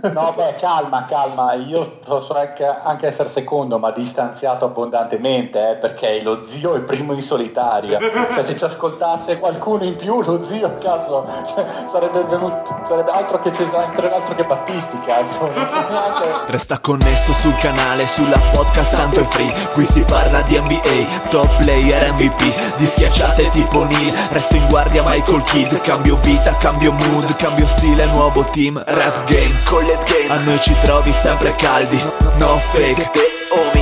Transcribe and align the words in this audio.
No, 0.12 0.32
beh, 0.36 0.56
calma, 0.58 1.04
calma. 1.06 1.54
Io 1.54 1.98
posso 2.04 2.34
anche, 2.34 2.64
anche 2.64 3.06
essere 3.08 3.28
secondo, 3.28 3.78
ma 3.78 3.90
distanziato 3.90 4.66
abbondantemente, 4.66 5.70
eh, 5.70 5.74
perché 5.76 6.22
lo 6.22 6.42
zio 6.42 6.74
è 6.74 6.80
primo 6.80 7.12
in 7.12 7.22
solitaria. 7.22 7.98
Cioè, 7.98 8.44
se 8.44 8.56
ci 8.56 8.64
ascoltasse 8.64 9.38
qualcuno 9.38 9.84
in 9.84 9.96
più, 9.96 10.22
lo 10.22 10.42
zio, 10.42 10.76
cazzo, 10.78 11.26
cioè, 11.46 11.66
sarebbe 11.90 12.22
venuto, 12.24 12.62
sarebbe 12.86 13.10
altro 13.10 13.40
che 13.40 13.52
Cesare, 13.52 14.12
altro 14.12 14.34
che 14.34 14.44
Battisti, 14.44 14.98
cazzo. 15.00 15.50
Resta 16.46 16.78
connesso 16.80 17.32
sul 17.32 17.56
canale, 17.56 18.06
sulla 18.06 18.38
podcast, 18.52 18.96
tanto 18.96 19.20
è 19.20 19.24
free. 19.24 19.52
Qui 19.72 19.84
si 19.84 20.04
parla 20.04 20.42
di 20.42 20.58
NBA, 20.58 21.30
top 21.30 21.56
player 21.62 22.12
MVP, 22.12 22.76
di 22.76 22.86
schiacciate 22.86 23.50
tipo 23.50 23.84
Neil. 23.84 24.12
Resto 24.30 24.56
in 24.56 24.66
guardia 24.68 25.02
Michael 25.04 25.42
Kidd, 25.42 25.80
cambio 25.80 26.16
vita, 26.16 26.56
cambio 26.56 26.92
mood, 26.92 27.34
cambio 27.36 27.66
stile, 27.66 28.06
nuovo 28.06 28.44
team, 28.50 28.82
rap 28.84 29.24
game, 29.24 29.54
collet 29.82 30.04
game. 30.04 30.32
A 30.32 30.38
noi 30.44 30.60
ci 30.60 30.76
trovi 30.80 31.12
sempre 31.12 31.54
caldi, 31.56 32.00
no 32.38 32.58
fake. 32.58 33.10
Homies. 33.50 33.81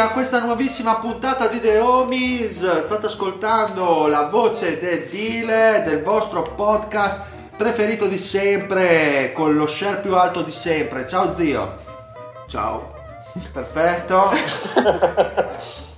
a 0.00 0.10
questa 0.12 0.40
nuovissima 0.40 0.96
puntata 0.96 1.46
di 1.46 1.60
The 1.60 1.78
Homies. 1.78 2.80
State 2.80 3.04
ascoltando 3.06 4.06
la 4.06 4.28
voce 4.28 4.78
del 4.78 5.06
dealer 5.10 5.82
del 5.82 6.02
vostro 6.02 6.54
podcast 6.54 7.20
preferito 7.54 8.06
di 8.06 8.16
sempre, 8.16 9.32
con 9.34 9.54
lo 9.54 9.66
share 9.66 9.98
più 9.98 10.16
alto 10.16 10.40
di 10.40 10.50
sempre. 10.50 11.06
Ciao 11.06 11.34
zio. 11.34 11.76
Ciao. 12.46 12.94
Perfetto. 13.52 14.30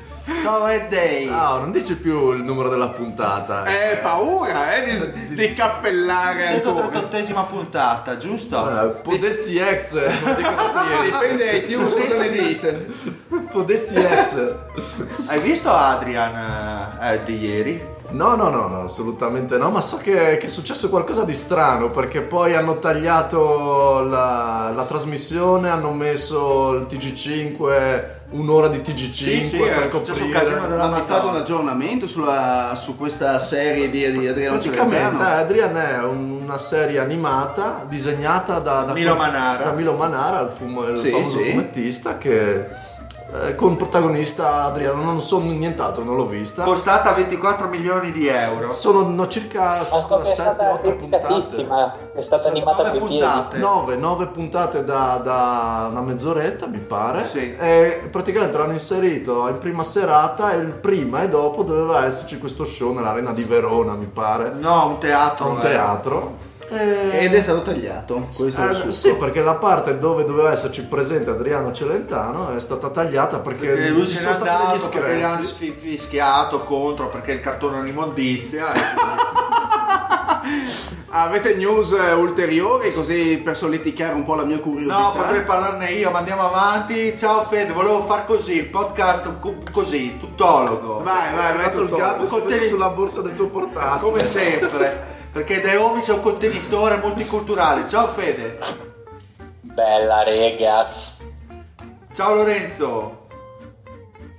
Ciao 0.43 0.69
Ed 0.69 0.89
Day. 0.89 1.27
No, 1.27 1.59
non 1.59 1.73
dice 1.73 1.97
più 1.97 2.31
il 2.33 2.43
numero 2.43 2.69
della 2.69 2.91
puntata. 2.91 3.65
Eh, 3.65 3.97
paura, 3.97 4.77
eh, 4.77 4.85
di, 5.29 5.35
di 5.35 5.53
cappellare 5.53 6.47
ancora. 6.47 6.87
138esima 6.87 7.47
puntata, 7.47 8.17
giusto? 8.17 8.83
Eh, 8.83 8.89
Podessi 9.01 9.59
ex, 9.59 9.95
non 9.95 10.35
dicono 10.37 10.85
ieri. 10.91 11.11
Dipende 11.11 11.45
dai 11.45 11.57
iTunes 11.59 11.93
cosa 11.95 12.23
ne 12.23 12.31
dice. 12.31 12.87
Podessi 13.51 13.97
ex. 13.97 14.55
Hai 15.27 15.41
visto 15.41 15.71
Adrian 15.73 16.99
eh, 17.01 17.23
di 17.25 17.39
ieri? 17.39 17.85
No, 18.13 18.35
no, 18.37 18.51
no, 18.51 18.69
no, 18.69 18.83
assolutamente 18.85 19.57
no, 19.57 19.71
ma 19.71 19.81
so 19.81 19.97
che, 19.97 20.37
che 20.37 20.45
è 20.45 20.49
successo 20.49 20.89
qualcosa 20.91 21.25
di 21.25 21.33
strano 21.33 21.89
perché 21.91 22.21
poi 22.21 22.55
hanno 22.55 22.79
tagliato 22.79 24.01
la, 24.01 24.71
la 24.75 24.85
trasmissione, 24.85 25.71
hanno 25.71 25.93
messo 25.93 26.73
il 26.75 26.87
TG5, 26.89 28.05
un'ora 28.31 28.69
di 28.69 28.79
TG5 28.79 29.13
Sì, 29.13 29.43
sì, 29.43 29.57
per 29.57 29.89
coprire. 29.89 30.57
Hanno 30.79 31.05
fatto 31.07 31.29
un 31.29 31.37
aggiornamento 31.37 32.07
sulla, 32.07 32.75
su 32.77 32.97
questa 32.99 33.39
serie 33.41 33.89
di, 33.89 34.11
di 34.19 34.27
Adriano 34.29 34.59
Praticamente 34.59 35.23
eh, 35.23 35.27
Adrian 35.27 35.77
è 35.77 36.03
una 36.05 36.59
serie 36.59 36.99
animata 36.99 37.85
disegnata 37.89 38.59
da, 38.59 38.83
da 38.83 38.93
Milo 38.93 39.17
Manara. 39.17 39.65
da 39.65 39.73
Milo 39.73 39.95
Manara, 39.95 40.41
il, 40.41 40.51
fumo- 40.51 40.87
il 40.87 40.99
Sì, 40.99 41.11
famoso 41.11 41.39
fumettista 41.39 42.19
che 42.19 42.91
eh, 43.35 43.55
con 43.55 43.77
protagonista 43.77 44.65
Adriano, 44.65 45.03
non 45.03 45.23
so 45.23 45.41
nient'altro, 45.41 46.05
non 46.05 46.17
l'ho 46.17 46.27
vista. 46.27 46.63
Costata 46.65 47.13
24 47.13 47.69
milioni 47.69 48.13
di 48.13 48.27
euro. 48.27 48.75
Sono 48.75 49.07
no, 49.09 49.27
circa 49.29 49.61
Ma 49.65 49.83
so 49.85 50.21
che 50.23 50.31
è 50.31 50.35
stata 50.35 50.75
7-8 50.75 50.97
puntate. 50.97 50.97
criticatissima, 50.97 51.95
è 52.15 52.21
stata 52.21 52.49
animata 52.49 52.83
Nove 52.85 52.99
coi 52.99 53.09
piedi. 53.09 53.23
puntate. 53.25 53.59
9, 53.59 53.97
9 53.97 54.27
puntate 54.27 54.85
da, 54.85 55.21
da 55.23 55.89
una 55.91 56.01
mezz'oretta 56.03 56.67
mi 56.67 56.79
pare 56.79 57.25
Sì. 57.25 57.57
e 57.57 58.09
praticamente 58.11 58.57
l'hanno 58.59 58.73
inserito 58.73 59.49
in 59.49 59.59
prima 59.59 59.83
serata 59.85 60.53
e 60.53 60.57
il 60.59 60.73
prima 60.73 61.23
e 61.23 61.29
dopo 61.29 61.63
doveva 61.63 62.05
esserci 62.05 62.39
questo 62.39 62.65
show 62.65 62.93
nell'arena 62.93 63.33
di 63.33 63.43
Verona 63.45 63.95
mi 63.95 64.07
pare 64.07 64.53
No, 64.59 64.87
un 64.89 64.99
teatro. 64.99 65.49
un 65.49 65.59
eh. 65.59 65.61
teatro 65.61 66.51
E- 66.73 67.25
Ed 67.25 67.35
è 67.35 67.43
stato 67.43 67.63
tagliato. 67.63 68.29
Questo 68.35 68.89
Eh, 68.89 68.93
sì, 68.93 69.15
perché 69.15 69.43
la 69.43 69.55
parte 69.55 69.99
dove 69.99 70.25
doveva 70.25 70.51
esserci 70.53 70.85
presente 70.85 71.31
Adriano 71.31 71.73
Celentano 71.73 72.55
è 72.55 72.61
stata 72.61 72.89
tagliata 72.89 73.39
perché, 73.39 73.67
Perché 73.69 73.89
lui 73.91 74.07
se 74.07 74.21
n'è 74.21 74.33
andato 74.33 74.89
perché 74.89 75.17
gli 75.19 75.23
hanno 75.23 75.43
fischiato 75.77 76.65
contro 76.65 77.09
perché 77.09 77.33
il 77.33 77.41
cartone 77.41 77.77
è 77.77 77.81
un'immondizia. 77.81 78.67
Avete 81.15 81.57
news 81.57 81.93
eh, 81.93 82.13
ulteriori 82.15 82.91
così 82.95 83.39
per 83.45 83.55
solleticare 83.55 84.15
un 84.15 84.25
po' 84.25 84.35
la 84.35 84.45
mia 84.45 84.59
curiosità? 84.61 84.99
No, 84.99 85.13
potrei 85.13 85.43
parlarne 85.43 85.91
io, 85.91 86.11
ma 86.11 86.19
andiamo 86.19 86.47
avanti. 86.47 87.15
Ciao 87.15 87.43
Fede, 87.43 87.75
volevo 87.75 88.01
far 88.01 88.25
così, 88.25 88.57
il 88.57 88.69
podcast 88.69 89.39
co- 89.39 89.57
così, 89.71 90.17
tuttologo. 90.17 91.03
Vai, 91.03 91.35
vai, 91.35 91.53
vai, 91.53 91.65
Fatto 91.65 91.83
il 91.83 91.89
tutto. 91.89 92.01
gatto 92.01 92.27
sulla 92.27 92.89
borsa 92.89 93.21
del 93.21 93.35
tuo 93.35 93.49
portatile 93.49 94.01
Come 94.01 94.25
sempre, 94.25 95.21
perché 95.33 95.61
The 95.61 95.77
Homies 95.77 96.09
è 96.09 96.13
un 96.13 96.21
contenitore 96.23 96.97
multiculturale. 96.97 97.87
Ciao 97.87 98.07
Fede. 98.07 98.59
Bella 99.61 100.23
ragazzi. 100.23 101.13
Ciao 102.13 102.35
Lorenzo. 102.35 103.21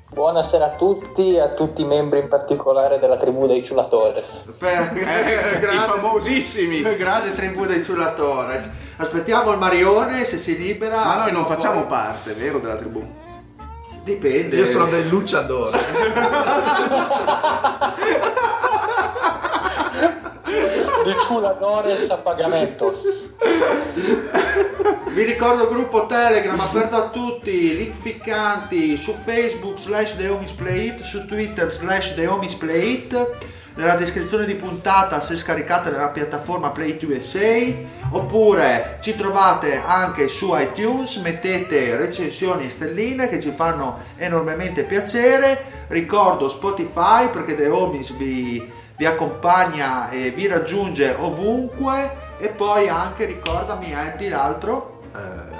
Buonasera 0.09 0.66
a 0.66 0.70
tutti 0.76 1.34
e 1.34 1.40
a 1.40 1.48
tutti 1.50 1.81
i 1.81 1.86
membri 1.86 2.20
in 2.20 2.28
particolare 2.28 3.00
della 3.00 3.18
tribù 3.18 3.48
dei 3.48 3.64
Ciulatores. 3.64 4.46
Per- 4.59 4.92
Eh, 4.96 5.74
I 5.74 5.78
famosissimi. 5.80 6.81
Grande 6.96 7.34
tribù 7.34 7.66
dei 7.66 7.84
Ciullatores. 7.84 8.70
Aspettiamo 8.98 9.52
il 9.52 9.58
Marione 9.58 10.24
se 10.24 10.38
si 10.38 10.56
libera. 10.56 11.04
Ma 11.04 11.18
noi 11.24 11.31
non 11.31 11.46
Poi- 11.46 11.56
facciamo 11.56 11.88
parte, 11.88 12.34
vero, 12.34 12.60
della 12.60 12.75
tribù? 12.75 13.04
Dipende. 14.04 14.58
io 14.58 14.66
sono 14.66 14.88
dei 14.88 15.08
luciadores 15.08 15.96
Di 21.03 21.14
Ciulatores 21.28 22.09
a 22.09 22.18
pagamento. 22.18 22.94
Vi 25.08 25.24
ricordo 25.24 25.64
il 25.64 25.69
gruppo 25.69 26.06
Telegram 26.06 26.59
aperto 26.59 26.96
a 26.96 27.09
tutti, 27.09 27.75
link 27.75 27.96
ficcanti 27.96 28.96
su 28.97 29.13
Facebook 29.24 29.78
slash 29.78 30.16
The 30.16 30.28
Homies 30.28 30.52
Play 30.52 30.88
It, 30.88 31.02
su 31.02 31.25
Twitter 31.25 31.69
slash 31.69 32.13
The 32.16 32.25
Homies 32.28 32.53
Play 32.56 32.94
It, 32.94 33.38
nella 33.75 33.96
descrizione 33.96 34.46
di 34.46 34.56
puntata 34.56 35.19
se 35.19 35.36
scaricate 35.36 35.92
dalla 35.92 36.09
piattaforma 36.09 36.69
Play 36.69 36.92
It 36.92 37.03
USA, 37.03 37.62
oppure 38.12 38.97
ci 39.02 39.16
trovate 39.16 39.81
anche 39.84 40.28
su 40.28 40.52
iTunes, 40.56 41.18
mettete 41.18 41.96
recensioni 41.96 42.66
e 42.66 42.69
stelline 42.69 43.27
che 43.27 43.39
ci 43.39 43.51
fanno 43.51 44.00
enormemente 44.18 44.83
piacere, 44.83 45.86
ricordo 45.89 46.50
Spotify 46.50 47.27
perché 47.31 47.56
The 47.56 47.68
Homies 47.68 48.16
vi, 48.16 48.81
vi 49.03 49.05
accompagna 49.05 50.09
e 50.09 50.29
vi 50.31 50.47
raggiunge 50.47 51.13
ovunque. 51.19 52.21
E 52.38 52.47
poi 52.50 52.88
anche 52.88 53.25
ricordami 53.25 53.94
Andy 53.94 54.29
l'altro. 54.29 55.00
Eh, 55.13 55.52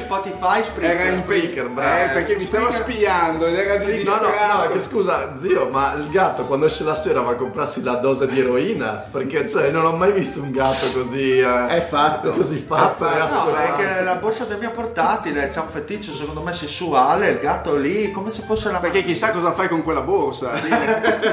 Spotify 0.00 0.62
Spreaker. 0.62 0.96
era 1.00 1.08
in 1.10 1.16
Spreaker, 1.16 1.68
bravo. 1.68 2.04
Eh, 2.04 2.08
perché 2.14 2.36
mi 2.36 2.46
stava 2.46 2.70
spiando 2.70 3.46
ed 3.46 3.54
era 3.58 3.76
di 3.84 4.04
No, 4.04 4.14
no, 4.20 4.28
no, 4.72 4.78
scusa, 4.80 5.32
zio, 5.36 5.68
ma 5.68 5.94
il 5.94 6.08
gatto 6.10 6.44
quando 6.44 6.66
esce 6.66 6.84
la 6.84 6.94
sera 6.94 7.20
va 7.22 7.32
a 7.32 7.34
comprarsi 7.34 7.82
la 7.82 7.94
dose 7.94 8.26
di 8.28 8.38
eroina? 8.40 9.04
Perché, 9.10 9.48
cioè, 9.48 9.70
non 9.70 9.84
ho 9.84 9.92
mai 9.92 10.12
visto 10.12 10.40
un 10.40 10.50
gatto 10.52 10.90
così... 10.92 11.38
eh, 11.38 11.66
È 11.66 11.86
fatto. 11.88 12.30
Così 12.32 12.58
fatto, 12.66 13.06
È 13.08 13.12
è 13.24 13.28
fatto. 13.28 13.50
No, 13.50 13.56
perché 13.56 14.02
la 14.02 14.14
borsa 14.14 14.44
del 14.44 14.58
mio 14.58 14.70
portatile 14.70 15.48
c'è 15.48 15.60
un 15.60 15.68
feticcio 15.68 16.12
secondo 16.12 16.40
me 16.42 16.52
sessuale, 16.52 17.28
il 17.30 17.38
gatto 17.38 17.76
lì 17.76 18.10
come 18.10 18.30
se 18.30 18.42
fosse 18.46 18.70
la 18.70 18.78
Perché 18.78 19.02
chissà 19.02 19.30
cosa 19.30 19.52
fai 19.52 19.68
con 19.68 19.82
quella 19.82 20.02
borsa. 20.02 20.56
Sì, 20.56 20.68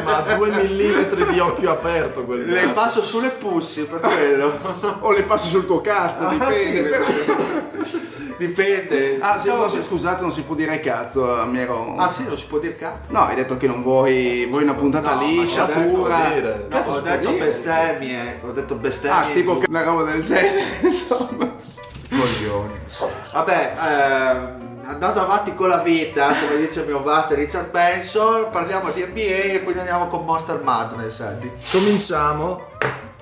ma 0.04 0.18
a 0.18 0.34
due 0.36 0.50
millimetri 0.50 1.26
di 1.28 1.40
occhio 1.40 1.72
aperto 1.72 2.24
quel 2.26 2.46
le 2.46 2.62
gatto. 2.62 2.74
passo 2.74 3.04
sulle 3.04 3.30
pussi 3.30 3.86
per 3.86 4.00
quello. 4.00 4.58
o 5.02 5.12
le 5.12 5.22
passi 5.24 5.48
sul 5.50 5.66
tuo 5.66 5.82
cazzo, 5.82 6.26
Ah, 6.26 6.30
dipende. 6.30 7.02
sì. 7.06 7.23
Dipende. 8.38 9.18
Ah, 9.22 9.34
sì, 9.38 9.44
Diciamo 9.44 9.66
no, 9.66 9.72
che- 9.72 9.84
scusate, 9.84 10.22
non 10.22 10.32
si 10.32 10.42
può 10.42 10.56
dire 10.56 10.80
cazzo, 10.80 11.46
mi 11.46 11.60
ero... 11.60 11.96
Ah 11.98 12.10
sì, 12.10 12.26
non 12.28 12.36
si 12.38 12.46
può 12.46 12.58
dire 12.60 12.76
cazzo. 12.76 13.12
No, 13.12 13.22
hai 13.22 13.36
detto 13.36 13.58
che 13.58 13.68
non 13.68 13.84
vuoi, 13.84 14.46
vuoi 14.50 14.64
una 14.64 14.74
puntata 14.74 15.14
No, 15.16 15.22
liscia, 15.22 15.66
può 15.66 15.82
pura. 15.82 16.30
dire? 16.34 16.68
No, 16.70 16.78
ho 16.80 17.00
detto 17.00 17.30
dire? 17.30 17.46
bestemmie, 17.46 18.40
ho 18.44 18.52
detto 18.52 18.76
bestemmie. 18.76 19.18
Ah, 19.32 19.34
tipo 19.34 19.54
giù. 19.54 19.60
che 19.60 19.66
una 19.70 19.84
roba 19.84 20.04
del 20.04 20.24
genere, 20.24 20.64
insomma. 20.82 21.52
coglioni. 22.10 22.74
Vabbè, 23.32 23.74
ehm, 23.78 24.80
andando 24.86 25.22
avanti 25.22 25.54
con 25.54 25.70
la 25.70 25.78
vita, 25.78 26.28
come 26.28 26.60
dice 26.60 26.82
il 26.82 26.88
mio 26.88 27.02
vate 27.02 27.36
Richard 27.36 27.70
Benson, 27.70 28.50
parliamo 28.52 28.90
di 28.92 29.04
NBA 29.04 29.54
e 29.54 29.62
quindi 29.64 29.80
andiamo 29.80 30.08
con 30.08 30.26
Monster 30.26 30.60
Madness. 30.62 31.16
Senti. 31.16 31.52
Cominciamo. 31.72 32.66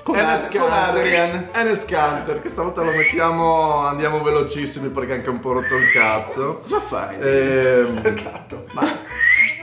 Con 0.04 0.18
Enes 0.18 0.46
Ad- 0.48 0.58
con 0.58 0.68
Kanter. 0.70 0.90
Adrian. 1.02 1.50
Enes 1.54 1.86
Kanter, 1.86 2.40
questa 2.42 2.64
volta 2.64 2.82
lo 2.82 2.92
mettiamo, 2.92 3.86
andiamo 3.86 4.22
velocissimi 4.24 4.90
perché 4.90 5.14
è 5.14 5.16
anche 5.18 5.30
un 5.30 5.40
po' 5.40 5.54
rotto 5.54 5.76
il 5.76 5.92
cazzo. 5.92 6.60
Cosa 6.64 6.80
fai? 6.80 7.18
Ehm, 7.20 8.02
Gatto. 8.16 8.66
ma 8.74 8.82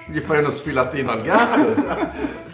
gli 0.06 0.20
fai 0.20 0.38
uno 0.38 0.50
sfilatino 0.50 1.10
al 1.10 1.22
gatto? 1.22 2.36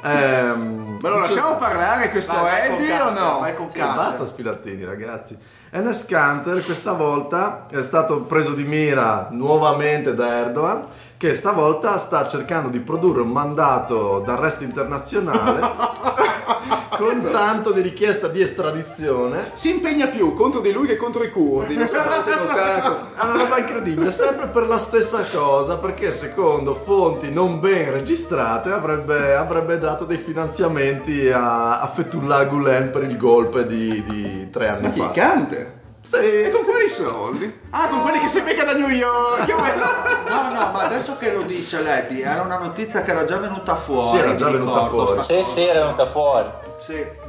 Ehm, 0.00 0.96
Ma 1.00 1.08
lo 1.08 1.18
lasciamo 1.18 1.56
parlare 1.56 2.10
questo 2.12 2.32
Vai, 2.32 2.68
con 2.70 2.76
Eddie 2.80 3.00
o 3.00 3.10
no? 3.10 3.38
vai 3.40 3.52
con 3.54 3.68
Sì, 3.68 3.78
basta 3.80 4.24
sfilattini 4.24 4.84
ragazzi. 4.84 5.36
Enes 5.70 6.06
Kanter 6.06 6.64
questa 6.64 6.92
volta 6.92 7.66
è 7.68 7.82
stato 7.82 8.20
preso 8.20 8.52
di 8.54 8.62
mira 8.62 9.26
nuovamente 9.32 10.14
da 10.14 10.38
Erdogan 10.38 10.84
che 11.16 11.34
stavolta 11.34 11.98
sta 11.98 12.28
cercando 12.28 12.68
di 12.68 12.78
produrre 12.78 13.22
un 13.22 13.30
mandato 13.32 14.22
d'arresto 14.24 14.62
internazionale 14.62 15.66
con 16.96 17.28
tanto 17.30 17.72
di 17.72 17.80
richiesta 17.80 18.28
di 18.28 18.40
estradizione. 18.40 19.50
Si 19.54 19.70
impegna 19.70 20.06
più 20.06 20.34
contro 20.34 20.60
di 20.60 20.72
lui 20.72 20.86
che 20.86 20.96
contro 20.96 21.22
i 21.22 21.30
curdi. 21.30 21.74
È 21.76 23.22
una 23.22 23.32
roba 23.36 23.58
incredibile, 23.58 24.10
sempre 24.10 24.48
per 24.48 24.66
la 24.66 24.78
stessa 24.78 25.24
cosa, 25.32 25.76
perché 25.76 26.10
secondo 26.10 26.74
fonti 26.74 27.30
non 27.32 27.60
ben 27.60 27.90
registrate 27.92 28.70
avrebbe, 28.70 29.34
avrebbe 29.34 29.78
dato 29.78 30.04
dei 30.04 30.18
finanziamenti 30.18 31.28
a, 31.28 31.80
a 31.80 31.86
Fethullah 31.88 32.44
Gulen 32.44 32.90
per 32.90 33.04
il 33.04 33.16
golpe 33.16 33.66
di, 33.66 34.04
di 34.06 34.50
tre 34.50 34.68
anni 34.68 34.82
Ma 34.82 34.90
chi? 34.90 35.00
fa. 35.00 35.08
Cante? 35.08 35.76
Sì. 36.00 36.16
E 36.16 36.50
con 36.50 36.64
quali 36.64 36.88
soldi? 36.88 37.60
Ah, 37.70 37.88
con 37.88 38.00
quelli 38.02 38.20
che 38.20 38.28
si 38.28 38.40
becca 38.40 38.64
da 38.64 38.72
New 38.74 38.88
York! 38.88 39.46
No, 40.28 40.50
no, 40.50 40.70
ma 40.72 40.82
adesso 40.82 41.16
che 41.16 41.32
lo 41.32 41.40
dice 41.42 41.82
Lady, 41.82 42.20
era 42.20 42.42
una 42.42 42.58
notizia 42.58 43.02
che 43.02 43.12
era 43.12 43.24
già 43.24 43.38
venuta 43.38 43.74
fuori. 43.76 44.08
Sì, 44.08 44.16
era 44.18 44.34
già 44.34 44.50
venuta 44.50 44.82
ricordo, 44.82 45.06
fuori. 45.06 45.22
Sì, 45.22 45.42
sì, 45.50 45.62
era 45.62 45.80
venuta 45.80 46.06
fuori. 46.06 46.48
Sì. 46.78 47.26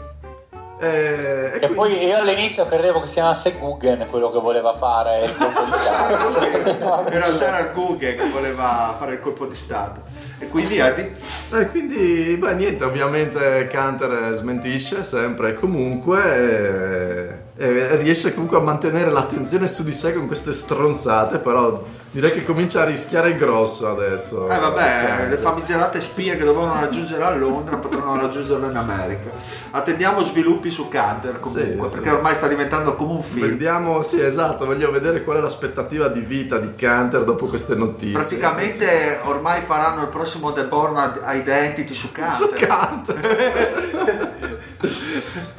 Eh, 0.81 0.87
e 0.87 1.55
E 1.55 1.59
quindi- 1.59 1.75
poi 1.75 2.05
io 2.05 2.17
all'inizio 2.19 2.65
credevo 2.65 3.01
che 3.01 3.07
si 3.07 3.15
chiamasse 3.15 3.57
Guggen 3.59 4.07
quello 4.09 4.31
che 4.31 4.39
voleva 4.39 4.73
fare 4.73 5.25
il 5.25 5.35
colpo 5.37 5.63
di 5.65 5.71
Stato. 5.73 7.03
In 7.11 7.17
realtà 7.19 7.47
era 7.47 7.59
il 7.67 7.73
Google 7.73 8.15
che 8.15 8.29
voleva 8.29 8.95
fare 8.97 9.13
il 9.15 9.19
colpo 9.19 9.45
di 9.45 9.55
Stato. 9.55 10.01
E 10.39 10.47
quindi 10.47 10.77
Eddie? 10.77 11.15
E 11.53 11.65
quindi, 11.67 12.37
beh, 12.39 12.53
niente, 12.53 12.85
ovviamente 12.85 13.67
Canter 13.67 14.33
smentisce 14.33 15.03
sempre 15.03 15.49
e 15.49 15.53
comunque 15.55 17.41
e, 17.57 17.67
e 17.67 17.95
riesce 17.97 18.33
comunque 18.33 18.57
a 18.57 18.61
mantenere 18.61 19.11
l'attenzione 19.11 19.67
su 19.67 19.83
di 19.83 19.91
sé 19.91 20.13
con 20.13 20.27
queste 20.27 20.53
stronzate, 20.53 21.39
però 21.39 21.83
direi 22.11 22.31
che 22.31 22.43
comincia 22.43 22.81
a 22.81 22.85
rischiare 22.85 23.35
grosso 23.35 23.87
adesso. 23.89 24.49
Eh 24.49 24.57
vabbè, 24.57 25.27
le 25.29 25.37
famigerate 25.37 26.01
spie 26.01 26.35
che 26.37 26.43
dovevano 26.43 26.79
raggiungere 26.79 27.23
a 27.23 27.35
Londra 27.35 27.77
potranno 27.77 28.19
raggiungerlo 28.19 28.67
in 28.69 28.75
America. 28.75 29.29
Attendiamo 29.71 30.21
sviluppi 30.23 30.71
su 30.71 30.87
Canter 30.87 31.39
comunque, 31.39 31.87
Sì, 31.87 31.93
perché 31.93 32.09
sì. 32.09 32.15
ormai 32.15 32.35
sta 32.35 32.47
diventando 32.47 32.95
come 32.95 33.13
un 33.13 33.21
film. 33.21 33.47
Vediamo, 33.47 34.01
sì 34.01 34.21
esatto, 34.21 34.65
voglio 34.65 34.89
vedere 34.91 35.23
qual 35.23 35.37
è 35.37 35.41
l'aspettativa 35.41 36.07
di 36.07 36.21
vita 36.21 36.57
di 36.57 36.75
Canter 36.75 37.23
dopo 37.23 37.45
queste 37.47 37.75
notizie. 37.75 38.13
Praticamente 38.13 39.19
ormai 39.23 39.61
faranno 39.61 40.01
il 40.01 40.07
prossimo 40.09 40.51
The 40.51 40.65
Born 40.65 41.19
Identity 41.25 41.93
su 41.93 42.11
Canter. 42.11 42.35
Su 42.35 42.49
Canter. 42.55 43.17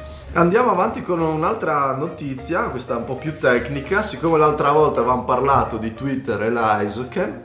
Andiamo 0.33 0.71
avanti 0.71 1.01
con 1.01 1.19
un'altra 1.19 1.93
notizia, 1.97 2.69
questa 2.69 2.95
un 2.95 3.03
po' 3.03 3.15
più 3.15 3.37
tecnica. 3.37 4.01
Siccome 4.01 4.37
l'altra 4.37 4.71
volta 4.71 4.99
avevamo 5.01 5.25
parlato 5.25 5.75
di 5.77 5.93
Twitter 5.93 6.41
e 6.43 6.49
l'Isoken, 6.49 7.41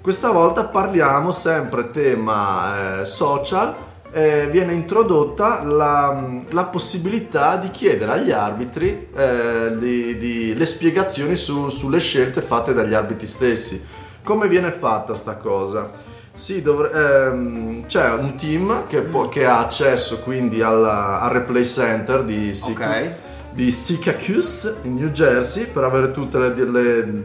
questa 0.00 0.30
volta 0.30 0.64
parliamo 0.64 1.30
sempre 1.32 1.90
tema 1.90 3.00
eh, 3.00 3.04
social. 3.04 3.74
eh, 4.12 4.48
viene 4.50 4.72
introdotta 4.72 5.62
la, 5.62 6.20
la 6.48 6.64
possibilità 6.64 7.54
di 7.56 7.70
chiedere 7.70 8.10
agli 8.10 8.32
arbitri 8.32 9.06
eh, 9.14 9.76
di- 9.78 10.16
di- 10.18 10.54
le 10.56 10.66
spiegazioni 10.66 11.36
su- 11.36 11.68
sulle 11.68 12.00
scelte 12.00 12.40
fatte 12.40 12.72
dagli 12.72 12.94
arbitri 12.94 13.28
stessi. 13.28 13.80
Come 14.24 14.48
viene 14.48 14.72
fatta 14.72 15.14
sta 15.14 15.36
cosa? 15.36 15.88
Sì, 16.34 16.62
dovre- 16.62 16.90
ehm, 16.92 17.86
c'è 17.86 18.10
un 18.12 18.34
team 18.36 18.86
che, 18.86 19.02
può- 19.02 19.28
che 19.28 19.44
ha 19.46 19.58
accesso 19.58 20.20
quindi 20.20 20.62
alla- 20.62 21.20
al 21.20 21.30
replay 21.30 21.64
center 21.64 22.22
di, 22.24 22.54
Sic- 22.54 22.80
Ok. 22.80 23.12
di 23.50 23.70
Syracuse 23.70 24.78
in 24.82 24.94
New 24.94 25.08
Jersey 25.08 25.66
per 25.66 25.84
avere 25.84 26.12
tutte 26.12 26.38
le, 26.38 26.54
le- 26.54 27.22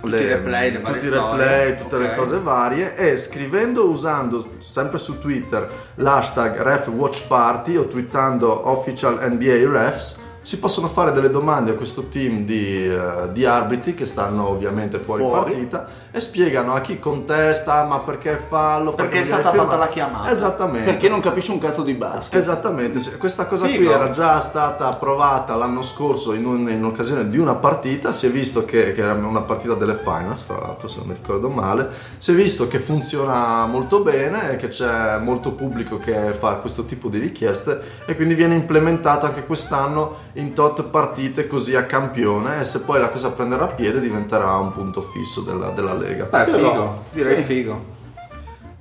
Tutti 0.00 0.16
i 0.16 0.26
replay, 0.26 0.70
le 0.72 0.80
varie 0.80 1.00
tutti 1.00 1.06
i 1.14 1.16
storie. 1.16 1.44
replay, 1.44 1.76
tutte 1.78 1.94
Ok. 1.96 2.02
le 2.02 2.14
cose 2.16 2.38
varie 2.38 2.96
e 2.96 3.16
scrivendo 3.16 3.88
usando 3.88 4.54
sempre 4.58 4.98
su 4.98 5.18
Twitter 5.20 5.66
l'hashtag 5.94 6.60
ref 6.60 6.88
watch 6.88 7.26
party 7.26 7.76
o 7.76 7.86
twittando 7.86 8.68
official 8.68 9.18
NBA 9.22 9.70
refs 9.70 10.20
si 10.44 10.58
possono 10.58 10.88
fare 10.88 11.10
delle 11.10 11.30
domande 11.30 11.70
a 11.70 11.74
questo 11.74 12.08
team 12.08 12.44
di, 12.44 12.86
eh, 12.86 13.30
di 13.32 13.46
arbitri 13.46 13.94
che 13.94 14.04
stanno 14.04 14.46
ovviamente 14.48 14.98
fuori, 14.98 15.22
Fuori. 15.22 15.50
partita 15.52 15.86
e 16.10 16.20
spiegano 16.20 16.74
a 16.74 16.80
chi 16.82 16.98
contesta 16.98 17.82
ma 17.84 18.00
perché 18.00 18.38
fallo 18.46 18.92
Perché 18.92 19.20
è 19.20 19.20
non 19.20 19.22
viene 19.26 19.40
stata 19.42 19.56
fatta 19.56 19.76
la 19.76 19.88
chiamata. 19.88 20.30
esattamente 20.30 20.90
Perché 20.90 21.08
non 21.08 21.20
capisci 21.20 21.50
un 21.50 21.58
cazzo 21.58 21.82
di 21.82 21.94
basket? 21.94 22.38
Esattamente, 22.38 22.98
sì. 22.98 23.16
questa 23.16 23.46
cosa 23.46 23.64
qui 23.64 23.76
Figo. 23.78 23.92
era 23.92 24.10
già 24.10 24.38
stata 24.40 24.86
approvata 24.88 25.54
l'anno 25.54 25.80
scorso 25.80 26.34
in, 26.34 26.44
un- 26.44 26.68
in 26.68 26.84
occasione 26.84 27.30
di 27.30 27.38
una 27.38 27.54
partita, 27.54 28.12
si 28.12 28.26
è 28.26 28.30
visto 28.30 28.66
che, 28.66 28.92
che 28.92 29.00
era 29.00 29.14
una 29.14 29.40
partita 29.40 29.72
delle 29.72 29.94
finals, 29.94 30.42
fra 30.42 30.58
l'altro 30.60 30.88
se 30.88 30.98
non 30.98 31.08
mi 31.08 31.14
ricordo 31.14 31.48
male, 31.48 31.88
si 32.18 32.32
è 32.32 32.34
visto 32.34 32.68
che 32.68 32.78
funziona 32.80 33.64
molto 33.64 34.00
bene 34.00 34.50
e 34.52 34.56
che 34.56 34.68
c'è 34.68 35.16
molto 35.18 35.52
pubblico 35.52 35.96
che 35.98 36.34
fa 36.38 36.56
questo 36.56 36.84
tipo 36.84 37.08
di 37.08 37.18
richieste 37.18 37.80
e 38.04 38.14
quindi 38.14 38.34
viene 38.34 38.54
implementato 38.54 39.24
anche 39.24 39.46
quest'anno 39.46 40.32
in 40.34 40.52
tot 40.52 40.82
partite 40.84 41.46
così 41.46 41.76
a 41.76 41.84
campione 41.84 42.60
e 42.60 42.64
se 42.64 42.80
poi 42.80 43.00
la 43.00 43.10
cosa 43.10 43.30
prenderà 43.30 43.66
piede 43.68 44.00
diventerà 44.00 44.56
un 44.56 44.72
punto 44.72 45.02
fisso 45.02 45.42
della, 45.42 45.70
della 45.70 45.94
Lega. 45.94 46.24
Beh, 46.24 46.46
figo. 46.46 47.02
Direi 47.12 47.42
figo. 47.42 47.92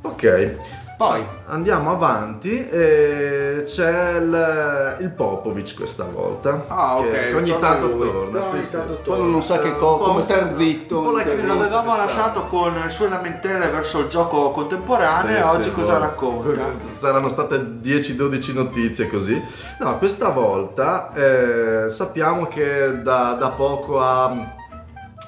Ok, 0.02 0.58
Poi, 0.96 1.26
Andiamo 1.48 1.92
avanti, 1.92 2.68
e 2.70 3.64
c'è 3.66 4.16
il, 4.18 4.98
il 5.02 5.10
Popovic 5.10 5.76
questa 5.76 6.06
volta. 6.06 6.64
Ah, 6.68 6.98
ok, 7.00 7.10
che 7.12 7.34
ogni 7.34 7.50
torna 7.52 7.68
tanto 7.68 7.88
lui. 7.88 8.12
torna. 8.12 8.42
Sì, 8.42 8.48
sì, 8.50 8.54
ogni 8.56 8.64
sì. 8.64 8.72
tanto 8.72 9.00
Quando 9.04 9.26
non 9.26 9.42
sa 9.42 9.60
che 9.60 9.76
co- 9.78 9.98
come 9.98 10.22
stare 10.22 10.54
zitto. 10.56 11.00
un 11.00 11.04
po' 11.06 11.12
la 11.12 11.96
lasciato 11.98 12.44
con 12.46 12.74
le 12.74 12.90
sue 12.90 13.10
lamentele 13.10 13.68
verso 13.70 14.00
il 14.00 14.08
gioco 14.08 14.52
contemporaneo 14.52 15.34
Sì, 15.36 15.40
e 15.40 15.44
oggi 15.44 15.64
sì, 15.64 15.72
cosa 15.72 15.98
racconta? 15.98 16.62
Saranno 16.84 17.28
state 17.28 17.58
10-12 17.82 18.54
notizie 18.54 19.10
così. 19.10 19.42
No, 19.80 19.98
questa 19.98 20.30
volta 20.30 21.12
eh, 21.14 21.90
sappiamo 21.90 22.48
che 22.48 23.02
da, 23.02 23.34
da 23.34 23.50
poco 23.50 24.00
ha 24.02 24.32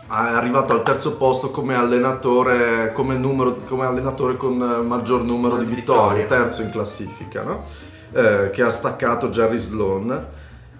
è 0.07 0.33
arrivato 0.33 0.73
al 0.73 0.83
terzo 0.83 1.17
posto 1.17 1.49
come 1.49 1.75
allenatore, 1.75 2.91
come, 2.93 3.15
numero, 3.15 3.57
come 3.67 3.85
allenatore 3.85 4.37
con 4.37 4.61
eh, 4.61 4.83
maggior 4.83 5.23
numero 5.23 5.57
di 5.57 5.65
Di 5.65 5.75
vittorie, 5.75 6.25
terzo 6.25 6.61
in 6.61 6.69
classifica, 6.69 7.43
no? 7.43 7.63
Eh, 8.11 8.49
che 8.51 8.61
ha 8.61 8.69
staccato 8.69 9.29
Jerry 9.29 9.57
Sloan. 9.57 10.27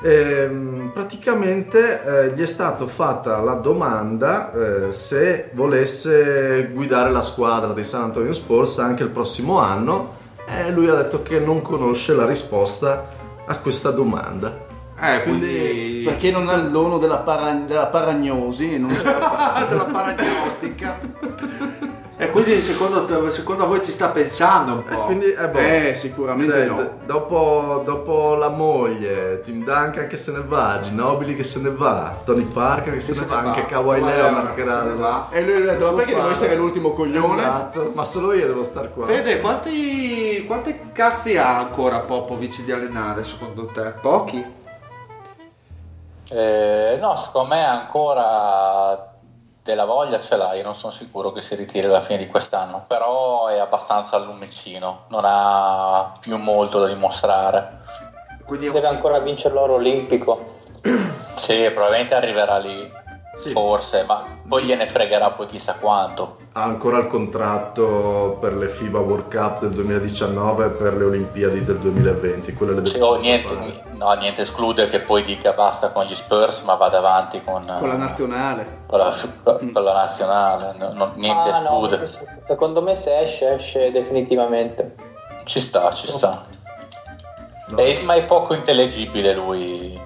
Ehm, 0.02 0.92
praticamente 0.94 2.04
eh, 2.04 2.34
gli 2.34 2.42
è 2.42 2.46
stata 2.46 2.86
fatta 2.86 3.40
la 3.40 3.54
domanda 3.54 4.52
eh, 4.54 4.92
se 4.92 5.52
volesse 5.54 6.70
guidare 6.72 7.12
la 7.12 7.22
squadra 7.22 7.72
dei 7.72 7.86
San 7.86 8.04
Antonio 8.04 8.34
Spurs 8.34 8.80
anche 8.80 9.04
il 9.04 9.10
prossimo 9.10 9.60
anno 9.60 10.16
e 10.46 10.70
lui 10.70 10.90
ha 10.90 10.96
detto 10.96 11.24
che 11.24 11.40
non 11.40 11.62
conosce 11.62 12.14
la 12.14 12.26
risposta 12.26 13.08
a 13.46 13.58
questa 13.60 13.92
domanda. 13.92 14.65
Eh, 15.00 15.24
quindi- 15.24 15.48
quindi... 15.48 16.04
Perché 16.06 16.32
non 16.32 16.48
ha 16.50 16.54
il 16.54 16.70
dono 16.72 16.98
della, 16.98 17.18
para- 17.18 17.52
della 17.52 17.88
paragnosi 17.88 18.76
e 18.76 18.78
non 18.78 18.92
fa. 18.92 19.66
della 19.68 19.86
paragnostica. 19.86 21.00
e 22.18 22.30
quindi 22.30 22.62
secondo, 22.62 23.30
secondo 23.30 23.68
voi 23.68 23.84
ci 23.84 23.92
sta 23.92 24.08
pensando 24.08 24.72
un 24.74 24.80
E 24.80 24.84
po'? 24.96 25.06
quindi, 25.06 25.34
eh, 25.34 25.48
boh, 25.50 25.58
Eh, 25.58 25.96
sicuramente 26.00 26.54
direi, 26.54 26.68
no. 26.70 26.76
d- 26.82 26.90
dopo, 27.06 27.82
dopo 27.84 28.36
la 28.36 28.48
moglie, 28.50 29.42
Tim 29.42 29.66
Duncan 29.66 30.08
che 30.08 30.16
se 30.16 30.32
ne 30.32 30.44
va, 30.48 30.80
Ginobili 30.82 31.36
che 31.36 31.44
se 31.44 31.60
ne 31.60 31.72
va, 31.72 32.18
Tony 32.24 32.46
Parker 32.46 32.94
che 32.94 33.00
se, 33.02 33.20
ne, 33.20 33.26
va, 33.26 33.38
anche 33.40 33.66
Kawhi 33.66 34.00
Leonard 34.02 34.54
che 34.56 34.66
se 34.66 34.82
ne 34.84 34.94
va. 34.94 35.28
E 35.30 35.42
lui 35.44 35.56
ha 35.56 35.60
detto, 35.74 35.88
ma 35.92 35.98
perché 35.98 36.16
devo 36.16 36.30
essere 36.30 36.56
l'ultimo 36.56 36.92
coglione? 36.94 37.42
Esatto, 37.42 37.92
ma 37.94 38.06
solo 38.06 38.32
io 38.32 38.48
devo 38.48 38.64
star 38.64 38.94
qua. 38.94 39.06
Fede, 39.08 39.42
quanti, 39.42 40.46
quanti 40.48 40.74
cazzi 40.94 41.36
ha 41.36 41.58
ancora 41.58 42.00
Popovic 42.00 42.64
di 42.64 42.72
allenare 42.72 43.26
secondo 43.26 43.66
te? 43.66 43.94
Pochi? 44.02 44.64
Eh, 46.30 46.98
no, 47.00 47.16
secondo 47.18 47.54
me 47.54 47.64
ancora 47.64 49.14
della 49.64 49.86
voglia 49.86 50.20
ce 50.20 50.36
l'ha, 50.38 50.54
io 50.54 50.64
non 50.64 50.76
sono 50.76 50.94
sicuro 50.94 51.32
che 51.32 51.42
si 51.42 51.56
ritiri 51.56 51.88
alla 51.88 52.02
fine 52.02 52.20
di 52.20 52.28
quest'anno, 52.28 52.86
però 52.88 53.48
è 53.48 53.58
abbastanza 53.58 54.16
al 54.16 54.26
lumicino, 54.26 55.06
non 55.08 55.24
ha 55.26 56.14
più 56.20 56.38
molto 56.38 56.80
da 56.80 56.88
dimostrare. 56.88 57.80
Quindi 58.46 58.70
Deve 58.70 58.88
ancora 58.88 59.18
vincere 59.20 59.56
l'oro 59.56 59.74
olimpico. 59.74 60.46
Sì, 61.38 61.70
probabilmente 61.72 62.14
arriverà 62.14 62.58
lì, 62.58 62.92
Sì. 63.36 63.52
forse, 63.52 64.04
ma 64.08 64.24
poi 64.48 64.64
gliene 64.64 64.88
fregherà 64.88 65.32
poi 65.32 65.46
chissà 65.48 65.74
quanto. 65.76 66.38
Ha 66.54 66.64
ancora 66.64 67.00
il 67.00 67.08
contratto 67.08 68.38
per 68.40 68.54
le 68.56 68.68
FIBA 68.70 69.00
World 69.00 69.30
Cup 69.36 69.60
del 69.60 69.72
2019 69.72 70.66
e 70.66 70.70
per 70.70 70.94
le 70.96 71.04
Olimpiadi 71.04 71.66
del 71.66 71.78
2020. 71.80 72.54
Quelle 72.54 72.74
le 72.80 72.86
Sì, 72.86 72.94
deve 72.94 73.06
o 73.06 73.16
niente, 73.18 73.54
no, 73.98 74.14
niente 74.14 74.44
esclude 74.44 74.88
che 74.88 75.00
poi 75.00 75.24
dica 75.24 75.52
basta 75.52 75.90
con 75.90 76.06
gli 76.06 76.16
Spurs, 76.16 76.62
ma 76.62 76.76
vada 76.76 77.00
avanti 77.00 77.44
con, 77.44 77.62
Con 77.78 77.90
la 77.90 77.98
nazionale. 77.98 78.84
con 78.88 79.00
la, 79.00 79.14
con 79.44 79.84
la 79.84 79.94
nazionale, 79.94 80.74
no- 80.78 80.94
no- 80.94 81.12
niente 81.16 81.50
Ah, 81.50 81.60
no, 81.60 81.86
esclude. 81.88 82.12
secondo 82.48 82.82
me 82.82 82.96
se 82.96 83.20
esce, 83.20 83.56
esce 83.56 83.92
definitivamente. 83.92 84.96
Ci 85.44 85.60
sta, 85.60 85.92
ci 85.92 86.08
sta. 86.08 86.46
No. 87.68 87.78
E- 87.78 88.00
ma 88.06 88.14
è 88.14 88.24
poco 88.24 88.54
intellegibile 88.54 89.34
lui, 89.34 90.00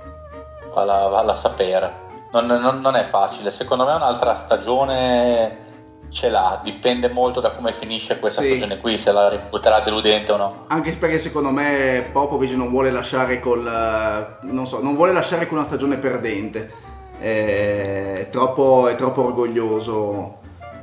valla 0.74 1.32
a 1.32 1.36
sapere. 1.36 2.08
Non, 2.32 2.46
non- 2.46 2.80
non 2.82 2.96
è 2.96 3.04
facile, 3.04 3.50
secondo 3.52 3.86
me 3.86 3.94
un'altra 3.94 4.36
stagione 4.36 5.68
ce 6.10 6.30
l'ha, 6.30 6.60
dipende 6.64 7.10
molto 7.10 7.40
da 7.40 7.52
come 7.52 7.72
finisce 7.74 8.20
questa 8.20 8.42
Sì. 8.42 8.50
stagione 8.50 8.80
qui, 8.80 8.98
se 8.98 9.12
la 9.12 9.30
reputerà 9.30 9.80
deludente 9.80 10.32
o 10.32 10.38
no. 10.38 10.66
Anche 10.68 10.92
perché 10.94 11.20
secondo 11.20 11.50
me 11.52 12.08
Popovic 12.12 12.52
non 12.56 12.70
vuole 12.70 12.92
lasciare 12.92 13.40
col 13.40 13.66
eh, 13.68 14.46
non 14.48 14.66
so, 14.68 14.82
non 14.82 14.96
vuole 14.96 15.12
lasciare 15.14 15.48
con 15.48 15.58
una 15.58 15.66
stagione 15.66 15.98
perdente. 15.98 16.88
È 17.20 18.28
troppo, 18.32 18.88
è 18.88 18.96
troppo 18.96 19.26
orgoglioso, 19.26 20.38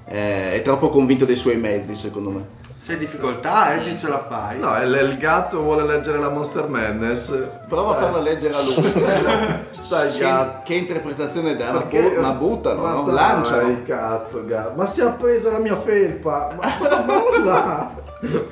è, 0.05 0.50
è 0.53 0.62
troppo 0.62 0.91
convinto 0.91 1.25
dei 1.25 1.37
suoi 1.37 1.57
mezzi, 1.57 1.95
secondo 1.95 2.31
me. 2.31 2.47
Sei 2.78 2.99
difficoltà, 2.99 3.75
eh, 3.75 3.80
ti 3.83 3.97
ce 3.97 4.09
la 4.09 4.18
fai. 4.18 4.59
No, 4.59 4.76
il, 4.80 4.92
il 5.11 5.18
gatto 5.18 5.61
vuole 5.61 5.85
leggere 5.85 6.18
la 6.18 6.30
Monster 6.30 6.68
Madness. 6.68 7.37
Prova 7.68 7.97
a 7.97 8.00
farla 8.00 8.21
leggere 8.21 8.54
a 8.54 8.62
lui. 8.62 9.64
Dai, 9.88 10.12
che, 10.12 10.18
gatto. 10.18 10.62
che 10.64 10.75
interpretazione 10.75 11.54
dà? 11.56 11.73
Ma, 11.73 11.80
bu- 11.83 12.21
ma 12.21 12.33
buttano, 12.33 12.80
ma 12.83 12.92
no? 12.92 13.02
dai, 13.02 13.14
lanciano. 13.14 13.83
cazzo, 13.87 14.45
gatto. 14.45 14.73
Ma 14.75 14.85
si 14.85 15.00
è 15.00 15.12
presa 15.12 15.52
la 15.52 15.59
mia 15.59 15.80
felpa. 15.80 16.49
Ma, 16.56 16.76
ma 16.88 17.04
molla. 17.04 17.95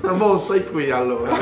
Ma 0.03 0.13
boh, 0.13 0.39
stai 0.39 0.65
qui 0.65 0.91
allora. 0.91 1.33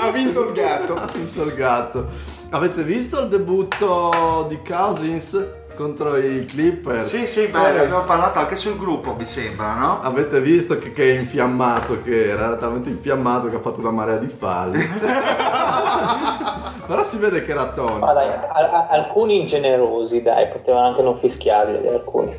ha 0.00 0.10
vinto 0.12 0.48
il 0.48 0.52
gatto. 0.52 0.94
Ha 0.94 1.06
vinto 1.12 1.42
il 1.42 1.54
gatto. 1.54 2.06
Avete 2.50 2.84
visto 2.84 3.20
il 3.22 3.28
debutto 3.28 4.46
di 4.48 4.60
Cousins 4.62 5.64
contro 5.76 6.16
i 6.16 6.44
Clippers? 6.46 7.08
Sì, 7.08 7.26
sì, 7.26 7.46
beh, 7.48 7.72
ne 7.72 7.78
Eh, 7.78 7.84
abbiamo 7.84 8.02
parlato 8.04 8.38
anche 8.40 8.56
sul 8.56 8.76
gruppo, 8.76 9.14
mi 9.14 9.24
sembra, 9.24 9.74
no? 9.74 10.00
Avete 10.02 10.40
visto 10.40 10.76
che, 10.78 10.92
che 10.92 11.14
è 11.14 11.18
infiammato 11.20 12.00
che 12.02 12.28
era, 12.30 12.56
talmente 12.56 12.88
infiammato 12.90 13.48
che 13.48 13.56
ha 13.56 13.60
fatto 13.60 13.80
una 13.80 13.90
marea 13.92 14.16
di 14.16 14.28
falli. 14.28 14.82
Però 16.86 17.02
si 17.02 17.18
vede 17.18 17.44
che 17.44 17.50
era 17.52 17.72
tono. 17.72 17.98
Ma 17.98 18.12
dai, 18.12 18.28
a- 18.28 18.48
a- 18.48 18.86
alcuni 18.90 19.40
ingenerosi, 19.40 20.22
dai, 20.22 20.48
potevano 20.48 20.88
anche 20.88 21.02
non 21.02 21.18
fischiarli 21.18 21.86
alcuni. 21.88 22.34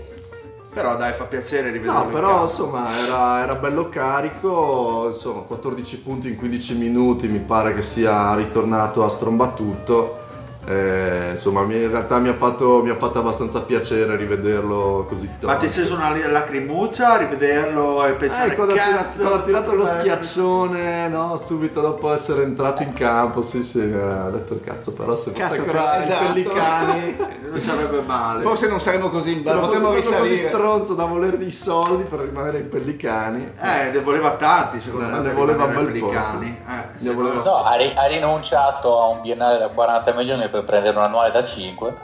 Però 0.73 0.95
dai, 0.95 1.13
fa 1.13 1.25
piacere 1.25 1.71
rivederlo 1.71 2.03
No, 2.03 2.05
in 2.05 2.11
però 2.11 2.27
campo. 2.27 2.41
insomma 2.43 2.97
era, 2.99 3.41
era 3.41 3.55
bello 3.55 3.89
carico, 3.89 5.07
insomma 5.07 5.41
14 5.41 6.01
punti 6.01 6.27
in 6.27 6.35
15 6.35 6.77
minuti 6.77 7.27
mi 7.27 7.39
pare 7.39 7.73
che 7.73 7.81
sia 7.81 8.35
ritornato 8.35 9.03
a 9.03 9.09
stromba 9.09 9.49
tutto. 9.53 10.25
Eh, 10.69 11.29
insomma 11.31 11.61
in 11.61 11.89
realtà 11.89 12.17
mi 12.17 12.27
ha, 12.27 12.33
fatto, 12.33 12.81
mi 12.83 12.89
ha 12.89 12.95
fatto 12.97 13.19
abbastanza 13.19 13.61
piacere 13.61 14.17
rivederlo 14.17 15.05
così 15.07 15.29
Ma 15.43 15.55
ti 15.55 15.65
è 15.65 15.69
sceso 15.69 15.95
una 15.95 16.11
lacrimuccia 16.27 17.13
a 17.13 17.17
rivederlo 17.19 18.05
e 18.05 18.11
pensare 18.15 18.51
Eh, 18.51 18.55
quando, 18.55 18.73
ha 18.73 18.75
tirato, 18.75 18.97
cazzo, 19.03 19.17
quando 19.21 19.35
ha 19.37 19.41
tirato 19.43 19.73
lo 19.75 19.85
schiaccione, 19.85 21.07
no? 21.07 21.35
Subito 21.37 21.79
dopo 21.79 22.11
essere 22.11 22.43
entrato 22.43 22.83
in 22.83 22.91
campo, 22.93 23.41
sì, 23.41 23.63
sì, 23.63 23.79
mi 23.79 23.97
ha 23.97 24.29
detto 24.29 24.59
cazzo, 24.63 24.91
però 24.93 25.15
se 25.15 25.31
fosse 25.31 25.41
Cazzo, 25.41 25.61
ancora 25.61 26.01
esatto. 26.03 26.23
i 26.23 26.27
pellicani, 26.27 27.17
Non 27.47 27.59
sarebbe 27.59 28.01
male. 28.05 28.41
Forse 28.43 28.67
non 28.67 28.81
saremo 28.81 29.09
così 29.09 29.31
in 29.37 29.43
se 29.43 29.51
non 29.53 29.61
potremmo 29.61 29.85
stato 29.91 30.01
così 30.17 30.29
risalire. 30.31 30.47
stronzo 30.49 30.93
da 30.95 31.05
voler 31.05 31.37
dei 31.37 31.51
soldi 31.51 32.03
per 32.03 32.19
rimanere 32.19 32.57
in 32.59 32.67
pellicani. 32.67 33.51
Eh, 33.57 33.89
ne 33.91 33.99
voleva 34.01 34.31
tanti, 34.31 34.81
secondo 34.81 35.05
Ne- 35.07 35.13
me, 35.13 35.27
ne 35.29 35.33
voleva 35.33 35.63
un 35.63 35.69
bel 35.69 35.77
po', 35.97 36.07
Pellicani. 36.07 36.45
sì. 36.67 36.71
Eh, 36.73 37.05
Ne 37.09 37.13
voleva- 37.13 37.41
No, 37.43 37.63
ha, 37.63 37.75
ri- 37.75 37.93
ha 37.95 38.05
rinunciato 38.07 39.01
a 39.01 39.07
un 39.07 39.21
biennale 39.21 39.57
da 39.59 39.69
40 39.69 40.13
milioni 40.13 40.49
per 40.49 40.56
prendere 40.63 40.97
un 40.97 41.03
annuale 41.03 41.31
da 41.31 41.43
5. 41.43 41.95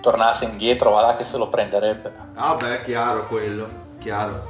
Tornasse 0.00 0.44
indietro, 0.44 0.90
va 0.90 1.00
là 1.00 1.16
che 1.16 1.24
se 1.24 1.36
lo 1.36 1.48
prenderebbe. 1.48 2.12
Ah 2.34 2.56
beh, 2.56 2.82
chiaro 2.82 3.26
quello, 3.26 3.68
chiaro. 3.98 4.42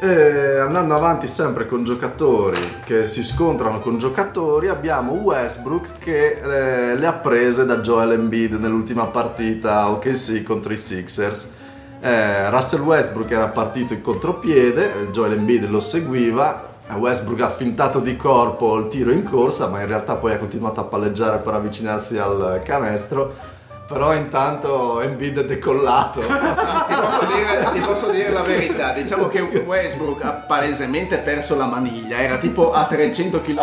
E 0.00 0.60
andando 0.60 0.94
avanti 0.94 1.26
sempre 1.26 1.66
con 1.66 1.82
giocatori 1.82 2.82
che 2.84 3.08
si 3.08 3.24
scontrano 3.24 3.80
con 3.80 3.98
giocatori, 3.98 4.68
abbiamo 4.68 5.12
Westbrook 5.14 5.98
che 5.98 6.40
eh, 6.40 6.96
le 6.96 7.06
ha 7.06 7.14
prese 7.14 7.66
da 7.66 7.78
Joel 7.78 8.12
Embiid 8.12 8.52
nell'ultima 8.52 9.06
partita 9.06 9.88
OKC 9.88 10.44
contro 10.44 10.72
i 10.72 10.76
Sixers. 10.76 11.52
Eh, 12.00 12.48
Russell 12.48 12.82
Westbrook 12.82 13.28
era 13.28 13.48
partito 13.48 13.92
in 13.92 14.00
contropiede, 14.00 15.08
Joel 15.10 15.32
Embiid 15.32 15.68
lo 15.68 15.80
seguiva. 15.80 16.76
Eh, 16.88 16.94
Westbrook 16.94 17.40
ha 17.40 17.50
fintato 17.50 18.00
di 18.00 18.16
corpo 18.16 18.76
il 18.76 18.88
tiro 18.88 19.10
in 19.10 19.22
corsa, 19.22 19.68
ma 19.68 19.80
in 19.80 19.86
realtà 19.86 20.14
poi 20.14 20.32
ha 20.32 20.38
continuato 20.38 20.80
a 20.80 20.84
palleggiare 20.84 21.38
per 21.38 21.54
avvicinarsi 21.54 22.18
al 22.18 22.62
canestro. 22.64 23.56
Però 23.86 24.14
intanto 24.14 25.00
Embiid 25.00 25.40
è 25.40 25.44
decollato. 25.46 26.20
Ti 26.20 26.26
posso, 26.26 27.24
dire, 27.34 27.70
ti 27.72 27.80
posso 27.80 28.10
dire 28.10 28.30
la 28.30 28.42
verità, 28.42 28.92
diciamo 28.92 29.28
che 29.28 29.40
Westbrook 29.40 30.22
ha 30.22 30.32
palesemente 30.32 31.16
perso 31.18 31.56
la 31.56 31.64
maniglia, 31.66 32.18
era 32.18 32.36
tipo 32.36 32.72
a 32.72 32.84
300 32.84 33.40
km, 33.40 33.60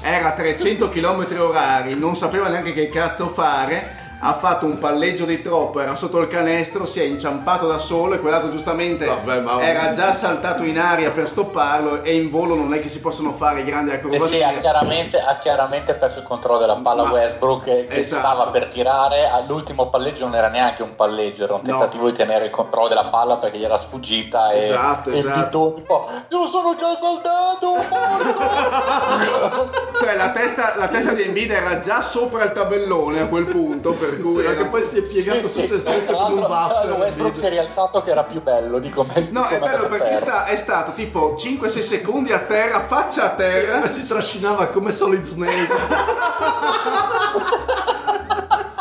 era 0.00 0.28
a 0.28 0.32
300 0.32 0.88
km 0.88 1.26
orari, 1.38 1.96
non 1.96 2.16
sapeva 2.16 2.48
neanche 2.48 2.72
che 2.72 2.88
cazzo 2.88 3.28
fare, 3.28 4.03
ha 4.20 4.32
fatto 4.34 4.64
un 4.66 4.78
palleggio 4.78 5.24
di 5.24 5.42
troppo, 5.42 5.80
era 5.80 5.94
sotto 5.94 6.18
il 6.20 6.28
canestro, 6.28 6.86
si 6.86 7.00
è 7.00 7.04
inciampato 7.04 7.66
da 7.66 7.78
solo 7.78 8.14
e 8.14 8.20
quell'altro 8.20 8.50
giustamente 8.50 9.04
Vabbè, 9.06 9.40
ma- 9.40 9.60
era 9.60 9.92
già 9.92 10.12
saltato 10.14 10.62
in 10.62 10.78
aria 10.78 11.10
per 11.10 11.28
stopparlo 11.28 12.02
e 12.02 12.14
in 12.14 12.30
volo 12.30 12.54
non 12.54 12.72
è 12.72 12.80
che 12.80 12.88
si 12.88 13.00
possono 13.00 13.32
fare 13.34 13.64
grandi 13.64 13.90
Sì, 13.90 13.96
sì, 13.98 14.04
acrobazie. 14.06 14.44
ha 14.44 14.52
chiaramente, 14.60 15.18
ha 15.20 15.36
chiaramente 15.38 15.94
perso 15.94 16.18
il 16.20 16.24
controllo 16.24 16.58
della 16.58 16.76
palla 16.76 17.02
Ma- 17.04 17.10
Westbrook 17.12 17.64
che, 17.64 17.86
che 17.86 17.98
Esatto. 18.00 18.20
stava 18.20 18.46
per 18.50 18.66
tirare. 18.66 19.28
All'ultimo 19.28 19.88
palleggio 19.90 20.24
non 20.24 20.34
era 20.36 20.48
neanche 20.48 20.82
un 20.82 20.94
palleggio, 20.94 21.44
era 21.44 21.54
un 21.54 21.60
No. 21.64 21.70
tentativo 21.70 22.06
di 22.06 22.12
tenere 22.14 22.46
il 22.46 22.50
controllo 22.50 22.88
della 22.88 23.04
palla 23.06 23.36
perché 23.36 23.58
gli 23.58 23.64
era 23.64 23.76
sfuggita. 23.78 24.52
E, 24.52 24.64
Esatto, 24.64 25.10
e 25.10 25.18
esatto. 25.18 25.66
Embiid 25.66 25.74
tipo, 25.82 26.08
io 26.30 26.46
sono 26.46 26.74
già 26.76 26.94
saltato, 26.96 27.74
morto! 27.90 29.82
Cioè 29.98 30.16
la 30.16 30.30
testa, 30.30 30.74
la 30.76 30.88
testa 30.88 31.12
di 31.12 31.22
Embiid 31.22 31.50
era 31.50 31.78
già 31.80 32.00
sopra 32.00 32.44
il 32.44 32.52
tabellone 32.52 33.20
a 33.20 33.26
quel 33.26 33.46
punto, 33.46 33.92
per 34.04 34.20
cui... 34.20 34.40
Sì, 34.42 34.46
anche 34.46 34.64
poi 34.66 34.82
si 34.82 34.98
è 34.98 35.02
piegato 35.02 35.48
Sì, 35.48 35.52
su 35.54 35.60
se 35.60 35.66
sì, 35.74 35.78
stesso 35.78 36.12
come 36.14 36.40
un 36.40 36.46
waffle. 36.46 36.90
Westbrook 36.92 37.36
si 37.38 37.44
è 37.44 37.48
rialzato 37.50 38.02
che 38.02 38.10
era 38.10 38.22
più 38.24 38.42
bello 38.42 38.78
di 38.78 38.90
come 38.90 39.28
No, 39.30 39.46
è 39.46 39.58
bello 39.58 39.86
per 39.88 39.98
perché 39.98 40.16
sta- 40.18 40.44
è 40.44 40.56
stato 40.56 40.92
tipo 40.92 41.34
5-6 41.38 41.80
secondi 41.82 42.32
a 42.32 42.38
terra, 42.40 42.80
faccia 42.80 43.24
a 43.24 43.30
terra. 43.30 43.78
Ma 43.80 43.86
si 43.86 44.06
trascinava 44.06 44.66
come 44.68 44.90
Solid 44.90 45.22
Snake. 45.24 45.72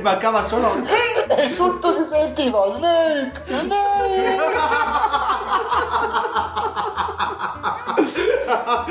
Mi 0.00 0.06
mancava 0.06 0.42
solo... 0.42 0.72
E 1.30 1.46
sotto 1.48 1.92
si 1.94 2.04
sentiva 2.06 2.72
Snake, 2.74 3.40
Snake! 3.46 4.36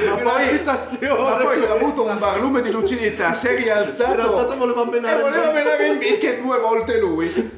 Ma 0.06 0.16
poi, 0.24 0.48
citazione. 0.48 1.22
ma 1.22 1.36
poi 1.36 1.66
ha 1.66 1.74
avuto 1.74 2.06
un 2.06 2.18
barlume 2.18 2.62
di 2.62 2.72
lucidità, 2.72 3.34
si 3.34 3.48
è 3.48 3.56
rialzato, 3.58 4.04
Si 4.04 4.12
era 4.12 4.24
alzato 4.24 4.54
e 4.54 4.56
voleva 4.56 4.86
menare 4.86 5.20
e 5.20 5.22
voleva 5.22 5.52
menare 5.52 5.88
in 5.88 5.98
beat 5.98 6.20
che 6.20 6.42
due 6.42 6.60
volte 6.60 6.98
lui. 6.98 7.52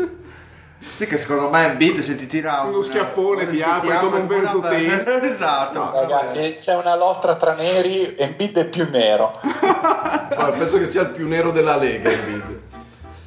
Sì, 0.79 1.05
che 1.05 1.17
secondo 1.17 1.49
me 1.49 1.65
in 1.67 1.77
beat 1.77 1.99
se 1.99 2.15
ti 2.15 2.25
tira 2.25 2.61
Uno 2.61 2.81
schiaffone 2.81 3.47
ti 3.47 3.61
apre 3.61 3.99
come 3.99 4.17
un 4.17 4.25
una- 4.25 4.35
Verzutin. 4.39 5.19
Esatto. 5.29 5.91
Ragazzi, 5.93 6.53
c'è 6.53 6.75
una 6.75 6.95
lotta 6.95 7.35
tra 7.35 7.53
neri 7.53 8.15
e 8.15 8.23
Embiid 8.23 8.57
è 8.57 8.65
più 8.65 8.89
nero. 8.89 9.37
Guarda, 9.43 10.57
penso 10.57 10.79
che 10.79 10.85
sia 10.85 11.01
il 11.01 11.09
più 11.09 11.27
nero 11.27 11.51
della 11.51 11.75
Lega 11.75 12.09
Embiid. 12.09 12.60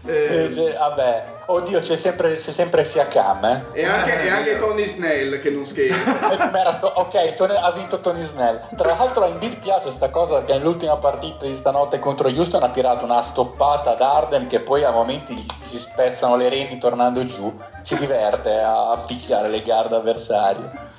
Eh, 0.06 0.50
Eh, 0.54 0.76
vabbè, 0.78 1.25
oddio, 1.46 1.80
c'è 1.80 1.96
sempre, 1.96 2.37
c'è 2.37 2.52
sempre 2.52 2.84
Siakam, 2.84 3.44
eh. 3.44 3.62
E 3.80 3.84
anche, 3.87 4.23
e 4.25 4.28
anche 4.28 4.58
Tony 4.58 4.87
Snell 4.87 5.40
che 5.40 5.50
non 5.50 5.64
scherza. 5.64 6.73
To- 6.80 6.92
ok, 6.96 7.34
Tony- 7.34 7.56
ha 7.56 7.70
vinto 7.70 8.00
Tony 8.00 8.25
Snell. 8.25 8.61
Tra 8.76 8.94
l'altro 8.94 9.25
a 9.25 9.28
Embiid 9.28 9.58
piace 9.61 9.90
sta 9.92 10.11
cosa 10.11 10.37
perché 10.37 10.54
nell'ultima 10.54 10.96
partita 10.96 11.46
di 11.46 11.54
stanotte 11.54 11.99
contro 11.99 12.28
Houston 12.28 12.62
ha 12.62 12.68
tirato 12.68 13.04
una 13.04 13.23
stoppata 13.23 13.92
ad 13.92 14.00
Arden 14.00 14.46
che 14.46 14.61
poi 14.61 14.84
a 14.84 14.90
momenti 14.90 15.42
si 15.61 15.78
spezzano 15.78 16.37
le 16.37 16.49
reni 16.49 16.78
tornando 16.78 17.25
giù. 17.25 17.52
Si 17.82 17.96
diverte 17.96 18.61
a 18.61 19.02
picchiare 19.06 19.49
le 19.49 19.62
guard 19.62 19.92
avversarie. 19.92 20.92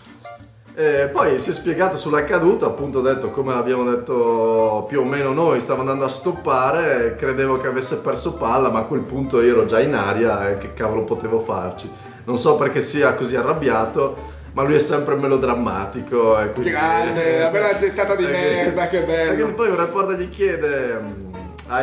E 0.78 1.10
poi 1.10 1.40
si 1.40 1.52
è 1.52 1.54
spiegato 1.54 1.96
sull'accaduto, 1.96 2.66
appunto 2.66 3.00
ho 3.00 3.02
detto 3.02 3.32
come 3.32 3.54
l'abbiamo 3.54 3.90
detto 3.90 4.86
più 4.90 5.00
o 5.00 5.04
meno 5.06 5.32
noi, 5.32 5.62
stava 5.62 5.80
andando 5.80 6.04
a 6.04 6.10
stoppare, 6.10 7.16
credevo 7.16 7.58
che 7.58 7.68
avesse 7.68 8.00
perso 8.00 8.34
palla, 8.36 8.70
ma 8.70 8.80
a 8.80 8.84
quel 8.84 9.00
punto 9.00 9.42
io 9.42 9.54
ero 9.54 9.66
già 9.66 9.80
in 9.80 9.94
aria 9.94 10.50
e 10.50 10.58
che 10.58 10.74
cavolo 10.74 11.06
potevo 11.06 11.40
farci. 11.40 11.90
Non 12.26 12.38
so 12.38 12.58
perché 12.58 12.82
sia 12.82 13.14
così 13.14 13.38
arrabbiato, 13.38 14.34
ma 14.52 14.64
lui 14.64 14.76
è 14.76 14.80
sempre 14.80 15.16
melodrammatico. 15.16 16.38
E 16.42 16.52
quindi... 16.52 16.72
Grande, 16.72 17.38
una 17.38 17.50
bella 17.50 17.76
gettata 17.78 18.16
di 18.16 18.24
E 18.24 18.28
quindi- 18.28 18.46
merda, 18.46 18.88
che 18.90 19.04
bello. 19.04 19.32
E 19.32 19.34
quindi 19.36 19.52
poi 19.54 19.70
un 19.70 19.78
reporter 19.78 20.18
gli 20.20 20.30
chiede 20.30 21.00
mm, 21.02 21.34
a, 21.68 21.78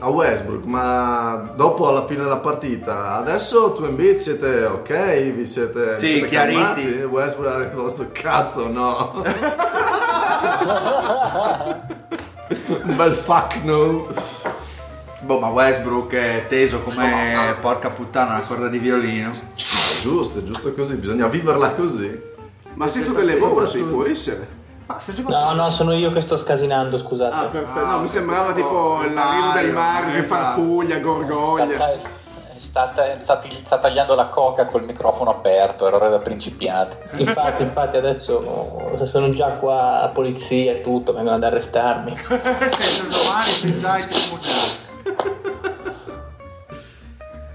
a 0.00 0.08
Westbrook, 0.08 0.64
ma 0.64 1.50
dopo 1.54 1.88
alla 1.88 2.06
fine 2.06 2.22
della 2.22 2.38
partita, 2.38 3.14
adesso 3.16 3.72
tu 3.72 3.84
e 3.84 3.88
Embiid 3.88 4.16
siete 4.18 4.64
ok? 4.64 5.32
Vi 5.32 5.46
siete, 5.46 5.96
Sì, 5.96 6.06
siete 6.06 6.26
chiariti. 6.28 6.58
calmati?" 6.58 6.86
Westbrook 7.04 7.52
ha 7.52 7.58
risposto, 7.58 8.08
cazzo 8.12 8.68
no. 8.68 9.22
un 12.48 12.96
bel 12.96 13.14
fuck 13.14 13.62
no. 13.62 14.06
Boh, 15.20 15.40
ma 15.40 15.48
Westbrook 15.48 16.14
è 16.14 16.46
teso 16.48 16.80
come 16.80 17.56
porca 17.60 17.90
puttana 17.90 18.36
una 18.36 18.46
corda 18.46 18.68
di 18.68 18.78
violino. 18.78 19.28
È 19.30 20.00
giusto, 20.00 20.38
è 20.38 20.42
giusto 20.44 20.72
così, 20.74 20.94
bisogna 20.94 21.26
viverla 21.26 21.72
così. 21.72 22.26
Ma 22.74 22.86
sento 22.86 23.12
delle 23.12 23.36
voci, 23.36 23.82
può 23.82 24.04
essere? 24.04 24.56
Ma 24.88 24.96
gioca 24.96 25.28
No, 25.28 25.52
no, 25.52 25.70
sono 25.70 25.92
io 25.92 26.10
che 26.12 26.22
sto 26.22 26.36
scasinando, 26.38 26.96
scusate. 26.98 27.34
Ah, 27.34 27.44
perfetto. 27.44 27.78
Ah, 27.78 27.90
No, 27.92 27.98
mi 27.98 28.04
ok, 28.06 28.10
sembrava 28.10 28.52
tipo 28.52 29.02
il 29.04 29.12
l'arrivo 29.12 29.52
del 29.52 29.72
mare 29.72 30.12
che 30.12 30.18
esatto. 30.18 30.34
farfuglia, 30.44 30.98
gorgoglia. 30.98 31.76
Sta, 32.56 32.92
sta, 32.92 33.18
sta, 33.20 33.42
sta 33.64 33.78
tagliando 33.78 34.14
la 34.14 34.26
coca 34.28 34.64
col 34.66 34.84
microfono 34.84 35.30
aperto, 35.30 35.86
errore 35.86 36.08
da 36.10 36.18
principiante. 36.20 37.08
Infatti, 37.16 37.62
infatti 37.62 37.96
adesso 37.98 38.96
sono 39.04 39.28
già 39.30 39.50
qua 39.52 40.00
a 40.02 40.08
polizia 40.08 40.72
e 40.72 40.80
tutto, 40.80 41.12
vengono 41.12 41.36
ad 41.36 41.44
arrestarmi. 41.44 42.16
Senza 42.18 43.02
domani 43.04 43.50
sei 43.52 43.76
già 43.76 43.98
in 43.98 44.06
tribunale. 44.06 44.86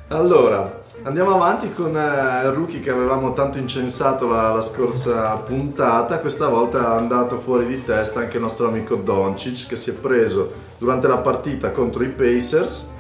Allora, 0.10 0.83
andiamo 1.04 1.34
avanti 1.36 1.72
con 1.74 1.96
eh, 1.96 2.46
il 2.46 2.52
rookie 2.52 2.80
che 2.80 2.90
avevamo 2.90 3.34
tanto 3.34 3.58
incensato 3.58 4.28
la, 4.28 4.54
la 4.54 4.62
scorsa 4.62 5.36
puntata. 5.38 6.20
Questa 6.20 6.48
volta 6.48 6.80
è 6.80 7.00
andato 7.00 7.40
fuori 7.40 7.66
di 7.66 7.84
testa 7.84 8.22
anche 8.22 8.38
il 8.38 8.44
nostro 8.44 8.68
amico 8.68 8.96
Doncic 8.96 9.68
che 9.68 9.76
si 9.76 9.92
è 9.92 9.94
preso 9.94 10.52
durante 10.78 11.08
la 11.08 11.18
partita 11.18 11.72
contro 11.72 12.04
i 12.04 12.10
Pacers, 12.10 12.92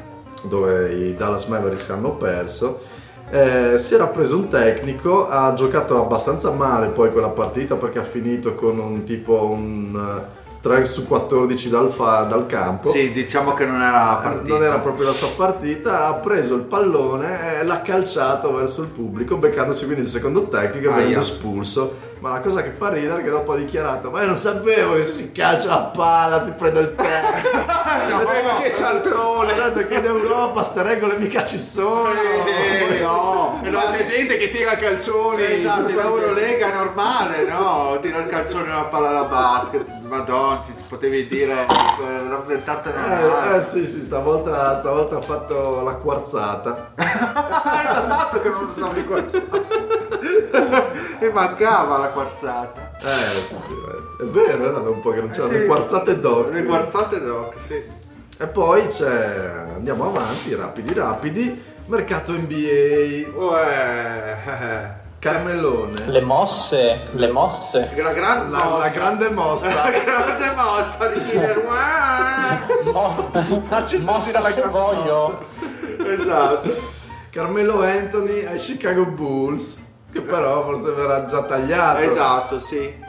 dove 0.43 0.93
i 0.93 1.15
Dallas 1.15 1.45
Mavericks 1.47 1.89
hanno 1.89 2.11
perso. 2.11 2.81
eh, 3.29 3.77
si 3.79 3.95
era 3.95 4.07
preso 4.07 4.37
un 4.37 4.47
tecnico, 4.47 5.27
ha 5.27 5.53
giocato 5.53 5.99
abbastanza 5.99 6.51
male 6.51 6.87
poi 6.89 7.11
quella 7.11 7.29
partita 7.29 7.75
perché 7.75 7.99
ha 7.99 8.03
finito 8.03 8.53
con 8.53 8.77
un 8.77 9.03
tipo 9.05 9.45
un 9.45 10.23
3 10.63 10.85
su 10.85 11.05
14 11.05 11.69
dal, 11.69 11.91
fa- 11.91 12.21
dal 12.23 12.45
campo. 12.45 12.89
Sì, 12.89 13.11
diciamo 13.11 13.53
che 13.53 13.65
non 13.65 13.81
era 13.81 13.91
la 14.05 14.19
Eh, 14.19 14.23
partita. 14.23 14.53
Non 14.53 14.63
era 14.63 14.79
proprio 14.79 15.07
la 15.07 15.11
sua 15.11 15.27
partita, 15.35 16.07
ha 16.07 16.13
preso 16.13 16.55
il 16.55 16.61
pallone 16.61 17.59
e 17.59 17.63
l'ha 17.65 17.81
calciato 17.81 18.53
verso 18.53 18.81
il 18.83 18.87
pubblico, 18.87 19.35
beccandosi 19.35 19.83
quindi 19.83 20.03
il 20.03 20.07
secondo 20.09 20.47
tecnico 20.47 20.89
e 20.89 20.93
venendo 20.93 21.19
espulso. 21.19 22.02
Ma 22.23 22.29
la 22.29 22.39
cosa 22.39 22.63
che 22.63 22.69
fa 22.69 22.87
ridere 22.87 23.19
è 23.19 23.23
che 23.25 23.29
dopo 23.29 23.51
ha 23.51 23.57
dichiarato: 23.57 24.09
Ma 24.09 24.21
io 24.21 24.27
non 24.27 24.37
sapevo 24.37 24.93
che 24.95 25.03
se 25.03 25.11
si 25.11 25.31
calcia 25.33 25.67
la 25.67 25.91
palla 25.93 26.39
si 26.39 26.53
prende 26.53 26.79
il 26.79 26.95
tecnico. 26.95 27.81
No, 28.03 28.17
ma 28.23 28.61
che 28.61 28.73
cialtrone! 28.75 29.51
Ho 29.51 29.69
detto 29.69 29.87
che 29.87 29.95
in 29.95 30.05
Europa 30.05 30.63
ste 30.63 30.81
regole 30.83 31.17
mica 31.17 31.45
ci 31.45 31.59
sono. 31.59 32.09
Eh, 32.11 32.99
no, 33.01 33.59
no, 33.69 33.79
c'è 33.91 34.05
gente 34.05 34.37
che 34.37 34.49
tira 34.51 34.75
calcioni. 34.75 35.43
Esatto, 35.43 35.89
in 35.89 35.95
Perché- 35.95 36.01
Eurolega 36.07 36.71
è 36.71 36.75
normale, 36.75 37.43
no? 37.43 37.97
Tira 38.01 38.19
il 38.19 38.27
calcione 38.27 38.69
e 38.69 38.73
la 38.73 38.85
palla 38.85 39.11
da 39.11 39.23
basket. 39.23 39.85
Madonna, 40.03 40.61
ci 40.63 40.73
potevi 40.87 41.27
dire 41.27 41.53
eh, 41.53 42.29
rappresentate 42.29 42.93
Eh, 42.93 43.55
eh, 43.55 43.61
sì, 43.61 43.85
sì, 43.85 44.01
stavolta, 44.01 44.77
stavolta 44.79 45.17
ha 45.17 45.21
fatto 45.21 45.81
la 45.81 45.93
quarzata. 45.95 46.91
È 46.95 47.93
da 47.93 48.05
tanto 48.07 48.41
che 48.41 48.49
non 48.49 48.69
usavi 48.69 49.03
quarzata. 49.05 50.82
Mi 51.23 51.31
mancava 51.31 51.97
la 51.97 52.07
quarzata. 52.07 52.91
Eh, 52.99 53.39
sì, 53.47 53.55
sì, 53.65 53.73
è 54.21 54.25
vero, 54.25 54.65
era 54.69 54.79
da 54.79 54.89
un 54.89 55.01
po' 55.01 55.11
che 55.11 55.19
non 55.21 55.29
c'erano 55.29 55.51
Sì. 55.53 55.59
le 55.59 55.65
quarzate 55.65 56.19
d'occhio. 56.19 56.51
Le 56.51 56.63
quarzate 56.65 57.21
doc, 57.21 57.53
sì. 57.59 57.81
E 58.39 58.47
poi 58.47 58.87
c'è, 58.87 59.53
andiamo 59.75 60.07
avanti, 60.07 60.53
rapidi 60.53 60.93
rapidi, 60.93 61.63
mercato 61.87 62.33
NBA, 62.33 63.29
Uè. 63.37 65.01
Carmellone, 65.19 66.07
Le 66.07 66.19
mosse, 66.19 67.07
le 67.13 67.31
mosse. 67.31 67.89
La, 67.95 68.11
gran 68.11 68.51
la, 68.51 68.57
la 68.57 68.63
mossa. 68.65 68.89
grande 68.89 69.29
mossa. 69.29 69.67
La 69.85 69.91
grande 69.91 70.51
mossa 70.53 71.07
di 71.07 71.23
Killer 71.23 71.63
Mo- 72.91 73.29
Facci 73.69 73.95
sentire 73.95 74.11
mossa 74.11 74.39
la 74.41 74.51
grande 74.51 74.77
voglio. 74.77 75.39
Esatto. 76.05 76.91
Carmelo 77.29 77.81
Anthony 77.81 78.43
ai 78.45 78.57
Chicago 78.57 79.05
Bulls, 79.05 79.81
che 80.13 80.21
però 80.21 80.63
forse 80.63 80.91
verrà 80.91 81.25
già 81.25 81.43
tagliato. 81.43 81.99
Esatto, 81.99 82.59
sì. 82.59 83.01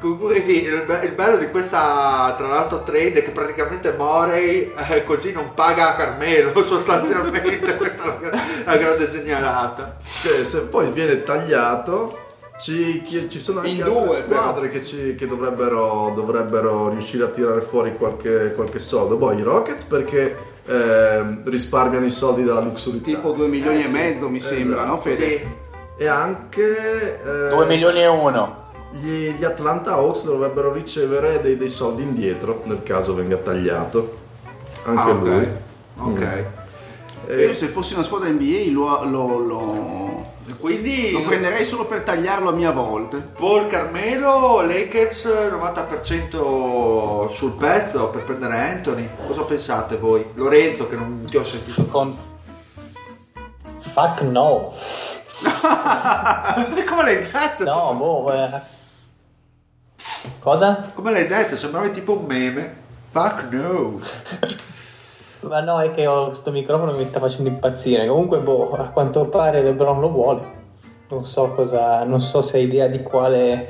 Comunque 0.00 0.42
sì, 0.44 0.64
il, 0.64 0.82
be- 0.82 1.00
il 1.06 1.12
bello 1.12 1.38
di 1.38 1.48
questa, 1.48 2.34
tra 2.36 2.46
l'altro, 2.46 2.82
trade 2.82 3.14
è 3.14 3.24
che 3.24 3.30
praticamente 3.30 3.94
Morey 3.96 4.70
eh, 4.90 5.02
così 5.04 5.32
non 5.32 5.52
paga 5.54 5.94
Carmelo 5.94 6.60
sostanzialmente. 6.62 7.74
Questa 7.78 8.20
è 8.20 8.28
la, 8.30 8.40
la 8.64 8.76
grande 8.76 9.08
genialata. 9.08 9.96
Che 10.22 10.44
se 10.44 10.62
poi 10.66 10.90
viene 10.90 11.22
tagliato, 11.22 12.18
ci, 12.60 13.00
chi- 13.02 13.30
ci 13.30 13.40
sono 13.40 13.60
anche 13.60 13.70
In 13.70 13.82
altre 13.82 14.04
due, 14.04 14.14
squadre 14.16 14.68
che, 14.68 14.84
ci- 14.84 15.14
che 15.14 15.26
dovrebbero, 15.26 16.12
dovrebbero 16.14 16.90
riuscire 16.90 17.24
a 17.24 17.28
tirare 17.28 17.62
fuori 17.62 17.96
qualche, 17.96 18.52
qualche 18.54 18.80
soldo. 18.80 19.16
Poi 19.16 19.38
i 19.38 19.42
Rockets 19.42 19.84
perché 19.84 20.36
ehm, 20.66 21.48
risparmiano 21.48 22.04
i 22.04 22.10
soldi 22.10 22.44
dalla 22.44 22.60
luxury 22.60 23.00
Tipo 23.00 23.30
tax. 23.30 23.38
2 23.38 23.48
milioni 23.48 23.76
Eh, 23.78 23.84
e 23.84 23.86
sì. 23.86 23.92
mezzo 23.92 24.28
mi 24.28 24.40
sembra, 24.40 24.82
Esatto. 24.82 24.86
no 24.94 25.00
Fede? 25.00 25.16
Sì. 25.16 25.62
E 25.96 26.06
anche... 26.06 27.22
eh, 27.22 27.48
2 27.50 27.66
milioni 27.66 28.00
e 28.00 28.06
uno. 28.08 28.62
Gli, 28.90 29.30
gli 29.30 29.44
Atlanta 29.44 29.92
Hawks 29.94 30.24
dovrebbero 30.24 30.72
ricevere 30.72 31.40
dei, 31.40 31.56
dei 31.56 31.68
soldi 31.68 32.02
indietro 32.02 32.62
nel 32.64 32.82
caso 32.82 33.14
venga 33.14 33.36
tagliato. 33.36 34.22
Anche 34.84 35.00
Ah, 35.00 35.08
ok. 35.08 35.22
lui. 35.22 35.48
Ok. 35.96 36.46
E- 37.26 37.44
Io 37.46 37.52
se 37.54 37.68
fossi 37.68 37.94
una 37.94 38.02
squadra 38.02 38.28
NBA 38.28 38.70
lo, 38.70 39.02
lo, 39.04 39.38
lo, 39.38 40.26
Quindi 40.60 41.10
lo 41.12 41.22
prenderei 41.22 41.64
solo 41.64 41.86
per 41.86 42.02
tagliarlo 42.02 42.50
a 42.50 42.52
mia 42.52 42.70
volta. 42.70 43.16
Paul 43.16 43.66
Carmelo, 43.66 44.60
Lakers 44.60 45.26
90% 45.26 47.28
sul 47.30 47.52
pezzo 47.52 48.08
per 48.08 48.22
prendere 48.24 48.58
Anthony. 48.58 49.08
Cosa 49.26 49.42
pensate 49.42 49.96
voi? 49.96 50.24
Lorenzo 50.34 50.86
che 50.86 50.96
non 50.96 51.24
ti 51.28 51.36
ho 51.36 51.44
sentito 51.44 51.82
Con... 51.84 52.14
Fuck 53.92 54.20
no. 54.22 54.72
Come 56.88 57.02
l'hai 57.02 57.20
detto? 57.22 57.64
No, 57.64 57.94
boh. 57.94 58.32
eh. 58.32 58.60
Cosa? 60.40 60.90
Come 60.94 61.10
l'hai 61.12 61.26
detto? 61.26 61.56
Sembrava 61.56 61.88
tipo 61.88 62.18
un 62.18 62.24
meme. 62.26 62.76
Fuck 63.10 63.50
no. 63.52 64.00
Ma 65.48 65.60
no, 65.60 65.80
è 65.80 65.92
che 65.92 66.06
ho 66.06 66.28
questo 66.28 66.50
microfono 66.50 66.92
che 66.92 66.98
mi 66.98 67.06
sta 67.06 67.20
facendo 67.20 67.48
impazzire. 67.48 68.06
Comunque, 68.06 68.38
boh, 68.38 68.72
a 68.72 68.84
quanto 68.88 69.26
pare 69.26 69.62
LeBron 69.62 70.00
lo 70.00 70.08
vuole. 70.10 70.62
Non 71.10 71.26
so 71.26 71.50
cosa. 71.52 72.02
Non 72.04 72.20
so 72.20 72.40
se 72.40 72.56
hai 72.58 72.64
idea 72.64 72.86
di 72.86 73.02
quale. 73.02 73.68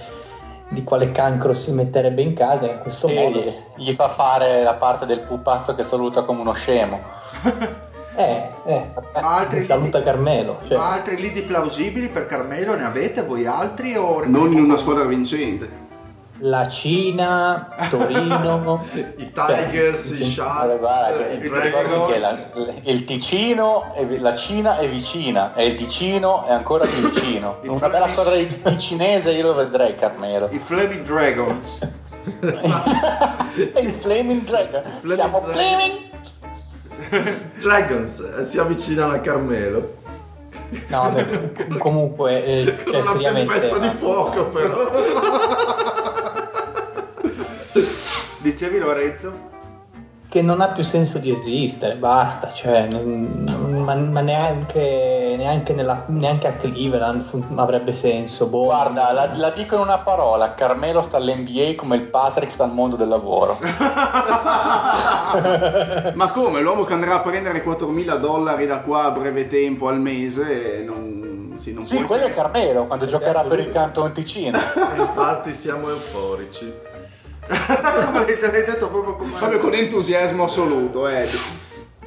di 0.69 0.83
quale 0.85 1.11
cancro 1.13 1.53
si 1.55 1.71
metterebbe 1.73 2.23
in 2.23 2.35
casa 2.35 2.67
in 2.71 2.79
questo 2.81 3.09
modo. 3.09 3.41
Gli, 3.41 3.53
gli 3.77 3.93
fa 3.93 4.09
fare 4.09 4.63
la 4.63 4.75
parte 4.75 5.05
del 5.07 5.21
pupazzo 5.21 5.75
che 5.75 5.85
saluta 5.85 6.23
come 6.23 6.41
uno 6.41 6.53
scemo. 6.53 7.01
Eh, 8.17 8.49
eh. 8.67 8.91
Altri 9.15 9.65
saluta 9.67 9.99
liti- 9.99 10.03
Carmelo. 10.11 10.61
Cioè, 10.69 10.79
Altri 10.79 11.17
lidi 11.17 11.43
plausibili 11.43 12.09
per 12.09 12.27
Carmelo 12.27 12.75
ne 12.77 12.85
avete 12.85 13.23
voi 13.23 13.47
altri? 13.47 13.97
O 13.97 14.23
Non 14.25 14.53
in 14.53 14.61
una 14.61 14.77
squadra 14.77 15.05
vincente. 15.05 15.83
la 16.39 16.69
Cina, 16.69 17.69
Torino. 17.91 18.85
I 19.17 19.33
Tigers, 19.33 20.09
Cioè, 20.09 20.19
i 20.19 20.25
Sharks, 20.25 20.87
i 21.33 21.49
Dragons. 21.49 22.21
la- 22.21 22.73
il 22.83 23.05
Ticino, 23.05 23.93
è 23.95 24.05
la 24.19 24.35
Cina 24.37 24.77
è 24.79 24.89
vicina 24.89 25.55
e 25.55 25.67
il 25.67 25.77
Ticino 25.77 26.45
è 26.45 26.53
ancora 26.53 26.87
più 26.87 27.09
vicino. 27.11 27.59
Una 27.65 27.89
bella 27.89 28.07
Flaming- 28.07 28.13
squadra 28.13 28.35
di, 28.37 28.47
di 28.77 28.79
cinese 28.81 29.31
io 29.33 29.47
lo 29.47 29.55
vedrei 29.55 29.97
Carmelo. 29.97 30.49
I 30.51 30.59
Flaming 30.59 31.03
Dragons. 31.03 31.89
il 33.55 33.95
Flaming 34.01 34.43
Dragon. 34.45 34.83
Flaming 35.01 35.15
Siamo 35.15 35.39
Dragon. 35.41 35.53
Flaming 35.53 35.99
Dragons 37.61 38.33
eh, 38.39 38.45
si 38.45 38.59
avvicinano 38.59 39.13
a 39.13 39.19
Carmelo. 39.19 40.03
No, 40.89 41.03
vabbè, 41.03 41.51
comunque, 41.79 42.45
eh, 42.45 42.77
Con 42.83 42.93
cioè, 42.93 43.03
una 43.03 43.13
seriamente. 43.13 43.53
tempesta 43.53 43.79
di 43.79 43.97
fuoco 43.97 44.47
però. 44.47 44.91
Dicevi 48.39 48.79
Lorenzo? 48.79 49.53
Che 50.35 50.43
non 50.43 50.61
ha 50.61 50.67
più 50.71 50.83
senso 50.83 51.19
di 51.19 51.31
esistere, 51.31 51.95
basta, 51.95 52.53
cioè, 52.53 52.89
non- 52.89 53.45
non- 53.47 53.85
ma, 53.85 53.95
ma 53.95 54.21
neanche 54.21 55.37
neanche, 55.39 55.73
nella- 55.75 56.03
neanche 56.09 56.49
a 56.49 56.55
Cleveland 56.55 57.29
fu- 57.29 57.45
avrebbe 57.55 57.95
senso. 57.95 58.47
Boh. 58.47 58.65
Guarda, 58.65 59.13
la, 59.13 59.31
la 59.37 59.51
dico 59.51 59.77
in 59.77 59.83
una 59.83 59.99
parola, 59.99 60.55
Carmelo 60.55 61.03
sta 61.03 61.19
all'NBA 61.19 61.75
come 61.77 61.95
il 61.95 62.03
Patrick 62.03 62.51
sta 62.51 62.65
al 62.65 62.73
mondo 62.73 62.97
del 62.97 63.07
lavoro. 63.11 63.59
Ma 66.15 66.29
come? 66.31 66.61
L'uomo 66.61 66.83
che 66.83 66.95
andrà 66.95 67.15
a 67.15 67.21
prendere 67.21 67.63
4.000 67.65 68.19
dollari 68.19 68.67
da 68.67 68.81
qua 68.81 69.05
a 69.05 69.11
breve 69.13 69.47
tempo 69.47 69.87
al 69.87 70.01
mese 70.01 70.83
non, 70.85 71.55
sì, 71.59 71.75
non 71.75 71.85
Sì, 71.85 72.03
quello 72.03 72.23
è 72.23 72.25
essere- 72.27 72.35
Carmelo, 72.43 72.87
quando 72.87 73.07
giocherà 73.07 73.43
per 73.43 73.61
il 73.61 73.71
Canton 73.71 74.11
Ticino. 74.13 74.59
Infatti 74.99 75.53
siamo 75.53 75.91
euforici. 75.91 76.73
Come 77.47 78.25
l'hai 78.25 78.51
l'hai 78.51 78.65
detto 78.65 78.89
proprio 78.89 79.15
come... 79.15 79.33
Proprio 79.39 79.59
con 79.59 79.75
entusiasmo 79.75 80.45
assoluto, 80.45 81.09
eh. 81.09 81.29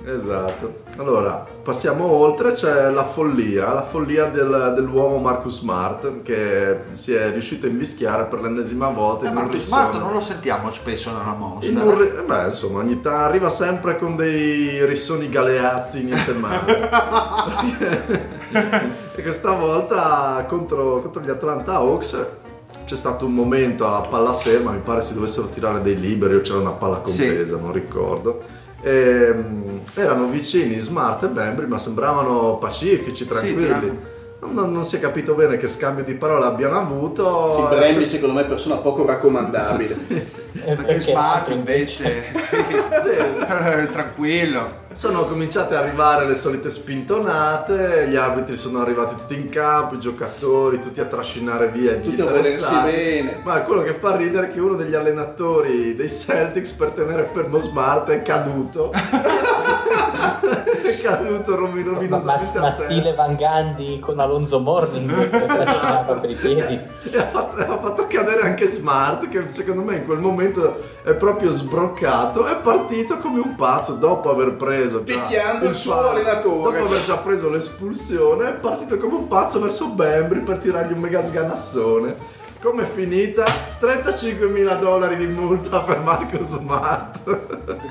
Esatto. 0.06 0.84
Allora, 0.98 1.46
passiamo 1.62 2.06
oltre, 2.06 2.52
c'è 2.54 2.90
la 2.92 3.04
follia, 3.04 3.74
la 3.74 3.84
follia 3.84 4.28
del- 4.28 4.72
dell'uomo 4.74 5.18
Marcus 5.18 5.60
Smart 5.60 6.22
che 6.22 6.78
si 6.94 7.14
è 7.14 7.30
riuscito 7.32 7.66
a 7.66 7.70
invischiare 7.70 8.24
per 8.24 8.40
l'ennesima 8.40 8.88
volta 8.88 9.26
Eh, 9.26 9.28
in 9.30 9.34
Marcus. 9.34 9.66
Smart 9.66 9.98
non 9.98 10.14
lo 10.14 10.22
sentiamo 10.22 10.72
spesso 10.72 11.12
nella 11.12 11.34
Monster. 11.34 11.72
In 11.74 11.80
un 11.82 11.98
ri- 12.00 12.08
eh, 12.20 12.22
beh, 12.24 12.44
insomma, 12.46 12.80
ogni 12.80 13.02
tanto 13.02 13.20
arriva 13.20 13.50
sempre 13.50 13.98
con 13.98 14.16
dei 14.16 14.86
rissoni 14.86 15.28
galeazzi, 15.28 16.04
niente 16.04 16.32
male. 16.34 16.90
e 19.14 19.22
questa 19.22 19.52
volta 19.52 20.46
contro, 20.48 21.02
contro 21.02 21.22
gli 21.22 21.30
Atlanta 21.30 21.74
Hawks 21.74 22.28
c'è 22.88 22.96
stato 22.96 23.26
un 23.26 23.34
momento 23.34 23.86
a 23.86 24.00
palla 24.00 24.34
ferma, 24.34 24.72
mi 24.72 24.80
pare 24.80 25.02
si 25.02 25.14
dovessero 25.14 25.50
tirare 25.50 25.82
dei 25.82 26.00
liberi 26.00 26.36
o 26.36 26.42
c'era 26.42 26.60
una 26.60 26.72
palla 26.72 27.00
contesa, 27.00 27.58
non 27.58 27.74
ricordo. 27.74 28.42
E, 28.82 29.34
mm, 29.36 29.78
erano 29.96 30.28
vicini 30.28 30.78
Smart 30.78 31.22
e 31.24 31.28
Bembry, 31.28 31.68
ma 31.68 31.78
sembravano 31.78 32.58
pacifici, 32.58 33.28
tranquilli. 33.28 33.66
tranquilli. 33.66 33.98
Non, 34.40 34.54
non- 34.54 34.72
non 34.72 34.84
si 34.84 34.98
è 34.98 35.00
capito 35.00 35.34
bene 35.34 35.58
che 35.58 35.68
scambio 35.68 36.04
di 36.04 36.14
parole 36.14 36.46
abbiano 36.46 36.78
avuto. 36.78 37.54
Sì, 37.54 37.76
Bremby 37.76 38.02
c'è- 38.04 38.08
secondo 38.10 38.36
me 38.36 38.42
è 38.42 38.46
persona 38.46 38.76
poco 38.76 39.06
raccomandabile. 39.06 40.36
Perché 40.58 41.00
Smart 41.00 41.50
invece, 41.52 42.26
sì, 42.34 42.56
Sì. 42.56 43.86
tranquillo. 43.92 44.86
Sono 44.94 45.26
cominciate 45.26 45.76
ad 45.76 45.84
arrivare 45.84 46.26
le 46.26 46.34
solite 46.34 46.70
spintonate, 46.70 48.08
gli 48.10 48.16
arbitri 48.16 48.58
sono 48.58 48.82
arrivati 48.82 49.14
tutti 49.16 49.36
in 49.36 49.50
campo, 49.50 49.94
i 49.94 50.00
giocatori 50.00 50.80
tutti 50.80 51.00
a 51.00 51.06
trascinare 51.06 51.68
via 51.70 51.94
Tutti 51.98 52.20
a 52.20 52.26
volersi 52.26 52.74
bene. 52.84 53.42
Ma 53.44 53.60
quello 53.62 53.84
che 53.84 53.94
fa 53.94 54.16
ridere 54.16 54.48
è 54.48 54.50
che 54.52 54.60
uno 54.60 54.76
degli 54.76 54.96
allenatori 54.96 55.96
dei 55.96 56.10
Celtics 56.10 56.72
per 56.72 56.90
tenere 56.92 57.30
fermo 57.32 57.60
Smart 57.60 58.10
è 58.10 58.24
caduto. 58.24 58.92
È 60.82 61.02
caduto 61.02 61.56
rovi- 61.56 61.84
Ma, 61.84 62.18
ma, 62.18 62.24
ma 62.24 62.34
a 62.34 62.38
terra. 62.40 62.72
stile 62.72 63.14
Van 63.14 63.36
Gandhi 63.36 64.00
con 64.00 64.20
Alonso 64.20 64.60
Morning 64.60 65.10
per 66.20 66.30
i 66.30 66.36
piedi. 66.36 66.80
E 67.12 67.18
ha 67.18 67.28
fatto, 67.28 67.60
ha 67.62 67.78
fatto 67.78 68.08
cadere 68.08 68.42
anche 68.42 68.68
Smart, 68.68 69.28
che 69.30 69.48
secondo 69.50 69.82
me 69.82 69.98
in 69.98 70.06
quel 70.06 70.20
momento 70.20 70.82
è 71.04 71.14
proprio 71.14 71.52
sbroccato. 71.52 72.46
È 72.46 72.56
partito 72.58 73.18
come 73.18 73.40
un 73.40 73.56
pazzo 73.56 73.94
dopo 73.94 74.30
aver 74.30 74.54
preso. 74.54 75.02
Picchiando 75.02 75.68
il 75.68 75.76
suo 75.76 75.94
fallo, 75.94 76.10
allenatore. 76.10 76.80
Dopo 76.80 76.92
aver 76.94 77.06
già 77.06 77.18
preso 77.18 77.50
l'espulsione, 77.50 78.50
è 78.50 78.54
partito 78.54 78.98
come 78.98 79.16
un 79.16 79.28
pazzo 79.28 79.60
verso 79.60 79.90
Bembry 79.90 80.42
per 80.42 80.58
tirargli 80.58 80.94
un 80.94 81.00
mega 81.00 81.22
sganassone. 81.22 82.37
Come 82.62 82.84
è 82.84 82.86
finita? 82.88 83.46
35.000 83.80 84.80
dollari 84.80 85.16
di 85.16 85.28
multa 85.28 85.82
per 85.82 86.00
Marco 86.00 86.42
Smart. 86.42 87.20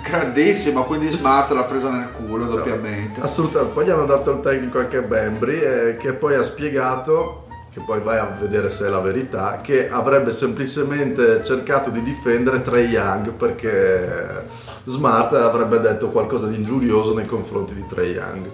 Grandissimo, 0.03 0.85
quindi 0.85 1.09
Smart 1.09 1.53
l'ha 1.53 1.65
presa 1.65 1.91
nel 1.91 2.11
culo 2.11 2.47
doppiamente. 2.47 3.21
Assolutamente. 3.21 3.75
Poi 3.75 3.85
gli 3.85 3.91
hanno 3.91 4.07
dato 4.07 4.33
il 4.33 4.41
tecnico 4.41 4.79
anche 4.81 4.97
a 4.97 5.03
Bembry, 5.03 5.61
eh, 5.61 5.97
che 5.97 6.13
poi 6.15 6.35
ha 6.35 6.43
spiegato, 6.43 7.47
che 7.73 7.81
poi 7.81 8.01
vai 8.01 8.19
a 8.19 8.37
vedere 8.41 8.69
se 8.69 8.87
è 8.87 8.89
la 8.89 9.01
verità, 9.01 9.61
che 9.63 9.89
avrebbe 9.89 10.33
semplicemente 10.33 11.45
cercato 11.45 11.91
di 11.91 12.03
difendere 12.03 12.63
Trey 12.63 12.89
Young 12.89 13.31
perché 13.31 14.47
Smart 14.83 15.33
avrebbe 15.35 15.79
detto 15.79 16.09
qualcosa 16.09 16.49
di 16.49 16.57
ingiurioso 16.57 17.15
nei 17.15 17.27
confronti 17.27 17.73
di 17.73 17.87
Trey 17.87 18.15
Young. 18.15 18.47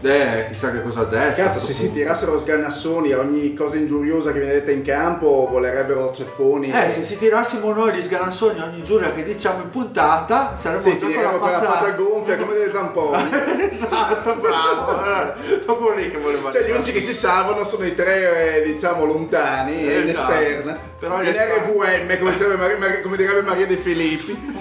Eh, 0.00 0.44
chissà 0.48 0.70
che 0.70 0.80
cosa 0.82 1.00
ha 1.00 1.04
detto. 1.04 1.42
Cazzo, 1.42 1.58
se 1.60 1.72
si 1.72 1.92
tirassero 1.92 2.38
sgannassoni 2.38 3.10
a 3.12 3.18
ogni 3.18 3.52
cosa 3.54 3.76
ingiuriosa 3.76 4.30
che 4.30 4.38
viene 4.38 4.54
detta 4.54 4.70
in 4.70 4.82
campo, 4.82 5.48
volerebbero 5.50 6.12
ceffoni. 6.12 6.70
Eh, 6.70 6.88
se 6.88 7.02
si 7.02 7.18
tirassimo 7.18 7.72
noi 7.72 7.92
gli 7.94 8.00
sganassoni 8.02 8.60
ogni 8.60 8.82
giuria 8.84 9.10
che 9.12 9.24
diciamo 9.24 9.62
in 9.62 9.70
puntata, 9.70 10.54
saremmo 10.56 10.82
Sì, 10.82 10.96
già 10.98 11.06
con 11.06 11.22
la 11.22 11.30
con 11.30 11.50
la 11.50 11.58
faccia... 11.58 11.70
faccia 11.72 11.90
gonfia 11.92 12.36
come 12.36 12.52
delle 12.54 12.70
tamponi. 12.70 13.28
esatto, 13.68 14.34
bravo. 14.34 15.32
Proprio 15.66 15.94
lì 15.94 16.10
che 16.12 16.18
voleva 16.18 16.52
Cioè, 16.52 16.62
gli 16.64 16.70
unici 16.70 16.92
che 16.92 17.00
si 17.00 17.12
salvano 17.14 17.64
sono 17.64 17.84
i 17.84 17.94
tre, 17.96 18.56
eh, 18.58 18.62
diciamo, 18.62 19.04
lontani 19.04 19.84
e 19.88 20.00
in 20.00 20.08
Esatto. 20.08 20.32
esterna. 20.32 20.78
Però 20.98 21.20
in 21.22 21.30
RVM, 21.32 22.18
come, 22.18 22.34
direbbe 22.36 22.56
Maria- 22.76 23.00
come 23.02 23.16
direbbe 23.16 23.42
Maria 23.42 23.66
De 23.66 23.76
Filippi. 23.76 24.52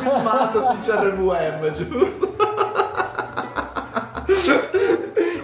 Filmato 0.00 0.60
su 0.60 0.90
CRVM, 0.90 1.72
giusto? 1.72 2.32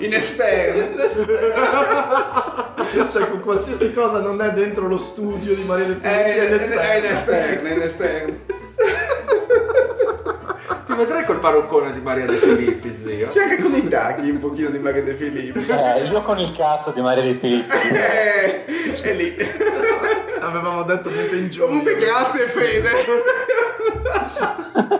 In 0.00 0.14
esterna. 0.14 1.08
cioè 3.10 3.28
con 3.28 3.40
qualsiasi 3.40 3.92
cosa 3.92 4.20
non 4.20 4.40
è 4.42 4.50
dentro 4.52 4.86
lo 4.88 4.96
studio 4.98 5.54
di 5.54 5.62
Maria 5.64 5.84
De 5.86 5.92
Filippi, 5.94 6.08
È, 6.08 6.24
è 6.24 6.34
in- 6.36 6.52
all'esterno. 6.52 6.80
è 6.80 6.96
in 6.96 7.04
esterna, 7.04 7.68
è 7.68 7.72
in 7.74 7.82
esterna. 7.82 8.34
Ti 10.86 10.94
vedrei 10.96 11.24
col 11.24 11.38
parruccone 11.38 11.92
di 11.92 12.00
Maria 12.00 12.24
De 12.26 12.34
Filippi, 12.36 12.96
zio. 12.96 13.26
C'è 13.26 13.42
anche 13.42 13.58
con 13.62 13.74
i 13.74 13.86
tacchi 13.88 14.28
un 14.30 14.38
pochino 14.38 14.70
di 14.70 14.78
Maria 14.78 15.02
De 15.02 15.14
Filippi. 15.14 15.64
Eh, 15.70 16.04
io 16.10 16.22
con 16.22 16.38
il 16.38 16.54
cazzo 16.56 16.90
di 16.90 17.00
Maria 17.00 17.22
De 17.22 17.34
Filippi. 17.34 17.70
Eh, 17.92 18.64
è 19.02 19.12
lì. 19.14 19.36
Avevamo 20.40 20.82
detto 20.84 21.10
niente 21.10 21.36
in 21.36 21.50
giù. 21.50 21.60
Comunque 21.60 21.96
grazie 21.96 22.46
Fede. 22.46 22.88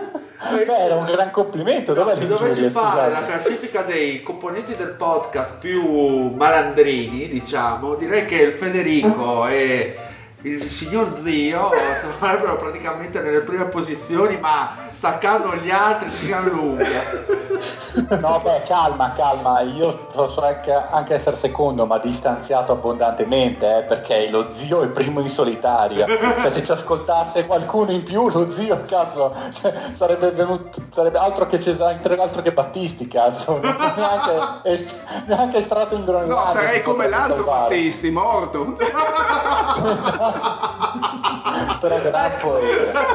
Beh, 0.57 0.77
era 0.77 0.95
un 0.95 1.05
gran 1.05 1.31
complimento. 1.31 1.93
Dov'è 1.93 2.15
Se 2.15 2.27
dovessi 2.27 2.69
fare 2.69 3.11
la 3.11 3.23
classifica 3.23 3.81
dei 3.81 4.21
componenti 4.21 4.75
del 4.75 4.91
podcast 4.91 5.57
più 5.59 6.33
malandrini, 6.35 7.27
diciamo, 7.27 7.95
direi 7.95 8.25
che 8.25 8.35
il 8.35 8.51
Federico 8.51 9.47
e 9.47 9.97
il 10.43 10.61
signor 10.61 11.19
zio 11.21 11.69
sarebbero 12.19 12.55
praticamente 12.55 13.21
nelle 13.21 13.41
prime 13.41 13.65
posizioni, 13.65 14.37
ma 14.37 14.89
staccando 14.91 15.55
gli 15.55 15.69
altri 15.69 16.09
di 16.09 16.27
gran 16.27 16.45
lunga. 16.45 17.39
No, 18.09 18.39
beh, 18.41 18.63
calma, 18.67 19.11
calma. 19.15 19.59
Io 19.61 20.07
posso 20.13 20.41
anche, 20.41 20.71
anche 20.71 21.15
essere 21.15 21.35
secondo, 21.35 21.85
ma 21.85 21.97
distanziato 21.99 22.71
abbondantemente, 22.71 23.79
eh, 23.79 23.81
perché 23.83 24.29
lo 24.29 24.49
zio 24.51 24.81
è 24.81 24.87
primo 24.87 25.19
in 25.19 25.29
solitaria. 25.29 26.05
Cioè, 26.07 26.51
se 26.51 26.63
ci 26.63 26.71
ascoltasse 26.71 27.45
qualcuno 27.45 27.91
in 27.91 28.03
più, 28.03 28.29
lo 28.29 28.49
zio, 28.51 28.83
cazzo, 28.85 29.35
cioè, 29.53 29.73
sarebbe 29.93 30.31
venuto, 30.31 30.81
sarebbe 30.91 31.17
altro 31.17 31.45
che 31.47 31.59
Cesare, 31.59 31.99
altro 32.17 32.41
che 32.41 32.53
Battisti, 32.53 33.07
cazzo. 33.07 33.59
Neanche, 33.59 34.87
neanche 35.25 35.57
estratto 35.57 35.95
in 35.95 36.05
Groenlandia. 36.05 36.45
No, 36.45 36.51
sarei 36.51 36.77
si 36.77 36.83
come 36.83 37.09
l'altro. 37.09 37.43
Battisti, 37.43 38.09
morto. 38.09 38.77
Però 41.79 41.99
gran 42.01 42.31
poeta. 42.39 43.05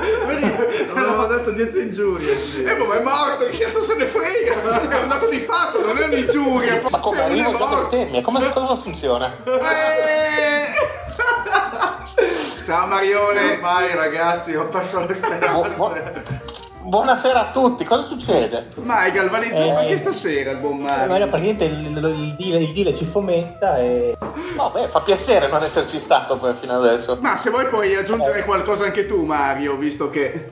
Non 0.88 0.98
avevamo 0.98 1.26
detto 1.26 1.52
niente 1.52 1.80
ingiurie, 1.82 2.36
sì. 2.38 2.64
E 2.64 2.74
boh, 2.74 2.84
ma 2.86 2.98
è 2.98 3.02
morto, 3.02 3.46
che 3.48 3.58
cazzo 3.58 3.82
se 3.82 3.94
ne 3.94 4.06
frega? 4.06 4.54
È 4.90 5.02
un 5.02 5.08
dato 5.08 5.28
di 5.28 5.38
fatto, 5.38 5.84
non 5.86 5.96
è 5.98 6.04
un'ingiuria. 6.04 6.80
Ma 6.90 6.98
come 6.98 7.16
Cioè, 7.18 7.26
arrivo 7.26 7.52
già 7.52 7.58
morto. 7.58 7.76
bestemmie? 7.88 8.22
Come 8.22 8.50
cosa 8.52 8.76
funziona? 8.76 9.36
Eh! 9.44 10.74
Ciao 12.66 12.86
Marione. 12.86 13.52
Ormai 13.52 13.94
ragazzi, 13.94 14.54
ho 14.56 14.66
perso 14.66 15.06
le 15.06 15.14
speranze. 15.14 16.64
Bu- 16.86 16.90
Buonasera 16.96 17.48
a 17.48 17.50
tutti, 17.50 17.84
cosa 17.84 18.02
succede? 18.02 18.68
Ma 18.76 19.00
hai 19.00 19.12
galvanizzato 19.12 19.62
Eh. 19.64 19.70
anche 19.70 19.98
stasera 19.98 20.52
il 20.52 20.58
buon 20.58 20.80
Eh, 20.80 20.84
ma 20.84 21.06
Mario. 21.06 21.26
praticamente 21.28 21.64
il, 21.64 21.86
il, 21.86 22.36
deal, 22.38 22.62
il 22.62 22.72
deal 22.72 22.96
ci 22.96 23.04
fomenta 23.04 23.78
e 23.78 24.16
No, 24.56 24.70
beh, 24.72 24.88
fa 24.88 25.00
piacere 25.00 25.48
non 25.48 25.62
esserci 25.62 25.98
stato 25.98 26.36
poi 26.38 26.54
fino 26.54 26.74
adesso. 26.76 27.18
Ma 27.20 27.36
se 27.36 27.50
vuoi 27.50 27.66
puoi 27.66 27.94
aggiungere 27.94 28.44
qualcosa 28.44 28.84
anche 28.84 29.06
tu 29.06 29.24
Mario, 29.24 29.76
visto 29.76 30.08
che... 30.10 30.50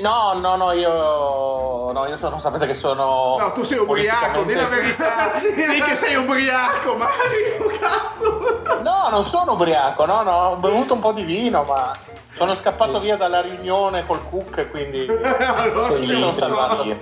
No, 0.00 0.32
no, 0.40 0.56
no, 0.56 0.72
io. 0.72 1.92
No, 1.92 2.06
io 2.06 2.16
sono, 2.16 2.40
sapete 2.40 2.66
che 2.66 2.74
sono. 2.74 3.36
No, 3.38 3.52
tu 3.52 3.62
sei 3.62 3.78
ubriaco, 3.78 4.42
di 4.42 4.54
la 4.54 4.66
verità. 4.66 5.30
Di 5.40 5.82
che 5.82 5.94
sei 5.94 6.14
ubriaco, 6.16 6.96
Mario, 6.96 7.78
cazzo. 7.78 8.62
No, 8.82 9.08
non 9.10 9.24
sono 9.24 9.52
ubriaco, 9.52 10.06
no, 10.06 10.22
no, 10.22 10.30
ho 10.30 10.56
bevuto 10.56 10.94
un 10.94 11.00
po' 11.00 11.12
di 11.12 11.22
vino, 11.22 11.64
ma 11.64 11.96
sono 12.34 12.54
scappato 12.54 12.98
via 13.00 13.16
dalla 13.16 13.42
riunione 13.42 14.06
col 14.06 14.20
cook, 14.30 14.70
quindi. 14.70 15.06
Allora 15.10 15.98
mi 15.98 16.06
c'è 16.06 16.14
sono 16.14 16.32
salvato 16.32 16.84
io. 16.84 16.98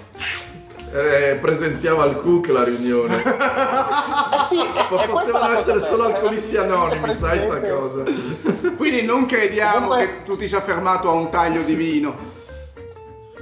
Eh, 0.90 1.38
presenziava 1.40 2.04
il 2.06 2.16
cook 2.16 2.48
la 2.48 2.64
riunione. 2.64 3.22
Eh 4.30 4.42
sì, 4.42 4.58
potevano 4.88 5.52
essere 5.52 5.80
solo 5.80 6.04
bella, 6.04 6.16
alcolisti 6.16 6.56
anonimi, 6.56 7.12
sai 7.12 7.38
sta 7.38 7.61
cosa. 7.61 8.02
Quindi 8.76 9.02
non 9.02 9.26
crediamo 9.26 9.88
Comunque- 9.88 10.06
che 10.06 10.22
tu 10.22 10.37
ti 10.37 10.48
sia 10.48 10.61
fermato 10.61 11.08
a 11.08 11.12
un 11.12 11.28
taglio 11.30 11.62
di 11.62 11.74
vino. 11.74 12.37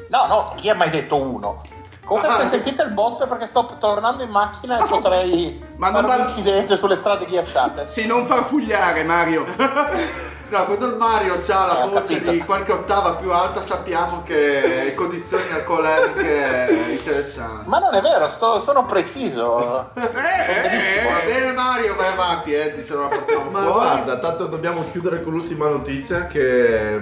No, 0.09 0.27
no, 0.27 0.53
chi 0.57 0.69
ha 0.71 0.75
mai 0.75 0.91
detto 0.91 1.17
uno? 1.17 1.63
Comunque 2.05 2.31
Ah. 2.33 2.41
se 2.43 2.47
sentite 2.47 2.83
il 2.83 2.91
botto 2.93 3.25
è 3.25 3.27
perché 3.29 3.49
sto 3.49 3.77
tornando 3.81 4.23
in 4.23 4.31
macchina 4.31 4.79
e 4.79 4.87
potrei 4.89 5.65
Ma 5.77 5.91
non 5.91 6.03
fare 6.05 6.17
va- 6.19 6.23
un 6.23 6.29
incidente 6.29 6.77
sulle 6.77 6.95
strade 6.95 7.27
ghiacciate. 7.27 7.87
Sì, 7.89 8.07
non 8.07 8.27
farfugliare, 8.27 9.03
Mario. 9.05 9.45
No, 10.49 10.65
quando 10.65 10.87
il 10.87 10.95
Mario 10.95 11.41
ha 11.45 11.67
la 11.67 11.83
Eh, 11.83 11.89
voce 11.89 12.21
di 12.23 12.39
qualche 12.39 12.71
ottava 12.71 13.15
più 13.15 13.33
alta 13.33 13.63
sappiamo 13.63 14.23
che 14.25 14.93
condizioni 14.95 15.43
alcolemiche 15.53 16.87
interessanti. 16.93 17.69
Ma 17.69 17.81
non 17.81 17.93
è 17.97 18.01
vero, 18.01 18.29
sto- 18.29 18.61
sono 18.61 18.87
preciso. 18.87 19.91
Va 19.93 20.11
bene 21.25 21.51
Mario, 21.53 21.97
vai 21.97 22.13
avanti, 22.13 22.53
eh, 22.55 22.81
se 22.81 22.95
non 22.95 23.03
la 23.03 23.09
portiamo 23.09 23.51
Ma 23.51 23.59
fuori. 23.59 23.73
guarda, 23.73 24.19
tanto 24.19 24.47
dobbiamo 24.47 24.85
chiudere 24.93 25.21
con 25.25 25.33
l'ultima 25.33 25.67
notizia 25.69 26.29
che 26.29 26.39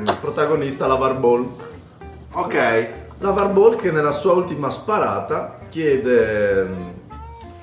il 0.02 0.16
protagonista 0.22 0.86
Lavar 0.86 1.12
Ball. 1.12 1.46
Ok, 2.36 2.86
Lavar 3.18 3.48
Ball 3.48 3.76
che 3.76 3.90
nella 3.92 4.10
sua 4.12 4.32
ultima 4.32 4.68
sparata 4.70 5.56
chiede 5.68 6.64
mm, 6.64 6.88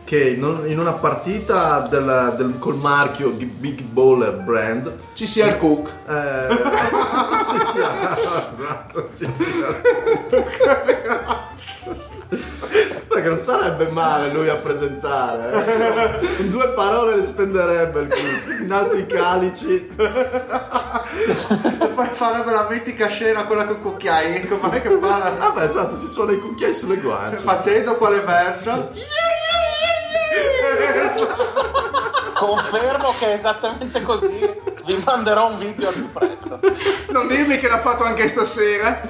che 0.05 0.29
in 0.29 0.79
una 0.79 0.93
partita 0.93 1.86
del- 1.89 2.34
del- 2.38 2.57
col 2.57 2.75
marchio 2.77 3.29
di 3.31 3.45
Big 3.45 3.81
Ball 3.81 4.43
Brand 4.43 4.93
Ci 5.13 5.27
sia 5.27 5.47
il 5.47 5.57
cook. 5.57 5.89
eh, 6.07 6.47
ci 7.49 7.60
sia 7.71 8.15
esatto, 8.17 9.10
ci 9.15 9.29
sia 9.36 9.67
perché 13.08 13.28
non 13.28 13.38
sarebbe 13.38 13.88
male 13.89 14.32
lui 14.32 14.48
a 14.48 14.56
presentare 14.56 15.65
eh. 16.22 16.36
Con 16.38 16.50
due 16.50 16.70
parole 16.70 17.17
le 17.17 17.24
spenderebbe 17.24 18.00
il 18.00 18.08
cook 18.08 18.60
in 18.62 18.72
altri 18.72 19.06
calici 19.06 19.94
e 19.98 21.88
poi 21.88 22.08
fare 22.12 22.41
veramente 22.44 22.94
scena 23.10 23.44
quella 23.44 23.65
con 23.65 23.82
cucchiai, 23.82 24.48
com'è 24.48 24.82
che 24.82 24.89
fa? 24.89 25.17
la- 25.17 25.36
vabbè 25.38 25.63
esatto 25.63 25.96
si 25.96 26.08
suona 26.08 26.32
i 26.32 26.38
cucchiai 26.39 26.74
sulle 26.74 26.98
guance 26.98 27.44
Facendo 27.44 27.96
quale 27.96 28.22
verso? 28.22 28.91
Confermo 32.36 33.13
che 33.20 33.28
è 33.28 33.34
esattamente 33.34 34.02
così. 34.02 34.50
Vi 34.86 35.02
manderò 35.06 35.50
un 35.52 35.60
video 35.60 35.89
al 35.89 35.94
più 35.94 36.12
presto. 36.12 36.60
Non 37.12 37.28
dirmi 37.28 37.60
che 37.60 37.67
l'ha 37.67 37.80
fatto 37.82 38.04
anche 38.04 38.28
stasera. 38.30 39.02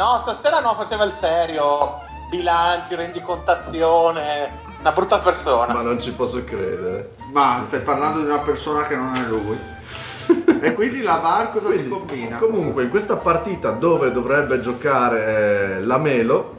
No, 0.00 0.18
stasera 0.22 0.60
no, 0.60 0.72
faceva 0.76 1.04
il 1.04 1.12
serio. 1.12 2.00
Bilanci, 2.30 2.94
rendicontazione. 2.94 4.68
Una 4.80 4.92
brutta 4.92 5.18
persona. 5.18 5.74
ma 5.74 5.82
non 5.82 6.00
ci 6.00 6.14
posso 6.14 6.42
credere 6.42 7.16
Ma 7.30 7.60
stai 7.62 7.80
parlando 7.80 8.20
di 8.20 8.24
una 8.24 8.38
persona 8.38 8.84
che 8.84 8.96
non 8.96 9.14
è 9.14 9.20
lui. 9.28 9.58
e 10.62 10.72
quindi 10.72 11.02
la 11.02 11.16
VAR 11.16 11.52
cosa 11.52 11.76
ci 11.76 11.86
combina? 11.86 12.38
Comunque, 12.38 12.84
in 12.84 12.88
questa 12.88 13.16
partita 13.16 13.72
dove 13.72 14.10
dovrebbe 14.10 14.58
giocare 14.60 15.76
eh, 15.76 15.84
la 15.84 15.98
Melo, 15.98 16.54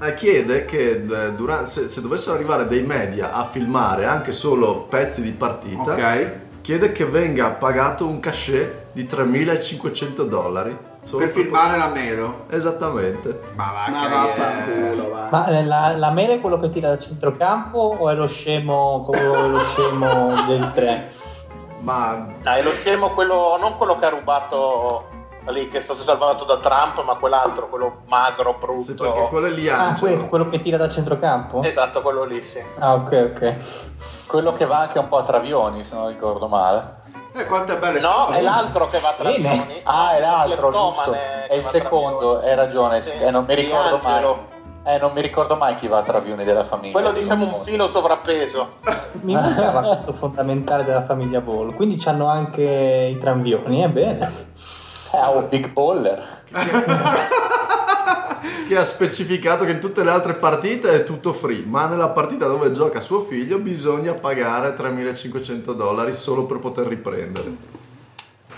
eh, 0.00 0.14
chiede 0.14 0.64
che 0.64 0.90
eh, 0.90 1.32
dura- 1.32 1.66
se, 1.66 1.88
se 1.88 2.00
dovessero 2.00 2.36
arrivare 2.36 2.68
dei 2.68 2.82
media 2.82 3.32
a 3.32 3.46
filmare 3.46 4.04
anche 4.04 4.30
solo 4.30 4.82
pezzi 4.82 5.22
di 5.22 5.32
partita, 5.32 5.94
Ok. 5.94 6.32
chiede 6.60 6.92
che 6.92 7.04
venga 7.04 7.48
pagato 7.48 8.06
un 8.06 8.20
cachet 8.20 8.92
di 8.92 9.08
3.500 9.10 10.22
dollari. 10.22 10.92
Per 11.18 11.28
filmare 11.28 11.76
la 11.76 11.88
Melo. 11.88 12.44
Esattamente. 12.50 13.40
Ma 13.54 13.64
va, 13.72 13.90
Ma 13.92 14.00
che- 14.02 14.08
vaffanculo, 14.08 15.10
va. 15.10 15.28
Ma 15.30 15.46
eh, 15.46 15.64
la, 15.64 15.96
la 15.96 16.10
mele 16.10 16.34
è 16.34 16.40
quello 16.40 16.58
che 16.58 16.70
tira 16.70 16.88
da 16.88 16.98
centrocampo 16.98 17.78
o 17.98 18.08
è 18.10 18.14
lo 18.14 18.26
scemo, 18.26 19.04
quello, 19.06 19.34
è 19.34 19.48
lo 19.48 19.58
scemo 19.58 20.32
del 20.46 20.72
3? 20.72 21.12
Ma 21.80 22.26
Dai, 22.42 22.62
lo 22.62 22.70
scemo 22.70 23.10
quello, 23.10 23.56
non 23.60 23.76
quello 23.76 23.98
che 23.98 24.06
ha 24.06 24.08
rubato 24.08 25.08
lì, 25.48 25.68
che 25.68 25.76
è 25.76 25.80
stato 25.82 26.00
salvato 26.00 26.44
da 26.44 26.56
Trump, 26.56 27.04
ma 27.04 27.16
quell'altro, 27.16 27.68
quello 27.68 27.98
magro, 28.08 28.56
brutto. 28.58 28.80
sì, 28.82 28.94
perché 28.94 29.26
quello 29.28 29.46
è 29.48 29.50
lì 29.50 29.68
Ah, 29.68 29.88
Angelo. 29.88 30.16
que- 30.16 30.28
quello 30.28 30.48
che 30.48 30.58
tira 30.60 30.78
da 30.78 30.88
centrocampo? 30.88 31.62
Esatto, 31.62 32.00
quello 32.00 32.24
lì, 32.24 32.40
sì. 32.42 32.60
Ah, 32.78 32.94
ok, 32.94 33.32
ok. 33.34 33.54
Quello 34.26 34.54
che 34.54 34.64
va 34.64 34.78
anche 34.78 34.98
un 34.98 35.08
po' 35.08 35.18
a 35.18 35.22
travioni, 35.22 35.84
se 35.84 35.94
non 35.94 36.08
ricordo 36.08 36.48
male. 36.48 37.02
Eh, 37.36 37.46
quante 37.46 37.76
belle 37.78 37.98
No, 37.98 38.26
cose. 38.26 38.38
è 38.38 38.42
l'altro 38.42 38.86
che 38.88 39.00
va 39.00 39.08
a 39.08 39.14
Bene. 39.22 39.42
travioni. 39.42 39.80
Ah, 39.82 40.16
è 40.16 40.20
l'altro, 40.20 40.94
Eh, 41.12 41.46
È 41.48 41.54
il 41.54 41.64
secondo, 41.64 42.38
hai 42.38 42.54
ragione, 42.54 43.02
Sì, 43.02 43.10
eh, 43.10 43.30
non 43.30 43.44
mi 43.44 43.54
ricordo 43.54 43.98
mai. 44.04 44.24
Eh, 44.86 44.98
non 44.98 45.12
mi 45.12 45.20
ricordo 45.22 45.56
mai 45.56 45.74
chi 45.76 45.88
va 45.88 45.98
a 45.98 46.02
travioni 46.02 46.44
della 46.44 46.62
famiglia. 46.64 46.92
Quello 46.92 47.10
diciamo 47.10 47.46
un 47.46 47.54
filo 47.64 47.88
sovrappeso. 47.88 48.74
Mi 49.22 49.32
mancava 49.34 49.80
questo 49.86 50.12
fondamentale 50.12 50.84
della 50.84 51.02
famiglia 51.04 51.40
Ball. 51.40 51.74
Quindi 51.74 51.96
c'hanno 51.96 52.28
anche 52.28 52.62
i 52.62 53.18
tranvioni, 53.18 53.80
è 53.80 53.88
bene. 53.88 54.52
Eh, 55.10 55.26
un 55.36 55.48
big 55.48 55.68
baller. 55.72 56.24
che 58.66 58.76
ha 58.76 58.84
specificato 58.84 59.64
che 59.64 59.72
in 59.72 59.80
tutte 59.80 60.02
le 60.02 60.10
altre 60.10 60.34
partite 60.34 60.90
è 60.90 61.04
tutto 61.04 61.32
free, 61.32 61.64
ma 61.66 61.86
nella 61.86 62.08
partita 62.08 62.46
dove 62.46 62.72
gioca 62.72 63.00
suo 63.00 63.22
figlio 63.22 63.58
bisogna 63.58 64.14
pagare 64.14 64.74
3.500 64.76 65.74
dollari 65.74 66.12
solo 66.12 66.46
per 66.46 66.58
poter 66.58 66.86
riprendere. 66.86 67.83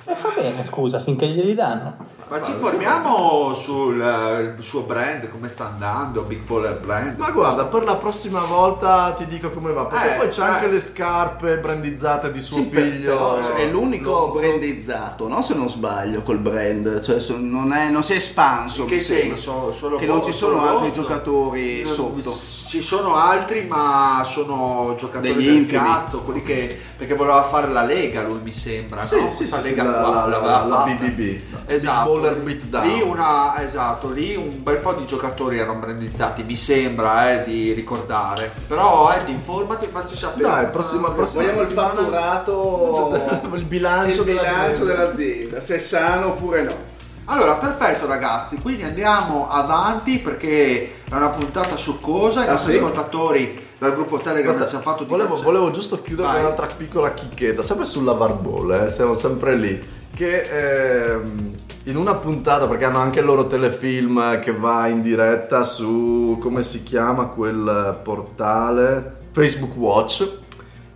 E 0.08 0.14
fa 0.14 0.30
bene, 0.36 0.64
scusa, 0.70 1.00
finché 1.00 1.26
glieli 1.26 1.54
danno. 1.54 1.96
Ma 2.28 2.40
ci 2.40 2.52
informiamo 2.52 3.54
sul 3.54 4.00
eh, 4.00 4.60
suo 4.62 4.82
brand, 4.82 5.28
come 5.30 5.48
sta 5.48 5.66
andando, 5.66 6.22
Big 6.22 6.40
Baller 6.42 6.78
Brand. 6.78 7.18
Ma 7.18 7.30
guarda, 7.30 7.64
per 7.66 7.82
la 7.84 7.96
prossima 7.96 8.40
volta 8.40 9.12
ti 9.16 9.26
dico 9.26 9.50
come 9.50 9.72
va, 9.72 9.84
perché 9.86 10.14
Eh, 10.14 10.18
poi 10.18 10.28
c'è 10.28 10.42
eh. 10.42 10.44
anche 10.44 10.66
le 10.68 10.80
scarpe 10.80 11.58
brandizzate 11.58 12.30
di 12.32 12.40
suo 12.40 12.58
Sì, 12.58 12.64
figlio. 12.70 13.16
però 13.16 13.54
è 13.56 13.66
l'unico 13.68 14.10
Non 14.10 14.32
so- 14.32 14.38
brandizzato, 14.38 15.28
no? 15.28 15.42
Se 15.42 15.54
non 15.54 15.68
sbaglio, 15.68 16.22
col 16.22 16.38
brand. 16.38 17.00
Cioè, 17.00 17.20
non, 17.38 17.72
è- 17.72 17.88
non 17.90 18.02
si 18.04 18.12
è 18.12 18.16
espanso. 18.16 18.82
In 18.82 18.88
che 18.88 19.00
senso? 19.00 19.72
Solo 19.72 19.96
Che 19.96 20.06
non 20.06 20.22
ci 20.22 20.32
sono 20.32 20.62
altri 20.68 20.92
giocatori 20.92 21.84
sotto. 21.84 22.30
Ci 22.66 22.80
sono 22.82 23.14
altri, 23.14 23.64
ma 23.68 24.26
sono 24.28 24.94
giocatori 24.98 25.34
Degli 25.34 25.44
del 25.46 25.54
infimi. 25.56 25.80
cazzo, 25.84 26.22
quelli 26.22 26.42
che 26.42 26.80
perché 26.96 27.14
voleva 27.14 27.42
fare 27.44 27.68
la 27.70 27.82
Lega, 27.84 28.22
lui 28.22 28.40
mi 28.42 28.50
sembra, 28.50 29.04
Sì, 29.04 29.20
no? 29.20 29.28
sì, 29.30 29.36
Questa 29.36 29.60
sì, 29.60 29.68
Lega 29.68 29.82
sì, 29.82 29.88
la- 29.88 29.94
qua 29.98 30.08
la- 30.10 30.26
l'aveva 30.26 30.64
la 30.64 30.76
fatta. 30.76 30.90
BBB. 31.04 31.40
Esatto. 31.66 32.10
Big 32.12 32.20
Baller 32.22 32.36
Beatdown. 32.42 32.86
Lì 32.88 33.00
una, 33.02 33.62
esatto, 33.62 34.10
lì 34.10 34.34
un 34.34 34.62
bel 34.62 34.78
po' 34.78 34.94
di 34.94 35.06
giocatori 35.06 35.58
erano 35.58 35.78
brandizzati, 35.78 36.42
mi 36.42 36.56
sembra 36.56 37.32
eh, 37.32 37.44
di 37.44 37.72
ricordare. 37.72 38.50
Però 38.66 39.12
eh, 39.14 39.24
ti 39.24 39.30
informati 39.30 39.84
e 39.84 39.88
facci 39.88 40.16
sapere. 40.16 40.48
Dai, 40.48 40.66
prossima- 40.66 41.10
prossima 41.10 41.42
Vogliamo 41.44 41.60
il 41.62 41.70
fatturato, 41.70 43.50
il 43.54 43.64
bilancio, 43.64 44.20
il 44.22 44.24
bilancio 44.26 44.84
dell'azienda. 44.84 45.12
dell'azienda, 45.14 45.60
se 45.60 45.76
è 45.76 45.78
sano 45.78 46.26
oppure 46.28 46.62
no. 46.62 46.94
Allora, 47.28 47.54
perfetto 47.56 48.06
ragazzi, 48.06 48.56
quindi 48.56 48.84
andiamo 48.84 49.48
avanti 49.50 50.18
perché 50.20 50.92
è 51.10 51.14
una 51.14 51.30
puntata 51.30 51.74
succosa, 51.76 52.44
i 52.44 52.46
Ah, 52.46 52.52
nostri 52.52 52.72
sì? 52.74 52.78
ascoltatori 52.78 53.60
dal 53.78 53.94
gruppo 53.94 54.18
Telegram 54.18 54.56
ci 54.64 54.74
hanno 54.74 54.82
fatto 54.84 55.04
volevo, 55.06 55.34
diverse- 55.34 55.44
volevo 55.44 55.70
giusto 55.72 56.00
chiudere 56.02 56.28
Vai. 56.28 56.36
con 56.36 56.44
un'altra 56.52 56.66
piccola 56.76 57.12
chicchetta, 57.14 57.62
sempre 57.62 57.84
sulla 57.84 58.12
Varball, 58.12 58.84
eh, 58.86 58.90
siamo 58.90 59.14
sempre 59.14 59.56
lì. 59.56 59.94
Che 60.14 60.40
ehm, 60.40 61.50
in 61.84 61.96
una 61.96 62.14
puntata, 62.14 62.68
perché 62.68 62.84
hanno 62.84 62.98
anche 62.98 63.18
il 63.18 63.24
loro 63.26 63.48
telefilm 63.48 64.38
che 64.38 64.52
va 64.52 64.86
in 64.86 65.02
diretta 65.02 65.64
su 65.64 66.38
come 66.40 66.62
si 66.62 66.84
chiama 66.84 67.24
quel 67.26 67.98
portale 68.04 69.16
Facebook 69.32 69.76
Watch, 69.76 70.28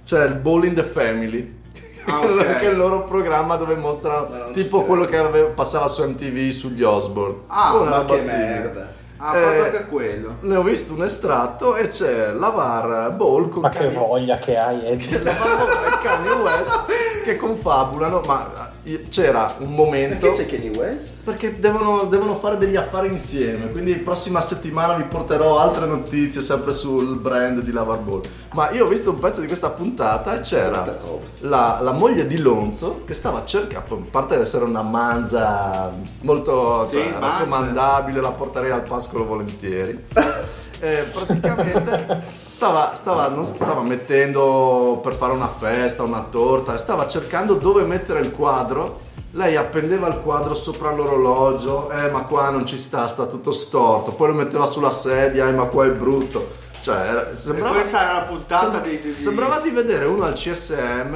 c'è 0.05 0.25
il 0.27 0.35
Ball 0.35 0.65
in 0.65 0.75
the 0.75 0.85
Family. 0.85 1.59
Ah, 2.07 2.21
ok. 2.25 2.45
che 2.59 2.67
è 2.67 2.71
il 2.71 2.77
loro 2.77 3.03
programma 3.05 3.57
dove 3.57 3.75
mostrano 3.77 4.51
tipo 4.53 4.83
quello 4.85 5.05
che 5.05 5.17
aveva- 5.17 5.49
passava 5.51 5.87
su 5.87 6.03
MTV 6.03 6.49
sugli 6.51 6.83
Osborne. 6.83 7.35
Ah, 7.49 7.75
Una 7.75 7.91
Ma 7.91 7.97
roba 7.99 8.15
che 8.15 8.23
merda. 8.23 8.99
Ha 9.23 9.37
Eh, 9.37 9.41
fatto 9.43 9.63
anche 9.65 9.85
quello. 9.87 10.37
Ne 10.41 10.57
ho 10.57 10.63
visto 10.63 10.95
un 10.95 11.03
estratto 11.05 11.77
e 11.77 11.89
c'è 11.89 12.33
la 12.33 12.49
VAR 12.49 13.11
Ball 13.13 13.51
con 13.51 13.61
Ma 13.61 13.69
che 13.69 13.79
Kanye- 13.79 13.99
voglia 13.99 14.39
che 14.39 14.57
hai, 14.57 14.81
Eddie. 14.87 15.23
la 15.23 15.33
VAR 15.35 15.57
Ball 15.57 15.69
e 15.69 15.99
Kanye 16.03 16.43
West 16.43 16.81
che 17.25 17.37
confabulano, 17.37 18.23
ma 18.27 18.71
c'era 19.09 19.55
un 19.59 19.75
momento 19.75 20.29
Perché 20.29 20.47
c'è 20.47 20.57
Kanye 20.57 20.77
West? 20.77 21.11
perché 21.23 21.61
devono, 21.61 22.05
devono 22.05 22.35
fare 22.37 22.57
degli 22.59 22.77
affari 22.77 23.09
insieme. 23.09 23.71
Quindi 23.71 23.95
prossima 23.95 24.41
settimana 24.41 24.95
vi 24.95 25.05
porterò 25.05 25.59
altre 25.59 25.87
notizie 25.87 26.41
sempre 26.41 26.73
sul 26.73 27.19
brand 27.19 27.63
di 27.63 27.73
Lavar 27.73 27.99
Ball. 27.99 28.21
Ma 28.55 28.71
io 28.71 28.85
ho 28.85 28.89
visto 28.89 29.11
un 29.11 29.19
pezzo 29.19 29.41
di 29.41 29.47
questa 29.47 29.71
puntata 29.71 30.37
e 30.37 30.41
c'era 30.41 30.99
la, 31.41 31.79
la 31.81 31.93
moglie 31.93 32.27
di 32.27 32.39
Lonzo 32.39 33.03
che 33.05 33.15
stava 33.15 33.45
cercando, 33.45 33.95
a 33.95 34.11
parte 34.11 34.35
ad 34.35 34.41
essere 34.41 34.65
una 34.65 34.83
manza 34.83 35.93
molto 36.23 36.87
Sì, 36.87 36.99
cioè, 36.99 37.15
raccomandabile, 37.19 38.21
la 38.21 38.33
porterei 38.33 38.71
al 38.71 38.83
pascolo 38.83 39.25
volentieri. 39.25 40.07
Eh, 40.83 41.03
praticamente 41.13 42.23
stava, 42.49 42.93
stava, 42.95 43.29
non 43.29 43.45
stava 43.45 43.83
mettendo 43.83 44.99
per 45.03 45.13
fare 45.13 45.33
una 45.35 45.49
festa, 45.49 46.03
una 46.03 46.27
torta, 46.31 46.77
stava 46.79 47.07
cercando 47.07 47.55
dove 47.55 47.83
mettere 47.83 48.21
il 48.21 48.33
quadro. 48.33 49.09
Lei 49.33 49.57
appendeva 49.57 50.09
il 50.09 50.21
quadro 50.21 50.55
sopra 50.55 50.91
l'orologio, 50.91 51.91
eh 51.93 52.11
ma 52.11 52.23
qua 52.23 52.51
non 52.51 52.65
ci 52.67 52.79
sta, 52.79 53.07
sta 53.07 53.27
tutto 53.27 53.53
storto. 53.53 54.11
Poi 54.13 54.29
lo 54.29 54.35
metteva 54.35 54.67
sulla 54.67 54.91
sedia, 54.91 55.49
eh 55.49 55.53
ma 55.53 55.67
qua 55.67 55.85
è 55.85 55.91
brutto. 55.91 56.59
Cioè, 56.81 56.97
era- 56.97 57.35
sembrava, 57.37 57.75
questa 57.75 58.03
era 58.03 58.13
la 58.15 58.21
puntata 58.23 58.71
sem- 58.71 58.83
di, 58.85 59.01
di- 59.03 59.11
sembrava 59.13 59.59
di 59.59 59.69
vedere 59.71 60.07
uno 60.07 60.25
al 60.25 60.33
CSM 60.33 61.15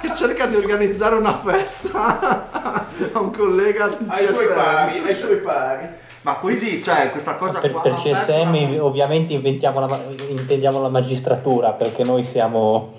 che 0.00 0.12
cerca 0.14 0.46
di 0.46 0.56
organizzare 0.56 1.14
una 1.14 1.38
festa 1.38 2.48
a 3.12 3.20
un 3.20 3.30
collega 3.32 3.86
del 3.86 3.98
Ai 4.08 4.26
suoi 4.26 4.46
CSM. 4.46 4.54
pari, 4.54 4.98
ai 5.06 5.14
suoi 5.14 5.36
pari. 5.36 5.88
Ma 6.22 6.34
quindi, 6.34 6.82
cioè, 6.82 7.10
questa 7.10 7.36
cosa 7.36 7.60
Per, 7.60 7.70
qua 7.70 7.80
per 7.80 7.94
CSM 7.96 8.72
una- 8.72 8.84
ovviamente 8.84 9.32
inventiamo 9.32 9.80
la, 9.80 10.00
intendiamo 10.28 10.80
la 10.82 10.88
magistratura 10.88 11.70
perché 11.72 12.04
noi 12.04 12.24
siamo... 12.24 12.94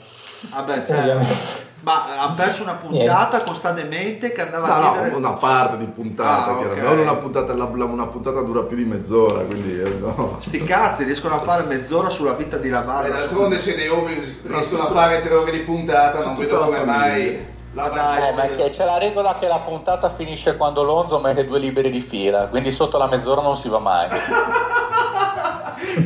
Vabbè, 0.50 0.84
certo. 0.84 1.60
Ma 1.84 2.22
ha 2.22 2.32
perso 2.36 2.62
una 2.64 2.76
puntata 2.76 3.42
con 3.42 3.56
sta 3.56 3.72
demente 3.72 4.32
che 4.32 4.42
andava 4.42 4.68
No, 4.68 4.74
a 4.74 4.80
no, 4.82 4.92
chiedere... 4.92 5.16
una 5.16 5.32
parte 5.32 5.78
di 5.78 5.86
puntata, 5.86 6.52
Ah, 6.52 6.58
chiaramente. 6.58 6.82
ok. 6.86 6.90
non 6.92 7.00
una 7.00 7.16
puntata, 7.16 7.56
la- 7.56 7.70
la- 7.76 7.86
una 7.86 8.06
puntata 8.08 8.42
dura 8.42 8.62
più 8.62 8.76
di 8.76 8.86
mezz'ora, 8.86 9.42
quindi 9.42 9.80
eh, 9.82 9.98
no. 10.00 10.38
Sti 10.40 10.64
cazzi 10.64 11.04
riescono 11.04 11.36
a 11.36 11.40
fare 11.42 11.64
mezz'ora 11.64 12.10
sulla 12.10 12.34
vita 12.34 12.58
di 12.58 12.68
E 12.68 12.72
Lavarra. 12.72 13.10
d'altronde 13.10 13.60
se 13.60 13.76
le 13.76 13.90
ore 13.90 14.14
riescono 14.14 14.58
a 14.58 14.86
su- 14.86 14.94
fare 14.94 15.22
tre 15.22 15.34
ore 15.34 15.52
di 15.52 15.60
puntata, 15.60 16.20
su 16.22 16.28
non 16.28 16.38
vedo 16.38 16.60
come 16.60 16.84
mai. 16.86 17.46
La 17.74 17.88
dai, 17.88 18.28
Eh, 18.28 18.32
ma 18.34 18.44
è 18.44 18.56
che 18.56 18.70
c'è 18.70 18.84
la 18.84 18.98
regola 18.98 19.38
che 19.40 19.48
la 19.48 19.60
puntata 19.60 20.14
finisce 20.14 20.58
quando 20.58 20.84
Lonzo 20.84 21.20
mette 21.20 21.46
due 21.46 21.58
liberi 21.58 21.90
di 21.90 22.02
fila, 22.02 22.48
quindi 22.48 22.74
sotto 22.74 22.98
la 22.98 23.08
mezz'ora 23.08 23.42
non 23.42 23.56
si 23.56 23.70
va 23.70 23.80
mai. 23.80 24.10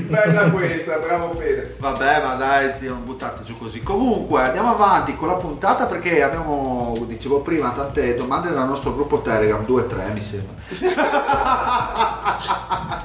Bella 0.07 0.49
questa, 0.51 0.97
bravo 0.97 1.33
Fede. 1.33 1.75
Vabbè, 1.79 2.23
ma 2.23 2.35
dai, 2.35 2.73
zio, 2.73 2.93
non 2.93 3.05
buttate 3.05 3.43
giù 3.43 3.57
così. 3.57 3.81
Comunque, 3.81 4.41
andiamo 4.41 4.71
avanti 4.71 5.15
con 5.15 5.27
la 5.27 5.35
puntata 5.35 5.85
perché 5.85 6.23
abbiamo, 6.23 6.95
dicevo 7.07 7.41
prima, 7.41 7.69
tante 7.71 8.15
domande 8.15 8.49
nel 8.49 8.65
nostro 8.65 8.93
gruppo 8.93 9.21
Telegram, 9.21 9.63
2-3 9.63 10.13
mi 10.13 10.21
sembra. 10.21 10.53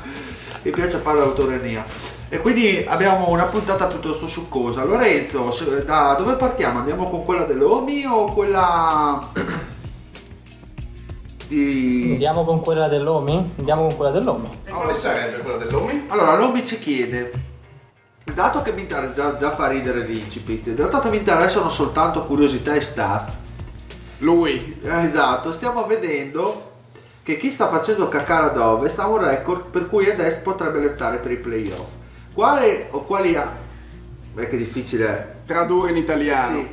mi 0.63 0.71
piace 0.71 0.99
fare 0.99 1.19
l'autorenia. 1.19 1.85
E 2.33 2.39
quindi 2.39 2.85
abbiamo 2.87 3.29
una 3.29 3.47
puntata 3.47 3.89
piuttosto 3.89 4.29
succosa. 4.29 4.85
Lorenzo, 4.85 5.53
da 5.85 6.15
dove 6.17 6.35
partiamo? 6.35 6.79
Andiamo 6.79 7.11
con 7.11 7.25
quella 7.25 7.43
dell'Omi 7.43 8.05
o 8.07 8.33
quella 8.33 9.29
di... 11.49 12.11
Andiamo 12.13 12.45
con 12.45 12.61
quella 12.61 12.87
dell'OMI? 12.87 13.55
Andiamo 13.59 13.89
con 13.89 13.97
quella 13.97 14.13
dell'OMI. 14.13 14.49
E 14.63 14.71
quale 14.71 14.95
sarebbe 14.95 15.39
quella 15.39 15.57
dell'Omi? 15.57 16.05
Allora, 16.07 16.37
l'Omi 16.37 16.65
ci 16.65 16.79
chiede, 16.79 17.33
dato 18.33 18.63
che 18.63 18.71
mi 18.75 18.83
interessa, 18.83 19.13
già, 19.13 19.35
già 19.35 19.51
fa 19.51 19.67
ridere 19.67 20.05
l'incipit, 20.05 20.71
dato 20.71 21.01
che 21.01 21.09
mi 21.09 21.17
interessano 21.17 21.69
soltanto 21.69 22.27
curiosità 22.27 22.75
e 22.75 22.81
stats, 22.81 23.41
Lui. 24.19 24.79
eh, 24.85 25.03
esatto, 25.03 25.53
stiamo 25.53 25.85
vedendo 25.85 26.69
che 27.25 27.37
chi 27.37 27.51
sta 27.51 27.69
facendo 27.69 28.09
cacare 28.09 28.47
ad 28.47 28.57
ovest 28.57 29.01
ha 29.01 29.09
un 29.09 29.19
record 29.19 29.65
per 29.65 29.89
cui 29.89 30.09
ad 30.09 30.21
est 30.21 30.43
potrebbe 30.43 30.79
lottare 30.79 31.17
per 31.19 31.33
i 31.33 31.37
playoff. 31.39 31.99
Quale 32.33 32.89
o 32.91 33.05
quali 33.05 33.37
ha... 33.37 33.53
Beh, 34.33 34.49
che 34.49 34.57
difficile 34.57 35.07
è. 35.07 35.27
Tradurre 35.47 35.91
in 35.91 35.97
italiano. 35.97 36.67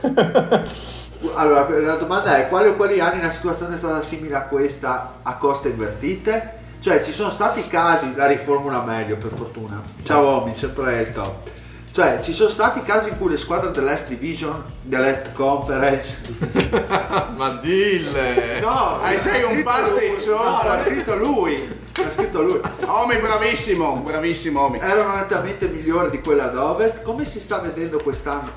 Sì. 0.00 0.92
Allora, 1.32 1.66
la 1.80 1.94
domanda 1.94 2.36
è 2.36 2.48
quali 2.48 2.68
o 2.68 2.74
quali 2.74 3.00
anni 3.00 3.18
una 3.20 3.30
situazione 3.30 3.76
è 3.76 3.78
stata 3.78 4.02
simile 4.02 4.34
a 4.34 4.42
questa 4.42 5.20
a 5.22 5.36
coste 5.36 5.68
invertite? 5.68 6.58
Cioè, 6.80 7.02
ci 7.02 7.12
sono 7.12 7.30
stati 7.30 7.66
casi, 7.66 8.14
la 8.14 8.26
riformula 8.26 8.82
meglio 8.82 9.16
per 9.16 9.32
fortuna. 9.32 9.80
Ciao 10.02 10.42
Omi, 10.42 10.54
sempre 10.54 11.00
il 11.00 11.12
top. 11.12 11.50
Cioè, 11.94 12.18
ci 12.20 12.32
sono 12.32 12.48
stati 12.48 12.82
casi 12.82 13.10
in 13.10 13.18
cui 13.18 13.30
le 13.30 13.36
squadre 13.36 13.70
dell'Est 13.70 14.08
Division, 14.08 14.60
dell'Est 14.82 15.32
Conference... 15.32 16.16
Ma 17.36 17.50
dille! 17.62 18.58
No, 18.58 18.98
Eh, 19.04 19.12
l'ha 19.12 19.20
sei 19.20 19.44
un 19.44 19.62
pasticcio. 19.62 20.34
No, 20.36 20.60
l'ha 20.64 20.80
scritto 20.80 21.14
lui. 21.16 21.72
L'ha 21.94 22.10
scritto 22.10 22.42
lui. 22.42 22.60
Omi, 22.84 23.16
bravissimo, 23.18 23.94
bravissimo 24.04 24.60
Omi. 24.62 24.80
erano 24.80 25.14
nettamente 25.14 25.68
migliori 25.68 26.10
di 26.10 26.20
quella 26.20 26.46
ad 26.46 26.56
ovest. 26.56 27.02
Come 27.02 27.24
si 27.24 27.38
sta 27.38 27.58
vedendo 27.58 28.00
quest'anno? 28.00 28.50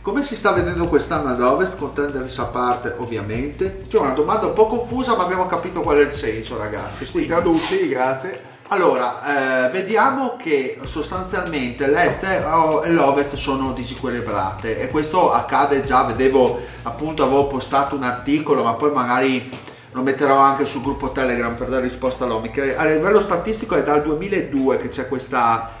Come 0.00 0.22
si 0.22 0.36
sta 0.36 0.52
vedendo 0.52 0.88
quest'anno 0.88 1.28
ad 1.28 1.42
ovest? 1.42 1.76
Contenders 1.76 2.38
a 2.38 2.44
parte, 2.46 2.94
ovviamente. 2.96 3.84
C'è 3.88 3.98
una 3.98 4.14
domanda 4.14 4.46
un 4.46 4.54
po' 4.54 4.68
confusa, 4.68 5.16
ma 5.16 5.24
abbiamo 5.24 5.44
capito 5.44 5.82
qual 5.82 5.98
è 5.98 6.00
il 6.00 6.12
senso, 6.12 6.56
ragazzi. 6.56 7.04
Sì, 7.04 7.26
traduci, 7.26 7.88
grazie. 7.88 8.54
Allora, 8.68 9.66
eh, 9.66 9.70
vediamo 9.70 10.36
che 10.36 10.78
sostanzialmente 10.84 11.86
l'est 11.86 12.24
e 12.24 12.90
l'ovest 12.90 13.34
sono 13.34 13.72
disequilibrate 13.72 14.80
e 14.80 14.88
questo 14.88 15.32
accade 15.32 15.84
già, 15.84 16.02
vedevo 16.02 16.60
appunto, 16.82 17.22
avevo 17.22 17.46
postato 17.46 17.94
un 17.94 18.02
articolo, 18.02 18.64
ma 18.64 18.74
poi 18.74 18.90
magari 18.90 19.50
lo 19.92 20.02
metterò 20.02 20.36
anche 20.38 20.64
sul 20.64 20.82
gruppo 20.82 21.12
Telegram 21.12 21.54
per 21.54 21.68
dare 21.68 21.82
risposta 21.82 22.24
all'OMI, 22.24 22.50
che 22.50 22.76
a 22.76 22.84
livello 22.84 23.20
statistico 23.20 23.76
è 23.76 23.84
dal 23.84 24.02
2002 24.02 24.78
che 24.78 24.88
c'è 24.88 25.06
questa, 25.06 25.72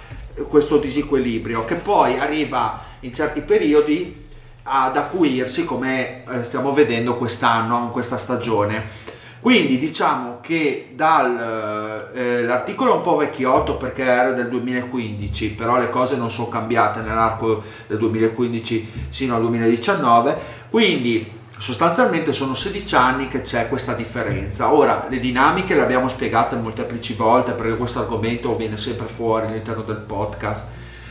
questo 0.48 0.78
disequilibrio, 0.78 1.64
che 1.64 1.74
poi 1.74 2.18
arriva 2.18 2.80
in 3.00 3.12
certi 3.12 3.40
periodi 3.40 4.24
ad 4.62 4.96
acuirsi 4.96 5.64
come 5.64 6.24
eh, 6.24 6.44
stiamo 6.44 6.72
vedendo 6.72 7.16
quest'anno, 7.16 7.82
in 7.84 7.90
questa 7.90 8.16
stagione. 8.16 9.05
Quindi 9.46 9.78
diciamo 9.78 10.38
che 10.40 10.88
dal, 10.96 12.10
eh, 12.12 12.42
l'articolo 12.42 12.94
è 12.94 12.96
un 12.96 13.02
po' 13.02 13.14
vecchiotto 13.14 13.76
perché 13.76 14.02
era 14.02 14.32
del 14.32 14.48
2015, 14.48 15.52
però 15.52 15.78
le 15.78 15.88
cose 15.88 16.16
non 16.16 16.32
sono 16.32 16.48
cambiate 16.48 16.98
nell'arco 16.98 17.62
del 17.86 17.96
2015 17.98 19.06
sino 19.08 19.36
al 19.36 19.42
2019, 19.42 20.36
quindi 20.68 21.30
sostanzialmente 21.56 22.32
sono 22.32 22.54
16 22.54 22.94
anni 22.96 23.28
che 23.28 23.42
c'è 23.42 23.68
questa 23.68 23.92
differenza. 23.92 24.72
Ora, 24.72 25.06
le 25.08 25.20
dinamiche 25.20 25.76
le 25.76 25.82
abbiamo 25.82 26.08
spiegate 26.08 26.56
molteplici 26.56 27.14
volte 27.14 27.52
perché 27.52 27.76
questo 27.76 28.00
argomento 28.00 28.56
viene 28.56 28.76
sempre 28.76 29.06
fuori 29.06 29.46
all'interno 29.46 29.82
del 29.82 29.98
podcast 29.98 30.66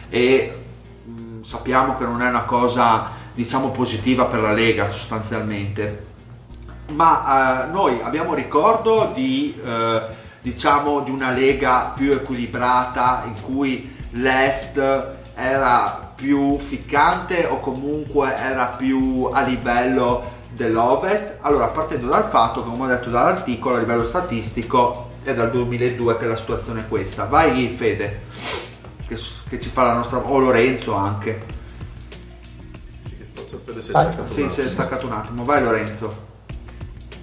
e 0.09 0.57
mh, 1.05 1.41
sappiamo 1.41 1.95
che 1.95 2.03
non 2.03 2.21
è 2.21 2.27
una 2.27 2.43
cosa 2.43 3.11
diciamo 3.33 3.71
positiva 3.71 4.25
per 4.25 4.41
la 4.41 4.51
Lega 4.51 4.89
sostanzialmente 4.89 6.04
ma 6.93 7.65
eh, 7.65 7.71
noi 7.71 7.99
abbiamo 8.01 8.33
ricordo 8.33 9.11
di, 9.13 9.59
eh, 9.63 10.01
diciamo, 10.41 11.01
di 11.01 11.11
una 11.11 11.31
lega 11.31 11.93
più 11.95 12.11
equilibrata 12.11 13.23
in 13.25 13.41
cui 13.41 13.95
l'est 14.11 14.77
era 15.35 16.11
più 16.15 16.57
ficcante 16.57 17.45
o 17.45 17.59
comunque 17.59 18.35
era 18.35 18.67
più 18.67 19.29
a 19.31 19.41
livello 19.41 20.33
dell'ovest. 20.53 21.37
Allora, 21.41 21.67
partendo 21.67 22.07
dal 22.07 22.25
fatto 22.25 22.63
che, 22.63 22.69
come 22.69 22.85
ho 22.85 22.87
detto 22.87 23.09
dall'articolo, 23.09 23.75
a 23.75 23.79
livello 23.79 24.03
statistico 24.03 25.09
è 25.23 25.33
dal 25.33 25.49
2002 25.51 26.17
che 26.17 26.27
la 26.27 26.35
situazione 26.37 26.81
è 26.81 26.87
questa. 26.87 27.25
Vai 27.25 27.67
Fede, 27.75 28.21
che, 29.07 29.17
che 29.49 29.59
ci 29.59 29.69
fa 29.69 29.83
la 29.83 29.93
nostra... 29.93 30.17
o 30.19 30.37
Lorenzo 30.39 30.93
anche. 30.93 31.45
Forse 33.33 33.59
Fede 33.65 33.81
si 33.81 33.91
è 33.91 33.93
Vai. 33.93 34.11
staccato 34.11 34.27
Sì, 34.27 34.41
un 34.41 34.49
si 34.49 34.61
è 34.61 34.63
attimo. 34.63 34.69
staccato 34.69 35.05
un 35.07 35.11
attimo. 35.13 35.43
Vai 35.45 35.63
Lorenzo. 35.63 36.24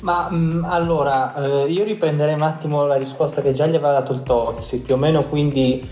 Ma 0.03 0.29
mh, 0.29 0.67
allora, 0.69 1.35
eh, 1.35 1.71
io 1.71 1.85
riprenderei 1.85 2.35
un 2.35 2.43
attimo 2.43 2.85
la 2.87 2.97
risposta 2.97 3.41
che 3.41 3.55
già 3.55 3.67
gli 3.67 3.77
aveva 3.77 3.93
dato 3.93 4.13
il 4.13 4.23
Tozzi, 4.23 4.81
più 4.81 4.95
o 4.95 4.99
meno 4.99 5.23
quindi 5.23 5.89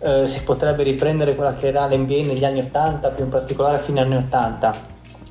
eh, 0.00 0.26
si 0.26 0.42
potrebbe 0.42 0.82
riprendere 0.82 1.36
quella 1.36 1.54
che 1.54 1.68
era 1.68 1.86
l'NBA 1.86 2.26
negli 2.26 2.44
anni 2.44 2.58
80, 2.58 3.10
più 3.10 3.24
in 3.24 3.30
particolare 3.30 3.76
a 3.76 3.80
fine 3.80 4.00
anni 4.00 4.16
80. 4.16 4.72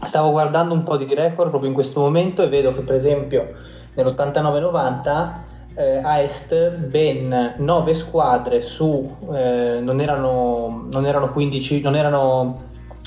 Stavo 0.03 0.31
guardando 0.31 0.73
un 0.73 0.83
po' 0.83 0.95
di 0.95 1.13
record 1.13 1.49
proprio 1.49 1.69
in 1.69 1.75
questo 1.75 1.99
momento 1.99 2.41
e 2.41 2.47
vedo 2.47 2.73
che 2.73 2.81
per 2.81 2.95
esempio 2.95 3.51
nell'89-90 3.95 5.31
eh, 5.75 5.97
a 5.97 6.19
Est 6.21 6.69
ben 6.69 7.55
9 7.57 7.93
squadre 7.93 8.61
su, 8.61 9.13
eh, 9.33 9.79
non, 9.81 9.99
erano, 9.99 10.87
non 10.89 11.05
erano 11.05 11.33
15, 11.33 11.81
non 11.81 11.95
erano 11.95 12.61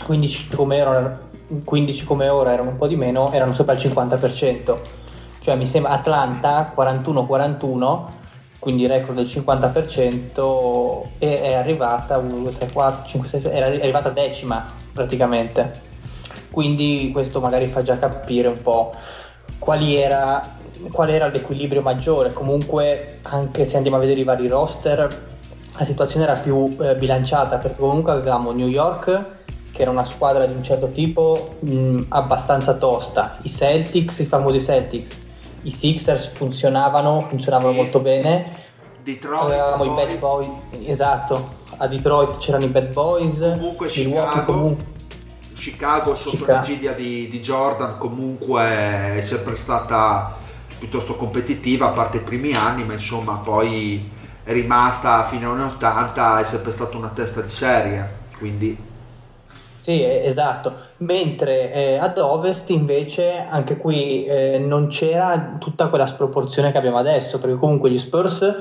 15 0.04 0.48
come, 0.54 0.76
erano, 0.76 1.18
15 1.64 2.04
come 2.04 2.28
ora, 2.28 2.52
erano 2.52 2.70
un 2.70 2.76
po' 2.76 2.86
di 2.86 2.96
meno, 2.96 3.32
erano 3.32 3.54
sopra 3.54 3.72
il 3.72 3.78
50% 3.78 5.02
cioè 5.44 5.56
mi 5.56 5.66
sembra 5.66 5.92
Atlanta 5.92 6.72
41-41 6.74 8.22
quindi 8.64 8.86
record 8.86 9.18
del 9.18 9.26
50% 9.26 11.02
e 11.18 11.42
è 11.42 11.52
arrivata 11.52 12.16
1, 12.16 12.34
2, 12.34 12.56
3, 12.56 12.72
4, 12.72 13.06
5, 13.06 13.28
6, 13.28 13.40
6, 13.42 13.52
era 13.52 13.66
arrivata 13.66 14.08
decima 14.08 14.64
praticamente. 14.90 15.70
Quindi 16.50 17.10
questo 17.12 17.40
magari 17.40 17.66
fa 17.66 17.82
già 17.82 17.98
capire 17.98 18.48
un 18.48 18.62
po' 18.62 18.94
era, 19.98 20.56
qual 20.90 21.10
era 21.10 21.26
l'equilibrio 21.26 21.82
maggiore. 21.82 22.32
Comunque 22.32 23.18
anche 23.24 23.66
se 23.66 23.76
andiamo 23.76 23.98
a 23.98 24.00
vedere 24.00 24.22
i 24.22 24.24
vari 24.24 24.48
roster 24.48 25.32
la 25.76 25.84
situazione 25.84 26.24
era 26.24 26.38
più 26.38 26.74
eh, 26.80 26.94
bilanciata 26.94 27.58
perché 27.58 27.80
comunque 27.80 28.12
avevamo 28.12 28.52
New 28.52 28.68
York 28.68 29.24
che 29.72 29.82
era 29.82 29.90
una 29.90 30.04
squadra 30.06 30.46
di 30.46 30.54
un 30.54 30.62
certo 30.62 30.88
tipo 30.88 31.56
mh, 31.58 32.04
abbastanza 32.08 32.72
tosta. 32.72 33.36
I 33.42 33.50
Celtics, 33.50 34.20
i 34.20 34.24
famosi 34.24 34.62
Celtics 34.62 35.23
i 35.64 35.70
Sixers 35.70 36.28
funzionavano, 36.34 37.20
funzionavano 37.20 37.70
Sì. 37.72 37.76
molto 37.76 37.98
bene. 38.00 38.62
Detroit, 39.02 39.42
Avevamo 39.42 39.84
i 39.84 39.88
poi- 39.88 40.06
Bad 40.06 40.18
Boys, 40.18 40.48
esatto. 40.86 41.62
A 41.76 41.86
Detroit 41.86 42.38
c'erano 42.38 42.64
i 42.64 42.68
Bad 42.68 42.92
Boys. 42.92 43.38
Comunque 43.38 43.86
Chicago. 43.88 44.44
comunque. 44.52 44.84
Chicago 45.54 46.14
sotto 46.14 46.36
Chicago. 46.36 46.58
l'egidia 46.60 46.92
di, 46.92 47.28
di 47.28 47.40
Jordan 47.40 47.96
comunque 47.98 48.62
è 49.16 49.20
sempre 49.22 49.54
stata 49.54 50.36
piuttosto 50.78 51.14
competitiva 51.16 51.86
a 51.86 51.90
parte 51.90 52.18
i 52.18 52.20
primi 52.20 52.52
anni 52.54 52.84
ma 52.84 52.92
insomma 52.92 53.34
poi 53.42 54.10
è 54.42 54.52
rimasta 54.52 55.22
fino 55.24 55.52
agli 55.52 55.60
anni 55.60 55.70
80 55.72 56.40
è 56.40 56.44
sempre 56.44 56.70
stata 56.72 56.96
una 56.98 57.08
testa 57.08 57.40
di 57.40 57.48
serie 57.48 58.12
quindi 58.36 58.76
Sì, 59.78 60.02
esatto. 60.04 60.74
Mentre 60.96 61.72
eh, 61.72 61.96
ad 61.96 62.18
ovest 62.18 62.70
invece 62.70 63.44
anche 63.50 63.76
qui 63.78 64.24
eh, 64.24 64.58
non 64.58 64.86
c'era 64.86 65.56
tutta 65.58 65.88
quella 65.88 66.06
sproporzione 66.06 66.70
che 66.70 66.78
abbiamo 66.78 66.98
adesso, 66.98 67.40
perché 67.40 67.56
comunque 67.56 67.90
gli 67.90 67.98
Spurs 67.98 68.54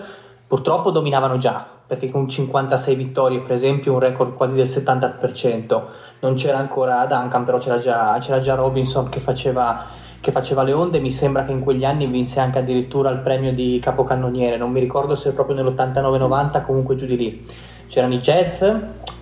purtroppo 0.48 0.90
dominavano 0.90 1.38
già, 1.38 1.64
perché 1.86 2.10
con 2.10 2.28
56 2.28 2.96
vittorie 2.96 3.40
per 3.40 3.52
esempio 3.52 3.94
un 3.94 4.00
record 4.00 4.34
quasi 4.34 4.56
del 4.56 4.66
70%, 4.66 5.82
non 6.22 6.34
c'era 6.34 6.58
ancora 6.58 7.06
Duncan, 7.06 7.44
però 7.44 7.60
c'era 7.60 7.78
già, 7.78 8.18
c'era 8.20 8.40
già 8.40 8.56
Robinson 8.56 9.10
che 9.10 9.20
faceva, 9.20 9.86
che 10.20 10.32
faceva 10.32 10.64
le 10.64 10.74
onde, 10.74 11.00
mi 11.00 11.12
sembra 11.12 11.44
che 11.44 11.52
in 11.52 11.60
quegli 11.60 11.86
anni 11.86 12.08
vinse 12.08 12.40
anche 12.40 12.60
addirittura 12.60 13.12
il 13.12 13.20
premio 13.20 13.54
di 13.54 13.80
capocannoniere, 13.80 14.58
non 14.58 14.72
mi 14.72 14.80
ricordo 14.80 15.14
se 15.14 15.34
proprio 15.34 15.56
nell'89-90, 15.56 16.66
comunque 16.66 16.96
giù 16.96 17.06
di 17.06 17.16
lì. 17.18 17.46
C'erano 17.88 18.14
i 18.14 18.20
Jets 18.20 18.76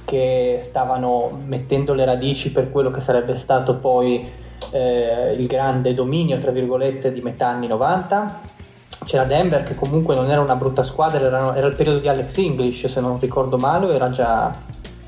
che 0.06 0.60
stavano 0.62 1.40
mettendo 1.46 1.94
le 1.94 2.06
radici 2.06 2.52
per 2.52 2.72
quello 2.72 2.92
che 2.92 3.00
sarebbe 3.00 3.38
stato 3.38 3.76
poi 3.76 4.30
eh, 4.72 5.36
il 5.38 5.48
grande 5.48 5.94
dominio, 5.94 6.38
tra 6.38 6.52
virgolette, 6.52 7.12
di 7.12 7.22
metà 7.22 7.48
anni 7.48 7.68
90. 7.68 8.50
C'era 9.06 9.24
Denver 9.24 9.64
che 9.64 9.76
comunque 9.76 10.16
non 10.16 10.30
era 10.30 10.42
una 10.42 10.56
brutta 10.56 10.84
squadra, 10.84 11.20
era, 11.20 11.56
era 11.56 11.68
il 11.68 11.76
periodo 11.76 12.00
di 12.00 12.08
Alex 12.08 12.38
English, 12.38 12.86
se 12.88 13.02
non 13.02 13.20
ricordo 13.20 13.58
male, 13.58 13.88
o 13.88 13.94
era 13.94 14.10
già, 14.12 14.54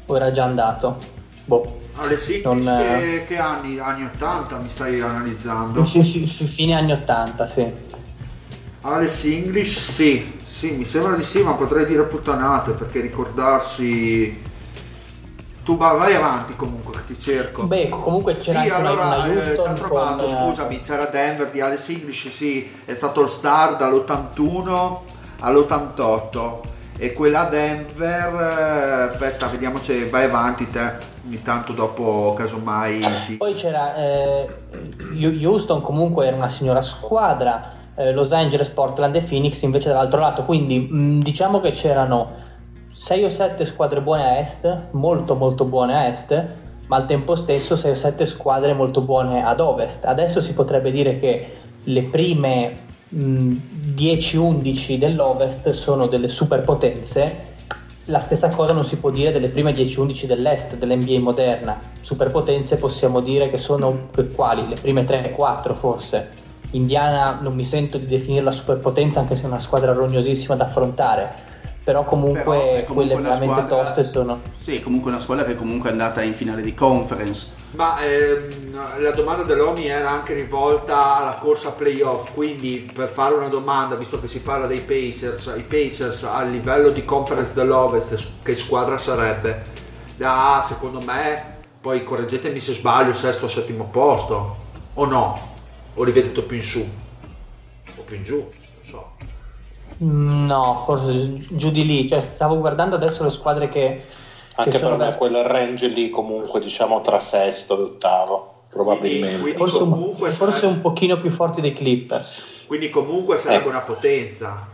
o 0.05 0.15
era 0.15 0.31
già 0.31 0.43
andato. 0.45 0.97
Boh. 1.45 1.81
Alex 1.95 2.29
English 2.29 2.65
Non, 2.65 2.77
che, 2.77 3.15
eh, 3.15 3.25
che 3.27 3.37
anni? 3.37 3.77
Anni 3.77 4.05
80 4.05 4.57
mi 4.57 4.69
stai 4.69 4.99
analizzando? 4.99 5.85
Sì, 5.85 6.01
sì, 6.01 6.25
fine 6.25 6.73
anni 6.73 6.91
80, 6.91 7.47
sì. 7.47 7.71
Alex 8.81 9.25
English 9.25 9.91
sì, 9.91 10.35
sì, 10.63 10.71
mi 10.71 10.85
sembra 10.85 11.17
di 11.17 11.25
sì, 11.25 11.43
ma 11.43 11.55
potrei 11.55 11.85
dire 11.85 12.03
puttanate 12.03 12.71
perché 12.71 13.01
ricordarsi... 13.01 14.51
Tu 15.61 15.77
va- 15.77 15.93
vai 15.93 16.13
avanti 16.13 16.55
comunque, 16.55 16.93
che 16.93 17.13
ti 17.13 17.19
cerco. 17.19 17.63
Beh, 17.63 17.87
comunque 17.89 18.37
c'era 18.37 18.61
Sì, 18.61 18.69
allora 18.69 19.25
eh, 19.25 19.55
ha 19.55 19.73
trovato, 19.73 20.23
con, 20.23 20.33
eh, 20.33 20.37
scusami, 20.37 20.79
c'era 20.79 21.05
Denver 21.05 21.49
di 21.49 21.59
Alex 21.59 21.89
English, 21.89 22.27
sì, 22.29 22.69
è 22.85 22.93
stato 22.93 23.21
il 23.21 23.29
star 23.29 23.75
dall'81 23.75 24.97
all'88 25.39 26.59
e 26.97 27.13
quella 27.13 27.43
Denver, 27.43 28.33
eh, 28.33 29.13
aspetta, 29.13 29.47
vediamo 29.47 29.77
se 29.79 30.07
vai 30.09 30.25
avanti 30.25 30.69
te, 30.69 30.93
ogni 31.25 31.41
tanto 31.41 31.71
dopo 31.73 32.33
casomai 32.37 33.05
ti... 33.25 33.35
Poi 33.35 33.53
c'era 33.53 33.95
eh, 33.95 34.49
Houston, 35.41 35.81
comunque 35.81 36.27
era 36.27 36.35
una 36.35 36.49
signora 36.49 36.81
squadra, 36.81 37.81
eh, 37.95 38.11
Los 38.11 38.31
Angeles, 38.31 38.69
Portland 38.69 39.15
e 39.15 39.21
Phoenix 39.21 39.61
invece 39.61 39.89
dall'altro 39.89 40.19
lato, 40.19 40.43
quindi 40.43 40.79
mh, 40.79 41.21
diciamo 41.21 41.59
che 41.59 41.71
c'erano 41.71 42.41
6 42.93 43.23
o 43.23 43.29
7 43.29 43.65
squadre 43.65 44.01
buone 44.01 44.23
a 44.23 44.37
est, 44.37 44.77
molto 44.91 45.35
molto 45.35 45.65
buone 45.65 45.95
a 45.95 46.07
est, 46.07 46.45
ma 46.87 46.97
al 46.97 47.05
tempo 47.05 47.35
stesso 47.35 47.75
6 47.75 47.91
o 47.91 47.95
7 47.95 48.25
squadre 48.25 48.73
molto 48.73 49.01
buone 49.01 49.43
ad 49.43 49.59
ovest. 49.59 50.05
Adesso 50.05 50.41
si 50.41 50.53
potrebbe 50.53 50.91
dire 50.91 51.17
che 51.17 51.51
le 51.83 52.03
prime 52.03 52.77
mh, 53.09 53.55
10-11 53.95 54.97
dell'ovest 54.97 55.69
sono 55.69 56.05
delle 56.07 56.29
superpotenze, 56.29 57.51
la 58.07 58.19
stessa 58.19 58.49
cosa 58.49 58.73
non 58.73 58.83
si 58.83 58.97
può 58.97 59.09
dire 59.09 59.31
delle 59.31 59.47
prime 59.47 59.73
10-11 59.73 60.25
dell'est, 60.25 60.75
dell'NBA 60.75 61.19
moderna. 61.19 61.79
Superpotenze 62.01 62.75
possiamo 62.75 63.21
dire 63.21 63.49
che 63.49 63.57
sono 63.57 64.09
quali? 64.35 64.67
Le 64.67 64.75
prime 64.75 65.05
3-4 65.05 65.73
forse. 65.73 66.42
Indiana 66.73 67.39
non 67.41 67.53
mi 67.55 67.65
sento 67.65 67.97
di 67.97 68.05
definirla 68.05 68.51
superpotenza 68.51 69.19
anche 69.19 69.35
se 69.35 69.43
è 69.43 69.45
una 69.47 69.59
squadra 69.59 69.93
rognosissima 69.93 70.55
da 70.55 70.65
affrontare. 70.65 71.51
Però 71.83 72.05
comunque, 72.05 72.41
Però 72.43 72.83
comunque 72.85 72.93
quelle 72.93 73.15
veramente 73.15 73.61
squadra- 73.61 73.83
toste 73.83 74.03
sono. 74.05 74.39
Sì, 74.57 74.81
comunque 74.81 75.11
una 75.11 75.19
squadra 75.19 75.43
che 75.43 75.55
comunque 75.55 75.89
è 75.89 75.91
andata 75.91 76.21
in 76.21 76.33
finale 76.33 76.61
di 76.61 76.73
conference. 76.73 77.47
Ma 77.71 78.01
ehm, 78.01 79.01
la 79.01 79.11
domanda 79.11 79.43
dell'Omi 79.43 79.87
era 79.87 80.09
anche 80.09 80.33
rivolta 80.33 81.17
alla 81.17 81.37
corsa 81.41 81.71
playoff, 81.71 82.31
quindi 82.33 82.89
per 82.93 83.09
fare 83.09 83.33
una 83.33 83.49
domanda, 83.49 83.95
visto 83.95 84.19
che 84.21 84.29
si 84.29 84.39
parla 84.39 84.65
dei 84.65 84.79
Pacers, 84.79 85.53
i 85.57 85.63
Pacers 85.63 86.23
a 86.23 86.41
livello 86.43 86.89
di 86.89 87.03
conference 87.03 87.53
dell'Ovest, 87.53 88.29
che 88.43 88.55
squadra 88.55 88.97
sarebbe? 88.97 89.63
Da, 90.15 90.63
secondo 90.65 91.01
me, 91.05 91.57
poi 91.81 92.03
correggetemi 92.05 92.59
se 92.61 92.73
sbaglio, 92.73 93.11
sesto 93.11 93.45
o 93.45 93.49
settimo 93.49 93.89
posto, 93.91 94.55
o 94.93 95.05
no? 95.05 95.51
O 95.95 96.03
li 96.03 96.11
vedete 96.11 96.41
più 96.41 96.55
in 96.57 96.63
su? 96.63 96.87
O 97.97 98.01
più 98.03 98.15
in 98.15 98.23
giù? 98.23 98.35
Non 98.37 98.49
so. 98.83 99.11
No, 99.97 100.83
forse 100.85 101.37
giù 101.51 101.69
di 101.71 101.85
lì. 101.85 102.07
Cioè, 102.07 102.21
stavo 102.21 102.57
guardando 102.59 102.95
adesso 102.95 103.23
le 103.23 103.29
squadre 103.29 103.69
che, 103.69 103.79
che 104.49 104.53
Anche 104.55 104.77
sono 104.79 104.95
per 104.95 105.05
me 105.05 105.11
da- 105.11 105.17
quel 105.17 105.43
range 105.43 105.87
lì 105.87 106.09
comunque 106.09 106.59
diciamo 106.59 107.01
tra 107.01 107.19
sesto 107.19 107.77
e 107.77 107.81
ottavo, 107.83 108.63
probabilmente. 108.69 109.39
Quindi- 109.39 109.57
forse, 109.57 109.77
un, 109.83 109.89
comunque 109.91 110.31
forse 110.31 110.65
un 110.65 110.81
pochino 110.81 111.19
più 111.21 111.29
forti 111.29 111.61
dei 111.61 111.73
Clippers. 111.73 112.41
Quindi 112.65 112.89
comunque 112.89 113.37
sarebbe 113.37 113.65
Eh. 113.65 113.69
una 113.69 113.81
potenza. 113.81 114.67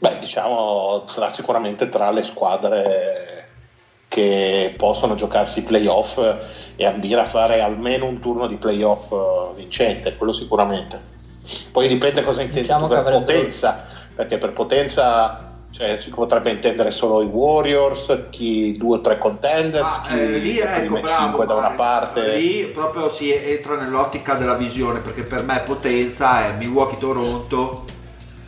Beh, 0.00 0.18
diciamo 0.20 1.04
tra- 1.12 1.32
sicuramente 1.32 1.88
tra 1.88 2.10
le 2.10 2.22
squadre 2.22 3.48
che 4.08 4.74
possono 4.76 5.14
giocarsi 5.16 5.58
i 5.58 5.62
playoff 5.62 6.18
e 6.80 6.86
ambire 6.86 7.20
a 7.20 7.24
fare 7.24 7.60
almeno 7.60 8.06
un 8.06 8.20
turno 8.20 8.46
di 8.46 8.54
playoff 8.54 9.10
eh, 9.10 9.56
vincente, 9.56 10.16
quello 10.16 10.32
sicuramente. 10.32 11.00
Poi 11.72 11.88
dipende 11.88 12.22
cosa 12.22 12.40
intendi 12.42 12.60
Diciamo 12.60 12.86
per 12.86 13.02
potenza, 13.02 13.84
perché 14.14 14.38
per 14.38 14.52
potenza 14.52 15.54
cioè, 15.72 15.98
si 16.00 16.10
potrebbe 16.10 16.50
intendere 16.52 16.92
solo 16.92 17.20
i 17.20 17.26
Warriors, 17.26 18.26
chi 18.30 18.76
due 18.76 18.98
o 18.98 19.00
tre 19.00 19.18
contenders, 19.18 19.86
Ah, 19.86 20.04
chi 20.06 20.18
eh, 20.20 20.38
lì 20.38 20.58
ecco 20.58 21.00
bravo 21.00 21.44
da 21.44 21.54
una 21.54 21.70
parte. 21.70 22.36
lì 22.36 22.66
proprio 22.66 23.08
si 23.10 23.32
entra 23.32 23.74
nell'ottica 23.74 24.34
della 24.34 24.54
visione 24.54 25.00
perché 25.00 25.22
per 25.24 25.42
me 25.42 25.60
potenza 25.66 26.46
è 26.46 26.52
Milwaukee 26.56 26.98
Toronto 26.98 27.84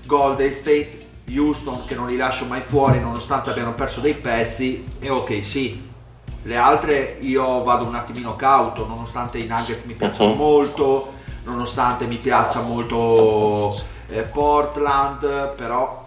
Golden 0.06 0.52
State 0.52 1.06
Houston 1.34 1.84
che 1.84 1.96
non 1.96 2.06
li 2.06 2.16
lascio 2.16 2.44
mai 2.44 2.60
fuori 2.60 3.00
nonostante 3.00 3.50
abbiano 3.50 3.74
perso 3.74 4.00
dei 4.00 4.14
pezzi 4.14 4.84
e 5.00 5.08
ok 5.10 5.44
sì 5.44 5.88
le 6.42 6.56
altre 6.56 7.18
io 7.20 7.62
vado 7.62 7.84
un 7.84 7.94
attimino 7.94 8.34
cauto 8.36 8.86
nonostante 8.86 9.38
i 9.38 9.46
Nuggets 9.46 9.82
mi 9.84 9.94
piacciono 9.94 10.30
Mhm. 10.32 10.36
molto 10.38 11.12
nonostante 11.44 12.06
mi 12.06 12.16
piaccia 12.16 12.60
molto 12.62 13.74
eh, 14.08 14.22
Portland 14.22 15.54
però 15.54 15.98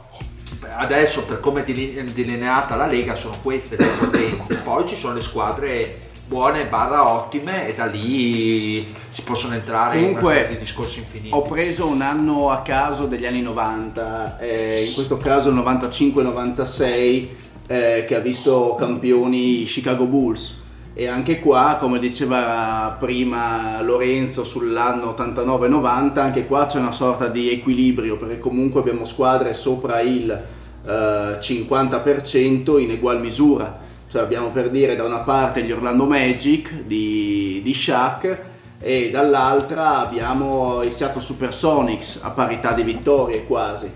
adesso 0.78 1.24
per 1.24 1.40
come 1.40 1.62
è 1.62 1.64
deli- 1.64 2.04
delineata 2.14 2.76
la 2.76 2.88
Lega 2.88 3.16
sono 3.16 3.36
queste 3.42 3.76
le 3.78 3.86
potenze 3.86 4.56
poi 4.64 4.88
ci 4.88 4.96
sono 4.96 5.14
le 5.14 5.22
squadre 5.22 6.00
buone 6.26 6.66
barra 6.68 7.08
ottime 7.08 7.68
e 7.68 7.74
da 7.76 7.86
lì 7.86 8.96
si 9.10 9.22
possono 9.24 9.54
entrare 9.56 9.98
in 9.98 10.06
Comunque, 10.06 10.32
una 10.32 10.40
serie 10.42 10.56
di 10.56 10.64
discorsi 10.64 11.00
infiniti 11.00 11.30
Ho 11.36 11.42
preso 11.44 11.86
un 11.86 12.02
anno 12.02 12.50
a 12.50 12.62
caso 12.62 13.06
degli 13.06 13.26
anni 13.26 13.42
90, 13.42 14.40
eh, 14.40 14.86
in 14.86 14.94
questo 14.94 15.18
caso 15.18 15.50
il 15.50 15.56
95-96, 15.56 17.28
eh, 17.68 18.06
che 18.08 18.16
ha 18.16 18.20
visto 18.20 18.76
campioni 18.76 19.64
Chicago 19.64 20.06
Bulls. 20.06 20.62
E 20.96 21.08
anche 21.08 21.40
qua, 21.40 21.78
come 21.80 21.98
diceva 21.98 22.96
prima 23.00 23.82
Lorenzo 23.82 24.44
sull'anno 24.44 25.16
89-90, 25.18 26.20
anche 26.20 26.46
qua 26.46 26.68
c'è 26.68 26.78
una 26.78 26.92
sorta 26.92 27.28
di 27.28 27.50
equilibrio, 27.50 28.18
perché 28.18 28.38
comunque 28.38 28.82
abbiamo 28.82 29.06
squadre 29.06 29.54
sopra 29.54 30.02
il 30.02 30.30
eh, 30.30 31.38
50% 31.40 32.80
in 32.80 32.92
egual 32.92 33.20
misura. 33.22 33.80
Cioè 34.08 34.22
abbiamo 34.22 34.52
per 34.52 34.70
dire 34.70 34.96
da 34.96 35.04
una 35.04 35.22
parte 35.22 35.64
gli 35.64 35.72
Orlando 35.72 36.06
Magic 36.06 36.84
di, 36.84 37.62
di 37.64 37.74
Shaq 37.74 38.42
e 38.80 39.10
dall'altra 39.10 39.98
abbiamo 39.98 40.84
i 40.84 40.92
Seattle 40.92 41.22
Supersonics 41.22 42.20
a 42.22 42.30
parità 42.30 42.74
di 42.74 42.84
vittorie 42.84 43.46
quasi. 43.46 43.90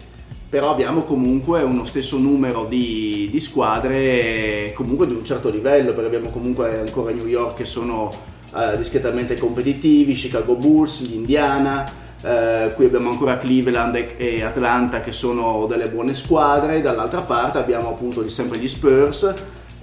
Però 0.49 0.71
abbiamo 0.71 1.03
comunque 1.03 1.61
uno 1.61 1.83
stesso 1.83 2.17
numero 2.17 2.65
di, 2.65 3.27
di 3.29 3.39
squadre 3.41 4.71
comunque 4.73 5.05
di 5.05 5.13
un 5.13 5.25
certo 5.25 5.49
livello, 5.49 5.91
perché 5.91 6.07
abbiamo 6.07 6.29
comunque 6.29 6.79
ancora 6.79 7.11
New 7.11 7.27
York 7.27 7.57
che 7.57 7.65
sono 7.65 8.09
eh, 8.55 8.77
discretamente 8.77 9.37
competitivi, 9.37 10.13
Chicago 10.13 10.55
Bulls, 10.55 11.01
gli 11.01 11.15
Indiana, 11.15 11.83
eh, 12.21 12.71
qui 12.75 12.85
abbiamo 12.85 13.09
ancora 13.09 13.37
Cleveland 13.37 14.13
e- 14.15 14.41
Atlanta 14.41 15.01
che 15.01 15.11
sono 15.11 15.65
delle 15.67 15.89
buone 15.89 16.13
squadre, 16.13 16.81
dall'altra 16.81 17.21
parte 17.21 17.57
abbiamo 17.57 17.89
appunto 17.89 18.27
sempre 18.29 18.57
gli 18.57 18.69
Spurs, 18.69 19.33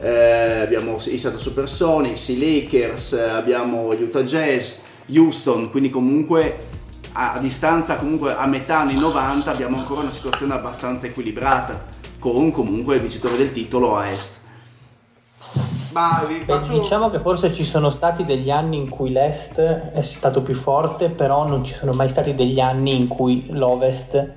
eh, 0.01 0.61
abbiamo 0.63 0.97
i 0.97 1.19
Seattle 1.19 1.39
Supersonics, 1.39 2.29
i 2.29 2.39
Lakers, 2.39 3.13
abbiamo 3.13 3.95
gli 3.95 4.03
Utah 4.03 4.23
Jazz, 4.23 4.77
Houston, 5.15 5.71
quindi 5.71 5.91
comunque 5.91 6.57
a, 7.15 7.33
a 7.35 7.39
distanza 7.39 7.97
comunque 7.97 8.35
a 8.35 8.47
metà 8.47 8.81
anni 8.81 8.95
90 8.97 9.51
abbiamo 9.51 9.79
ancora 9.79 10.01
una 10.01 10.13
situazione 10.13 10.55
abbastanza 10.55 11.07
equilibrata 11.07 11.93
con 12.19 12.51
comunque 12.51 12.97
il 12.97 13.01
vincitore 13.03 13.37
del 13.37 13.53
titolo 13.53 13.97
a 13.97 14.09
est. 14.09 14.41
ma 15.93 16.25
vi 16.27 16.39
Beh, 16.39 16.45
faccio 16.45 16.81
Diciamo 16.81 17.11
che 17.11 17.21
forse 17.21 17.55
ci 17.55 17.65
sono 17.65 17.91
stati 17.91 18.25
degli 18.25 18.51
anni 18.51 18.77
in 18.77 18.89
cui 18.89 19.11
l'Est 19.13 19.59
è 19.61 20.03
stato 20.03 20.43
più 20.43 20.55
forte, 20.55 21.11
però 21.11 21.47
non 21.47 21.65
ci 21.65 21.75
sono 21.75 21.93
mai 21.93 22.09
stati 22.09 22.35
degli 22.35 22.61
anni 22.61 22.97
in 22.97 23.07
cui 23.07 23.47
l'Ovest, 23.51 24.33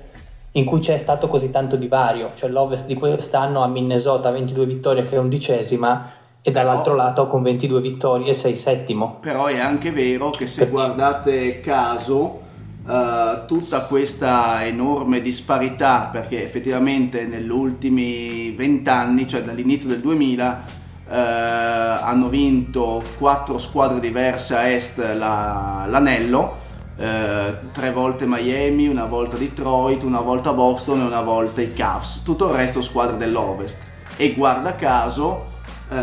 in 0.52 0.64
cui 0.64 0.80
c'è 0.80 0.98
stato 0.98 1.26
così 1.26 1.50
tanto 1.50 1.76
divario. 1.76 2.32
Cioè 2.36 2.48
l'Ovest 2.50 2.86
di 2.86 2.94
quest'anno 2.94 3.62
a 3.62 3.66
Minnesota 3.66 4.30
22 4.30 4.66
vittorie 4.66 5.08
che 5.08 5.16
è 5.16 5.18
undicesima 5.18 6.12
e 6.42 6.50
dall'altro 6.52 6.94
lato 6.94 7.26
con 7.26 7.42
22 7.42 7.80
vittorie 7.80 8.34
sei 8.34 8.54
settimo. 8.54 9.16
Però 9.20 9.46
è 9.46 9.58
anche 9.58 9.90
vero 9.90 10.30
che 10.30 10.46
se 10.46 10.68
guardate 10.68 11.60
caso 11.60 12.46
eh, 12.88 13.42
tutta 13.46 13.82
questa 13.82 14.64
enorme 14.64 15.20
disparità, 15.20 16.08
perché 16.10 16.42
effettivamente 16.44 17.26
negli 17.26 17.50
ultimi 17.50 18.50
vent'anni, 18.52 19.28
cioè 19.28 19.42
dall'inizio 19.42 19.88
del 19.88 20.00
2000, 20.00 20.64
eh, 21.10 21.16
hanno 21.16 22.28
vinto 22.28 23.02
quattro 23.18 23.58
squadre 23.58 24.00
diverse 24.00 24.56
a 24.56 24.68
est 24.68 24.98
la- 25.14 25.84
l'anello. 25.88 26.66
eh, 27.00 27.56
tre 27.72 27.92
volte 27.92 28.26
Miami, 28.26 28.88
una 28.88 29.04
volta 29.04 29.36
Detroit, 29.36 30.02
una 30.02 30.18
volta 30.20 30.52
Boston 30.52 30.98
e 31.02 31.04
una 31.04 31.20
volta 31.20 31.60
i 31.62 31.72
Cavs, 31.72 32.22
tutto 32.24 32.48
il 32.48 32.56
resto 32.56 32.80
squadre 32.82 33.16
dell'Ovest. 33.16 33.82
E 34.16 34.34
guarda 34.34 34.74
caso, 34.74 35.46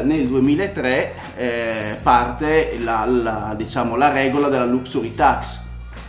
nel 0.04 0.26
2003 0.28 1.14
eh, 1.36 1.98
parte 2.02 2.78
la, 2.80 3.04
la- 3.06 3.54
diciamo, 3.58 3.98
la 3.98 4.10
regola 4.14 4.48
della 4.48 4.64
luxury 4.64 5.14
tax. 5.14 5.64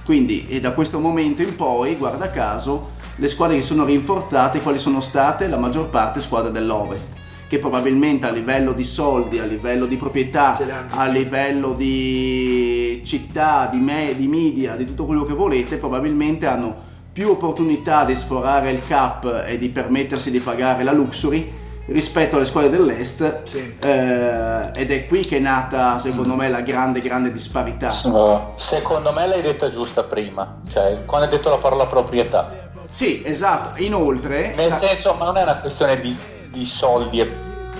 Quindi 0.07 0.47
e 0.47 0.61
da 0.61 0.71
questo 0.71 1.01
momento 1.01 1.43
in 1.43 1.57
poi, 1.57 1.97
guarda 1.97 2.31
caso, 2.31 2.91
le 3.17 3.27
squadre 3.27 3.57
che 3.57 3.63
sono 3.63 3.85
rinforzate, 3.85 4.61
quali 4.61 4.79
sono 4.79 5.01
state? 5.01 5.49
La 5.49 5.57
maggior 5.57 5.91
parte 5.91 6.21
squadre 6.21 6.53
dell'Ovest, 6.53 7.13
che 7.49 7.59
probabilmente 7.59 8.25
a 8.25 8.31
livello 8.31 8.73
di 8.73 8.85
soldi, 8.85 9.41
a 9.41 9.45
livello 9.45 9.85
di 9.85 9.97
proprietà, 9.97 10.57
a 10.91 11.07
livello 11.07 11.73
di 11.73 13.03
città, 13.05 13.69
di, 13.69 13.79
me- 13.79 14.15
di 14.17 14.29
media, 14.29 14.77
di 14.77 14.85
tutto 14.85 15.07
quello 15.07 15.25
che 15.25 15.35
volete, 15.35 15.77
probabilmente 15.77 16.47
hanno 16.47 16.85
più 17.13 17.31
opportunità 17.31 18.05
di 18.05 18.15
sforare 18.15 18.71
il 18.71 18.83
cap 18.87 19.43
e 19.45 19.59
di 19.59 19.71
permettersi 19.71 20.31
di 20.31 20.39
pagare 20.39 20.85
la 20.85 20.93
luxury 20.93 21.51
rispetto 21.87 22.37
alle 22.37 22.45
squadre 22.45 22.71
dell'est 22.71 23.43
Sì. 23.45 23.77
eh, 23.81 24.71
ed 24.75 24.91
è 24.91 25.07
qui 25.07 25.25
che 25.25 25.37
è 25.37 25.41
nata 25.41 25.99
secondo 25.99 26.35
me 26.35 26.49
la 26.49 26.61
grande 26.61 27.01
grande 27.01 27.31
disparità 27.33 27.91
No, 28.05 28.53
Secondo 28.57 29.13
me 29.13 29.27
l'hai 29.27 29.41
detta 29.43 29.71
giusta 29.71 30.03
prima, 30.03 30.61
cioè 30.73 31.05
quando 31.05 31.27
hai 31.27 31.33
detto 31.33 31.49
la 31.51 31.57
parola 31.59 31.87
proprietà. 31.87 32.71
sì 32.89 33.23
esatto 33.25 33.81
inoltre 33.83 34.53
Nel 34.57 34.73
senso, 34.73 35.15
ma 35.15 35.27
non 35.27 35.37
è 35.37 35.43
una 35.43 35.57
questione 35.61 36.01
di, 36.01 36.17
di 36.51 36.65
soldi 36.65 37.21
e 37.21 37.27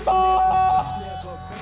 basta. 0.03 0.85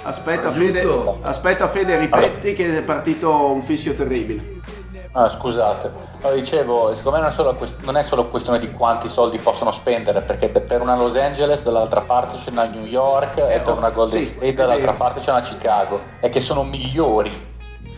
aspetta. 0.04 0.52
Fede 0.52 0.86
aspetta 1.22 1.68
Fede 1.70 1.98
ripeti 1.98 2.54
che 2.54 2.78
è 2.78 2.82
partito 2.82 3.52
un 3.52 3.62
fischio 3.64 3.96
terribile 3.96 4.54
Ah, 5.12 5.30
scusate, 5.30 5.92
no, 6.22 6.32
dicevo, 6.32 6.94
secondo 6.96 7.12
me 7.12 7.24
non 7.24 7.32
è, 7.32 7.34
solo 7.34 7.54
quest- 7.54 7.84
non 7.84 7.98
è 7.98 8.04
solo 8.04 8.28
questione 8.28 8.60
di 8.60 8.72
quanti 8.72 9.08
soldi 9.10 9.38
possono 9.38 9.72
spendere, 9.72 10.22
perché 10.22 10.50
per 10.50 10.82
una 10.82 10.96
Los 10.96 11.16
Angeles 11.16 11.64
dall'altra 11.64 12.02
parte 12.02 12.38
c'è 12.44 12.50
una 12.50 12.66
New 12.66 12.86
York 12.86 13.38
e 13.38 13.60
per 13.60 13.78
una 13.78 13.90
Golden 13.90 14.24
sì, 14.24 14.26
State 14.26 14.48
è 14.48 14.54
dall'altra 14.54 14.94
parte 14.94 15.22
c'è 15.22 15.32
una 15.32 15.42
Chicago, 15.42 16.00
e 16.20 16.30
che 16.30 16.42
sono 16.42 16.64
migliori 16.64 17.54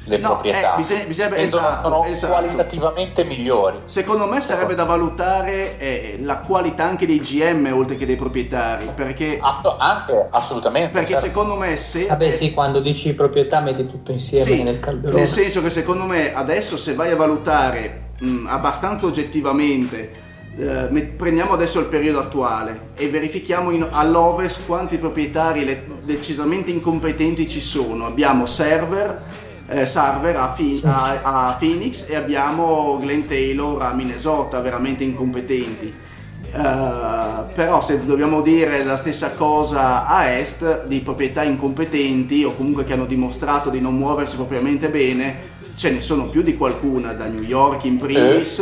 le 0.08 0.18
No, 0.18 0.30
proprietà. 0.30 0.74
eh, 0.74 0.78
bisogna- 0.78 1.04
bisogna- 1.04 1.30
sono- 1.30 1.42
esatto, 1.42 1.90
sono 1.90 2.06
esatto. 2.06 2.34
qualitativamente 2.34 3.24
migliori. 3.26 3.78
Secondo 3.86 4.26
me 4.26 4.40
sarebbe 4.42 4.74
da 4.74 4.86
valutare 4.86 5.78
eh, 5.78 6.20
la 6.22 6.38
qualità 6.40 6.86
anche 6.86 7.06
dei 7.06 7.20
GM 7.20 7.70
oltre 7.74 7.98
che 7.98 8.06
dei 8.06 8.16
proprietari, 8.16 8.90
perché, 8.96 9.38
Ass- 9.42 9.76
anche 9.78 10.28
assolutamente. 10.32 10.92
perché 10.92 11.12
certo. 11.14 11.26
secondo 11.28 11.56
me 11.56 11.76
se... 11.78 12.06
Vabbè 12.06 12.32
sì, 12.32 12.54
quando 12.54 12.80
dici 12.80 13.14
proprietà 13.14 13.60
metti 13.60 13.86
tutto 13.86 14.12
insieme 14.12 14.46
Sì, 14.46 14.64
nel 14.64 14.80
calderone. 14.80 15.20
nel 15.20 15.28
senso 15.28 15.62
che 15.62 15.70
secondo 15.70 16.06
me 16.06 16.34
adesso 16.34 16.78
se 16.78 16.94
vai 16.94 17.12
a 17.12 17.16
valutare 17.16 18.06
mh, 18.20 18.46
abbastanza 18.48 19.06
oggettivamente, 19.06 20.26
eh, 20.58 21.04
prendiamo 21.16 21.54
adesso 21.54 21.80
il 21.80 21.86
periodo 21.86 22.20
attuale 22.20 22.88
e 22.96 23.10
verifichiamo 23.10 23.70
in- 23.72 23.88
all'ovest 23.92 24.66
quanti 24.66 24.98
proprietari 24.98 25.64
le- 25.66 25.86
decisamente 26.04 26.72
incompetenti 26.72 27.48
ci 27.48 27.60
sono. 27.60 28.06
Abbiamo 28.08 28.46
server. 28.48 29.24
Eh, 29.68 29.86
Sarver 29.86 30.36
a, 30.36 30.48
Phi- 30.48 30.82
a- 30.86 31.20
a 31.22 31.56
Phoenix 31.60 32.06
e 32.08 32.16
abbiamo 32.16 32.98
Glenn 33.00 33.26
Taylor 33.28 33.82
a 33.82 33.94
Minnesota 33.94 34.60
veramente 34.62 35.04
incompetenti. 35.04 36.06
Eh, 36.50 37.44
però 37.54 37.82
se 37.82 38.04
dobbiamo 38.06 38.42
dire 38.42 38.84
la 38.86 38.96
stessa 38.96 39.32
cosa 39.32 40.08
a 40.08 40.30
est 40.30 40.86
di 40.86 41.02
proprietà 41.02 41.44
incompetenti 41.44 42.44
o 42.46 42.54
comunque 42.54 42.86
che 42.86 42.94
hanno 42.94 43.06
dimostrato 43.06 43.70
di 43.70 43.82
non 43.82 43.96
muoversi 43.96 44.38
propriamente 44.38 44.90
bene 44.90 45.56
ce 45.76 45.92
ne 45.92 46.02
sono 46.02 46.28
più 46.28 46.42
di 46.42 46.56
qualcuna 46.56 47.12
da 47.14 47.28
New 47.28 47.44
York 47.44 47.84
in 47.84 47.98
primis 47.98 48.60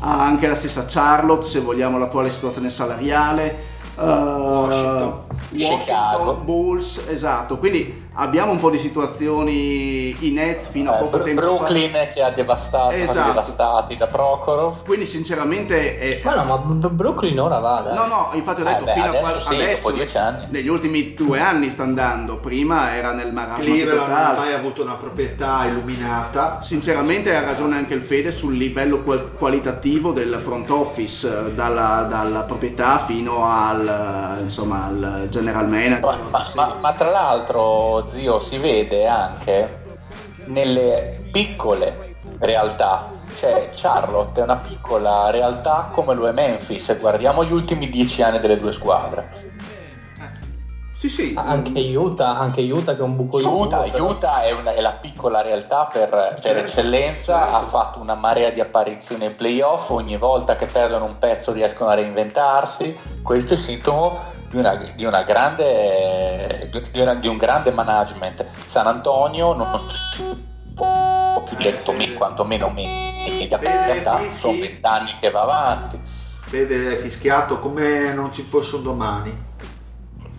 a 0.00 0.24
anche 0.24 0.48
la 0.48 0.54
stessa 0.56 0.86
Charlotte 0.88 1.46
se 1.46 1.60
vogliamo 1.60 1.98
l'attuale 1.98 2.30
situazione 2.30 2.68
salariale. 2.68 3.68
Eh, 3.98 4.02
Washington. 4.02 5.29
Chicago. 5.54 6.34
Bulls 6.44 7.00
esatto 7.08 7.58
quindi 7.58 8.08
abbiamo 8.14 8.52
un 8.52 8.58
po' 8.58 8.70
di 8.70 8.78
situazioni 8.78 10.14
in 10.26 10.38
est 10.38 10.70
fino 10.70 10.90
a 10.92 10.96
Eh, 10.96 10.98
poco 10.98 11.16
Bru- 11.18 11.24
tempo 11.24 11.40
Brooklyn 11.40 11.90
fa 11.92 12.06
che 12.12 12.22
ha 12.22 12.30
devastato, 12.30 12.90
Esatto. 12.90 13.30
stati 13.30 13.50
devastati 13.50 13.96
da 13.96 14.06
Prokhorov. 14.06 14.82
quindi 14.84 15.06
sinceramente 15.06 15.98
è, 15.98 16.20
Ma 16.24 16.34
no, 16.36 16.44
ma 16.44 16.56
Br- 16.58 16.88
Brooklyn 16.88 17.38
ora 17.40 17.58
va, 17.58 17.80
dai. 17.80 17.94
No, 17.94 18.06
no, 18.06 18.30
infatti 18.34 18.62
ho 18.62 18.68
Eh 18.68 18.72
detto 18.72 18.84
beh, 18.84 18.92
fino 18.92 19.04
a 19.06 19.08
adesso 19.08 19.20
qua- 19.22 19.40
sì, 19.40 19.54
adesso, 19.54 19.82
dopo 19.88 19.96
dieci 19.96 20.16
anni. 20.18 20.46
negli 20.50 20.68
ultimi 20.68 21.14
due 21.14 21.40
anni 21.40 21.70
sta 21.70 21.82
andando, 21.82 22.38
prima 22.38 22.94
era 22.94 23.12
nel 23.12 23.32
marasma 23.32 23.62
Cleveland 23.62 24.08
non 24.08 24.16
ha 24.18 24.32
mai 24.36 24.52
avuto 24.52 24.82
una 24.82 24.94
proprietà 24.94 25.64
illuminata. 25.66 26.60
Sinceramente 26.62 27.34
ha 27.34 27.40
ragione 27.40 27.76
anche 27.76 27.94
il 27.94 28.02
Fede 28.02 28.30
sul 28.32 28.56
livello 28.56 29.02
qual- 29.02 29.32
qualitativo 29.34 30.12
del 30.12 30.38
front 30.40 30.70
office, 30.70 31.26
eh, 31.46 31.52
dalla, 31.52 32.06
dalla 32.08 32.40
proprietà 32.42 32.98
fino 32.98 33.44
al, 33.46 34.36
eh, 34.38 34.42
insomma, 34.42 34.84
al 34.86 35.26
general 35.30 35.68
manager. 35.68 36.00
Ma, 36.02 36.18
ma- 36.30 36.46
ma- 36.54 36.74
ma 36.80 36.92
tra 36.92 37.10
l'altro, 37.10 38.06
zio, 38.10 38.40
si 38.40 38.58
vede 38.58 39.06
anche 39.06 39.82
nelle 40.46 41.28
piccole 41.32 42.14
realtà. 42.38 43.18
Cioè, 43.38 43.70
Charlotte 43.72 44.40
è 44.40 44.42
una 44.42 44.56
piccola 44.56 45.30
realtà 45.30 45.88
come 45.92 46.14
lo 46.14 46.28
è 46.28 46.32
Memphis. 46.32 46.98
Guardiamo 46.98 47.44
gli 47.44 47.52
ultimi 47.52 47.88
dieci 47.88 48.22
anni 48.22 48.40
delle 48.40 48.56
due 48.58 48.72
squadre, 48.72 49.48
Sì, 50.92 51.08
sì, 51.08 51.32
Anche 51.34 51.78
Utah, 51.96 52.38
anche 52.38 52.60
Utah 52.70 52.92
che 52.94 53.00
è 53.00 53.02
un 53.02 53.16
buco 53.16 53.38
di 53.38 53.44
Utah, 53.46 53.84
però. 53.84 54.10
Utah 54.10 54.42
è, 54.42 54.50
una- 54.52 54.74
è 54.74 54.80
la 54.82 54.92
piccola 55.00 55.40
realtà 55.40 55.88
per, 55.90 56.10
per 56.10 56.40
Certo, 56.40 56.66
eccellenza. 56.66 57.38
certo. 57.40 57.56
Ha 57.56 57.60
fatto 57.60 58.00
una 58.00 58.14
marea 58.14 58.50
di 58.50 58.60
apparizioni 58.60 59.24
ai 59.24 59.32
playoff. 59.32 59.88
Ogni 59.90 60.18
volta 60.18 60.56
che 60.56 60.66
perdono 60.66 61.06
un 61.06 61.16
pezzo 61.18 61.52
riescono 61.52 61.88
a 61.88 61.94
reinventarsi. 61.94 62.94
Questo 63.22 63.54
è 63.54 63.56
sintomo 63.56 64.18
di, 64.50 64.56
una, 64.56 64.74
di, 64.74 65.04
una 65.04 65.22
grande, 65.22 66.68
di, 66.90 67.00
una- 67.00 67.14
di 67.14 67.28
un 67.28 67.36
grande 67.36 67.70
management. 67.70 68.44
San 68.66 68.86
Antonio 68.88 69.52
non 69.54 69.88
si 69.90 70.48
può 70.74 71.42
più 71.44 71.56
detto 71.56 71.92
me, 71.92 72.12
quantomeno 72.14 72.68
fischi. 74.18 74.40
Sono 74.40 74.58
vent'anni 74.58 75.14
che 75.20 75.30
va 75.30 75.42
avanti. 75.42 76.00
Vede 76.48 76.96
fischiato 76.96 77.60
come 77.60 78.12
non 78.12 78.32
ci 78.32 78.42
fosse 78.42 78.76
un 78.76 78.82
domani. 78.82 79.48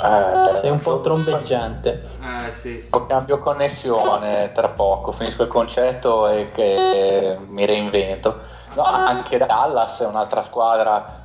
Eh, 0.04 0.58
Sei 0.58 0.72
un 0.72 0.80
po' 0.82 1.00
trombeggiante. 1.00 2.04
Eh 2.48 2.52
sì. 2.52 2.90
Cambio 3.08 3.40
connessione 3.40 4.52
tra 4.52 4.68
poco, 4.70 5.12
finisco 5.14 5.44
il 5.44 5.48
concetto 5.48 6.28
e 6.28 6.52
che 6.52 7.38
mi 7.48 7.66
reinvento. 7.66 8.40
No, 8.74 8.84
anche 8.84 9.38
Dallas 9.38 10.00
è 10.00 10.06
un'altra 10.06 10.44
squadra, 10.44 11.21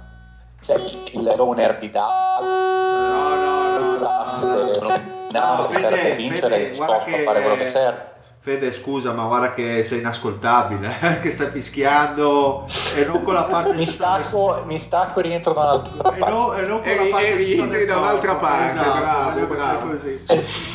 cioè 0.67 0.77
il 1.13 1.35
l'owner 1.37 1.79
di 1.79 1.91
Dallas, 1.91 2.45
no, 2.45 3.35
no, 3.35 3.99
no, 3.99 4.79
no. 4.81 4.89
no, 4.89 5.15
No, 5.29 5.65
Fede, 5.69 6.15
vincere 6.17 6.55
Fede, 6.57 6.69
disposto 6.71 6.93
a 6.93 7.01
fare 7.25 7.41
quello 7.41 7.57
che 7.57 7.71
serve. 7.71 8.15
Fede, 8.39 8.71
scusa, 8.73 9.13
ma 9.13 9.25
guarda 9.25 9.55
che 9.55 9.83
sei 9.83 9.99
inascoltabile, 9.99 10.89
eh, 11.01 11.21
che 11.21 11.31
stai 11.31 11.51
fischiando 11.51 12.65
e 12.95 13.05
non 13.05 13.23
con 13.23 13.35
la 13.35 13.43
parte 13.43 13.75
Mi 13.75 13.85
stacco, 13.85 14.63
mi 14.67 14.79
stacco 14.79 15.19
e 15.19 15.23
rientro 15.25 15.53
da 15.53 15.61
un'altra 15.63 16.13
e 16.15 16.19
parte. 16.19 16.33
non, 16.33 16.57
e 16.59 16.63
non 16.63 16.81
con 16.81 16.89
E 16.89 16.97
la 16.97 17.05
parte 17.11 17.27
e 17.33 17.35
rientri 17.37 17.85
da 17.87 17.97
un'altra 17.99 18.35
parte, 18.37 18.71
Esatto, 18.71 18.99
bravo, 19.01 19.31
voglio 19.33 19.47
bravo. 19.47 19.79
fare 19.79 19.91
così. 19.91 20.25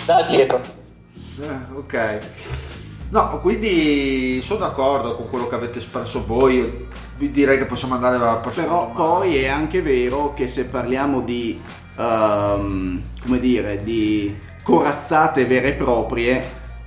Da 0.06 0.22
dietro. 0.24 0.60
Eh, 1.42 1.76
ok. 1.78 2.20
No, 3.12 3.39
quindi 3.41 4.39
sono 4.41 4.62
d'accordo 4.62 5.18
con 5.18 5.28
quello 5.30 5.49
che 5.49 5.55
avete 5.55 5.80
espresso 5.80 6.24
voi. 6.26 6.88
Vi 7.18 7.30
direi 7.30 7.57
che 7.57 7.66
possiamo 7.66 7.93
andare 7.93 8.16
alla 8.16 8.38
prossima 8.38 8.68
Però 8.68 8.88
domanda. 8.88 9.01
poi 9.01 9.36
è 9.36 9.47
anche 9.49 9.82
vero 9.82 10.34
che 10.34 10.47
se 10.47 10.64
parliamo 10.64 11.20
di, 11.20 11.59
ehm, 11.97 13.01
come 13.22 13.39
dire, 13.41 13.80
di 13.84 14.34
corazzate 14.64 15.45
vere 15.45 15.70
e 15.70 15.74
proprie, 15.74 16.41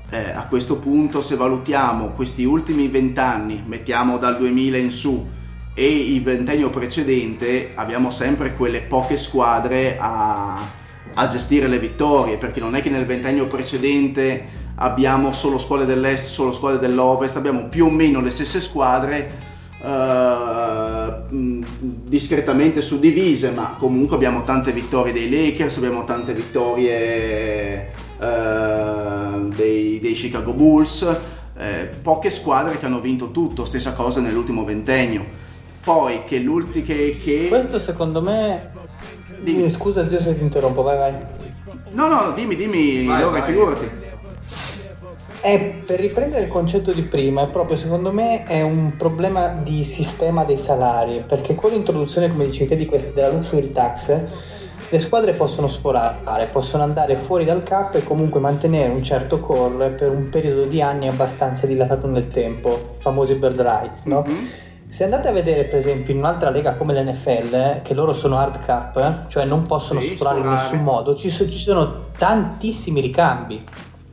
eh, 0.08 0.30
a 0.30 0.46
questo 0.46 0.76
punto 0.76 1.20
se 1.20 1.36
valutiamo 1.36 2.12
questi 2.12 2.44
ultimi 2.44 2.88
vent'anni, 2.88 3.62
mettiamo 3.66 4.16
dal 4.16 4.38
2000 4.38 4.78
in 4.78 4.90
su, 4.90 5.28
e 5.74 5.86
il 5.86 6.22
ventennio 6.22 6.70
precedente, 6.70 7.72
abbiamo 7.74 8.10
sempre 8.10 8.54
quelle 8.54 8.80
poche 8.80 9.18
squadre 9.18 9.98
a, 9.98 10.58
a 11.16 11.26
gestire 11.26 11.68
le 11.68 11.78
vittorie, 11.78 12.38
perché 12.38 12.60
non 12.60 12.74
è 12.74 12.80
che 12.80 12.88
nel 12.88 13.04
ventennio 13.04 13.46
precedente 13.46 14.62
abbiamo 14.76 15.32
solo 15.32 15.58
squadre 15.58 15.86
dell'est, 15.86 16.26
solo 16.26 16.52
squadre 16.52 16.78
dell'ovest, 16.78 17.36
abbiamo 17.36 17.66
più 17.68 17.86
o 17.86 17.90
meno 17.90 18.20
le 18.20 18.30
stesse 18.30 18.60
squadre 18.60 19.52
mh, 21.28 21.64
discretamente 22.04 22.80
suddivise, 22.82 23.50
ma 23.50 23.76
comunque 23.78 24.16
abbiamo 24.16 24.44
tante 24.44 24.72
vittorie 24.72 25.12
dei 25.12 25.28
Lakers, 25.30 25.76
abbiamo 25.76 26.04
tante 26.04 26.32
vittorie 26.32 27.90
eh, 28.18 29.48
dei, 29.54 30.00
dei 30.00 30.12
Chicago 30.14 30.54
Bulls, 30.54 31.16
eh, 31.56 31.90
poche 32.02 32.30
squadre 32.30 32.78
che 32.78 32.86
hanno 32.86 33.00
vinto 33.00 33.30
tutto, 33.30 33.64
stessa 33.64 33.92
cosa 33.92 34.20
nell'ultimo 34.20 34.64
ventennio. 34.64 35.42
Poi 35.84 36.24
che 36.24 36.38
l'ultimo 36.38 36.84
che, 36.84 37.20
che... 37.22 37.48
Questo 37.48 37.78
secondo 37.78 38.22
me... 38.22 38.70
Dimmi. 39.40 39.68
Scusa 39.68 40.08
zio 40.08 40.20
se 40.20 40.34
ti 40.34 40.40
interrompo, 40.40 40.80
vai 40.80 40.96
vai. 40.96 41.12
No, 41.92 42.08
no, 42.08 42.32
dimmi, 42.34 42.56
dimmi, 42.56 43.04
Vai, 43.04 43.20
Lore, 43.20 43.40
vai. 43.40 43.50
figurati. 43.50 43.90
Eh, 45.46 45.82
per 45.86 46.00
riprendere 46.00 46.44
il 46.44 46.48
concetto 46.48 46.90
di 46.90 47.02
prima, 47.02 47.42
è 47.42 47.50
proprio 47.50 47.76
secondo 47.76 48.10
me 48.10 48.44
è 48.44 48.62
un 48.62 48.96
problema 48.96 49.48
di 49.48 49.84
sistema 49.84 50.42
dei 50.42 50.56
salari, 50.56 51.22
perché 51.28 51.54
con 51.54 51.70
l'introduzione, 51.70 52.30
come 52.30 52.46
dicevi 52.46 52.68
te, 52.70 52.76
di 52.76 52.86
queste, 52.86 53.12
della 53.12 53.28
luxury 53.28 53.70
tax, 53.70 54.24
le 54.88 54.98
squadre 54.98 55.32
possono 55.32 55.68
sforare, 55.68 56.46
possono 56.50 56.82
andare 56.82 57.18
fuori 57.18 57.44
dal 57.44 57.62
cap 57.62 57.94
e 57.94 58.04
comunque 58.04 58.40
mantenere 58.40 58.90
un 58.90 59.02
certo 59.04 59.38
core 59.38 59.90
per 59.90 60.12
un 60.12 60.30
periodo 60.30 60.64
di 60.64 60.80
anni 60.80 61.08
abbastanza 61.08 61.66
dilatato 61.66 62.06
nel 62.06 62.28
tempo, 62.28 62.94
famosi 63.00 63.34
bird 63.34 63.60
rights, 63.60 64.04
no? 64.04 64.24
Mhm. 64.26 64.48
Se 64.88 65.04
andate 65.04 65.28
a 65.28 65.32
vedere 65.32 65.64
per 65.64 65.80
esempio 65.80 66.14
in 66.14 66.20
un'altra 66.20 66.48
lega 66.48 66.72
come 66.72 66.94
l'NFL, 66.94 67.82
che 67.82 67.92
loro 67.92 68.14
sono 68.14 68.38
hard 68.38 68.64
cap, 68.64 69.26
cioè 69.28 69.44
non 69.44 69.66
possono 69.66 70.00
Sì, 70.00 70.14
sforare 70.14 70.38
in 70.38 70.48
nessun 70.48 70.82
modo, 70.82 71.14
ci, 71.14 71.28
so- 71.28 71.50
ci 71.50 71.58
sono 71.58 72.06
tantissimi 72.16 73.02
ricambi. 73.02 73.62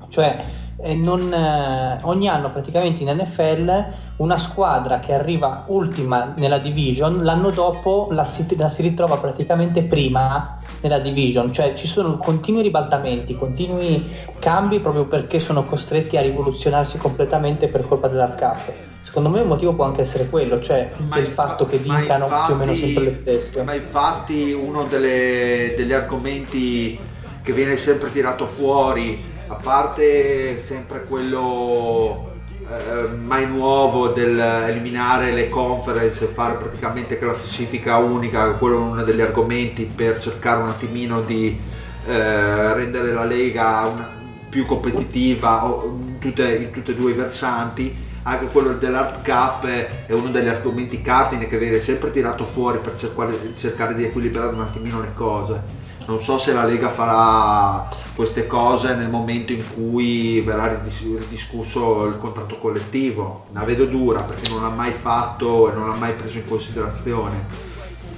Cioè 0.09 0.59
non, 0.95 1.31
eh, 1.33 1.99
ogni 2.03 2.27
anno 2.27 2.49
praticamente 2.49 3.03
in 3.03 3.09
NFL 3.09 3.85
una 4.17 4.37
squadra 4.37 4.99
che 4.99 5.13
arriva 5.13 5.63
ultima 5.67 6.33
nella 6.35 6.59
division, 6.59 7.23
l'anno 7.23 7.49
dopo 7.49 8.07
la 8.11 8.23
si, 8.23 8.45
la 8.55 8.69
si 8.69 8.83
ritrova 8.83 9.17
praticamente 9.17 9.81
prima 9.81 10.59
nella 10.81 10.99
division, 10.99 11.51
cioè 11.51 11.73
ci 11.73 11.87
sono 11.87 12.17
continui 12.17 12.61
ribaltamenti, 12.61 13.35
continui 13.35 14.15
cambi 14.39 14.79
proprio 14.79 15.05
perché 15.05 15.39
sono 15.39 15.63
costretti 15.63 16.17
a 16.17 16.21
rivoluzionarsi 16.21 16.97
completamente 16.97 17.67
per 17.67 17.87
colpa 17.87 18.07
dell'hard 18.07 18.35
cap. 18.35 18.71
Secondo 19.01 19.29
me 19.29 19.41
un 19.41 19.47
motivo 19.47 19.73
può 19.73 19.85
anche 19.85 20.01
essere 20.01 20.29
quello, 20.29 20.61
cioè 20.61 20.91
il 20.97 21.25
infa- 21.25 21.47
fatto 21.47 21.65
che 21.65 21.81
ma 21.83 21.97
vincano 21.97 22.25
più 22.27 22.53
o 22.53 22.57
meno 22.57 22.71
infatti- 22.71 22.93
sempre 22.93 23.03
le 23.03 23.17
stesse. 23.21 23.63
Ma 23.63 23.73
infatti 23.73 24.51
uno 24.51 24.85
delle- 24.85 25.73
degli 25.75 25.93
argomenti 25.93 26.99
che 27.41 27.53
viene 27.53 27.75
sempre 27.75 28.11
tirato 28.11 28.45
fuori, 28.45 29.30
a 29.51 29.55
parte 29.55 30.57
sempre 30.61 31.03
quello 31.03 32.31
eh, 32.69 33.07
mai 33.07 33.45
nuovo 33.47 34.07
del 34.07 34.39
eliminare 34.39 35.33
le 35.33 35.49
conference 35.49 36.23
e 36.23 36.27
fare 36.27 36.55
praticamente 36.55 37.17
classifica 37.17 37.97
unica, 37.97 38.53
quello 38.53 38.77
è 38.77 38.79
uno 38.79 39.03
degli 39.03 39.19
argomenti 39.19 39.83
per 39.93 40.19
cercare 40.19 40.61
un 40.61 40.69
attimino 40.69 41.21
di 41.21 41.59
eh, 42.05 42.73
rendere 42.75 43.11
la 43.11 43.25
Lega 43.25 43.85
una- 43.91 44.19
più 44.49 44.65
competitiva 44.65 45.69
in 45.83 46.17
tutte, 46.19 46.55
in 46.55 46.71
tutte 46.71 46.91
e 46.91 46.95
due 46.95 47.11
i 47.11 47.13
versanti. 47.13 48.09
Anche 48.23 48.47
quello 48.47 48.73
dell'art 48.73 49.21
cap 49.21 49.65
è 49.65 50.05
è 50.05 50.13
uno 50.13 50.29
degli 50.29 50.47
argomenti 50.47 51.01
cardine 51.01 51.47
che 51.47 51.57
viene 51.57 51.79
sempre 51.79 52.11
tirato 52.11 52.45
fuori 52.45 52.79
per 52.79 52.95
cercare, 52.95 53.33
cercare 53.55 53.95
di 53.95 54.03
equilibrare 54.05 54.53
un 54.53 54.61
attimino 54.61 55.01
le 55.01 55.11
cose 55.15 55.80
non 56.11 56.19
so 56.19 56.37
se 56.37 56.51
la 56.53 56.65
Lega 56.65 56.89
farà 56.89 57.87
queste 58.15 58.45
cose 58.47 58.95
nel 58.95 59.07
momento 59.09 59.53
in 59.53 59.63
cui 59.73 60.41
verrà 60.41 60.67
ridis- 60.67 61.17
ridiscusso 61.19 62.05
il 62.05 62.17
contratto 62.17 62.57
collettivo 62.57 63.45
la 63.53 63.63
vedo 63.63 63.85
dura 63.85 64.21
perché 64.21 64.49
non 64.49 64.61
l'ha 64.61 64.69
mai 64.69 64.91
fatto 64.91 65.71
e 65.71 65.73
non 65.73 65.87
l'ha 65.87 65.95
mai 65.95 66.13
preso 66.13 66.37
in 66.37 66.43
considerazione 66.45 67.69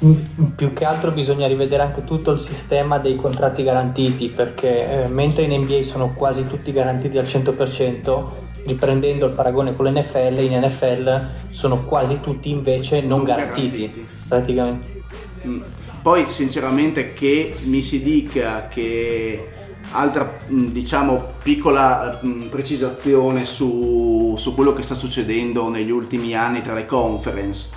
Mm, 0.03 0.47
Più 0.57 0.73
che 0.73 0.83
altro 0.83 1.11
bisogna 1.11 1.47
rivedere 1.47 1.81
anche 1.81 2.03
tutto 2.03 2.31
il 2.31 2.39
sistema 2.41 2.97
dei 2.97 3.15
contratti 3.15 3.63
garantiti 3.63 4.27
perché 4.27 5.05
eh, 5.05 5.07
mentre 5.07 5.43
in 5.43 5.61
NBA 5.61 5.83
sono 5.83 6.11
quasi 6.11 6.45
tutti 6.45 6.73
garantiti 6.73 7.17
al 7.17 7.23
100%, 7.25 8.25
riprendendo 8.65 9.27
il 9.27 9.31
paragone 9.31 9.73
con 9.73 9.85
l'NFL, 9.85 10.39
in 10.41 10.59
NFL 10.59 11.29
sono 11.51 11.83
quasi 11.85 12.19
tutti 12.19 12.49
invece 12.49 12.99
non, 12.99 13.19
Non 13.19 13.23
garantiti, 13.23 13.77
garantiti. 13.87 14.05
praticamente. 14.27 15.01
Mm. 15.47 15.61
Poi 16.03 16.29
sinceramente 16.29 17.13
che 17.13 17.55
mi 17.63 17.81
si 17.81 18.03
dica 18.03 18.67
che 18.67 19.47
altra 19.91 20.37
diciamo 20.47 21.35
piccola 21.41 22.19
precisazione 22.49 23.45
su, 23.45 24.35
su 24.37 24.53
quello 24.53 24.73
che 24.73 24.83
sta 24.83 24.95
succedendo 24.95 25.69
negli 25.69 25.91
ultimi 25.91 26.35
anni 26.35 26.61
tra 26.61 26.73
le 26.73 26.85
conference 26.85 27.69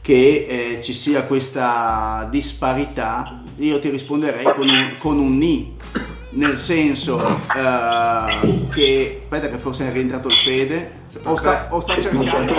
che 0.00 0.46
eh, 0.48 0.82
ci 0.82 0.94
sia 0.94 1.24
questa 1.24 2.26
disparità 2.30 3.42
io 3.58 3.78
ti 3.80 3.90
risponderei 3.90 4.44
con 4.54 4.68
un, 4.68 4.94
con 4.98 5.18
un 5.18 5.36
ni. 5.36 5.76
Nel 6.30 6.58
senso 6.58 7.18
eh, 7.18 8.68
che 8.70 9.22
aspetta 9.22 9.48
che 9.48 9.58
forse 9.58 9.88
è 9.88 9.92
rientrato 9.92 10.28
il 10.28 10.36
Fede. 10.36 11.00
O 11.24 11.36
sta, 11.36 11.68
o 11.70 11.80
sta 11.80 11.98
cercando. 11.98 12.52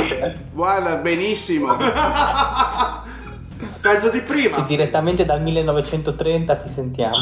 Guarda 0.52 0.98
benissimo 0.98 1.78
peggio 3.82 4.10
di 4.10 4.20
E 4.20 4.22
prima 4.22 4.60
direttamente 4.62 5.26
dal 5.26 5.42
1930 5.42 6.56
ti 6.56 6.70
sentiamo. 6.74 7.18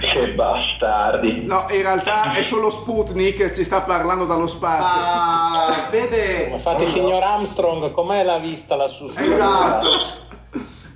Che 0.00 0.32
bastardi. 0.34 1.44
No, 1.46 1.66
in 1.70 1.82
realtà 1.82 2.32
è 2.32 2.42
solo 2.42 2.70
Sputnik 2.70 3.36
che 3.36 3.52
ci 3.52 3.62
sta 3.62 3.82
parlando 3.82 4.24
dallo 4.24 4.48
spazio. 4.48 5.00
ma 5.00 5.72
Fede 5.88 6.48
Infatti, 6.50 6.88
signor 6.88 7.22
Armstrong, 7.22 7.92
com'è 7.92 8.24
la 8.24 8.38
vista 8.38 8.74
lassù? 8.74 9.12
esatto 9.16 10.22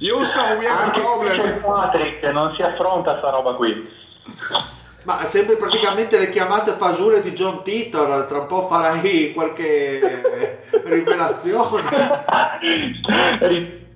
Houston, 0.00 0.58
we 0.58 0.66
have 0.66 0.80
a 0.80 0.84
Anche 0.84 1.00
problem. 1.00 1.60
Patrick 1.60 2.22
non 2.32 2.54
si 2.54 2.62
affronta 2.62 3.18
sta 3.18 3.30
roba 3.30 3.54
qui. 3.54 3.88
Ma 5.04 5.24
sembri 5.24 5.56
praticamente 5.56 6.18
le 6.18 6.28
chiamate 6.28 6.72
fasure 6.72 7.20
di 7.20 7.32
John 7.32 7.62
Titor, 7.62 8.24
tra 8.24 8.40
un 8.40 8.46
po' 8.46 8.62
farai 8.62 9.32
qualche 9.32 10.60
rivelazione. 10.84 12.24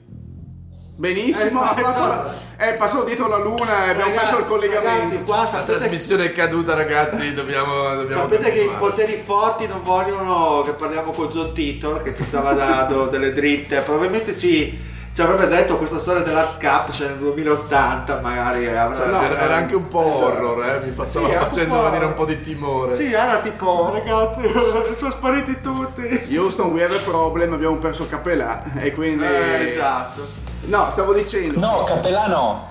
Benissimo, 1.03 1.65
Eh, 1.65 1.67
fatto 1.67 1.81
la- 1.81 1.91
esatto. 1.91 2.31
è 2.55 2.75
passato 2.77 3.03
dietro 3.03 3.27
la 3.27 3.39
luna 3.39 3.87
e 3.87 3.91
abbiamo 3.91 4.11
Ragazzi- 4.13 4.25
perso 4.27 4.39
il 4.39 4.45
collegamento. 4.47 4.99
Ragazzi, 5.01 5.23
qua 5.25 5.49
La 5.51 5.63
trasmissione 5.65 6.25
è 6.27 6.33
caduta, 6.33 6.75
ragazzi. 6.75 7.35
Dobbiamo. 7.35 7.95
dobbiamo 7.97 8.23
sapete 8.23 8.53
che 8.53 8.61
i 8.61 8.67
continuare. 8.67 8.79
poteri 8.79 9.23
forti 9.25 9.67
non 9.67 9.83
vogliono 9.83 10.63
che 10.65 10.71
parliamo 10.75 11.11
con 11.11 11.27
John 11.29 11.53
Titor 11.55 12.03
che 12.05 12.15
ci 12.15 12.23
stava 12.23 12.53
dando 12.53 13.07
delle 13.11 13.33
dritte. 13.33 13.81
Probabilmente 13.81 14.37
ci, 14.39 14.81
ci 15.13 15.21
avrebbe 15.21 15.49
detto 15.49 15.77
questa 15.77 15.99
storia 15.99 16.23
dell'Art 16.23 16.65
Cup 16.65 16.91
se 16.91 17.07
nel 17.09 17.17
2080 17.17 18.21
magari 18.21 18.69
avrebbe- 18.69 18.95
Cioè, 18.95 19.25
era, 19.25 19.41
era 19.41 19.55
anche 19.57 19.75
un 19.75 19.89
po' 19.89 20.05
Esatto. 20.07 20.25
horror, 20.25 20.65
eh? 20.65 20.81
mi 20.85 20.93
passava 20.93 21.27
Sì, 21.27 21.33
facendo 21.35 21.75
po'- 21.75 21.83
venire 21.83 22.05
un 22.05 22.15
po' 22.15 22.25
di 22.27 22.41
timore. 22.45 22.95
Sì, 22.95 23.13
era 23.13 23.39
tipo, 23.41 23.91
ragazzi, 23.93 24.41
sono 24.95 25.11
spariti 25.11 25.61
tutti. 25.61 26.37
Houston, 26.37 26.71
we 26.71 26.85
have 26.85 26.95
a 26.95 27.01
problem, 27.01 27.55
abbiamo 27.55 27.75
perso 27.79 28.03
il 28.05 28.09
cappellà 28.09 28.63
e 28.79 28.93
quindi... 28.93 29.25
Eh, 29.25 29.67
esatto. 29.67 30.51
No, 30.65 30.91
stavo 30.91 31.13
dicendo... 31.13 31.59
No, 31.59 31.85
Cappellano! 31.85 32.69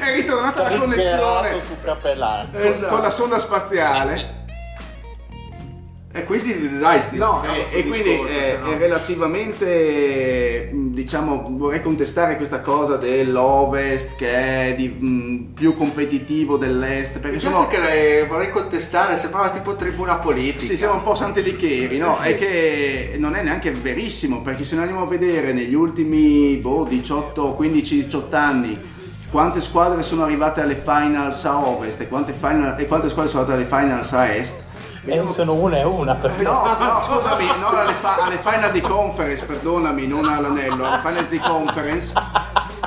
è 0.00 0.14
ritornata 0.14 0.70
la 0.70 0.78
connessione 0.78 1.62
Cappellano. 1.82 2.48
Esatto. 2.52 2.94
con 2.94 3.02
la 3.02 3.10
sonda 3.10 3.38
spaziale. 3.38 4.37
E 6.10 6.24
quindi 6.24 6.78
dai, 6.78 7.02
zio, 7.10 7.18
No, 7.22 7.42
e, 7.44 7.78
e 7.78 7.86
quindi 7.86 8.08
discorso, 8.10 8.32
eh, 8.32 8.44
se 8.44 8.58
no. 8.62 8.72
è 8.72 8.78
relativamente, 8.78 10.70
mh, 10.72 10.94
diciamo, 10.94 11.44
vorrei 11.50 11.82
contestare 11.82 12.36
questa 12.36 12.60
cosa 12.60 12.96
dell'Ovest 12.96 14.16
che 14.16 14.30
è 14.70 14.74
di, 14.74 14.88
mh, 14.88 15.52
più 15.52 15.74
competitivo 15.74 16.56
dell'Est, 16.56 17.18
perché 17.18 17.38
sono... 17.38 17.66
che 17.66 17.78
le 17.78 18.26
vorrei 18.26 18.50
contestare, 18.50 19.18
sembrava 19.18 19.50
tipo 19.50 19.76
tribuna 19.76 20.16
politica. 20.16 20.64
Sì, 20.64 20.78
siamo 20.78 20.94
un 20.94 21.02
po' 21.02 21.14
santelicheri, 21.14 21.98
no? 21.98 22.14
Eh, 22.14 22.22
sì. 22.22 22.28
È 22.30 22.38
che 22.38 23.14
non 23.18 23.34
è 23.34 23.42
neanche 23.42 23.70
verissimo, 23.70 24.40
perché 24.40 24.64
se 24.64 24.76
noi 24.76 24.84
andiamo 24.84 25.04
a 25.04 25.08
vedere 25.08 25.52
negli 25.52 25.74
ultimi 25.74 26.56
boh, 26.56 26.84
18, 26.84 27.52
15, 27.52 27.94
18 28.04 28.36
anni 28.36 28.96
quante 29.30 29.60
squadre 29.60 30.02
sono 30.02 30.22
arrivate 30.24 30.62
alle 30.62 30.74
finals 30.74 31.44
a 31.44 31.58
Ovest 31.66 32.00
e 32.00 32.08
quante, 32.08 32.32
final- 32.32 32.78
e 32.78 32.86
quante 32.86 33.10
squadre 33.10 33.30
sono 33.30 33.42
arrivate 33.42 33.62
alle 33.74 33.84
finals 33.84 34.12
a 34.14 34.34
Est, 34.34 34.62
E 35.04 35.24
sono 35.32 35.54
una 35.54 35.78
e 35.78 35.84
una 35.84 36.18
No, 36.38 36.76
no, 36.78 37.00
scusami, 37.04 37.46
non 37.60 37.74
alle, 37.76 37.92
fa- 37.94 38.16
alle 38.24 38.38
final 38.42 38.70
di 38.72 38.80
conference, 38.80 39.44
perdonami, 39.46 40.06
non 40.06 40.26
all'anello, 40.26 40.84
alle 40.86 41.00
finals 41.02 41.28
di 41.28 41.38
conference. 41.38 42.12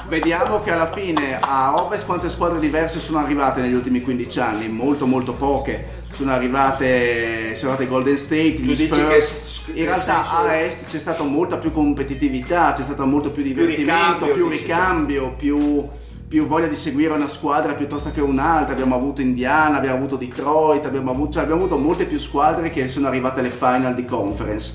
Vediamo 0.08 0.60
che 0.60 0.72
alla 0.72 0.92
fine 0.92 1.38
a 1.40 1.82
Ovest 1.84 2.06
quante 2.06 2.30
squadre 2.30 2.60
diverse 2.60 3.00
sono 3.00 3.20
arrivate 3.20 3.62
negli 3.62 3.74
ultimi 3.74 4.02
15 4.02 4.40
anni, 4.40 4.68
molto 4.68 5.08
molto 5.08 5.34
poche. 5.34 6.00
Sono 6.12 6.32
arrivate, 6.34 7.56
sono 7.56 7.72
arrivate 7.72 7.88
Golden 7.90 8.18
State, 8.18 8.50
gli 8.50 8.76
dici 8.76 8.88
Spurs. 8.92 9.62
che- 9.66 9.80
In 9.80 9.86
realtà 9.86 10.22
senso- 10.24 10.36
a 10.36 10.56
Est 10.58 10.86
c'è 10.88 11.00
stata 11.00 11.24
molta 11.24 11.56
più 11.58 11.72
competitività, 11.72 12.74
c'è 12.74 12.84
stato 12.84 13.06
molto 13.06 13.32
più 13.32 13.42
divertimento, 13.42 14.26
ricambio, 14.26 14.34
più 14.34 14.50
dici 14.50 14.64
tu. 14.66 14.68
ricambio, 14.72 15.34
più, 15.38 15.90
più 16.32 16.48
voglia 16.48 16.68
di 16.68 16.76
seguire 16.76 17.14
una 17.14 17.28
squadra 17.28 17.74
piuttosto 17.74 18.10
che 18.10 18.22
un'altra. 18.22 18.72
Abbiamo 18.72 18.96
avuto 18.96 19.20
Indiana, 19.20 19.76
abbiamo 19.76 19.98
avuto 19.98 20.16
Detroit, 20.16 20.86
abbiamo 20.86 21.12
avuto, 21.12 21.34
cioè 21.34 21.44
abbiamo 21.44 21.66
avuto 21.66 21.78
molte 21.78 22.06
più 22.06 22.18
squadre 22.20 22.70
che 22.70 22.88
sono 22.88 23.08
arrivate 23.08 23.42
alle 23.42 23.50
final 23.50 23.94
di 23.94 24.06
conference. 24.06 24.74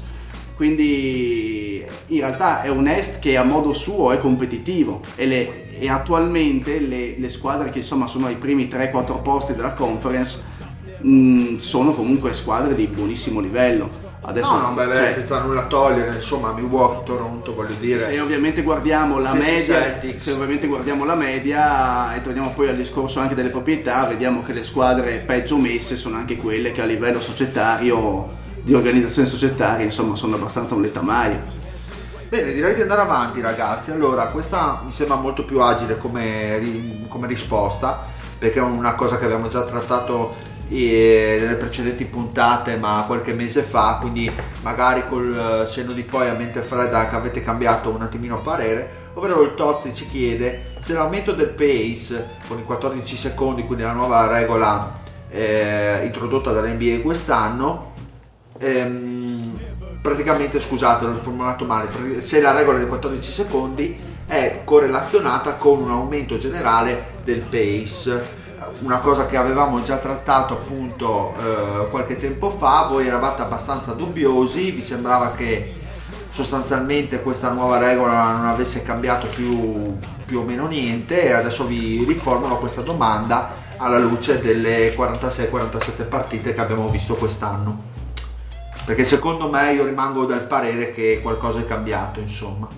Quindi 0.54 1.82
in 2.08 2.18
realtà 2.20 2.60
è 2.60 2.68
un 2.68 2.86
Est 2.86 3.20
che 3.20 3.38
a 3.38 3.42
modo 3.42 3.72
suo 3.72 4.12
è 4.12 4.18
competitivo 4.18 5.00
e, 5.14 5.24
le- 5.24 5.78
e 5.78 5.88
attualmente 5.88 6.78
le, 6.78 7.18
le 7.18 7.28
squadre 7.30 7.70
che 7.70 7.78
insomma 7.78 8.06
sono 8.06 8.26
ai 8.26 8.36
primi 8.36 8.64
3-4 8.66 9.22
posti 9.22 9.54
della 9.54 9.72
conference 9.72 10.42
mh, 11.00 11.56
sono 11.56 11.92
comunque 11.94 12.34
squadre 12.34 12.74
di 12.74 12.86
buonissimo 12.86 13.40
livello. 13.40 14.05
Adesso, 14.28 14.50
no, 14.50 14.60
no, 14.60 14.72
beh, 14.72 14.86
beh, 14.86 14.94
cioè, 14.94 15.08
senza 15.08 15.40
nulla 15.40 15.66
togliere, 15.66 16.16
insomma, 16.16 16.52
Milwaukee, 16.52 17.04
Toronto, 17.04 17.54
voglio 17.54 17.74
dire. 17.78 18.04
se 18.04 18.18
ovviamente 18.18 18.62
guardiamo 18.62 19.20
la 19.20 19.32
media, 19.34 20.00
se 20.16 20.32
ovviamente 20.32 20.66
guardiamo 20.66 21.04
la 21.04 21.14
media 21.14 22.12
e 22.12 22.22
torniamo 22.22 22.50
poi 22.50 22.68
al 22.68 22.76
discorso 22.76 23.20
anche 23.20 23.36
delle 23.36 23.50
proprietà, 23.50 24.04
vediamo 24.06 24.42
che 24.42 24.52
le 24.52 24.64
squadre 24.64 25.18
peggio 25.18 25.58
messe 25.58 25.94
sono 25.94 26.16
anche 26.16 26.36
quelle 26.36 26.72
che 26.72 26.82
a 26.82 26.86
livello 26.86 27.20
societario, 27.20 28.34
di 28.62 28.74
organizzazione 28.74 29.28
societaria, 29.28 29.84
insomma, 29.84 30.16
sono 30.16 30.34
abbastanza 30.34 30.74
un 30.74 30.82
letamaio. 30.82 31.40
Bene, 32.28 32.52
direi 32.52 32.74
di 32.74 32.82
andare 32.82 33.02
avanti 33.02 33.40
ragazzi. 33.40 33.92
Allora, 33.92 34.26
questa 34.26 34.80
mi 34.84 34.90
sembra 34.90 35.14
molto 35.14 35.44
più 35.44 35.60
agile 35.60 35.98
come, 35.98 37.06
come 37.06 37.28
risposta, 37.28 38.04
perché 38.36 38.58
è 38.58 38.62
una 38.62 38.96
cosa 38.96 39.18
che 39.18 39.24
abbiamo 39.24 39.46
già 39.46 39.62
trattato 39.62 40.34
eh, 40.68 41.38
nelle 41.40 41.54
precedenti 41.56 42.04
puntate, 42.04 42.76
ma 42.76 43.04
qualche 43.06 43.32
mese 43.32 43.62
fa, 43.62 43.98
quindi 44.00 44.30
magari 44.62 45.06
col 45.08 45.62
eh, 45.62 45.66
senno 45.66 45.92
di 45.92 46.02
poi 46.02 46.28
a 46.28 46.34
mente 46.34 46.60
fredda 46.60 47.08
che 47.08 47.16
avete 47.16 47.42
cambiato 47.42 47.90
un 47.90 48.02
attimino 48.02 48.40
parere, 48.40 49.04
ovvero 49.14 49.42
il 49.42 49.54
Tozzi 49.54 49.94
ci 49.94 50.08
chiede 50.08 50.74
se 50.80 50.92
l'aumento 50.92 51.32
del 51.32 51.48
pace 51.48 52.26
con 52.48 52.58
i 52.58 52.64
14 52.64 53.16
secondi, 53.16 53.64
quindi 53.64 53.84
la 53.84 53.92
nuova 53.92 54.26
regola 54.26 54.92
eh, 55.28 56.00
introdotta 56.04 56.52
dall'NBA 56.52 57.00
quest'anno, 57.02 57.92
ehm, 58.58 59.52
praticamente 60.00 60.60
scusate 60.60 61.04
l'ho 61.04 61.14
formulato 61.14 61.64
male 61.64 62.20
se 62.20 62.40
la 62.40 62.52
regola 62.52 62.78
dei 62.78 62.86
14 62.86 63.32
secondi 63.32 63.98
è 64.26 64.62
correlazionata 64.64 65.54
con 65.54 65.82
un 65.82 65.90
aumento 65.90 66.38
generale 66.38 67.14
del 67.24 67.40
pace 67.40 68.44
una 68.80 68.98
cosa 68.98 69.26
che 69.26 69.36
avevamo 69.36 69.82
già 69.82 69.96
trattato 69.96 70.54
appunto 70.54 71.34
eh, 71.38 71.88
qualche 71.88 72.18
tempo 72.18 72.50
fa 72.50 72.86
voi 72.88 73.06
eravate 73.06 73.42
abbastanza 73.42 73.92
dubbiosi 73.92 74.70
vi 74.70 74.82
sembrava 74.82 75.32
che 75.32 75.74
sostanzialmente 76.30 77.22
questa 77.22 77.50
nuova 77.50 77.78
regola 77.78 78.32
non 78.32 78.46
avesse 78.46 78.82
cambiato 78.82 79.26
più, 79.26 79.98
più 80.26 80.40
o 80.40 80.42
meno 80.42 80.66
niente 80.66 81.24
e 81.24 81.32
adesso 81.32 81.64
vi 81.64 82.04
riformulo 82.04 82.58
questa 82.58 82.82
domanda 82.82 83.64
alla 83.78 83.98
luce 83.98 84.40
delle 84.40 84.94
46-47 84.94 86.06
partite 86.08 86.52
che 86.52 86.60
abbiamo 86.60 86.88
visto 86.88 87.14
quest'anno. 87.14 87.94
Perché 88.84 89.04
secondo 89.04 89.48
me 89.48 89.72
io 89.72 89.84
rimango 89.84 90.26
del 90.26 90.42
parere 90.42 90.92
che 90.92 91.20
qualcosa 91.22 91.60
è 91.60 91.64
cambiato 91.64 92.20
insomma 92.20 92.68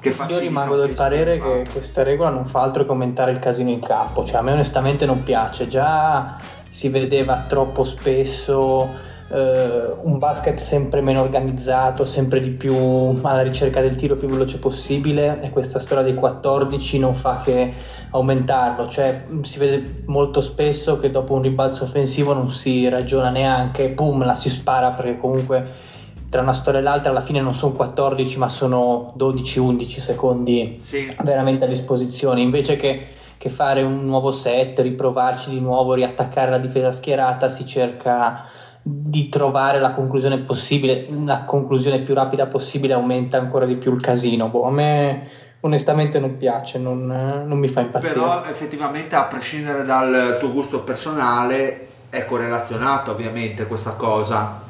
che 0.00 0.08
Io 0.08 0.14
facilita 0.14 0.40
rimango 0.40 0.74
un 0.74 0.86
del 0.86 0.94
parere 0.94 1.38
che 1.38 1.66
questa 1.72 2.02
regola 2.02 2.30
non 2.30 2.46
fa 2.46 2.62
altro 2.62 2.84
che 2.84 2.90
aumentare 2.90 3.32
il 3.32 3.38
casino 3.38 3.70
in 3.70 3.80
campo, 3.80 4.24
cioè 4.24 4.38
a 4.38 4.42
me 4.42 4.52
onestamente 4.52 5.06
non 5.06 5.22
piace, 5.22 5.68
già 5.68 6.36
si 6.70 6.88
vedeva 6.88 7.44
troppo 7.48 7.82
spesso 7.82 9.06
eh, 9.30 9.92
un 10.02 10.18
basket 10.18 10.58
sempre 10.58 11.00
meno 11.00 11.20
organizzato, 11.20 12.04
sempre 12.04 12.40
di 12.40 12.50
più 12.50 12.74
alla 12.74 13.42
ricerca 13.42 13.80
del 13.80 13.96
tiro 13.96 14.16
più 14.16 14.28
veloce 14.28 14.58
possibile 14.58 15.40
e 15.42 15.50
questa 15.50 15.80
storia 15.80 16.04
dei 16.04 16.14
14 16.14 16.98
non 16.98 17.14
fa 17.14 17.40
che 17.44 17.72
aumentarlo, 18.10 18.88
cioè 18.88 19.24
si 19.42 19.58
vede 19.58 20.02
molto 20.06 20.40
spesso 20.40 20.98
che 20.98 21.10
dopo 21.10 21.34
un 21.34 21.42
ribalzo 21.42 21.84
offensivo 21.84 22.32
non 22.32 22.50
si 22.50 22.88
ragiona 22.88 23.28
neanche, 23.28 23.90
boom, 23.90 24.24
la 24.24 24.34
si 24.34 24.48
spara 24.48 24.92
perché 24.92 25.18
comunque 25.18 25.87
tra 26.30 26.42
una 26.42 26.52
storia 26.52 26.80
e 26.80 26.82
l'altra 26.82 27.10
alla 27.10 27.22
fine 27.22 27.40
non 27.40 27.54
sono 27.54 27.72
14 27.72 28.38
ma 28.38 28.48
sono 28.48 29.14
12-11 29.16 30.00
secondi 30.00 30.76
Sì. 30.78 31.14
veramente 31.22 31.64
a 31.64 31.68
disposizione 31.68 32.40
invece 32.42 32.76
che, 32.76 33.06
che 33.38 33.48
fare 33.50 33.82
un 33.82 34.04
nuovo 34.04 34.30
set, 34.30 34.78
riprovarci 34.80 35.50
di 35.50 35.60
nuovo, 35.60 35.94
riattaccare 35.94 36.50
la 36.50 36.58
difesa 36.58 36.92
schierata 36.92 37.48
si 37.48 37.66
cerca 37.66 38.44
di 38.82 39.28
trovare 39.28 39.80
la 39.80 39.92
conclusione 39.92 40.38
possibile, 40.38 41.06
la 41.24 41.44
conclusione 41.44 42.00
più 42.00 42.14
rapida 42.14 42.46
possibile 42.46 42.94
aumenta 42.94 43.38
ancora 43.38 43.66
di 43.66 43.76
più 43.76 43.94
il 43.94 44.00
casino. 44.00 44.48
Boh, 44.48 44.64
a 44.64 44.70
me 44.70 45.28
onestamente 45.60 46.18
non 46.18 46.36
piace, 46.36 46.78
non, 46.78 47.06
non 47.06 47.58
mi 47.58 47.68
fa 47.68 47.80
impazzire. 47.80 48.12
Però 48.14 48.44
effettivamente 48.44 49.14
a 49.16 49.24
prescindere 49.24 49.84
dal 49.84 50.36
tuo 50.38 50.52
gusto 50.52 50.82
personale 50.84 51.86
è 52.08 52.24
correlazionata 52.24 53.10
ovviamente 53.10 53.66
questa 53.66 53.92
cosa 53.92 54.66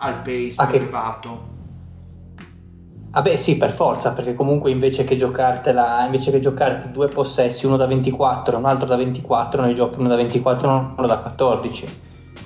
al 0.00 0.20
pace 0.22 0.54
Ah, 0.56 0.68
elevato. 0.72 1.56
Ah 3.10 3.22
beh 3.22 3.38
sì, 3.38 3.56
per 3.56 3.72
forza, 3.72 4.12
perché 4.12 4.34
comunque 4.34 4.70
invece 4.70 5.02
che 5.04 5.16
giocartela, 5.16 6.04
invece 6.04 6.30
che 6.30 6.40
giocarti 6.40 6.90
due 6.92 7.08
possessi, 7.08 7.66
uno 7.66 7.76
da 7.76 7.86
24 7.86 8.54
e 8.54 8.58
un 8.58 8.66
altro 8.66 8.86
da 8.86 8.96
24, 8.96 9.62
ne 9.62 9.74
giochi 9.74 9.98
uno 9.98 10.08
da 10.08 10.16
24 10.16 10.68
e 10.68 10.72
uno 10.98 11.06
da 11.06 11.18
14, 11.18 11.86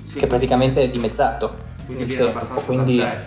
Sì, 0.03 0.19
che 0.19 0.27
praticamente 0.27 0.81
è 0.81 0.89
dimezzato. 0.89 1.71
quindi 1.85 2.05
viene 2.05 2.23
tempo, 2.23 2.37
abbastanza 2.37 2.65
quindi- 2.65 2.97
da 2.97 3.09
sé. 3.09 3.17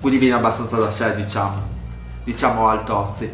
Quindi 0.00 0.18
viene 0.18 0.34
abbastanza 0.34 0.76
da 0.76 0.90
sé, 0.90 1.14
diciamo. 1.14 1.68
Diciamo 2.24 2.66
al 2.66 2.84
Tozzi. 2.84 3.32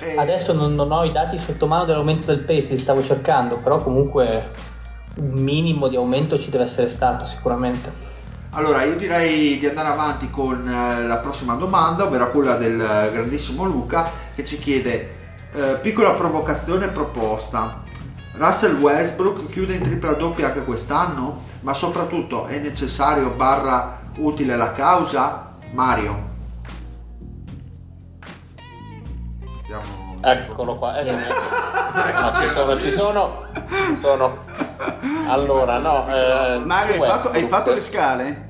E- 0.00 0.16
Adesso 0.16 0.52
non, 0.52 0.74
non 0.74 0.90
ho 0.92 1.02
i 1.04 1.10
dati 1.12 1.38
sotto 1.38 1.66
mano 1.66 1.84
dell'aumento 1.86 2.26
del 2.26 2.44
pace, 2.44 2.74
li 2.74 2.78
stavo 2.78 3.02
cercando, 3.02 3.58
però 3.58 3.82
comunque 3.82 4.50
un 5.16 5.32
minimo 5.42 5.88
di 5.88 5.96
aumento 5.96 6.38
ci 6.38 6.50
deve 6.50 6.64
essere 6.64 6.88
stato 6.88 7.26
sicuramente. 7.26 8.06
Allora, 8.52 8.82
io 8.82 8.96
direi 8.96 9.58
di 9.58 9.66
andare 9.66 9.88
avanti 9.88 10.30
con 10.30 10.66
eh, 10.66 11.02
la 11.06 11.18
prossima 11.18 11.54
domanda, 11.54 12.04
ovvero 12.04 12.30
quella 12.30 12.56
del 12.56 12.80
eh, 12.80 13.12
grandissimo 13.12 13.64
Luca, 13.64 14.10
che 14.34 14.42
ci 14.42 14.58
chiede, 14.58 15.36
eh, 15.52 15.78
piccola 15.82 16.14
provocazione 16.14 16.88
proposta, 16.88 17.82
Russell 18.32 18.76
Westbrook 18.78 19.50
chiude 19.50 19.74
in 19.74 19.82
tripla 19.82 20.12
doppia 20.12 20.46
anche 20.46 20.64
quest'anno? 20.64 21.42
Ma 21.60 21.74
soprattutto 21.74 22.46
è 22.46 22.58
necessario 22.58 23.30
barra 23.30 24.00
utile 24.16 24.56
la 24.56 24.72
causa? 24.72 25.56
Mario. 25.72 26.26
Eccolo 30.20 30.76
qua, 30.76 30.98
eh, 30.98 31.04
no, 31.12 32.32
ci 32.34 32.48
sono, 32.54 32.76
ci 32.78 32.90
sono, 32.92 33.46
ci 33.68 33.96
sono. 33.96 34.67
Allora, 35.28 35.78
no, 35.78 36.06
eh, 36.08 36.58
Mario, 36.58 37.02
hai 37.02 37.08
fatto, 37.08 37.28
hai 37.30 37.46
fatto 37.46 37.74
le 37.74 37.80
scale? 37.80 38.48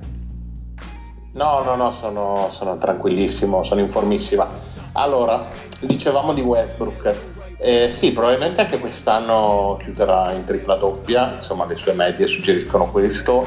No, 1.33 1.62
no, 1.62 1.74
no, 1.74 1.93
sono, 1.93 2.51
sono 2.53 2.79
tranquillissimo, 2.79 3.64
sono 3.64 3.81
informissima. 3.81 4.49
Allora, 4.93 5.47
dicevamo 5.81 6.33
di 6.33 6.41
Westbrook. 6.41 7.14
Eh, 7.59 7.93
sì, 7.93 8.12
probabilmente 8.12 8.61
anche 8.61 8.79
quest'anno 8.79 9.79
chiuderà 9.83 10.33
in 10.33 10.45
tripla 10.45 10.76
doppia, 10.76 11.35
insomma 11.37 11.66
le 11.66 11.76
sue 11.76 11.93
medie 11.93 12.26
suggeriscono 12.26 12.87
questo 12.87 13.45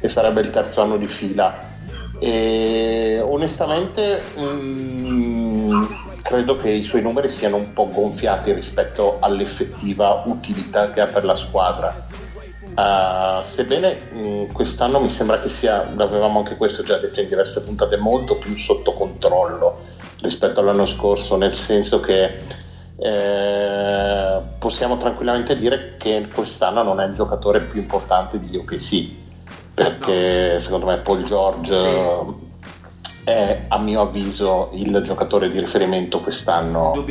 e 0.00 0.08
sarebbe 0.08 0.42
il 0.42 0.50
terzo 0.50 0.82
anno 0.82 0.96
di 0.96 1.06
fila. 1.06 1.56
E 2.18 3.20
onestamente 3.22 4.22
mm, 4.38 5.82
credo 6.22 6.56
che 6.56 6.70
i 6.70 6.82
suoi 6.82 7.02
numeri 7.02 7.30
siano 7.30 7.56
un 7.56 7.72
po' 7.72 7.88
gonfiati 7.88 8.52
rispetto 8.52 9.18
all'effettiva 9.20 10.22
utilità 10.26 10.90
che 10.90 11.00
ha 11.00 11.06
per 11.06 11.24
la 11.24 11.36
squadra. 11.36 12.06
Uh, 12.74 13.44
sebbene 13.44 13.98
mh, 14.12 14.52
quest'anno 14.52 15.00
mi 15.00 15.10
sembra 15.10 15.40
che 15.40 15.48
sia, 15.48 15.88
l'avevamo 15.94 16.40
anche 16.40 16.56
questo 16.56 16.82
già 16.82 16.98
detto 16.98 17.20
in 17.20 17.28
diverse 17.28 17.62
puntate, 17.62 17.96
molto 17.96 18.36
più 18.36 18.56
sotto 18.56 18.94
controllo 18.94 19.80
rispetto 20.20 20.60
all'anno 20.60 20.86
scorso, 20.86 21.36
nel 21.36 21.52
senso 21.52 22.00
che 22.00 22.40
eh, 22.96 24.40
possiamo 24.58 24.96
tranquillamente 24.96 25.54
dire 25.56 25.94
che 25.98 26.26
quest'anno 26.32 26.82
non 26.82 27.00
è 27.00 27.06
il 27.06 27.14
giocatore 27.14 27.60
più 27.60 27.80
importante 27.80 28.40
di 28.40 28.56
OKC, 28.56 29.08
perché 29.74 30.60
secondo 30.60 30.86
me 30.86 30.96
Paul 30.98 31.24
George 31.24 31.78
Sì. 31.78 32.52
È 33.24 33.64
a 33.68 33.78
mio 33.78 34.02
avviso 34.02 34.70
il 34.74 35.02
giocatore 35.04 35.50
di 35.50 35.58
riferimento 35.58 36.20
quest'anno 36.20 37.04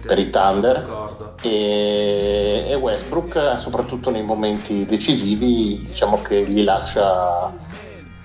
per 0.00 0.18
i 0.18 0.30
Thunder. 0.30 1.36
e, 1.42 2.64
e 2.68 2.74
Westbrook 2.74 3.36
eh, 3.36 3.60
soprattutto 3.60 4.10
nei 4.10 4.22
momenti 4.22 4.84
decisivi 4.86 5.84
diciamo 5.86 6.20
che 6.22 6.44
gli 6.48 6.64
lascia 6.64 7.52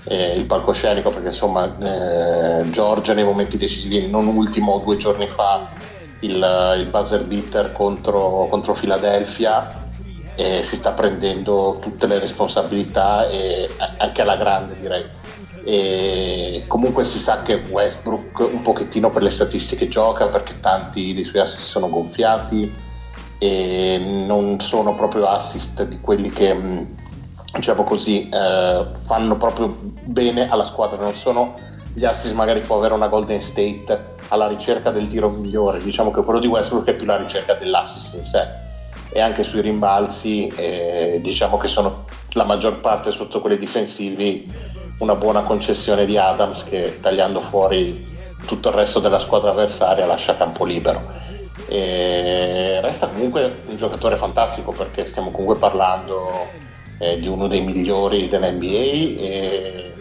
eh, 0.05 0.33
il 0.35 0.45
palcoscenico 0.45 1.11
perché 1.11 1.27
insomma 1.27 1.65
eh, 1.65 2.69
George 2.71 3.13
nei 3.13 3.25
momenti 3.25 3.57
decisivi 3.57 4.09
non 4.09 4.25
ultimo 4.27 4.81
due 4.83 4.97
giorni 4.97 5.27
fa 5.27 5.69
il, 6.21 6.75
il 6.77 6.87
buzzer 6.89 7.25
beater 7.25 7.73
contro, 7.73 8.47
contro 8.49 8.73
Philadelphia 8.73 9.81
e 10.35 10.63
si 10.63 10.77
sta 10.77 10.91
prendendo 10.91 11.77
tutte 11.81 12.07
le 12.07 12.19
responsabilità 12.19 13.27
e 13.27 13.69
anche 13.97 14.21
alla 14.21 14.37
grande 14.37 14.79
direi 14.79 15.05
e 15.63 16.63
comunque 16.67 17.05
si 17.05 17.19
sa 17.19 17.41
che 17.41 17.63
Westbrook 17.69 18.39
un 18.51 18.61
pochettino 18.61 19.09
per 19.09 19.23
le 19.23 19.29
statistiche 19.29 19.87
gioca 19.87 20.27
perché 20.27 20.59
tanti 20.59 21.13
dei 21.13 21.23
suoi 21.23 21.41
assist 21.41 21.67
sono 21.67 21.89
gonfiati 21.89 22.71
e 23.37 23.97
non 24.27 24.59
sono 24.59 24.93
proprio 24.95 25.27
assist 25.27 25.83
di 25.83 25.99
quelli 26.01 26.29
che 26.29 26.53
mh, 26.53 26.95
diciamo 27.55 27.83
così 27.83 28.29
eh, 28.29 28.85
fanno 29.05 29.37
proprio 29.37 29.77
bene 30.03 30.49
alla 30.49 30.65
squadra 30.65 31.01
non 31.01 31.13
sono 31.13 31.55
gli 31.93 32.05
assist 32.05 32.33
magari 32.33 32.61
può 32.61 32.77
avere 32.77 32.93
una 32.93 33.07
Golden 33.07 33.39
State 33.39 34.11
alla 34.29 34.47
ricerca 34.47 34.89
del 34.89 35.07
tiro 35.07 35.29
migliore, 35.29 35.81
diciamo 35.81 36.11
che 36.11 36.23
quello 36.23 36.39
di 36.39 36.47
Westbrook 36.47 36.87
è 36.87 36.93
più 36.95 37.05
la 37.05 37.17
ricerca 37.17 37.53
dell'assist 37.53 38.15
in 38.15 38.25
sé 38.25 38.61
e 39.11 39.21
anche 39.21 39.43
sui 39.43 39.61
rimbalzi 39.61 40.47
eh, 40.47 41.19
diciamo 41.21 41.57
che 41.57 41.67
sono 41.67 42.05
la 42.31 42.45
maggior 42.45 42.79
parte 42.79 43.11
sotto 43.11 43.41
quelli 43.41 43.57
difensivi 43.57 44.71
una 44.99 45.15
buona 45.15 45.41
concessione 45.41 46.05
di 46.05 46.17
Adams 46.17 46.63
che 46.63 46.99
tagliando 47.01 47.39
fuori 47.39 48.11
tutto 48.45 48.69
il 48.69 48.75
resto 48.75 48.99
della 48.99 49.19
squadra 49.19 49.51
avversaria 49.51 50.05
lascia 50.05 50.37
campo 50.37 50.65
libero. 50.65 51.21
E 51.67 52.79
resta 52.81 53.07
comunque 53.07 53.61
un 53.67 53.77
giocatore 53.77 54.15
fantastico 54.15 54.71
perché 54.71 55.05
stiamo 55.05 55.31
comunque 55.31 55.55
parlando 55.57 56.47
eh, 56.99 57.19
di 57.19 57.27
uno 57.27 57.47
dei 57.47 57.61
migliori 57.61 58.27
dell'NBA 58.27 59.21
e 59.21 59.93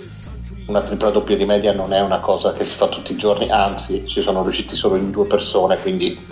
una 0.67 0.83
tripla 0.83 1.11
doppia 1.11 1.37
di 1.37 1.45
media 1.45 1.73
non 1.73 1.93
è 1.93 2.01
una 2.01 2.21
cosa 2.21 2.53
che 2.53 2.65
si 2.65 2.75
fa 2.75 2.87
tutti 2.87 3.13
i 3.13 3.17
giorni, 3.17 3.51
anzi 3.51 4.07
ci 4.07 4.21
sono 4.21 4.43
riusciti 4.43 4.75
solo 4.75 4.97
in 4.97 5.11
due 5.11 5.27
persone, 5.27 5.77
quindi 5.79 6.25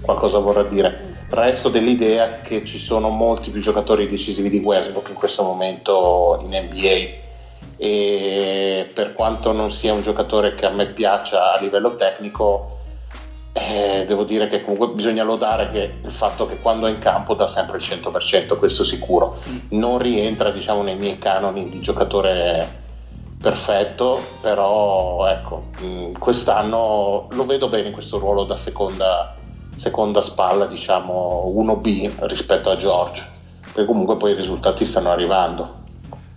qualcosa 0.00 0.38
vorrà 0.38 0.62
dire. 0.62 1.14
Resto 1.28 1.68
dell'idea 1.68 2.34
che 2.34 2.64
ci 2.64 2.78
sono 2.78 3.08
molti 3.08 3.50
più 3.50 3.60
giocatori 3.60 4.08
decisivi 4.08 4.48
di 4.48 4.58
Westbrook 4.58 5.08
in 5.08 5.14
questo 5.16 5.42
momento 5.42 6.40
in 6.42 6.50
NBA 6.50 7.24
e 7.76 8.90
per 8.92 9.12
quanto 9.12 9.52
non 9.52 9.70
sia 9.70 9.92
un 9.92 10.02
giocatore 10.02 10.54
che 10.54 10.66
a 10.66 10.70
me 10.70 10.86
piaccia 10.86 11.52
a 11.52 11.60
livello 11.60 11.94
tecnico 11.94 12.76
eh, 13.58 14.04
devo 14.06 14.24
dire 14.24 14.48
che 14.48 14.62
comunque 14.62 14.88
bisogna 14.88 15.24
lodare 15.24 15.70
che 15.70 15.94
il 16.04 16.10
fatto 16.10 16.46
che 16.46 16.60
quando 16.60 16.86
è 16.86 16.90
in 16.90 16.98
campo 16.98 17.32
dà 17.32 17.46
sempre 17.46 17.78
il 17.78 17.84
100%, 17.84 18.58
questo 18.58 18.84
sicuro. 18.84 19.38
Non 19.70 19.96
rientra 19.98 20.50
diciamo 20.50 20.82
nei 20.82 20.96
miei 20.96 21.18
canoni 21.18 21.70
di 21.70 21.80
giocatore 21.80 22.84
perfetto, 23.40 24.20
però 24.42 25.26
ecco, 25.26 25.68
mh, 25.78 26.18
quest'anno 26.18 27.28
lo 27.30 27.46
vedo 27.46 27.68
bene 27.68 27.88
in 27.88 27.92
questo 27.94 28.18
ruolo 28.18 28.44
da 28.44 28.58
seconda, 28.58 29.34
seconda 29.74 30.20
spalla, 30.20 30.66
diciamo 30.66 31.50
1B 31.56 32.26
rispetto 32.26 32.68
a 32.68 32.76
George, 32.76 33.26
perché 33.62 33.86
comunque 33.86 34.18
poi 34.18 34.32
i 34.32 34.36
risultati 34.36 34.84
stanno 34.84 35.10
arrivando. 35.10 35.84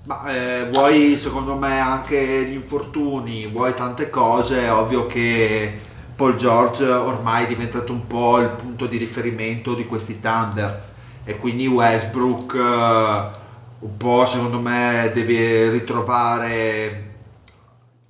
Ma 0.10 0.26
eh, 0.26 0.68
vuoi 0.72 1.16
secondo 1.18 1.56
me 1.56 1.80
anche 1.80 2.44
gli 2.46 2.54
infortuni, 2.54 3.46
vuoi 3.46 3.76
tante 3.76 4.10
cose, 4.10 4.64
è 4.64 4.74
ovvio 4.74 5.06
che 5.06 5.80
Paul 6.16 6.34
George 6.34 6.84
ormai 6.84 7.44
è 7.44 7.48
diventato 7.48 7.94
un 7.94 8.08
po' 8.08 8.40
il 8.40 8.50
punto 8.50 8.88
di 8.88 8.98
riferimento 8.98 9.76
di 9.76 9.86
questi 9.86 10.20
Thunder. 10.20 10.84
E 11.24 11.38
quindi 11.38 11.68
Westbrook 11.68 12.56
eh, 12.56 13.30
un 13.82 13.98
po' 13.98 14.26
secondo 14.26 14.60
me 14.60 15.12
deve 15.14 15.70
ritrovare 15.70 17.12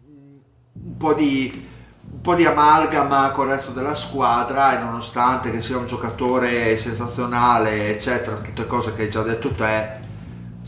un 0.05 0.95
po' 0.95 1.13
di 1.13 1.67
un 2.11 2.21
po' 2.21 2.33
di 2.33 2.45
amalgama 2.45 3.31
con 3.31 3.47
il 3.47 3.51
resto 3.55 3.71
della 3.71 3.93
squadra 3.93 4.79
e 4.79 4.81
nonostante 4.81 5.51
che 5.51 5.59
sia 5.59 5.77
un 5.77 5.85
giocatore 5.85 6.77
sensazionale 6.77 7.89
eccetera 7.89 8.37
tutte 8.37 8.65
cose 8.67 8.95
che 8.95 9.03
hai 9.03 9.09
già 9.09 9.21
detto 9.21 9.51
te 9.51 10.07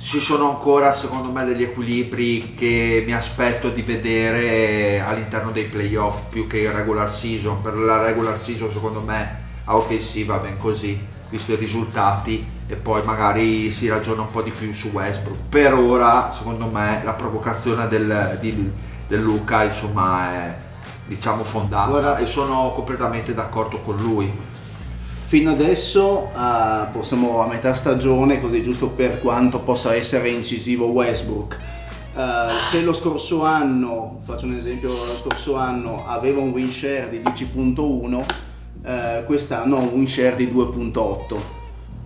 ci 0.02 0.20
sono 0.20 0.50
ancora 0.50 0.92
secondo 0.94 1.30
me 1.30 1.46
degli 1.46 1.62
equilibri 1.62 2.56
che 2.56 3.04
mi 3.06 3.14
aspetto 3.14 3.70
di 3.70 3.84
vedere 3.84 5.00
all'interno 5.00 5.52
dei 5.52 5.66
playoff 5.66 6.24
più 6.28 6.48
che 6.48 6.58
il 6.62 6.72
regular 6.72 7.10
season. 7.10 7.62
Per 7.62 7.78
la 7.78 8.02
regular 8.02 8.36
season 8.36 8.72
secondo 8.74 9.02
me 9.02 9.50
a 9.66 9.76
OKC 9.78 10.26
va 10.26 10.38
ben 10.38 10.58
così 10.58 11.00
visto 11.30 11.54
i 11.54 11.56
risultati 11.56 12.44
e 12.68 12.76
poi 12.76 13.04
magari 13.04 13.70
si 13.70 13.88
ragiona 13.90 14.24
un 14.24 14.28
po' 14.28 14.42
di 14.42 14.50
più 14.50 14.74
su 14.74 14.88
Westbrook. 14.88 15.38
Per 15.50 15.74
ora 15.76 16.32
secondo 16.32 16.66
me 16.66 17.02
la 17.04 17.14
provocazione 17.14 17.88
del, 17.88 18.40
di, 18.42 18.72
del 19.08 19.22
Luca 19.22 19.66
insomma 19.66 20.34
è 20.34 20.56
diciamo 21.06 21.44
fondata 21.44 21.90
Guarda- 21.90 22.18
e 22.18 22.26
sono 22.26 22.72
completamente 22.74 23.36
d'accordo 23.36 23.80
con 23.82 23.98
lui 23.98 24.34
Fino 25.32 25.52
adesso 25.52 26.30
eh, 26.36 27.04
siamo 27.04 27.40
a 27.40 27.48
metà 27.48 27.74
stagione, 27.74 28.42
così 28.42 28.62
giusto 28.62 28.90
per 28.90 29.22
quanto 29.22 29.62
possa 29.62 29.96
essere 29.96 30.28
incisivo 30.28 30.88
Westbrook. 30.88 31.58
Eh, 32.14 32.48
se 32.70 32.82
lo 32.82 32.92
scorso 32.92 33.46
anno, 33.46 34.20
faccio 34.26 34.46
un 34.48 34.56
esempio, 34.56 34.90
lo 34.90 35.16
scorso 35.16 35.56
anno 35.56 36.06
aveva 36.06 36.42
un 36.42 36.50
win 36.50 36.70
share 36.70 37.08
di 37.10 37.20
10.1, 37.20 38.26
eh, 38.84 39.24
quest'anno 39.26 39.78
ha 39.78 39.80
un 39.80 39.92
win 39.94 40.06
share 40.06 40.36
di 40.36 40.48
2.8. 40.48 41.38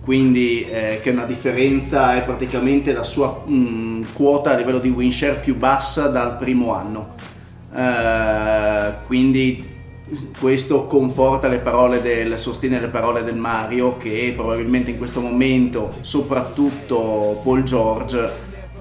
Quindi 0.02 0.62
eh, 0.70 1.00
che 1.02 1.10
è 1.10 1.12
una 1.12 1.26
differenza, 1.26 2.16
è 2.16 2.24
praticamente 2.24 2.94
la 2.94 3.02
sua 3.02 3.42
mh, 3.44 4.14
quota 4.14 4.52
a 4.52 4.56
livello 4.56 4.78
di 4.78 4.90
win 4.90 5.12
share 5.12 5.40
più 5.40 5.58
bassa 5.58 6.10
dal 6.10 6.38
primo 6.38 6.76
anno. 6.76 7.16
Eh, 7.74 8.94
quindi 9.08 9.74
questo 10.40 10.86
conforta 10.86 11.48
le 11.48 11.58
parole 11.58 12.02
del, 12.02 12.38
sostiene 12.38 12.80
le 12.80 12.90
parole 12.90 13.24
del 13.24 13.36
Mario 13.36 13.98
che 13.98 14.34
probabilmente 14.36 14.92
in 14.92 14.98
questo 14.98 15.20
momento 15.20 15.96
soprattutto 16.02 17.42
Paul 17.44 17.64
George 17.64 18.30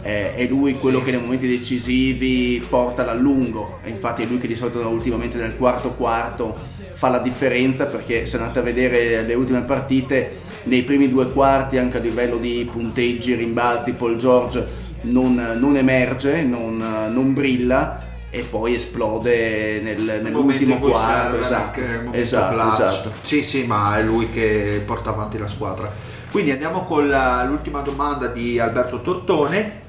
eh, 0.02 0.34
è 0.34 0.46
lui 0.46 0.74
quello 0.74 1.00
che 1.02 1.12
nei 1.12 1.20
momenti 1.20 1.48
decisivi 1.48 2.62
porta 2.68 3.04
l'allungo. 3.04 3.78
E 3.82 3.88
infatti 3.88 4.22
è 4.22 4.26
lui 4.26 4.38
che 4.38 4.46
di 4.46 4.54
solito 4.54 4.86
ultimamente 4.86 5.38
nel 5.38 5.56
quarto 5.56 5.92
quarto 5.92 6.54
fa 6.92 7.08
la 7.08 7.18
differenza 7.18 7.86
perché 7.86 8.26
se 8.26 8.36
andate 8.36 8.58
a 8.58 8.62
vedere 8.62 9.22
le 9.22 9.34
ultime 9.34 9.62
partite 9.62 10.42
nei 10.64 10.82
primi 10.82 11.08
due 11.08 11.32
quarti 11.32 11.78
anche 11.78 11.96
a 11.96 12.00
livello 12.00 12.36
di 12.36 12.68
punteggi, 12.70 13.34
rimbalzi 13.34 13.92
Paul 13.92 14.16
George 14.16 14.82
non, 15.02 15.56
non 15.58 15.76
emerge, 15.76 16.42
non, 16.42 16.76
non 17.10 17.32
brilla 17.32 18.03
e 18.34 18.42
poi 18.42 18.74
esplode 18.74 19.80
nel, 19.80 20.20
nell'ultimo 20.22 20.78
quarto. 20.78 21.38
Esatto, 21.38 21.80
esatto, 22.10 22.68
esatto. 22.72 23.12
Sì, 23.22 23.42
sì, 23.44 23.64
ma 23.64 23.96
è 23.96 24.02
lui 24.02 24.28
che 24.30 24.82
porta 24.84 25.10
avanti 25.10 25.38
la 25.38 25.46
squadra. 25.46 25.88
Quindi 26.32 26.50
andiamo 26.50 26.82
con 26.84 27.08
la- 27.08 27.44
l'ultima 27.44 27.80
domanda 27.80 28.26
di 28.26 28.58
Alberto 28.58 29.02
Tortone, 29.02 29.82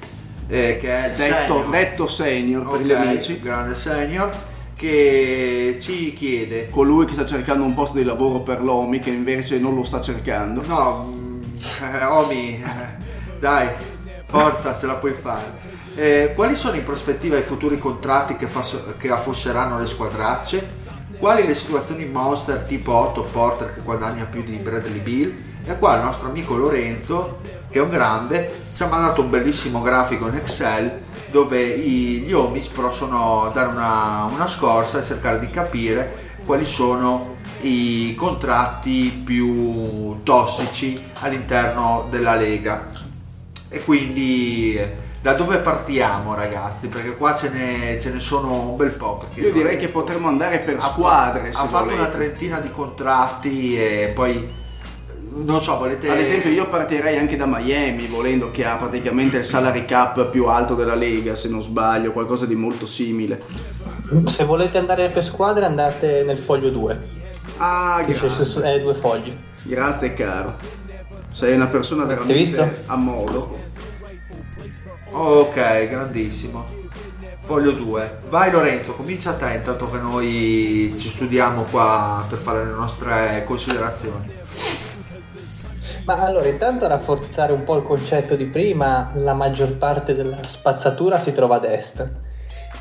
eh, 0.46 0.78
che 0.80 0.88
è 0.88 1.08
il 1.08 1.16
Detto, 1.16 1.54
senior. 1.54 1.68
detto 1.70 2.06
senior 2.06 2.70
per 2.70 2.80
gli 2.82 2.92
amici, 2.92 3.40
grande 3.40 3.74
senior, 3.74 4.30
che 4.76 5.78
ci 5.80 6.12
chiede... 6.12 6.68
colui 6.70 7.04
che 7.06 7.14
sta 7.14 7.26
cercando 7.26 7.64
un 7.64 7.74
posto 7.74 7.96
di 7.96 8.04
lavoro 8.04 8.40
per 8.40 8.62
l'OMI 8.62 9.00
che 9.00 9.10
invece 9.10 9.58
non 9.58 9.74
lo 9.74 9.82
sta 9.82 10.00
cercando. 10.00 10.62
No, 10.64 11.12
mm, 11.12 11.42
eh, 11.82 12.04
Omi, 12.04 12.62
eh, 12.62 13.38
dai, 13.40 13.68
forza, 14.26 14.72
ce 14.76 14.86
la 14.86 14.94
puoi 14.94 15.12
fare. 15.12 15.65
Eh, 15.98 16.32
quali 16.34 16.54
sono 16.54 16.76
in 16.76 16.84
prospettiva 16.84 17.38
i 17.38 17.42
futuri 17.42 17.78
contratti 17.78 18.36
che, 18.36 18.46
fas- 18.46 18.96
che 18.98 19.10
affosseranno 19.10 19.78
le 19.78 19.86
squadracce? 19.86 20.84
Quali 21.18 21.46
le 21.46 21.54
situazioni 21.54 22.04
monster 22.04 22.58
tipo 22.64 22.92
Otto 22.92 23.22
Porter 23.22 23.72
che 23.72 23.80
guadagna 23.80 24.26
più 24.26 24.42
di 24.44 24.56
Bradley 24.56 25.00
Bill? 25.00 25.34
E 25.64 25.78
qua 25.78 25.96
il 25.96 26.02
nostro 26.02 26.28
amico 26.28 26.54
Lorenzo, 26.54 27.38
che 27.70 27.78
è 27.78 27.82
un 27.82 27.88
grande, 27.88 28.52
ci 28.74 28.82
ha 28.82 28.88
mandato 28.88 29.22
un 29.22 29.30
bellissimo 29.30 29.80
grafico 29.80 30.26
in 30.28 30.34
Excel 30.34 31.00
dove 31.30 31.62
i- 31.62 32.20
gli 32.26 32.32
Omis 32.34 32.66
possono 32.68 33.50
dare 33.54 33.68
una, 33.68 34.24
una 34.30 34.46
scorsa 34.46 34.98
e 34.98 35.02
cercare 35.02 35.38
di 35.38 35.48
capire 35.48 36.34
quali 36.44 36.66
sono 36.66 37.36
i 37.62 38.14
contratti 38.14 39.22
più 39.24 40.22
tossici 40.22 41.00
all'interno 41.20 42.06
della 42.10 42.34
Lega. 42.34 42.90
E 43.70 43.82
quindi 43.82 44.74
eh, 44.76 45.04
da 45.26 45.32
dove 45.32 45.58
partiamo 45.58 46.36
ragazzi? 46.36 46.86
Perché 46.86 47.16
qua 47.16 47.34
ce 47.34 47.48
ne, 47.48 47.98
ce 47.98 48.12
ne 48.12 48.20
sono 48.20 48.70
un 48.70 48.76
bel 48.76 48.90
po'. 48.90 49.16
perché 49.16 49.40
Io 49.40 49.50
direi 49.50 49.72
Lorenzo 49.72 49.86
che 49.86 49.92
potremmo 49.92 50.28
andare 50.28 50.60
per 50.60 50.76
ha 50.76 50.80
squadre. 50.80 51.52
se 51.52 51.60
Ha 51.60 51.66
fatto 51.66 51.84
volete. 51.86 51.98
una 52.00 52.08
trentina 52.10 52.60
di 52.60 52.70
contratti 52.70 53.76
e 53.76 54.12
poi 54.14 54.48
non 55.30 55.60
so, 55.60 55.78
volete... 55.78 56.08
Ad 56.08 56.18
esempio 56.18 56.50
io 56.50 56.68
partirei 56.68 57.18
anche 57.18 57.36
da 57.36 57.44
Miami 57.44 58.06
volendo 58.06 58.52
che 58.52 58.64
ha 58.64 58.76
praticamente 58.76 59.38
il 59.38 59.44
salary 59.44 59.84
cap 59.84 60.28
più 60.28 60.46
alto 60.46 60.76
della 60.76 60.94
Lega 60.94 61.34
se 61.34 61.48
non 61.48 61.60
sbaglio, 61.60 62.12
qualcosa 62.12 62.46
di 62.46 62.54
molto 62.54 62.86
simile. 62.86 63.42
Se 64.26 64.44
volete 64.44 64.78
andare 64.78 65.08
per 65.08 65.24
squadre 65.24 65.64
andate 65.64 66.22
nel 66.22 66.40
foglio 66.40 66.70
2. 66.70 67.08
Ah, 67.56 68.00
grazie, 68.06 68.62
è 68.74 68.80
due 68.80 68.94
fogli. 68.94 69.36
grazie 69.64 70.12
caro. 70.14 70.54
Sei 71.32 71.52
una 71.52 71.66
persona 71.66 72.04
veramente 72.04 72.84
a 72.86 72.94
modo. 72.94 73.65
Ok, 75.18 75.88
grandissimo. 75.88 76.66
Foglio 77.38 77.72
2. 77.72 78.18
Vai 78.28 78.50
Lorenzo, 78.50 78.92
comincia 78.92 79.32
te 79.32 79.54
intanto 79.54 79.88
che 79.88 79.96
noi 79.96 80.94
ci 80.98 81.08
studiamo 81.08 81.62
qua 81.70 82.22
per 82.28 82.36
fare 82.36 82.66
le 82.66 82.72
nostre 82.72 83.42
considerazioni. 83.46 84.30
Ma 86.04 86.20
allora, 86.20 86.46
intanto 86.48 86.84
a 86.84 86.88
rafforzare 86.88 87.54
un 87.54 87.64
po' 87.64 87.78
il 87.78 87.84
concetto 87.84 88.36
di 88.36 88.44
prima, 88.44 89.10
la 89.14 89.32
maggior 89.32 89.78
parte 89.78 90.14
della 90.14 90.42
spazzatura 90.42 91.18
si 91.18 91.32
trova 91.32 91.56
ad 91.56 91.64
est, 91.64 92.06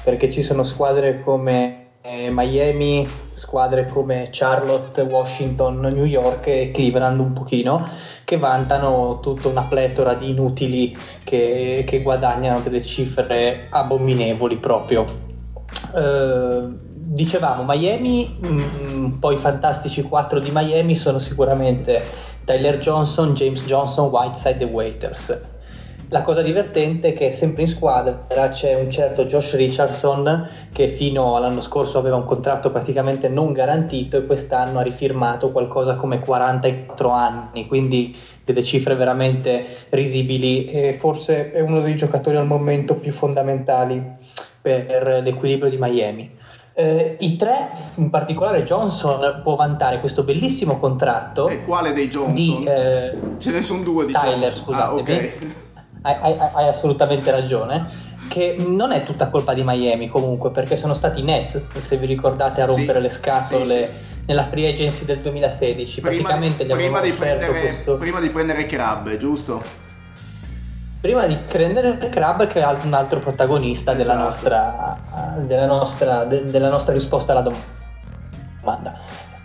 perché 0.03 0.29
ci 0.29 0.43
sono 0.43 0.63
squadre 0.63 1.21
come 1.21 1.85
eh, 2.01 2.27
Miami, 2.31 3.07
squadre 3.31 3.87
come 3.87 4.27
Charlotte, 4.33 4.99
Washington, 5.03 5.79
New 5.79 6.03
York 6.03 6.47
e 6.47 6.71
Cleveland 6.73 7.17
un 7.17 7.31
pochino, 7.31 7.89
che 8.25 8.37
vantano 8.37 9.19
tutta 9.21 9.47
una 9.47 9.61
pletora 9.61 10.15
di 10.15 10.31
inutili 10.31 10.97
che, 11.23 11.85
che 11.87 12.01
guadagnano 12.01 12.59
delle 12.59 12.83
cifre 12.83 13.67
abominevoli 13.69 14.57
proprio. 14.57 15.05
eh, 15.95 16.83
dicevamo 17.05 17.63
Miami, 17.65 18.37
mm, 18.45 19.19
poi 19.19 19.35
i 19.35 19.37
fantastici 19.37 20.01
4 20.01 20.39
di 20.39 20.49
Miami 20.51 20.95
sono 20.95 21.19
sicuramente 21.19 22.03
Tyler 22.43 22.79
Johnson, 22.79 23.33
James 23.33 23.63
Johnson, 23.65 24.09
Whiteside 24.09 24.63
e 24.63 24.65
Waiters. 24.65 25.39
La 26.09 26.21
cosa 26.21 26.41
divertente 26.41 27.09
è 27.09 27.13
che 27.13 27.33
sempre 27.33 27.63
in 27.63 27.67
squadra 27.67 28.25
c'è 28.49 28.75
un 28.75 28.91
certo 28.91 29.25
Josh 29.25 29.55
Richardson 29.55 30.49
che 30.71 30.89
fino 30.89 31.35
all'anno 31.35 31.61
scorso 31.61 31.97
aveva 31.97 32.15
un 32.15 32.25
contratto 32.25 32.69
praticamente 32.69 33.27
non 33.27 33.53
garantito 33.53 34.17
e 34.17 34.25
quest'anno 34.25 34.79
ha 34.79 34.83
rifirmato 34.83 35.51
qualcosa 35.51 35.95
come 35.95 36.19
44 36.19 37.09
anni, 37.09 37.67
quindi 37.67 38.15
delle 38.43 38.63
cifre 38.63 38.93
veramente 38.95 39.87
risibili 39.89 40.65
e 40.67 40.93
forse 40.93 41.51
è 41.51 41.61
uno 41.61 41.81
dei 41.81 41.95
giocatori 41.95 42.37
al 42.37 42.45
momento 42.45 42.95
più 42.95 43.11
fondamentali 43.11 44.03
per 44.61 45.21
l'equilibrio 45.23 45.69
di 45.69 45.77
Miami. 45.79 46.37
Eh, 46.77 47.15
I 47.19 47.35
tre, 47.37 47.69
in 47.95 48.09
particolare 48.09 48.63
Johnson, 48.63 49.41
può 49.41 49.55
vantare 49.55 49.99
questo 50.01 50.23
bellissimo 50.23 50.77
contratto. 50.77 51.47
E 51.47 51.61
quale 51.61 51.93
dei 51.93 52.09
Johnson? 52.09 52.33
Di, 52.35 52.63
eh, 52.65 53.13
Ce 53.37 53.51
ne 53.51 53.61
sono 53.61 53.81
due 53.81 54.05
di 54.05 54.11
Tyler, 54.11 54.51
Johnson. 54.51 54.63
scusate. 54.63 54.83
Ah, 54.83 54.93
ok. 54.93 55.64
Hai, 56.13 56.37
hai- 56.37 56.67
assolutamente 56.67 57.31
ragione. 57.31 58.03
Che 58.27 58.55
non 58.59 58.91
è 58.91 59.03
tutta 59.03 59.27
colpa 59.29 59.53
di 59.53 59.63
Miami 59.63 60.07
comunque, 60.07 60.49
perché 60.51 60.77
sono 60.77 60.93
stati 60.93 61.19
i 61.21 61.23
Nets, 61.23 61.61
se 61.73 61.97
vi 61.97 62.05
ricordate, 62.05 62.61
a 62.61 62.67
Sì, 62.67 62.75
rompere 62.75 62.99
le 62.99 63.09
scatole 63.09 63.85
sì, 63.85 64.23
nella 64.27 64.45
free 64.47 64.69
agency 64.69 65.05
del 65.05 65.19
2016. 65.19 66.01
Prima, 66.01 66.15
Praticamente 66.29 66.65
gli 66.65 66.71
prima 66.71 67.01
di 67.01 67.11
prendere, 67.11 67.59
questo. 67.59 67.95
prima 67.97 68.19
di 68.19 68.29
prendere 68.29 68.65
Crabbe, 68.65 69.17
giusto? 69.17 69.61
prima 71.01 71.27
di 71.27 71.35
prendere 71.35 71.97
Crab 72.09 72.47
che 72.47 72.61
è 72.63 72.77
un 72.83 72.93
altro 72.93 73.19
protagonista 73.19 73.93
della, 73.93 74.13
Esatto. 74.13 74.27
nostra, 74.29 74.97
della, 75.45 75.65
nostra, 75.67 76.23
de- 76.25 76.43
della 76.45 76.69
nostra 76.69 76.93
risposta 76.93 77.31
alla 77.31 77.47
domanda. 78.61 78.97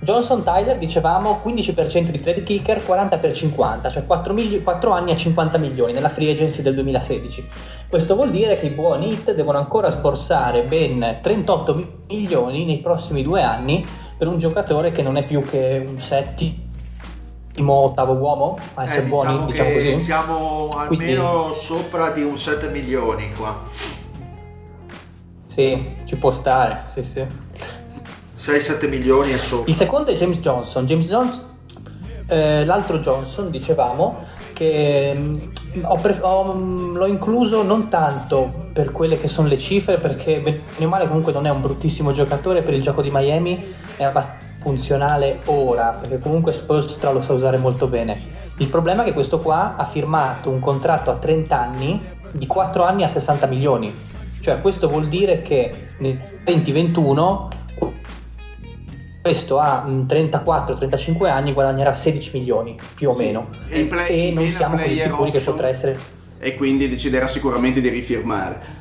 Johnson 0.02 0.42
Tyler, 0.42 0.78
dicevamo, 0.78 1.40
15% 1.44 2.08
di 2.10 2.20
trade 2.20 2.42
kicker, 2.42 2.82
40 2.82 3.18
per 3.18 3.34
50, 3.34 3.90
cioè 3.90 4.06
4, 4.06 4.32
mili- 4.32 4.62
4 4.62 4.92
anni 4.92 5.12
a 5.12 5.16
50 5.16 5.58
milioni 5.58 5.92
nella 5.92 6.08
free 6.08 6.30
agency 6.32 6.62
del 6.62 6.72
2016. 6.74 7.46
Questo 7.86 8.14
vuol 8.14 8.30
dire 8.30 8.58
che 8.58 8.66
i 8.66 8.70
buoni 8.70 9.10
hit 9.12 9.34
devono 9.34 9.58
ancora 9.58 9.90
sborsare 9.90 10.62
ben 10.62 11.18
38 11.20 11.74
mi- 11.74 11.86
milioni 12.08 12.64
nei 12.64 12.78
prossimi 12.78 13.22
due 13.22 13.42
anni 13.42 13.84
per 14.16 14.26
un 14.26 14.38
giocatore 14.38 14.90
che 14.90 15.02
non 15.02 15.16
è 15.16 15.24
più 15.26 15.42
che 15.42 15.84
un 15.86 15.98
settimo, 16.00 16.68
ottavo 17.66 18.14
uomo, 18.14 18.58
a 18.74 18.84
essere 18.84 19.04
Eh, 19.04 19.08
buoni, 19.08 19.44
diciamo 19.44 19.46
diciamo 19.50 19.70
così. 19.74 19.96
siamo 19.96 20.68
Quindi- 20.86 21.04
almeno 21.14 21.52
sopra 21.52 22.10
di 22.10 22.22
un 22.22 22.36
7 22.36 22.68
milioni 22.68 23.32
qua. 23.34 23.58
Sì, 25.46 25.94
ci 26.06 26.16
può 26.16 26.30
stare, 26.30 26.84
sì, 26.92 27.02
sì. 27.02 27.48
6-7 28.40 28.88
milioni 28.88 29.32
è 29.32 29.38
sopra. 29.38 29.70
Il 29.70 29.76
secondo 29.76 30.10
è 30.10 30.14
James 30.14 30.38
Johnson. 30.38 30.86
James 30.86 31.06
Johnson, 31.06 31.44
eh, 32.26 32.64
l'altro 32.64 32.98
Johnson, 33.00 33.50
dicevamo, 33.50 34.24
che 34.54 35.12
mm, 35.14 35.34
ho 35.82 35.96
pre- 35.96 36.18
ho, 36.22 36.54
mm, 36.54 36.96
l'ho 36.96 37.06
incluso 37.06 37.62
non 37.62 37.88
tanto 37.88 38.68
per 38.72 38.92
quelle 38.92 39.20
che 39.20 39.28
sono 39.28 39.46
le 39.46 39.58
cifre, 39.58 39.98
perché 39.98 40.40
bene 40.40 40.62
o 40.84 40.88
male 40.88 41.06
comunque 41.06 41.32
non 41.32 41.46
è 41.46 41.50
un 41.50 41.60
bruttissimo 41.60 42.12
giocatore 42.12 42.62
per 42.62 42.72
il 42.72 42.82
gioco 42.82 43.02
di 43.02 43.10
Miami, 43.12 43.60
è 43.96 44.04
abbastanza 44.04 44.48
funzionale 44.60 45.40
ora, 45.46 45.96
perché 45.98 46.18
comunque 46.18 46.52
Spolstra 46.52 47.10
lo 47.10 47.22
sa 47.22 47.32
usare 47.32 47.58
molto 47.58 47.88
bene. 47.88 48.38
Il 48.58 48.68
problema 48.68 49.02
è 49.02 49.04
che 49.06 49.12
questo 49.12 49.38
qua 49.38 49.76
ha 49.76 49.86
firmato 49.86 50.50
un 50.50 50.60
contratto 50.60 51.10
a 51.10 51.16
30 51.16 51.58
anni, 51.58 52.00
di 52.32 52.46
4 52.46 52.84
anni 52.84 53.02
a 53.02 53.08
60 53.08 53.46
milioni. 53.46 53.92
Cioè 54.40 54.60
questo 54.60 54.88
vuol 54.88 55.08
dire 55.08 55.42
che 55.42 55.72
nel 55.98 56.20
2021 56.44 57.48
questo 59.22 59.58
a 59.58 59.84
mm, 59.86 60.06
34-35 60.06 61.26
anni 61.28 61.52
guadagnerà 61.52 61.94
16 61.94 62.30
milioni 62.38 62.76
più 62.94 63.10
o 63.10 63.12
Sì. 63.14 63.22
meno 63.24 63.48
E 63.68 63.80
il 63.80 63.86
play- 63.88 64.28
e 64.28 64.32
non 64.32 64.48
siamo 64.50 64.76
così 64.76 64.86
player 64.86 65.10
sicuri 65.10 65.30
che 65.30 65.40
potrà 65.40 65.68
essere 65.68 65.98
E 66.38 66.56
quindi 66.56 66.88
deciderà 66.88 67.28
sicuramente 67.28 67.80
di 67.82 67.88
rifirmare. 67.90 68.78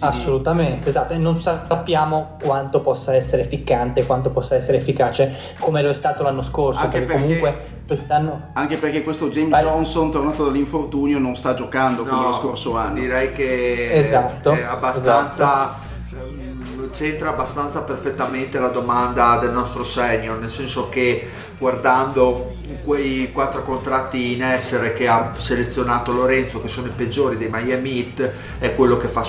assolutamente 0.00 0.88
esatto 0.90 1.12
e 1.14 1.18
non 1.18 1.38
sappiamo 1.40 2.36
quanto 2.42 2.80
possa 2.80 3.14
essere 3.14 3.44
ficcante 3.44 4.04
quanto 4.04 4.30
possa 4.30 4.54
essere 4.56 4.78
efficace 4.78 5.34
come 5.60 5.82
lo 5.82 5.88
è 5.90 5.94
stato 5.94 6.22
l'anno 6.22 6.42
scorso 6.42 6.80
Anche 6.80 6.98
perché, 7.00 7.06
perché- 7.14 7.22
comunque 7.38 7.66
quest'anno 7.86 8.42
Anche 8.54 8.76
perché 8.76 9.02
questo 9.02 9.28
James 9.28 9.50
Vai. 9.50 9.62
Johnson, 9.62 10.10
tornato 10.10 10.44
dall'infortunio, 10.44 11.18
non 11.18 11.34
sta 11.36 11.54
giocando 11.54 12.02
come 12.02 12.20
No, 12.20 12.26
lo 12.28 12.32
scorso 12.32 12.76
anno. 12.76 12.94
Direi 12.98 13.32
che 13.32 13.92
Esatto, 14.06 14.52
è 14.52 14.62
abbastanza 14.62 15.64
ehm, 15.68 15.83
c'entra 16.94 17.30
abbastanza 17.30 17.82
perfettamente 17.82 18.60
la 18.60 18.68
domanda 18.68 19.36
del 19.38 19.50
nostro 19.50 19.82
senior, 19.82 20.38
nel 20.38 20.48
senso 20.48 20.88
che 20.88 21.28
guardando 21.58 22.54
quei 22.84 23.32
quattro 23.32 23.64
contratti 23.64 24.32
in 24.32 24.42
essere 24.42 24.94
che 24.94 25.08
ha 25.08 25.34
selezionato 25.36 26.12
Lorenzo, 26.12 26.62
che 26.62 26.68
sono 26.68 26.86
i 26.86 26.92
peggiori 26.94 27.36
dei 27.36 27.48
Miami 27.50 27.98
Heat, 27.98 28.30
è 28.60 28.74
quello 28.76 28.96
che 28.96 29.08
fa 29.08 29.26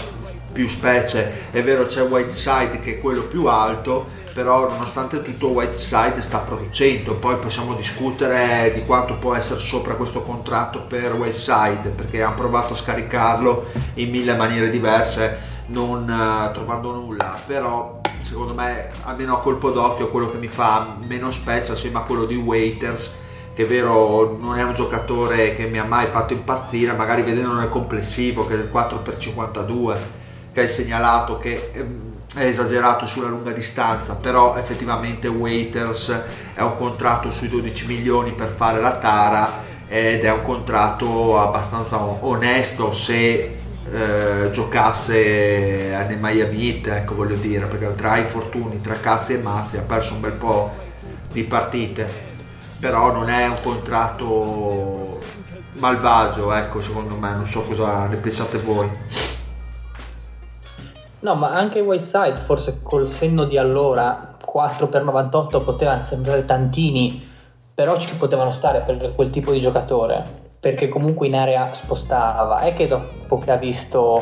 più 0.54 0.70
specie. 0.70 1.50
È 1.52 1.62
vero 1.64 1.86
c'è 1.86 2.04
Whiteside 2.04 2.80
che 2.82 2.94
è 2.94 3.00
quello 3.00 3.24
più 3.24 3.48
alto, 3.48 4.24
però 4.32 4.70
nonostante 4.70 5.22
tutto 5.22 5.48
Whiteside 5.48 6.22
sta 6.22 6.40
producendo, 6.40 7.16
poi 7.16 7.38
possiamo 7.38 7.74
discutere 7.74 8.72
di 8.76 8.86
quanto 8.86 9.16
può 9.16 9.34
essere 9.34 9.60
sopra 9.60 9.96
questo 9.96 10.22
contratto 10.22 10.82
per 10.82 11.14
Whiteside, 11.14 11.90
perché 11.96 12.22
hanno 12.22 12.36
provato 12.36 12.74
a 12.74 12.76
scaricarlo 12.76 13.66
in 13.96 14.12
mille 14.12 14.36
maniere 14.36 14.70
diverse 14.70 15.54
non 15.68 16.10
eh, 16.10 16.52
trovando 16.54 16.92
nulla, 16.92 17.38
però 17.46 18.02
secondo 18.22 18.54
me 18.54 18.90
almeno 19.04 19.36
a 19.36 19.40
colpo 19.40 19.70
d'occhio 19.70 20.10
quello 20.10 20.30
che 20.30 20.38
mi 20.38 20.48
fa 20.48 20.96
meno 21.00 21.30
specie 21.32 21.74
assieme 21.74 22.00
a 22.00 22.02
quello 22.02 22.26
di 22.26 22.36
Waiters 22.36 23.14
che 23.56 23.64
è 23.64 23.66
vero 23.66 24.36
non 24.38 24.58
è 24.58 24.64
un 24.64 24.74
giocatore 24.74 25.56
che 25.56 25.68
mi 25.68 25.80
ha 25.80 25.86
mai 25.86 26.08
fatto 26.08 26.34
impazzire, 26.34 26.92
magari 26.92 27.22
vedendo 27.22 27.54
nel 27.54 27.70
complessivo 27.70 28.46
che 28.46 28.56
è 28.56 28.58
il 28.58 28.70
4x52 28.72 29.98
che 30.52 30.62
hai 30.62 30.68
segnalato 30.68 31.38
che 31.38 31.72
ehm, 31.74 32.14
è 32.36 32.44
esagerato 32.44 33.08
sulla 33.08 33.30
lunga 33.30 33.54
distanza, 33.54 34.16
però 34.16 34.58
effettivamente 34.58 35.30
Waiters 35.30 36.22
è 36.54 36.62
un 36.62 36.76
contratto 36.76 37.32
sui 37.32 37.48
12 37.48 37.86
milioni 37.86 38.34
per 38.34 38.54
fare 38.54 38.82
la 38.82 38.98
tara 38.98 39.64
ed 39.88 40.26
è 40.26 40.32
un 40.34 40.42
contratto 40.42 41.40
abbastanza 41.40 41.98
onesto 41.98 42.92
se 42.92 43.60
eh, 43.96 44.52
giocasse 44.52 46.06
nel 46.08 46.18
Miami 46.20 46.70
Heat, 46.70 46.88
ecco 46.88 47.16
voglio 47.16 47.36
dire, 47.36 47.66
perché 47.66 47.96
tra 47.96 48.18
infortuni, 48.18 48.82
tra 48.82 48.96
cazzi 48.96 49.34
e 49.34 49.38
mazzi 49.38 49.78
ha 49.78 49.82
perso 49.82 50.14
un 50.14 50.22
bel 50.22 50.34
po' 50.34 50.72
di 51.32 51.44
partite, 51.44 52.08
però 52.80 53.12
non 53.12 53.30
è 53.30 53.48
un 53.48 53.58
contratto 53.64 55.20
malvagio, 55.80 56.52
ecco 56.54 56.82
secondo 56.82 57.16
me, 57.16 57.34
non 57.34 57.46
so 57.46 57.62
cosa 57.62 58.08
ne 58.08 58.18
pensate 58.18 58.58
voi. 58.58 58.90
no 61.20 61.36
ma 61.36 61.52
anche 61.52 61.80
Whiteside 61.80 62.36
forse 62.46 62.80
col 62.84 63.10
senno 63.10 63.46
di 63.46 63.58
allora 63.58 64.38
4 64.40 64.88
per 64.88 65.04
98 65.04 65.62
potevano 65.62 66.04
sembrare 66.04 66.46
tantini 66.46 67.28
però 67.74 67.98
ci 67.98 68.16
potevano 68.16 68.52
stare 68.52 68.82
per 68.82 69.14
quel 69.16 69.32
tipo 69.32 69.52
di 69.52 69.60
giocatore 69.60 70.45
perché 70.66 70.90
comunque 70.90 71.28
in 71.28 71.36
area 71.36 71.76
spostava 71.76 72.62
è 72.62 72.74
che 72.74 72.88
dopo 72.88 73.38
che 73.38 73.52
ha 73.52 73.56
visto 73.56 74.20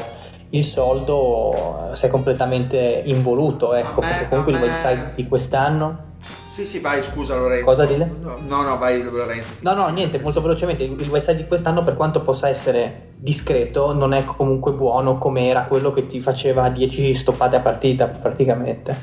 il 0.50 0.66
soldo 0.66 1.92
eh, 1.94 1.96
si 1.96 2.06
è 2.06 2.10
completamente 2.10 3.02
involuto 3.06 3.74
ecco 3.74 4.02
me- 4.02 4.08
perché 4.10 4.28
comunque 4.28 4.52
il 4.52 4.60
Whiteside 4.60 5.12
di 5.16 5.26
quest'anno 5.26 6.12
Sì, 6.50 6.66
sì, 6.66 6.80
vai, 6.80 7.02
scusa 7.02 7.38
Lorenzo. 7.38 7.64
Cosa 7.64 7.86
dile? 7.86 8.12
No, 8.20 8.38
no, 8.46 8.62
no, 8.62 8.78
vai 8.78 9.02
Lorenzo. 9.02 9.54
No, 9.62 9.74
no, 9.74 9.88
niente, 9.88 10.20
molto 10.20 10.40
velocemente. 10.42 10.84
Il 10.84 10.92
il 10.92 11.10
Whiteside 11.10 11.38
di 11.38 11.48
quest'anno, 11.48 11.82
per 11.82 11.96
quanto 11.96 12.22
possa 12.22 12.48
essere 12.48 13.10
discreto, 13.16 13.94
non 13.94 14.14
è 14.14 14.24
comunque 14.24 14.72
buono 14.74 15.18
come 15.18 15.48
era 15.48 15.64
quello 15.64 15.92
che 15.92 16.06
ti 16.06 16.20
faceva 16.20 16.70
10 16.70 17.16
stoppate 17.16 17.56
a 17.56 17.60
partita 17.60 18.06
praticamente. 18.06 18.96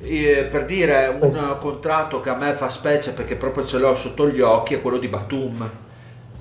Eh, 0.00 0.46
per 0.50 0.64
dire 0.66 1.18
un 1.20 1.56
contratto 1.58 2.20
che 2.20 2.28
a 2.28 2.36
me 2.36 2.52
fa 2.52 2.68
specie 2.68 3.14
perché 3.14 3.36
proprio 3.36 3.64
ce 3.64 3.78
l'ho 3.78 3.94
sotto 3.94 4.28
gli 4.28 4.40
occhi 4.40 4.74
è 4.74 4.82
quello 4.82 4.98
di 4.98 5.08
Batum 5.08 5.70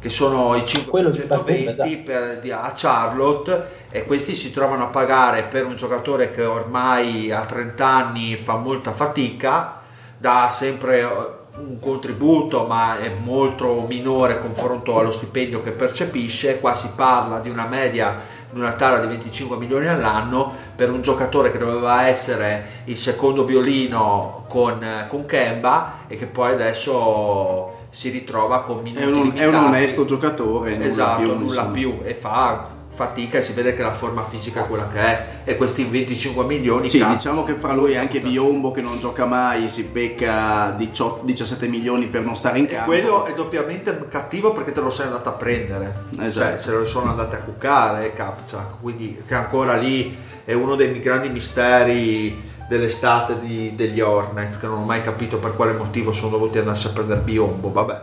che 0.04 0.10
sono 0.10 0.54
i 0.56 0.64
Quello 0.86 1.10
di 1.10 1.20
Batum, 1.20 1.46
520 1.46 1.72
esatto. 1.72 2.40
per- 2.42 2.54
a 2.54 2.74
Charlotte 2.76 3.68
e 3.90 4.04
questi 4.04 4.36
si 4.36 4.52
trovano 4.52 4.84
a 4.84 4.88
pagare 4.88 5.44
per 5.44 5.66
un 5.66 5.78
giocatore 5.78 6.30
che 6.32 6.44
ormai 6.44 7.32
a 7.32 7.46
30 7.46 7.88
anni 7.88 8.36
fa 8.36 8.58
molta 8.58 8.92
fatica 8.92 9.82
dà 10.18 10.50
sempre 10.52 11.00
eh, 11.00 11.08
un 11.56 11.80
contributo 11.80 12.66
ma 12.66 13.00
è 13.00 13.14
molto 13.24 13.86
minore 13.88 14.42
confronto 14.42 15.00
allo 15.00 15.12
stipendio 15.12 15.64
che 15.64 15.72
percepisce 15.72 16.60
qua 16.60 16.74
si 16.74 16.90
parla 16.94 17.40
di 17.40 17.50
una 17.50 17.66
media 17.66 18.20
di 18.52 18.60
una 18.60 18.74
tara 18.74 19.00
di 19.00 19.08
25 19.08 19.56
milioni 19.56 19.88
all'anno 19.88 20.52
per 20.76 20.92
un 20.92 21.02
giocatore 21.02 21.50
che 21.50 21.58
doveva 21.58 22.08
essere 22.08 22.82
il 22.86 22.98
secondo 22.98 23.46
violino 23.46 24.44
con, 24.50 24.84
eh, 24.84 25.08
con 25.08 25.26
Kemba 25.26 26.00
e 26.08 26.18
che 26.18 26.26
poi 26.26 26.52
adesso 26.52 27.73
si 27.94 28.10
ritrova 28.10 28.64
con 28.64 28.82
minuti 28.82 29.00
È 29.02 29.06
un, 29.06 29.14
è 29.14 29.18
un 29.18 29.24
limitati. 29.52 29.66
onesto 29.66 30.06
giocatore, 30.06 30.74
nulla 30.74 30.86
esatto 30.88 31.22
più, 31.22 31.28
nulla 31.38 31.44
insomma. 31.46 31.72
più 31.72 32.00
e 32.04 32.14
fa 32.16 32.72
fatica 32.88 33.38
e 33.40 33.42
si 33.42 33.54
vede 33.54 33.74
che 33.76 33.82
la 33.82 33.92
forma 33.94 34.24
fisica 34.24 34.64
è 34.64 34.68
quella 34.68 34.88
che 34.88 35.00
è 35.00 35.28
e 35.46 35.56
questi 35.58 35.84
25 35.84 36.44
milioni 36.46 36.90
Sì, 36.90 37.00
cazzo, 37.00 37.14
diciamo 37.16 37.44
che 37.44 37.54
fra 37.56 37.74
lui 37.74 37.94
e 37.94 37.98
anche 37.98 38.20
Biombo 38.20 38.72
che 38.72 38.82
non 38.82 39.00
gioca 39.00 39.26
mai 39.26 39.68
si 39.70 39.84
becca 39.84 40.72
18 40.78 41.22
17 41.24 41.68
milioni 41.68 42.06
per 42.08 42.22
non 42.24 42.36
stare 42.36 42.60
in 42.60 42.66
E 42.66 42.68
campo. 42.68 42.86
quello 42.86 43.26
è 43.26 43.34
doppiamente 43.34 44.08
cattivo 44.10 44.52
perché 44.54 44.72
te 44.74 44.82
lo 44.82 44.90
sei 44.92 45.06
andato 45.08 45.30
a 45.30 45.34
prendere, 45.34 46.04
Esatto. 46.20 46.50
cioè 46.52 46.60
se 46.60 46.72
lo 46.72 46.86
sono 46.86 47.10
andati 47.10 47.36
a 47.36 47.40
cuccare 47.40 48.14
Capcia, 48.14 48.76
quindi 48.82 49.22
che 49.28 49.34
ancora 49.34 49.76
lì 49.76 50.16
è 50.46 50.54
uno 50.54 50.76
dei 50.76 51.00
grandi 51.00 51.30
misteri 51.30 52.52
dell'estate 52.68 53.40
di- 53.40 53.76
degli 53.76 54.00
Hornets 54.00 54.58
che 54.58 54.68
non 54.68 54.80
ho 54.80 54.86
mai 54.86 55.02
capito 55.02 55.38
per 55.40 55.56
quale 55.56 55.74
motivo 55.74 56.12
sono 56.12 56.32
dovuti 56.32 56.58
andarsi 56.58 56.88
a 56.88 56.92
prendere 56.92 57.22
Biombo, 57.22 57.72
vabbè. 57.72 58.02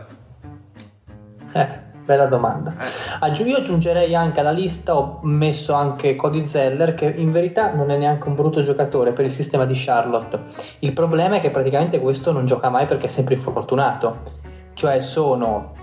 Eh, 1.53 1.67
bella 2.05 2.27
domanda. 2.27 2.73
Eh. 3.21 3.43
Io 3.43 3.57
aggiungerei 3.57 4.15
anche 4.15 4.39
alla 4.39 4.51
lista, 4.51 4.95
ho 4.95 5.19
messo 5.23 5.73
anche 5.73 6.15
Cody 6.15 6.45
Zeller, 6.45 6.93
che 6.93 7.05
in 7.05 7.31
verità 7.31 7.73
non 7.73 7.89
è 7.89 7.97
neanche 7.97 8.27
un 8.27 8.35
brutto 8.35 8.63
giocatore 8.63 9.11
per 9.11 9.25
il 9.25 9.33
sistema 9.33 9.65
di 9.65 9.73
Charlotte. 9.75 10.39
Il 10.79 10.93
problema 10.93 11.37
è 11.37 11.41
che 11.41 11.51
praticamente 11.51 11.99
questo 11.99 12.31
non 12.31 12.45
gioca 12.45 12.69
mai 12.69 12.85
perché 12.85 13.05
è 13.05 13.09
sempre 13.09 13.35
infortunato. 13.35 14.39
Cioè 14.73 15.01
sono 15.01 15.73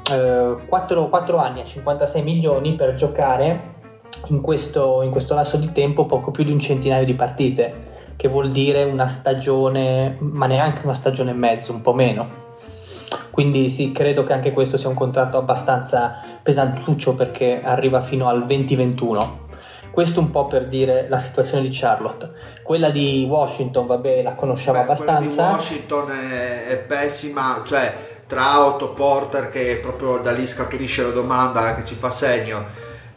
4, 0.67 1.37
anni 1.37 1.61
a 1.61 1.65
56 1.65 2.23
milioni 2.23 2.75
per 2.75 2.95
giocare 2.95 3.77
in 4.29 4.41
questo, 4.41 5.03
in 5.03 5.11
questo 5.11 5.35
lasso 5.35 5.57
di 5.57 5.71
tempo 5.73 6.07
poco 6.07 6.31
più 6.31 6.43
di 6.43 6.51
un 6.51 6.59
centinaio 6.59 7.05
di 7.05 7.15
partite, 7.15 7.88
che 8.19 8.27
vuol 8.27 8.51
dire 8.51 8.83
una 8.83 9.07
stagione, 9.07 10.17
ma 10.19 10.47
neanche 10.47 10.81
una 10.83 10.95
stagione 10.95 11.31
e 11.31 11.35
mezzo, 11.35 11.71
un 11.71 11.83
po' 11.83 11.95
meno. 11.95 12.47
Quindi 13.31 13.71
sì, 13.71 13.93
credo 13.93 14.25
che 14.25 14.33
anche 14.33 14.53
questo 14.53 14.77
sia 14.77 14.89
un 14.89 14.97
contratto 14.97 15.39
abbastanza 15.39 16.17
pesantuccio 16.43 17.15
perché 17.15 17.63
arriva 17.63 18.03
fino 18.03 18.27
al 18.27 18.45
2021. 18.45 19.47
Questo 19.93 20.19
un 20.19 20.33
po' 20.33 20.49
per 20.49 20.67
dire 20.67 21.07
la 21.09 21.21
situazione 21.21 21.63
di 21.63 21.71
Charlotte. 21.71 22.29
Quella 22.65 22.91
di 22.91 23.25
Washington, 23.31 23.87
vabbè, 23.87 24.23
la 24.23 24.35
conosciamo 24.35 24.81
Beh, 24.81 24.97
quella 24.97 25.19
di 25.21 25.27
abbastanza. 25.27 25.53
Washington 25.53 26.11
è, 26.11 26.67
è 26.67 26.79
pessima, 26.79 27.63
cioè 27.65 27.95
tra 28.27 28.67
Otto 28.67 28.95
Porter 28.95 29.49
che 29.49 29.79
proprio 29.81 30.19
da 30.19 30.33
lì 30.33 30.45
scaturisce 30.45 31.05
la 31.05 31.11
domanda 31.11 31.77
che 31.77 31.85
ci 31.85 31.95
fa 31.95 32.11
segno, 32.11 32.65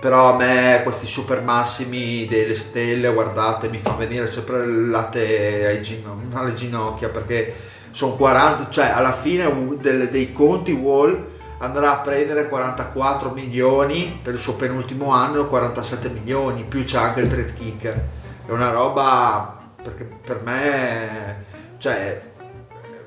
però 0.02 0.34
a 0.34 0.36
me 0.36 0.82
questi 0.84 1.06
super 1.06 1.44
massimi 1.44 2.26
delle 2.26 2.56
stelle, 2.56 3.14
guardate, 3.14 3.70
mi 3.70 3.78
fa 3.78 3.92
venire 3.92 4.26
sempre 4.26 4.64
il 4.64 4.90
latte 4.90 5.68
ai 5.68 5.82
gino- 5.84 6.20
alle 6.34 6.56
ginocchia 6.56 7.10
perché 7.10 7.54
sono 7.92 8.16
40, 8.16 8.70
cioè 8.72 8.86
alla 8.88 9.12
fine 9.12 9.46
un- 9.46 9.78
del- 9.80 10.10
dei 10.10 10.34
conti 10.34 10.72
Wall 10.72 11.28
andrà 11.60 11.92
a 11.92 11.98
prendere 12.00 12.50
44 12.50 13.30
milioni 13.30 14.20
per 14.24 14.34
il 14.34 14.40
suo 14.40 14.54
penultimo 14.56 15.12
anno 15.12 15.44
e 15.44 15.48
47 15.48 16.10
milioni, 16.10 16.64
più 16.64 16.84
c'è 16.84 16.98
anche 16.98 17.20
il 17.22 17.28
trade 17.28 17.54
kicker. 17.54 18.04
È 18.48 18.52
una 18.52 18.72
roba 18.72 19.60
perché 19.84 20.04
per 20.26 20.42
me, 20.44 21.46
cioè, 21.78 22.22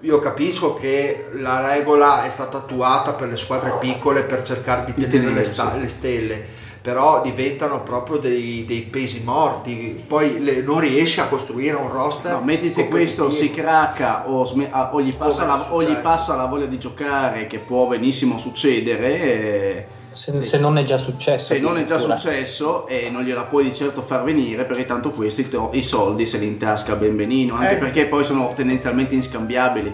io 0.03 0.20
capisco 0.20 0.76
che 0.76 1.26
la 1.32 1.66
regola 1.72 2.24
è 2.24 2.30
stata 2.30 2.59
attuata 2.59 3.14
per 3.14 3.28
le 3.30 3.36
squadre 3.36 3.78
piccole 3.80 4.22
per 4.22 4.42
cercare 4.42 4.84
di 4.84 4.95
tenere 5.09 5.32
le, 5.32 5.45
sta- 5.45 5.74
le 5.74 5.88
stelle, 5.88 6.62
però 6.85 7.22
diventano 7.22 7.82
proprio 7.82 8.18
dei, 8.18 8.66
dei 8.66 8.82
pesi 8.82 9.22
morti. 9.24 10.05
Poi 10.07 10.39
le- 10.43 10.61
non 10.61 10.80
riesci 10.80 11.18
a 11.18 11.28
costruire 11.28 11.76
un 11.76 11.91
roster. 11.91 12.32
No, 12.32 12.43
metti 12.43 12.68
se 12.68 12.89
questo 12.89 13.30
si 13.30 13.51
cracca 13.51 14.28
o, 14.28 14.45
sme- 14.45 14.68
o 14.91 15.01
gli 15.01 15.14
passa 15.16 15.47
la, 15.47 15.72
o 15.72 15.82
gli 15.82 15.95
passa 15.95 16.37
la 16.37 16.45
voglia 16.45 16.66
di 16.66 16.76
giocare, 16.78 17.47
che 17.47 17.59
può 17.61 17.87
benissimo 17.87 18.37
succedere, 18.37 19.18
eh, 19.18 19.87
Se, 20.11 20.43
se 20.43 20.59
non 20.59 20.76
è 20.76 20.85
già 20.85 20.99
successo. 20.99 21.47
se 21.55 21.59
non 21.59 21.78
è 21.78 21.85
già 21.85 21.99
successo 21.99 22.87
e 22.87 23.09
non 23.09 23.22
gliela 23.22 23.45
puoi 23.45 23.64
di 23.64 23.74
certo 23.74 24.03
far 24.03 24.22
venire, 24.22 24.66
perché 24.66 24.85
tanto 24.85 25.11
questi 25.12 25.49
to- 25.49 25.70
i 25.72 25.82
soldi 25.82 26.26
se 26.26 26.37
li 26.37 26.47
intasca 26.47 26.97
ben 26.97 27.16
benino, 27.16 27.55
anche 27.55 27.76
Eh. 27.76 27.78
perché 27.78 28.05
poi 28.09 28.24
sono 28.24 28.53
tendenzialmente 28.55 29.14
inscambiabili. 29.14 29.89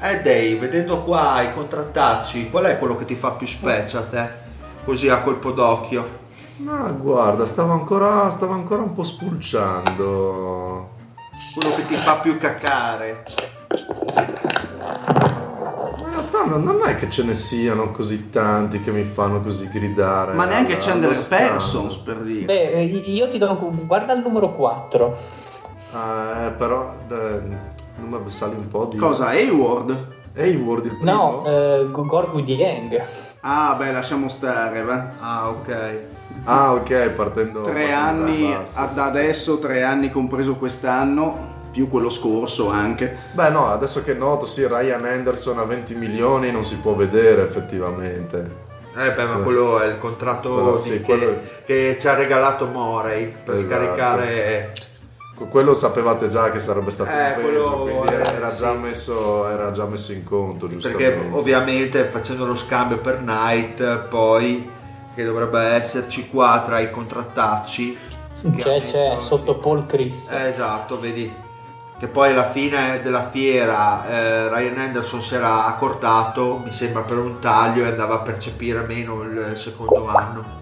Eh 0.00 0.16
Dave, 0.22 0.54
vedendo 0.56 1.02
qua 1.04 1.42
i 1.42 1.52
contrattacci, 1.52 2.48
qual 2.48 2.64
è 2.64 2.78
quello 2.78 2.96
che 2.96 3.04
ti 3.04 3.16
fa 3.16 3.32
più 3.32 3.46
specie 3.46 3.98
a 3.98 4.02
te? 4.04 4.40
Così 4.86 5.10
a 5.10 5.20
colpo 5.20 5.50
d'occhio. 5.52 6.20
No, 6.58 6.96
guarda, 6.98 7.46
stavo 7.46 7.72
ancora, 7.72 8.28
stavo 8.30 8.52
ancora 8.52 8.82
un 8.82 8.92
po' 8.92 9.02
spulciando. 9.02 10.90
Quello 11.54 11.74
che 11.74 11.84
ti 11.86 11.94
fa 11.94 12.18
più 12.20 12.38
cacare. 12.38 13.24
Ma 13.68 15.98
in 15.98 16.10
realtà 16.10 16.44
non, 16.44 16.62
non 16.62 16.80
è 16.86 16.96
che 16.96 17.10
ce 17.10 17.24
ne 17.24 17.34
siano 17.34 17.90
così 17.90 18.30
tanti 18.30 18.80
che 18.80 18.90
mi 18.90 19.04
fanno 19.04 19.40
così 19.40 19.68
gridare. 19.68 20.34
Ma 20.34 20.44
neanche 20.44 20.74
allo 20.74 20.82
Chandler. 20.82 21.28
Parsons 21.28 21.96
per 21.96 22.16
dire. 22.18 22.44
Beh, 22.44 22.72
eh, 22.72 22.84
io 22.84 23.28
ti 23.28 23.38
do 23.38 23.56
guarda 23.86 24.12
il 24.12 24.20
numero 24.20 24.52
4. 24.52 25.16
Eh, 25.92 26.50
però 26.52 26.94
eh, 27.10 27.40
numero- 27.96 28.28
sali 28.28 28.54
un 28.54 28.68
po' 28.68 28.86
di... 28.86 28.96
Cosa? 28.96 29.26
Hayward? 29.28 30.06
Hayward 30.36 30.84
il 30.86 30.96
primo? 30.96 31.12
No, 31.12 31.44
eh, 31.46 31.86
Gorgu 31.90 32.40
Dieng. 32.40 33.02
Ah, 33.40 33.74
beh, 33.74 33.92
lasciamo 33.92 34.28
stare, 34.28 34.82
va. 34.82 35.10
Ah, 35.20 35.48
ok. 35.48 36.00
Ah, 36.44 36.72
ok, 36.74 37.08
partendo... 37.10 37.62
Tre 37.62 37.72
partendo 37.72 37.96
anni 37.96 38.56
ad 38.74 38.98
adesso, 38.98 39.58
tre 39.58 39.82
anni 39.82 40.10
compreso 40.10 40.56
quest'anno, 40.56 41.50
più 41.70 41.88
quello 41.88 42.10
scorso 42.10 42.68
anche. 42.68 43.16
Beh 43.32 43.50
no, 43.50 43.70
adesso 43.70 44.02
che 44.02 44.14
noto, 44.14 44.44
sì, 44.46 44.66
Ryan 44.66 45.04
Anderson 45.04 45.58
a 45.58 45.64
20 45.64 45.94
milioni 45.94 46.50
non 46.50 46.64
si 46.64 46.76
può 46.76 46.94
vedere 46.94 47.42
effettivamente. 47.44 48.70
Eh 48.94 49.12
beh, 49.12 49.24
ma 49.24 49.36
quello 49.38 49.80
è 49.80 49.86
il 49.86 49.98
contratto 49.98 50.72
di- 50.74 50.78
sì, 50.78 50.90
che, 50.98 51.00
quello- 51.02 51.36
che 51.64 51.96
ci 51.98 52.08
ha 52.08 52.14
regalato 52.14 52.66
Morey 52.66 53.32
per 53.44 53.54
Esatto. 53.54 53.70
scaricare. 53.70 54.72
Que- 55.36 55.48
Quello 55.48 55.72
sapevate 55.72 56.28
già 56.28 56.50
che 56.50 56.58
sarebbe 56.58 56.90
stato 56.90 57.10
Eh, 57.10 57.34
un 57.42 57.42
peso, 57.52 57.70
quello, 57.82 58.04
eh, 58.04 58.14
era, 58.14 58.48
già 58.48 58.72
sì. 58.72 58.78
messo, 58.78 59.48
era 59.48 59.70
già 59.72 59.86
messo 59.86 60.12
in 60.12 60.24
conto, 60.24 60.68
giustamente. 60.68 61.10
Perché 61.10 61.28
ovviamente 61.34 62.04
facendo 62.04 62.44
lo 62.44 62.54
scambio 62.54 62.98
per 62.98 63.18
Knight, 63.20 63.98
poi 64.08 64.70
che 65.14 65.24
dovrebbe 65.24 65.60
esserci 65.60 66.28
qua 66.28 66.62
tra 66.64 66.80
i 66.80 66.90
contrattacci. 66.90 67.98
che 68.54 68.62
C'è, 68.62 68.90
c'è 68.90 69.16
sotto 69.20 69.56
Paul 69.56 69.86
Chris. 69.86 70.16
Eh, 70.30 70.48
esatto, 70.48 70.98
vedi. 70.98 71.32
Che 71.98 72.08
poi 72.08 72.30
alla 72.30 72.50
fine 72.50 73.00
della 73.00 73.28
fiera 73.28 74.04
eh, 74.08 74.48
Ryan 74.48 74.78
Anderson 74.78 75.22
si 75.22 75.36
era 75.36 75.66
accordato, 75.66 76.60
mi 76.64 76.72
sembra 76.72 77.02
per 77.02 77.18
un 77.18 77.38
taglio 77.38 77.84
e 77.84 77.88
andava 77.88 78.16
a 78.16 78.18
percepire 78.18 78.80
meno 78.80 79.22
il 79.22 79.52
secondo 79.54 80.08
anno. 80.08 80.60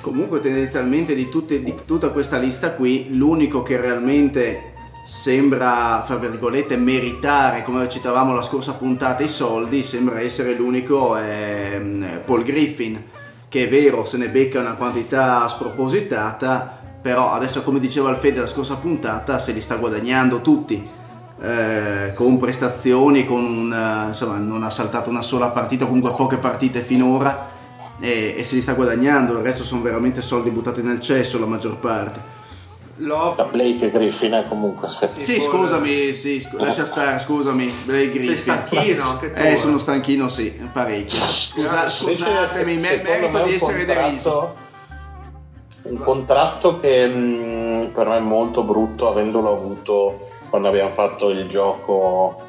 Comunque 0.00 0.40
tendenzialmente 0.40 1.14
di, 1.14 1.28
tutte- 1.28 1.62
di 1.62 1.74
tutta 1.84 2.08
questa 2.08 2.38
lista 2.38 2.72
qui, 2.72 3.14
l'unico 3.14 3.62
che 3.62 3.78
realmente 3.78 4.72
sembra, 5.04 6.02
fra 6.06 6.16
virgolette, 6.16 6.76
meritare, 6.76 7.62
come 7.62 7.86
citavamo 7.86 8.32
la 8.32 8.42
scorsa 8.42 8.72
puntata, 8.72 9.22
i 9.22 9.28
soldi, 9.28 9.82
sembra 9.82 10.20
essere 10.20 10.54
l'unico 10.54 11.16
ehm, 11.18 12.22
Paul 12.24 12.42
Griffin, 12.42 13.02
che 13.50 13.64
è 13.64 13.68
vero, 13.68 14.04
se 14.04 14.16
ne 14.16 14.30
becca 14.30 14.60
una 14.60 14.76
quantità 14.76 15.46
spropositata, 15.48 16.78
però 17.02 17.32
adesso 17.32 17.62
come 17.62 17.80
diceva 17.80 18.08
il 18.08 18.16
Fede 18.16 18.40
la 18.40 18.46
scorsa 18.46 18.76
puntata, 18.76 19.38
se 19.38 19.52
li 19.52 19.60
sta 19.60 19.76
guadagnando 19.76 20.40
tutti. 20.40 20.98
eh, 21.42 22.12
con 22.14 22.38
prestazioni, 22.38 23.24
con 23.24 23.42
un, 23.44 23.72
eh, 23.72 24.08
insomma, 24.08 24.36
non 24.36 24.62
ha 24.62 24.70
saltato 24.70 25.08
una 25.08 25.22
sola 25.22 25.48
partita, 25.48 25.86
comunque 25.86 26.14
poche 26.14 26.36
partite 26.36 26.80
finora 26.80 27.48
e, 27.98 28.34
e 28.36 28.44
se 28.44 28.56
li 28.56 28.60
sta 28.60 28.74
guadagnando, 28.74 29.32
il 29.38 29.42
resto 29.42 29.64
sono 29.64 29.80
veramente 29.80 30.20
soldi 30.20 30.50
buttati 30.50 30.82
nel 30.82 31.00
cesso 31.00 31.38
la 31.38 31.46
maggior 31.46 31.78
parte. 31.78 32.38
Love, 33.02 33.44
Blake 33.50 33.90
Griffin 33.90 34.32
è 34.32 34.46
comunque 34.48 34.88
se- 34.88 35.08
Sì, 35.16 35.36
poi- 35.36 35.46
scusami, 35.46 36.14
sì, 36.14 36.40
scu- 36.40 36.60
lascia 36.60 36.84
stare, 36.84 37.18
scusami, 37.18 37.72
Blake 37.84 38.10
Griffin. 38.10 38.36
sei 38.36 38.36
stanchino 38.36 39.02
anche 39.04 39.32
tu. 39.32 39.40
Eh, 39.42 39.56
sono 39.56 39.78
stanchino, 39.78 40.28
sì, 40.28 40.50
parecchio. 40.72 41.18
Scusa, 41.18 41.76
Invece, 41.82 41.90
scusatemi, 42.14 42.74
me- 42.74 43.02
merito 43.02 43.28
me 43.30 43.42
di 43.44 43.54
essere 43.54 43.78
contratto- 43.84 44.02
deriso. 44.08 44.54
Un 45.82 45.98
contratto 45.98 46.78
che 46.78 47.06
mh, 47.06 47.92
per 47.94 48.06
me 48.06 48.16
è 48.18 48.20
molto 48.20 48.62
brutto, 48.62 49.08
avendolo 49.08 49.50
avuto 49.56 50.28
quando 50.50 50.68
abbiamo 50.68 50.90
fatto 50.90 51.30
il 51.30 51.48
gioco 51.48 52.42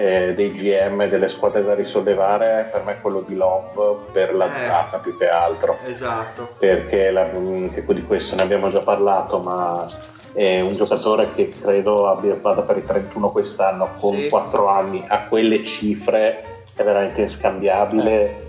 eh, 0.00 0.32
dei 0.34 0.52
GM 0.52 1.08
delle 1.08 1.28
squadre 1.28 1.64
da 1.64 1.74
risollevare, 1.74 2.68
per 2.70 2.84
me 2.84 2.92
è 2.92 3.00
quello 3.00 3.20
di 3.26 3.34
Love 3.34 3.96
per 4.12 4.32
la 4.32 4.44
Eh. 4.46 4.60
durata 4.62 4.98
più 4.98 5.16
che 5.18 5.28
altro. 5.28 5.76
esatto. 5.84 6.50
perché 6.56 7.10
la- 7.10 7.24
di 7.32 8.04
questo 8.06 8.36
ne 8.36 8.42
abbiamo 8.42 8.70
già 8.70 8.80
parlato, 8.80 9.38
ma 9.40 9.86
è 10.34 10.60
un 10.60 10.70
giocatore 10.70 11.32
che 11.32 11.52
credo 11.60 12.06
abbia 12.08 12.36
vada 12.40 12.62
per 12.62 12.76
i 12.76 12.84
31 12.84 13.30
quest'anno 13.30 13.88
con 13.98 14.14
Sì. 14.14 14.28
4 14.28 14.68
anni 14.68 15.02
a 15.08 15.24
quelle 15.24 15.64
cifre 15.64 16.44
è 16.76 16.82
veramente 16.84 17.22
inscambiabile. 17.22 18.46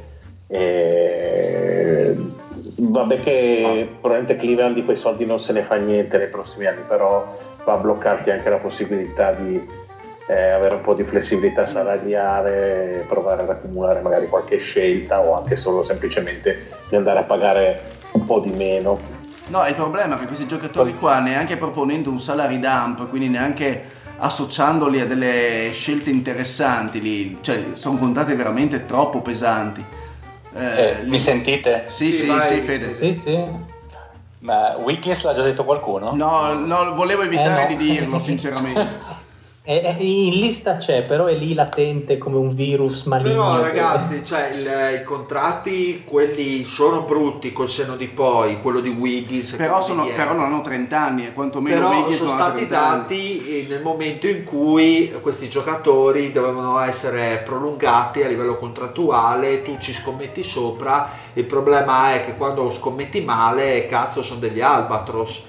E... 0.48 2.16
Vabbè 2.82 3.20
che 3.22 3.88
probabilmente 4.00 4.36
Cleveland 4.38 4.76
di 4.76 4.86
quei 4.86 4.96
soldi 4.98 5.26
non 5.26 5.42
se 5.42 5.52
ne 5.54 5.64
fa 5.64 5.76
niente 5.76 6.18
nei 6.20 6.28
prossimi 6.28 6.66
anni, 6.68 6.82
però 6.88 7.38
va 7.66 7.74
a 7.74 7.78
bloccarti 7.78 8.30
anche 8.30 8.50
la 8.50 8.58
possibilità 8.58 9.32
di 9.32 9.88
eh, 10.30 10.50
avere 10.52 10.76
un 10.76 10.82
po' 10.82 10.94
di 10.94 11.04
flessibilità 11.04 11.66
salariale, 11.66 13.04
provare 13.08 13.42
ad 13.42 13.50
accumulare 13.50 14.00
magari 14.02 14.28
qualche 14.28 14.60
scelta 14.60 15.20
o 15.22 15.36
anche 15.36 15.56
solo 15.56 15.84
semplicemente 15.84 16.70
di 16.88 16.96
andare 16.96 17.20
a 17.20 17.24
pagare 17.24 17.82
un 18.12 18.26
po' 18.26 18.40
di 18.40 18.52
meno. 18.52 19.00
No, 19.48 19.66
il 19.66 19.74
problema 19.74 20.16
è 20.16 20.20
che 20.20 20.28
questi 20.28 20.46
giocatori 20.46 20.96
qua, 20.96 21.20
neanche 21.20 21.58
proponendo 21.58 22.12
un 22.12 22.20
salary 22.20 22.60
dump, 22.60 23.10
quindi 23.10 23.28
neanche 23.30 23.98
associandoli 24.18 25.02
a 25.02 25.08
delle 25.08 25.70
scelte 25.72 26.12
interessanti, 26.12 27.02
li, 27.02 27.38
cioè 27.42 27.70
sono 27.74 27.98
contratti 27.98 28.36
veramente 28.36 28.86
troppo 28.86 29.22
pesanti. 29.22 29.84
Eh, 30.54 30.64
Eh, 30.64 31.04
li- 31.04 31.10
mi 31.10 31.20
sentite? 31.20 31.86
Sì, 31.88 32.12
Sì, 32.12 32.18
sì, 32.20 32.28
vai. 32.28 32.48
sì, 32.48 32.62
Fede. 32.62 32.96
Sì, 33.00 33.14
sì. 33.14 33.46
Ma 34.42 34.76
Wiggins 34.78 35.24
l'ha 35.24 35.34
già 35.34 35.42
detto 35.42 35.66
qualcuno? 35.66 36.12
No, 36.14 36.54
no, 36.54 36.94
volevo 36.96 37.24
evitare 37.24 37.68
Eh, 37.68 37.74
no. 37.74 37.76
di 37.76 37.92
dirlo, 37.92 38.20
sinceramente. 38.20 39.18
È- 39.70 39.84
è- 39.84 40.02
in 40.02 40.32
lista 40.32 40.78
c'è, 40.78 41.04
però 41.04 41.26
è 41.28 41.36
lì 41.36 41.54
latente 41.54 42.18
come 42.18 42.38
un 42.38 42.56
virus 42.56 43.04
maligno. 43.04 43.34
Però 43.52 43.62
ragazzi, 43.62 44.26
cioè, 44.26 44.50
il- 44.56 45.00
i 45.00 45.04
contratti, 45.04 46.02
quelli 46.08 46.64
sono 46.64 47.04
brutti 47.04 47.54
col 47.54 47.70
senno 47.70 47.96
di 47.96 48.08
poi, 48.08 48.62
quello 48.62 48.80
di 48.80 48.90
Wiggins. 48.90 49.54
però, 49.58 49.80
sono, 49.80 50.08
però 50.08 50.34
non 50.34 50.46
hanno 50.46 50.62
30 50.62 51.00
anni, 51.00 51.28
e 51.28 51.34
quantomeno 51.34 51.76
Però 51.88 51.90
Wiggins 52.00 52.18
sono 52.18 52.32
ha 52.32 52.34
stati 52.34 52.56
30 52.66 52.84
anni. 52.88 53.00
dati 53.02 53.48
eh, 53.48 53.66
nel 53.70 53.84
momento 53.84 54.26
in 54.26 54.44
cui 54.44 55.12
questi 55.22 55.48
giocatori 55.48 56.32
dovevano 56.32 56.80
essere 56.80 57.40
prolungati 57.46 58.24
a 58.24 58.28
livello 58.28 58.58
contrattuale, 58.58 59.62
tu 59.62 59.78
ci 59.78 59.94
scommetti 59.94 60.42
sopra, 60.42 61.12
il 61.34 61.46
problema 61.46 62.16
è 62.16 62.26
che 62.26 62.36
quando 62.36 62.72
scommetti 62.72 63.22
male, 63.22 63.86
cazzo, 63.86 64.24
sono 64.24 64.40
degli 64.40 64.62
albatros. 64.62 65.44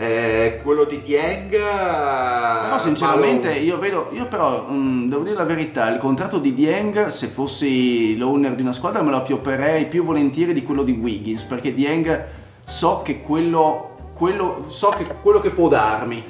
Eh, 0.00 0.60
quello 0.62 0.84
di 0.84 1.02
Dieng... 1.02 1.50
Però 1.50 2.78
sinceramente 2.78 3.52
io 3.52 3.78
vedo, 3.78 4.08
io 4.12 4.28
però 4.28 4.66
mh, 4.66 5.10
devo 5.10 5.22
dire 5.22 5.36
la 5.36 5.44
verità, 5.44 5.90
il 5.90 5.98
contratto 5.98 6.38
di 6.38 6.54
Dieng 6.54 7.08
se 7.08 7.26
fossi 7.26 8.16
l'owner 8.16 8.54
di 8.54 8.62
una 8.62 8.72
squadra 8.72 9.02
me 9.02 9.10
lo 9.10 9.22
piopperei 9.22 9.88
più 9.88 10.02
volentieri 10.02 10.54
di 10.54 10.62
quello 10.62 10.84
di 10.84 10.92
Wiggins, 10.92 11.42
perché 11.42 11.74
Dieng 11.74 12.24
so 12.64 13.02
che 13.04 13.20
quello, 13.20 14.12
quello, 14.14 14.64
so 14.68 14.88
che, 14.96 15.04
quello 15.20 15.38
che 15.38 15.50
può 15.50 15.68
darmi 15.68 16.24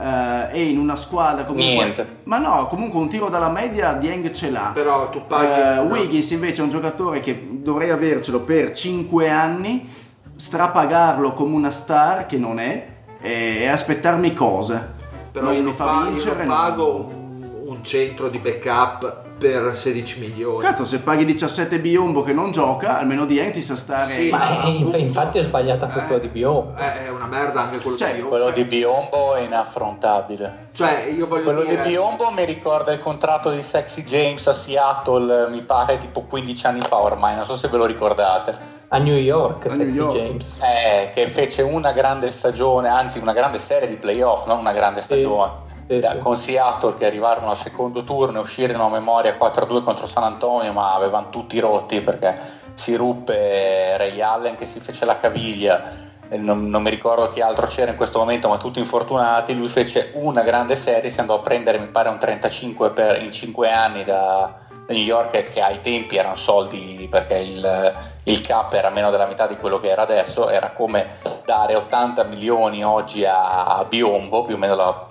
eh, 0.00 0.48
e 0.50 0.64
in 0.64 0.80
una 0.80 0.96
squadra 0.96 1.44
comunque... 1.44 1.74
Niente. 1.74 2.06
Ma 2.24 2.38
no, 2.38 2.66
comunque 2.66 2.98
un 2.98 3.08
tiro 3.08 3.28
dalla 3.28 3.50
media 3.50 3.92
Dieng 3.92 4.32
ce 4.32 4.50
l'ha. 4.50 4.72
Però 4.74 5.10
tu 5.10 5.24
paghi... 5.28 5.60
Eh, 5.60 5.74
no. 5.76 5.82
Wiggins 5.82 6.28
invece 6.32 6.60
è 6.60 6.64
un 6.64 6.70
giocatore 6.70 7.20
che 7.20 7.40
dovrei 7.52 7.90
avercelo 7.90 8.40
per 8.40 8.72
5 8.72 9.30
anni, 9.30 9.88
strapagarlo 10.34 11.34
come 11.34 11.54
una 11.54 11.70
star 11.70 12.26
che 12.26 12.36
non 12.36 12.58
è 12.58 12.90
e, 13.22 13.60
e 13.60 13.66
aspettarmi 13.68 14.34
cose. 14.34 14.90
Però 15.32 15.46
non 15.46 15.54
io 15.54 15.62
mi 15.62 15.72
fa 15.72 15.84
pa- 15.84 16.02
io 16.02 16.08
vincere. 16.10 16.44
non 16.44 16.46
no. 16.46 16.54
pago 16.54 16.94
un, 16.94 17.50
un 17.68 17.84
centro 17.84 18.28
di 18.28 18.36
backup 18.38 19.20
per 19.42 19.74
16 19.74 20.20
milioni. 20.20 20.62
Cazzo, 20.64 20.84
se 20.84 21.00
paghi 21.00 21.24
17 21.24 21.80
biombo 21.80 22.22
che 22.22 22.32
non 22.32 22.52
gioca, 22.52 22.98
almeno 22.98 23.24
di 23.24 23.50
ti 23.50 23.60
sa 23.60 23.74
stare. 23.74 24.12
Sì, 24.12 24.30
Ma 24.30 24.50
è- 24.50 24.68
appunto. 24.68 24.96
infatti 24.96 25.38
è 25.38 25.42
sbagliata 25.42 25.86
anche 25.86 26.06
quella 26.06 26.20
di 26.20 26.28
Bio. 26.28 26.74
Eh, 26.78 27.06
È 27.06 27.08
una 27.08 27.26
merda 27.26 27.62
anche 27.62 27.78
quello 27.78 27.96
Cioè, 27.96 28.08
di 28.10 28.14
Biombo. 28.18 28.28
Quello 28.36 28.50
di 28.50 28.64
Biombo 28.64 29.34
è 29.34 29.40
inaffrontabile. 29.40 30.68
Cioè, 30.72 31.12
io 31.16 31.26
voglio 31.26 31.42
Quello 31.44 31.64
dire... 31.64 31.82
di 31.82 31.88
Biombo 31.88 32.30
mi 32.30 32.44
ricorda 32.44 32.92
il 32.92 33.00
contratto 33.00 33.50
di 33.50 33.62
Sexy 33.62 34.04
James 34.04 34.46
a 34.46 34.52
Seattle, 34.54 35.48
mi 35.48 35.62
pare 35.62 35.98
tipo 35.98 36.20
15 36.22 36.66
anni 36.66 36.80
fa 36.82 36.98
ormai, 36.98 37.34
non 37.34 37.44
so 37.44 37.56
se 37.56 37.66
ve 37.68 37.76
lo 37.78 37.86
ricordate. 37.86 38.80
A 38.94 38.98
New 38.98 39.16
York, 39.16 39.68
A 39.70 39.74
New 39.74 39.88
York. 39.88 40.16
James. 40.18 40.58
Eh, 40.60 41.12
che 41.14 41.26
fece 41.28 41.62
una 41.62 41.92
grande 41.92 42.30
stagione, 42.30 42.88
anzi 42.88 43.18
una 43.18 43.32
grande 43.32 43.58
serie 43.58 43.88
di 43.88 43.94
playoff, 43.96 44.44
non 44.46 44.58
una 44.58 44.72
grande 44.72 45.00
stagione. 45.00 45.50
sì, 45.88 45.98
sì. 46.02 46.18
Con 46.18 46.36
Seattle 46.36 46.94
che 46.96 47.06
arrivarono 47.06 47.48
al 47.48 47.56
secondo 47.56 48.04
turno 48.04 48.38
e 48.38 48.40
uscirono 48.42 48.86
a 48.86 48.90
memoria 48.90 49.34
4-2 49.38 49.82
contro 49.82 50.06
San 50.06 50.24
Antonio, 50.24 50.72
ma 50.72 50.92
avevano 50.94 51.30
tutti 51.30 51.58
rotti 51.58 52.02
perché 52.02 52.38
si 52.74 52.94
ruppe 52.94 53.96
Ray 53.96 54.20
Allen 54.20 54.56
che 54.56 54.66
si 54.66 54.78
fece 54.78 55.06
la 55.06 55.18
caviglia. 55.18 55.82
e 56.28 56.36
Non, 56.36 56.68
non 56.68 56.82
mi 56.82 56.90
ricordo 56.90 57.30
chi 57.30 57.40
altro 57.40 57.66
c'era 57.68 57.90
in 57.90 57.96
questo 57.96 58.18
momento, 58.18 58.48
ma 58.48 58.58
tutti 58.58 58.78
infortunati. 58.78 59.54
Lui 59.54 59.68
fece 59.68 60.10
una 60.14 60.42
grande 60.42 60.76
serie, 60.76 61.08
si 61.08 61.18
andò 61.18 61.36
a 61.36 61.40
prendere, 61.40 61.78
mi 61.78 61.86
pare, 61.86 62.10
un 62.10 62.18
35 62.18 62.90
per- 62.90 63.22
in 63.22 63.32
5 63.32 63.70
anni 63.70 64.04
da 64.04 64.54
New 64.92 65.02
York, 65.02 65.52
che 65.52 65.60
ai 65.60 65.80
tempi 65.80 66.16
erano 66.16 66.36
soldi 66.36 67.06
perché 67.10 67.36
il, 67.38 67.94
il 68.24 68.40
cap 68.40 68.72
era 68.72 68.90
meno 68.90 69.10
della 69.10 69.26
metà 69.26 69.46
di 69.46 69.56
quello 69.56 69.80
che 69.80 69.88
era 69.88 70.02
adesso. 70.02 70.48
Era 70.48 70.70
come 70.70 71.06
dare 71.44 71.74
80 71.74 72.24
milioni 72.24 72.84
oggi 72.84 73.24
a, 73.24 73.76
a 73.76 73.84
Biombo, 73.84 74.44
più 74.44 74.54
o 74.54 74.58
meno 74.58 74.74
la, 74.74 75.06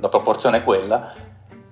la 0.00 0.08
proporzione 0.08 0.58
è 0.58 0.64
quella. 0.64 1.12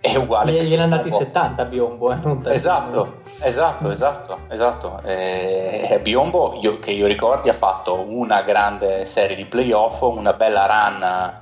È 0.01 0.17
uguale. 0.17 0.53
Gli- 0.53 0.63
Gliene 0.69 0.83
andati 0.83 1.05
Biombo. 1.09 1.25
70 1.25 1.65
Biombo, 1.67 2.13
eh, 2.13 2.17
non. 2.23 2.43
Esatto, 2.49 3.21
esatto, 3.41 3.91
esatto, 3.93 4.39
esatto. 4.49 5.01
Eh, 5.05 6.01
Biombo, 6.03 6.59
io- 6.61 6.81
che 6.81 6.91
io 6.91 7.07
ricordi, 7.07 7.49
ha 7.49 7.53
fatto 7.55 8.05
una 8.09 8.43
grande 8.43 9.05
serie 9.05 9.37
di 9.37 9.45
playoff, 9.45 10.01
una 10.03 10.33
bella 10.33 10.67
run 10.67 11.41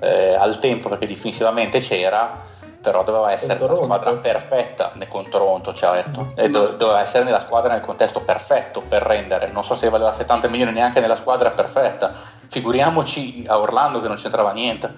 eh, 0.00 0.34
al 0.34 0.58
tempo 0.58 0.88
perché 0.88 1.06
difensivamente 1.06 1.78
c'era, 1.78 2.40
però 2.86 3.02
doveva 3.02 3.32
essere 3.32 3.58
la 3.58 3.74
squadra 3.74 4.12
perfetta 4.12 4.92
con 5.08 5.28
Toronto, 5.28 5.74
certo, 5.74 6.30
e 6.36 6.48
do- 6.48 6.68
doveva 6.78 7.00
essere 7.00 7.24
nella 7.24 7.40
squadra 7.40 7.72
nel 7.72 7.80
contesto 7.80 8.20
perfetto 8.20 8.80
per 8.80 9.02
rendere. 9.02 9.50
Non 9.50 9.64
so 9.64 9.74
se 9.74 9.88
valeva 9.88 10.12
70 10.12 10.46
milioni 10.46 10.70
neanche 10.70 11.00
nella 11.00 11.16
squadra 11.16 11.50
perfetta. 11.50 12.12
Figuriamoci 12.48 13.44
a 13.48 13.58
Orlando 13.58 14.00
che 14.00 14.06
non 14.06 14.16
c'entrava 14.16 14.52
niente. 14.52 14.94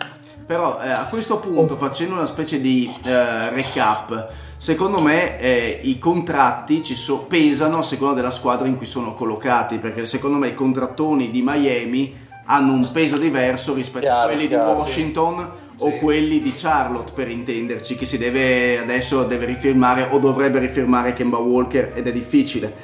Però 0.47 0.79
eh, 0.83 0.91
a 0.91 1.07
questo 1.07 1.39
punto, 1.39 1.77
facendo 1.77 2.13
una 2.13 2.27
specie 2.27 2.61
di 2.61 2.95
eh, 3.05 3.49
recap, 3.49 4.29
secondo 4.59 5.01
me 5.01 5.39
eh, 5.39 5.81
i 5.85 5.99
contratti 5.99 6.85
ci 6.85 6.95
so- 6.95 7.21
pesano 7.21 7.79
a 7.79 7.83
seconda 7.83 8.17
della 8.17 8.31
squadra 8.31 8.67
in 8.67 8.77
cui 8.77 8.85
sono 8.85 9.15
collocati, 9.15 9.79
perché 9.79 10.05
secondo 10.05 10.37
me 10.37 10.49
i 10.49 10.55
contrattoni 10.55 11.31
di 11.31 11.41
Miami 11.43 12.27
hanno 12.45 12.75
un 12.75 12.93
peso 12.93 13.17
diverso 13.17 13.73
rispetto 13.73 14.05
a 14.05 14.11
Chiaro, 14.11 14.29
quelli 14.29 14.47
chiaro, 14.47 14.73
di 14.73 14.79
Washington 14.79 15.51
o 15.79 15.91
quelli 15.99 16.41
di 16.41 16.55
Charlotte, 16.57 17.13
per 17.15 17.29
intenderci, 17.29 17.97
che 17.97 18.07
si 18.07 18.19
deve 18.19 18.79
adesso 18.79 19.25
deve 19.25 19.47
rifirmare 19.47 20.09
o 20.11 20.19
dovrebbe 20.19 20.59
rifirmare 20.59 21.13
Kemba 21.13 21.39
Walker 21.39 21.93
ed 21.95 22.07
è 22.07 22.13
difficile. 22.13 22.75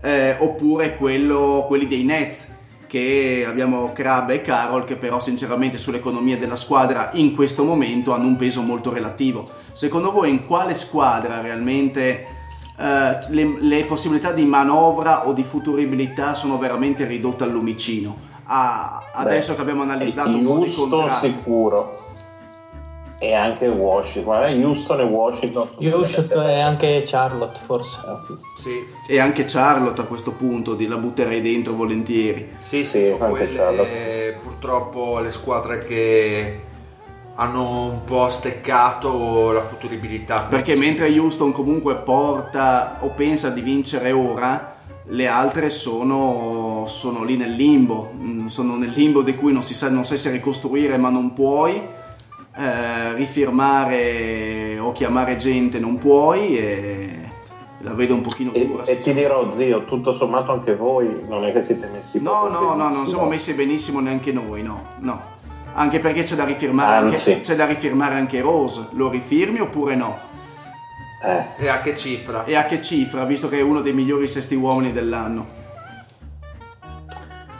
Eh, 0.00 0.36
oppure 0.38 0.96
quello- 0.96 1.64
quelli 1.66 1.86
dei 1.86 2.04
Nets 2.04 2.46
che 2.86 3.44
abbiamo 3.46 3.92
Crabbe 3.92 4.34
e 4.34 4.42
Carol 4.42 4.84
che 4.84 4.96
però 4.96 5.20
sinceramente 5.20 5.76
sull'economia 5.76 6.38
della 6.38 6.56
squadra 6.56 7.10
in 7.14 7.34
questo 7.34 7.62
momento 7.64 8.12
hanno 8.12 8.26
un 8.26 8.36
peso 8.36 8.62
molto 8.62 8.90
relativo. 8.92 9.48
Secondo 9.72 10.10
voi 10.10 10.30
in 10.30 10.46
quale 10.46 10.74
squadra 10.74 11.40
realmente 11.42 12.26
eh, 12.78 13.18
le, 13.28 13.56
le 13.60 13.84
possibilità 13.84 14.32
di 14.32 14.44
manovra 14.46 15.26
o 15.28 15.32
di 15.34 15.42
futuribilità 15.42 16.32
sono 16.34 16.56
veramente 16.56 17.04
ridotte 17.04 17.44
al 17.44 17.50
lumicino? 17.50 18.26
Ah, 18.44 19.02
adesso 19.12 19.50
Beh, 19.50 19.56
che 19.56 19.60
abbiamo 19.60 19.82
analizzato 19.82 20.30
un 20.30 20.44
po' 20.46 20.64
di 20.64 20.72
contratti. 20.72 21.26
sicuro 21.26 22.06
e 23.20 23.34
anche 23.34 23.66
Washington 23.66 24.22
guarda 24.24 24.48
Houston 24.66 25.00
e 25.00 25.02
Washington 25.02 25.68
Houston 25.82 26.48
e 26.48 26.60
anche 26.60 27.02
Charlotte 27.04 27.58
forse. 27.66 27.98
Sì, 28.56 28.86
E 29.08 29.18
anche 29.18 29.44
Charlotte 29.44 30.00
a 30.02 30.04
questo 30.04 30.32
punto 30.32 30.74
di- 30.74 30.86
la 30.86 30.96
butterei 30.98 31.40
dentro 31.40 31.74
volentieri. 31.74 32.50
sì, 32.60 32.84
sì, 32.84 33.06
Sì, 33.06 33.16
anche 33.18 33.48
Charlotte. 33.54 34.38
purtroppo 34.42 35.18
le 35.18 35.30
squadre 35.32 35.78
che 35.78 36.60
hanno 37.34 37.90
un 37.90 38.04
po' 38.04 38.28
steccato 38.28 39.50
la 39.52 39.62
futuribilità. 39.62 40.46
Perché 40.48 40.76
mentre 40.76 41.08
Houston 41.16 41.52
comunque 41.52 41.96
porta 41.96 42.98
o 43.00 43.10
pensa 43.10 43.50
di 43.50 43.60
vincere 43.60 44.10
ora, 44.12 44.74
le 45.10 45.26
altre 45.26 45.70
sono, 45.70 46.84
sono 46.86 47.24
lì 47.24 47.36
nel 47.36 47.52
limbo, 47.54 48.10
Mm, 48.14 48.46
sono 48.46 48.76
nel 48.76 48.90
limbo 48.90 49.22
di 49.22 49.34
cui 49.36 49.52
non 49.52 49.62
si 49.62 49.74
sa, 49.74 49.88
non 49.88 50.04
sai 50.04 50.18
se 50.18 50.30
ricostruire 50.30 50.96
ma 50.98 51.10
non 51.10 51.32
puoi, 51.32 51.80
eh, 52.58 53.14
rifirmare 53.14 54.78
o 54.80 54.90
chiamare 54.92 55.36
gente 55.36 55.78
non 55.78 55.96
puoi 55.98 56.56
e 56.58 57.10
la 57.82 57.94
vedo 57.94 58.14
un 58.14 58.20
pochino 58.22 58.52
e, 58.52 58.66
dura. 58.66 58.82
e 58.84 58.98
ti 58.98 59.12
dirò 59.14 59.48
zio 59.52 59.84
tutto 59.84 60.12
sommato 60.12 60.50
anche 60.52 60.74
voi 60.74 61.12
non 61.28 61.44
è 61.44 61.52
che 61.52 61.62
siete 61.62 61.88
messi 61.92 62.20
No, 62.20 62.48
no, 62.48 62.60
no, 62.60 62.74
non 62.74 62.76
benissimo. 62.88 63.06
siamo 63.08 63.26
messi 63.28 63.52
benissimo 63.54 64.00
neanche 64.00 64.32
noi, 64.32 64.62
no, 64.62 64.84
no. 64.98 65.36
Anche 65.74 66.00
perché 66.00 66.24
c'è 66.24 66.34
da 66.34 66.44
rifirmare, 66.44 66.96
anche, 66.96 67.40
c'è 67.40 67.54
da 67.54 67.64
rifirmare 67.66 68.16
anche 68.16 68.40
Rose, 68.40 68.88
lo 68.92 69.08
rifirmi 69.08 69.60
oppure 69.60 69.94
no? 69.94 70.18
Eh, 71.22 71.64
E 71.64 71.68
a 71.68 71.78
che 71.80 71.94
cifra? 71.94 72.44
E 72.44 72.56
a 72.56 72.64
che 72.64 72.80
cifra, 72.82 73.24
visto 73.24 73.48
che 73.48 73.58
è 73.58 73.62
uno 73.62 73.80
dei 73.80 73.92
migliori 73.92 74.26
sesti 74.26 74.56
uomini 74.56 74.90
dell'anno? 74.92 75.46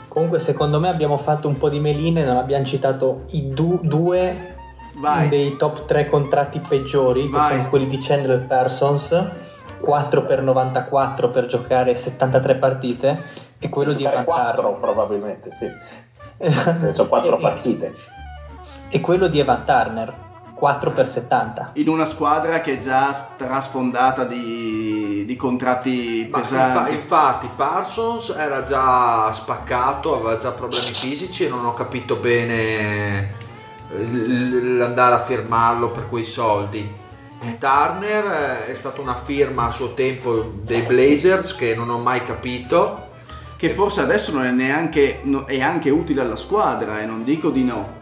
Comunque 0.09 0.39
secondo 0.39 0.79
me 0.81 0.89
abbiamo 0.89 1.17
fatto 1.17 1.47
un 1.47 1.57
po' 1.57 1.69
di 1.69 1.79
meline, 1.79 2.25
non 2.25 2.35
abbiamo 2.35 2.65
citato 2.65 3.25
i 3.31 3.47
du- 3.49 3.79
due 3.83 4.55
Vai. 4.99 5.29
dei 5.29 5.55
top 5.55 5.85
3 5.85 6.07
contratti 6.07 6.59
peggiori, 6.59 7.27
Vai. 7.27 7.49
che 7.51 7.55
sono 7.57 7.69
quelli 7.69 7.87
di 7.87 7.97
Chandler 7.99 8.45
Parsons, 8.45 9.25
4 9.81 10.25
per 10.25 10.41
94 10.41 11.29
per 11.29 11.45
giocare 11.45 11.95
73 11.95 12.55
partite, 12.55 13.23
e 13.59 13.69
quello 13.69 13.93
di 13.93 14.03
Evan 14.03 14.23
quattro 14.25 14.61
Turner. 14.63 14.79
probabilmente 14.79 15.49
sì 15.59 15.67
nel 16.43 16.77
senso 16.77 17.07
quattro 17.07 17.37
E- 17.37 17.41
partite 17.41 17.93
E 18.89 19.01
quello 19.01 19.27
di 19.27 19.39
Evan 19.39 19.65
Turner, 19.65 20.13
4 20.53 20.91
per 20.91 21.07
70. 21.07 21.71
in 21.73 21.87
una 21.87 22.05
squadra 22.05 22.59
che 22.61 22.73
è 22.73 22.77
già 22.77 23.13
strasfondata 23.13 24.23
di, 24.25 25.23
di 25.25 25.35
contratti 25.37 26.27
Ma 26.31 26.39
pesanti. 26.39 26.77
infa- 26.77 26.89
infatti 26.89 27.49
Parsons 27.55 28.29
era 28.37 28.63
già 28.63 29.31
spaccato, 29.31 30.15
aveva 30.15 30.35
già 30.37 30.51
problemi 30.51 30.87
fisici 30.91 31.45
e 31.45 31.49
non 31.49 31.65
ho 31.65 31.73
capito 31.73 32.15
bene 32.17 33.47
l'andare 33.91 35.15
a 35.15 35.19
firmarlo 35.23 35.91
per 35.91 36.07
quei 36.09 36.23
soldi. 36.23 37.07
E 37.41 37.57
Turner 37.57 38.25
eh, 38.25 38.65
è 38.67 38.73
stata 38.73 38.99
una 39.01 39.15
firma 39.15 39.67
a 39.67 39.71
suo 39.71 39.93
tempo 39.93 40.51
dei 40.61 40.81
Blazers 40.81 41.55
che 41.55 41.73
non 41.75 41.89
ho 41.89 41.97
mai 41.99 42.23
capito. 42.23 43.07
che 43.55 43.69
forse 43.71 43.99
adesso 43.99 44.31
non 44.31 44.45
è 44.45 44.51
neanche 44.51 45.19
no- 45.23 45.43
è 45.45 45.59
anche 45.61 45.89
utile 45.89 46.21
alla 46.21 46.37
squadra 46.37 47.01
e 47.01 47.05
non 47.05 47.25
dico 47.25 47.49
di 47.49 47.63
no. 47.65 47.97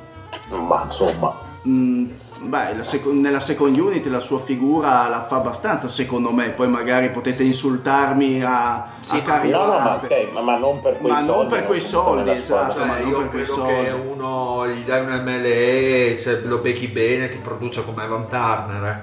Ma 0.50 0.84
insomma, 0.86 1.46
Mm, 1.68 2.06
beh, 2.40 2.76
la 2.76 2.84
seco- 2.84 3.12
nella 3.14 3.40
second 3.40 3.78
unit 3.78 4.06
la 4.08 4.20
sua 4.20 4.40
figura 4.40 5.08
la 5.08 5.26
fa 5.26 5.38
abbastanza 5.38 5.88
secondo 5.88 6.32
me, 6.32 6.50
poi 6.52 6.68
magari 6.68 7.10
potete 7.12 7.44
insultarmi 7.44 8.44
a, 8.44 8.76
a 9.08 9.22
cari 9.24 9.50
no, 9.50 9.66
no, 9.66 9.80
ma, 9.80 9.98
volte. 10.00 10.06
ok, 10.06 10.32
ma, 10.32 10.42
ma 10.42 10.58
non 10.58 10.82
per 10.82 10.98
quei 11.00 11.12
Ma 11.12 11.22
soldi. 11.22 11.32
non 11.32 11.48
per 11.48 11.66
quei 11.66 11.82
soldi, 11.82 12.30
nella 12.30 12.42
squadra. 12.42 12.68
esatto. 12.68 12.86
ma 12.86 12.98
Cioè, 12.98 13.02
non 13.02 13.10
io 13.10 13.18
per 13.18 13.30
quei 13.30 13.44
credo 13.44 13.54
soldi. 13.54 13.74
che 13.84 13.90
uno 13.92 14.68
gli 14.70 14.84
dai 14.84 15.02
un 15.02 15.22
MLE, 15.24 16.16
se 16.16 16.42
lo 16.42 16.58
becchi 16.60 16.88
bene 16.88 17.30
ti 17.30 17.38
produce 17.38 17.84
come 17.84 18.04
Evan 18.04 18.28
Turner, 18.28 18.84
eh. 18.86 19.02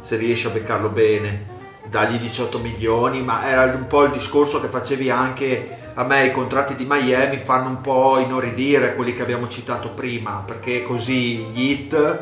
se 0.00 0.16
riesci 0.16 0.46
a 0.46 0.50
beccarlo 0.50 0.88
bene, 0.90 1.50
dagli 1.88 2.18
18 2.18 2.58
milioni, 2.58 3.22
ma 3.22 3.46
era 3.48 3.64
un 3.64 3.86
po' 3.86 4.04
il 4.04 4.12
discorso 4.12 4.60
che 4.60 4.68
facevi 4.68 5.10
anche 5.10 5.76
a 5.94 6.04
me, 6.04 6.24
i 6.26 6.32
contratti 6.32 6.74
di 6.74 6.86
Miami 6.88 7.36
fanno 7.36 7.68
un 7.68 7.82
po' 7.82 8.18
inorridire 8.18 8.94
quelli 8.94 9.12
che 9.12 9.20
abbiamo 9.22 9.46
citato 9.48 9.90
prima, 9.90 10.42
perché 10.46 10.82
così 10.82 11.36
gli 11.52 11.70
hit 11.70 12.18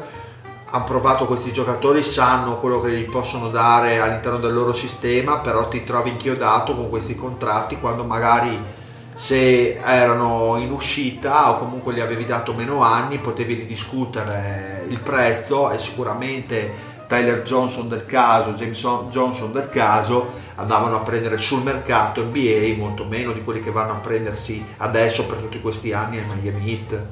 hanno 0.71 0.85
provato 0.85 1.27
questi 1.27 1.53
giocatori, 1.53 2.03
sanno 2.03 2.59
quello 2.59 2.81
che 2.81 2.93
gli 2.93 3.09
possono 3.09 3.51
dare 3.51 4.01
all'interno 4.01 4.39
del 4.39 4.55
loro 4.55 4.73
sistema, 4.73 5.39
però 5.41 5.69
ti 5.69 5.83
trovi 5.83 6.11
inchiodato 6.11 6.77
con 6.77 6.89
questi 6.89 7.17
contratti 7.17 7.79
quando 7.81 8.05
magari 8.05 8.79
se 9.13 9.75
erano 9.75 10.57
in 10.59 10.71
uscita 10.71 11.51
o 11.51 11.59
comunque 11.59 11.93
li 11.93 12.01
avevi 12.01 12.25
dato 12.25 12.55
meno 12.55 12.83
anni 12.83 13.19
potevi 13.19 13.55
ridiscutere 13.55 14.87
il 14.89 15.01
prezzo 15.01 15.71
e 15.71 15.79
sicuramente 15.79 16.73
Tyler 17.09 17.43
Johnson 17.43 17.89
del 17.89 18.07
caso, 18.07 18.53
Jameson 18.53 19.11
Johnson 19.11 19.53
del 19.53 19.69
caso 19.69 20.31
andavano 20.55 20.97
a 20.97 21.01
prendere 21.01 21.39
sul 21.39 21.61
mercato 21.63 22.23
NBA 22.23 22.77
molto 22.77 23.05
meno 23.05 23.33
di 23.33 23.43
quelli 23.43 23.61
che 23.61 23.73
vanno 23.73 23.93
a 23.93 23.97
prendersi 23.97 24.65
adesso 24.77 25.27
per 25.27 25.39
tutti 25.39 25.61
questi 25.61 25.93
anni 25.93 26.19
al 26.19 26.27
Miami 26.27 26.71
Heat. 26.71 27.05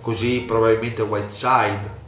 Così 0.00 0.40
probabilmente 0.40 1.02
Whiteside 1.02 2.04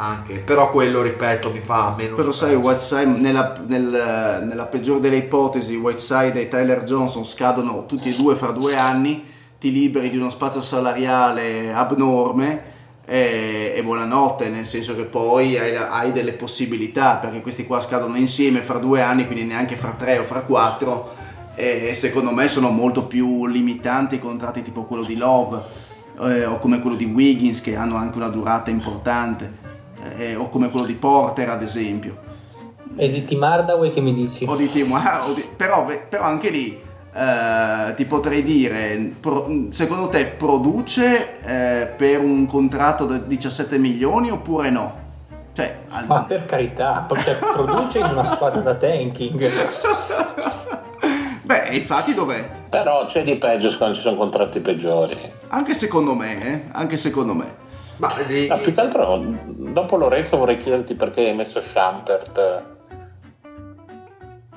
anche 0.00 0.38
però 0.38 0.70
quello 0.70 1.02
ripeto 1.02 1.50
mi 1.50 1.58
fa 1.58 1.92
meno 1.96 2.14
Però 2.14 2.30
sai. 2.30 2.54
Whiteside, 2.54 3.04
nella, 3.04 3.60
nel- 3.66 4.44
nella 4.46 4.66
peggiore 4.66 5.00
delle 5.00 5.16
ipotesi, 5.16 5.74
Whiteside 5.74 6.40
e 6.40 6.48
Tyler 6.48 6.84
Johnson 6.84 7.24
scadono 7.24 7.84
tutti 7.84 8.08
e 8.08 8.16
due 8.16 8.36
fra 8.36 8.52
due 8.52 8.76
anni, 8.76 9.24
ti 9.58 9.72
liberi 9.72 10.10
di 10.10 10.16
uno 10.16 10.30
spazio 10.30 10.62
salariale 10.62 11.72
abnorme 11.72 12.76
e, 13.04 13.72
e 13.74 13.82
buonanotte, 13.82 14.48
nel 14.50 14.66
senso 14.66 14.94
che 14.94 15.02
poi 15.02 15.58
hai, 15.58 15.74
hai 15.74 16.12
delle 16.12 16.32
possibilità, 16.32 17.16
perché 17.16 17.40
questi 17.40 17.66
qua 17.66 17.80
scadono 17.80 18.16
insieme 18.16 18.60
fra 18.60 18.78
due 18.78 19.02
anni, 19.02 19.26
quindi 19.26 19.46
neanche 19.46 19.74
fra 19.74 19.96
tre 19.98 20.18
o 20.18 20.22
fra 20.22 20.42
quattro, 20.42 21.16
e 21.56 21.92
secondo 21.96 22.30
me 22.30 22.46
sono 22.46 22.70
molto 22.70 23.06
più 23.06 23.46
limitanti 23.46 24.14
i 24.14 24.20
contratti 24.20 24.62
tipo 24.62 24.84
quello 24.84 25.02
di 25.02 25.16
Love 25.16 25.60
eh, 26.20 26.44
o 26.44 26.60
come 26.60 26.80
quello 26.80 26.94
di 26.94 27.06
Wiggins 27.06 27.60
che 27.60 27.74
hanno 27.74 27.96
anche 27.96 28.16
una 28.16 28.28
durata 28.28 28.70
importante 28.70 29.66
eh, 30.16 30.34
o 30.36 30.48
come 30.48 30.70
quello 30.70 30.86
di 30.86 30.94
Porter 30.94 31.48
ad 31.50 31.62
esempio 31.62 32.16
E 32.96 33.10
di 33.10 33.24
Tim 33.24 33.42
Hardaway 33.42 33.92
che 33.92 34.00
mi 34.00 34.14
dici? 34.14 34.44
o 34.48 34.56
di 34.56 34.68
o 35.26 35.32
di- 35.34 35.48
però, 35.56 35.86
però 36.08 36.22
anche 36.24 36.50
lì 36.50 36.80
eh, 37.12 37.94
ti 37.94 38.04
potrei 38.04 38.42
dire 38.42 39.12
pro- 39.20 39.48
secondo 39.70 40.08
te 40.08 40.26
produce 40.26 41.38
eh, 41.42 41.86
per 41.96 42.20
un 42.20 42.46
contratto 42.46 43.04
da 43.06 43.16
17 43.18 43.78
milioni 43.78 44.30
oppure 44.30 44.70
no? 44.70 45.06
cioè 45.52 45.78
al- 45.88 46.06
Ma 46.06 46.22
per 46.22 46.44
carità, 46.46 47.06
cioè, 47.24 47.36
produce 47.36 47.98
in 47.98 48.04
una 48.06 48.24
squadra 48.24 48.60
da 48.60 48.74
tanking. 48.76 49.50
beh 51.42 51.68
infatti 51.72 52.14
dov'è? 52.14 52.48
Però 52.68 53.06
c'è 53.06 53.22
di 53.24 53.36
peggio 53.36 53.74
quando 53.76 53.96
ci 53.96 54.02
sono 54.02 54.16
contratti 54.16 54.60
peggiori. 54.60 55.16
anche 55.48 55.74
secondo 55.74 56.14
me 56.14 56.42
eh? 56.46 56.62
anche 56.72 56.96
secondo 56.96 57.34
me 57.34 57.66
Ma 57.98 58.14
di- 58.26 58.46
Ma 58.48 58.56
più 58.58 58.72
che 58.74 58.80
altro, 58.80 59.20
dopo 59.46 59.96
Lorenzo 59.96 60.36
vorrei 60.36 60.58
chiederti 60.58 60.94
perché 60.94 61.28
hai 61.28 61.34
messo 61.34 61.60
Schampert. 61.60 62.62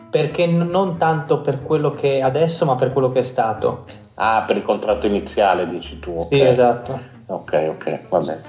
Perché 0.09 0.45
non 0.45 0.97
tanto 0.97 1.41
per 1.41 1.61
quello 1.63 1.91
che 1.91 2.17
è 2.17 2.21
adesso, 2.21 2.65
ma 2.65 2.75
per 2.75 2.91
quello 2.91 3.11
che 3.11 3.19
è 3.19 3.23
stato. 3.23 3.85
Ah, 4.15 4.43
per 4.45 4.57
il 4.57 4.63
contratto 4.63 5.07
iniziale 5.07 5.67
dici 5.69 5.99
tu. 5.99 6.11
ok. 6.17 6.23
Sì, 6.25 6.39
esatto. 6.41 6.99
Ok, 7.27 7.67
ok, 7.69 7.99
va 8.09 8.19
bene. 8.19 8.41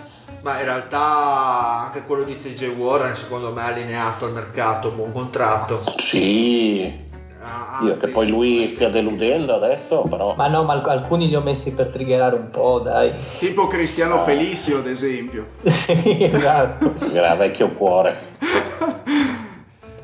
Ma 0.43 0.59
in 0.59 0.65
realtà 0.65 1.85
anche 1.87 2.03
quello 2.03 2.25
di 2.25 2.37
TJ 2.37 2.75
Warren 2.77 3.15
secondo 3.15 3.53
me 3.53 3.63
è 3.65 3.69
allineato 3.71 4.25
al 4.25 4.33
mercato, 4.33 4.91
buon 4.91 5.13
contratto. 5.13 5.81
Sì, 5.99 7.11
Ah, 7.45 7.81
io 7.85 7.97
che 7.97 8.07
poi 8.09 8.29
lui 8.29 8.67
stia 8.69 8.89
deludendo 8.89 9.55
adesso, 9.55 10.03
però... 10.03 10.35
Ma 10.37 10.47
no, 10.47 10.63
ma 10.63 10.75
alc- 10.75 10.89
alcuni 10.89 11.27
li 11.27 11.35
ho 11.35 11.41
messi 11.41 11.73
per 11.73 11.89
triggerare 11.89 12.37
un 12.37 12.51
po', 12.51 12.79
dai. 12.79 13.13
tipo 13.39 13.67
Cristiano 13.67 14.21
Felicio 14.21 14.79
ad 14.79 14.87
esempio. 14.87 15.47
Sì, 15.69 16.23
esatto. 16.23 16.95
Gra- 17.11 17.35
vecchio 17.35 17.71
cuore. 17.71 18.21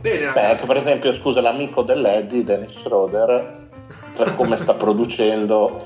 Bene 0.01 0.33
Beh, 0.33 0.51
ecco, 0.51 0.67
per 0.67 0.77
esempio, 0.79 1.13
scusa, 1.13 1.41
l'amico 1.41 1.83
dell'Eddie, 1.83 2.45
Dennis 2.45 2.73
Schroeder, 2.73 3.69
per 4.17 4.35
come 4.35 4.57
sta 4.57 4.75
producendo... 4.75 5.77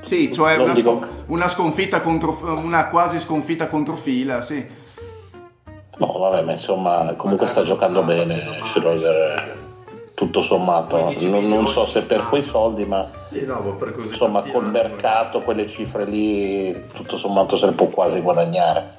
sì 0.00 0.32
cioè 0.32 0.56
una, 0.56 0.72
dico- 0.72 1.06
una 1.26 1.48
sconfitta 1.48 2.00
contro 2.00 2.36
una 2.42 2.88
quasi 2.88 3.20
sconfitta 3.20 3.68
contro 3.68 3.94
fila 3.94 4.42
sì. 4.42 4.80
No, 5.98 6.18
vabbè, 6.18 6.42
ma 6.42 6.52
insomma, 6.52 7.14
comunque 7.16 7.46
sta 7.46 7.62
giocando 7.62 8.02
bene 8.02 8.58
Schroeder, 8.64 9.56
tutto 10.24 10.42
sommato. 10.42 10.96
15 10.96 11.30
Non, 11.30 11.48
non 11.48 11.66
so 11.66 11.84
se 11.84 12.04
per 12.06 12.26
quei 12.28 12.42
soldi, 12.42 12.84
ma 12.84 13.02
Sì, 13.02 13.44
no, 13.44 13.60
ma 13.60 13.72
per 13.72 13.92
così 13.92 14.10
insomma 14.10 14.42
col 14.42 14.64
anni, 14.64 14.72
mercato, 14.72 15.40
quelle 15.40 15.66
cifre 15.66 16.04
lì, 16.04 16.84
tutto 16.92 17.16
sommato 17.16 17.56
se 17.56 17.66
ne 17.66 17.72
può 17.72 17.86
quasi 17.86 18.20
guadagnare. 18.20 18.98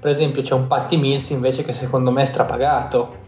Per 0.00 0.10
esempio 0.10 0.42
c'è 0.42 0.54
un 0.54 0.66
Patti 0.66 0.96
Mills 0.96 1.30
invece 1.30 1.62
che 1.62 1.72
secondo 1.72 2.10
me 2.10 2.22
è 2.22 2.26
strapagato. 2.26 3.22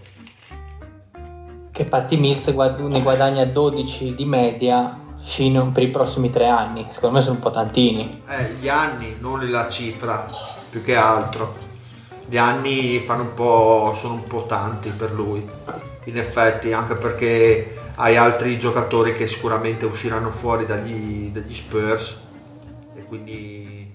Che 1.70 1.84
Patti 1.84 2.16
Mills 2.16 2.52
guad- 2.52 2.80
ne 2.80 3.00
guadagna 3.02 3.44
12 3.44 4.14
di 4.14 4.24
media 4.24 4.98
fino 5.22 5.70
per 5.72 5.82
i 5.82 5.88
prossimi 5.88 6.30
tre 6.30 6.46
anni. 6.46 6.86
Secondo 6.88 7.16
me 7.16 7.22
sono 7.22 7.34
un 7.34 7.40
po' 7.40 7.50
tantini. 7.50 8.22
eh, 8.28 8.54
gli 8.60 8.68
anni, 8.68 9.16
non 9.20 9.48
la 9.50 9.68
cifra, 9.68 10.26
più 10.70 10.82
che 10.82 10.96
altro. 10.96 11.54
Gli 12.28 12.36
anni 12.38 12.98
fanno 12.98 13.22
un 13.22 13.34
po', 13.34 13.92
sono 13.94 14.14
un 14.14 14.22
po' 14.24 14.44
tanti 14.46 14.90
per 14.90 15.12
lui, 15.12 15.46
in 16.06 16.16
effetti, 16.18 16.72
anche 16.72 16.94
perché 16.94 17.74
hai 17.96 18.16
altri 18.16 18.58
giocatori 18.58 19.14
che 19.14 19.26
sicuramente 19.26 19.86
usciranno 19.86 20.30
fuori 20.30 20.66
dagli, 20.66 21.30
dagli 21.30 21.54
Spurs 21.54 22.20
e 22.94 23.04
quindi 23.04 23.94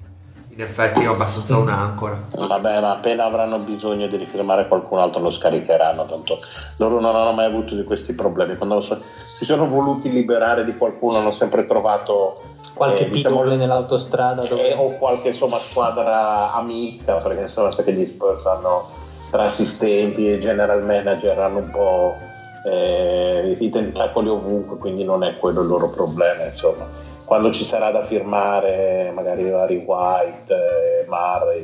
in 0.49 0.61
effetti 0.61 1.01
è 1.01 1.05
abbastanza 1.05 1.57
un'ancora. 1.57 2.27
Vabbè, 2.35 2.81
ma 2.81 2.91
appena 2.91 3.25
avranno 3.25 3.59
bisogno 3.59 4.07
di 4.07 4.17
rifirmare 4.17 4.67
qualcun 4.67 4.99
altro 4.99 5.21
lo 5.21 5.29
scaricheranno, 5.29 6.05
tanto 6.05 6.39
loro 6.77 6.99
non 6.99 7.15
hanno 7.15 7.31
mai 7.31 7.45
avuto 7.45 7.75
di 7.75 7.83
questi 7.83 8.13
problemi. 8.13 8.57
Quando 8.57 8.81
so- 8.81 9.01
si 9.13 9.45
sono 9.45 9.67
voluti 9.67 10.09
liberare 10.11 10.65
di 10.65 10.75
qualcuno 10.75 11.19
hanno 11.19 11.33
sempre 11.33 11.65
trovato 11.65 12.49
Qualche 12.73 13.05
eh, 13.05 13.09
diciamo, 13.09 13.43
nell'autostrada 13.43 14.43
eh, 14.43 14.47
dove... 14.47 14.73
o 14.73 14.97
qualche 14.97 15.27
insomma 15.29 15.59
squadra 15.59 16.53
amica, 16.53 17.15
perché 17.15 17.43
insomma 17.43 17.69
sai 17.69 17.85
che 17.85 17.93
gli 17.93 18.05
Spurs 18.05 18.45
hanno 18.45 18.89
tra 19.31 19.45
assistenti 19.45 20.29
e 20.29 20.37
general 20.37 20.83
manager 20.83 21.39
hanno 21.39 21.59
un 21.59 21.69
po' 21.71 22.17
eh, 22.65 23.55
i 23.57 23.69
tentacoli 23.69 24.27
ovunque, 24.27 24.77
quindi 24.77 25.05
non 25.05 25.23
è 25.23 25.37
quello 25.37 25.61
il 25.61 25.67
loro 25.67 25.89
problema, 25.89 26.43
insomma. 26.43 26.85
Quando 27.23 27.49
ci 27.51 27.63
sarà 27.63 27.91
da 27.91 28.03
firmare, 28.03 29.09
magari 29.15 29.49
Harry 29.49 29.83
White, 29.85 30.53
eh, 30.53 31.05
Murray 31.07 31.63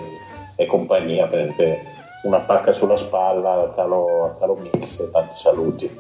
e 0.56 0.65
compagnia, 0.65 1.27
prende 1.27 1.84
una 2.23 2.39
pacca 2.39 2.72
sulla 2.72 2.95
spalla 2.95 3.52
a 3.52 3.68
talo 3.76 4.57
mix 4.60 4.99
e 4.99 5.11
tanti 5.11 5.35
saluti. 5.35 5.99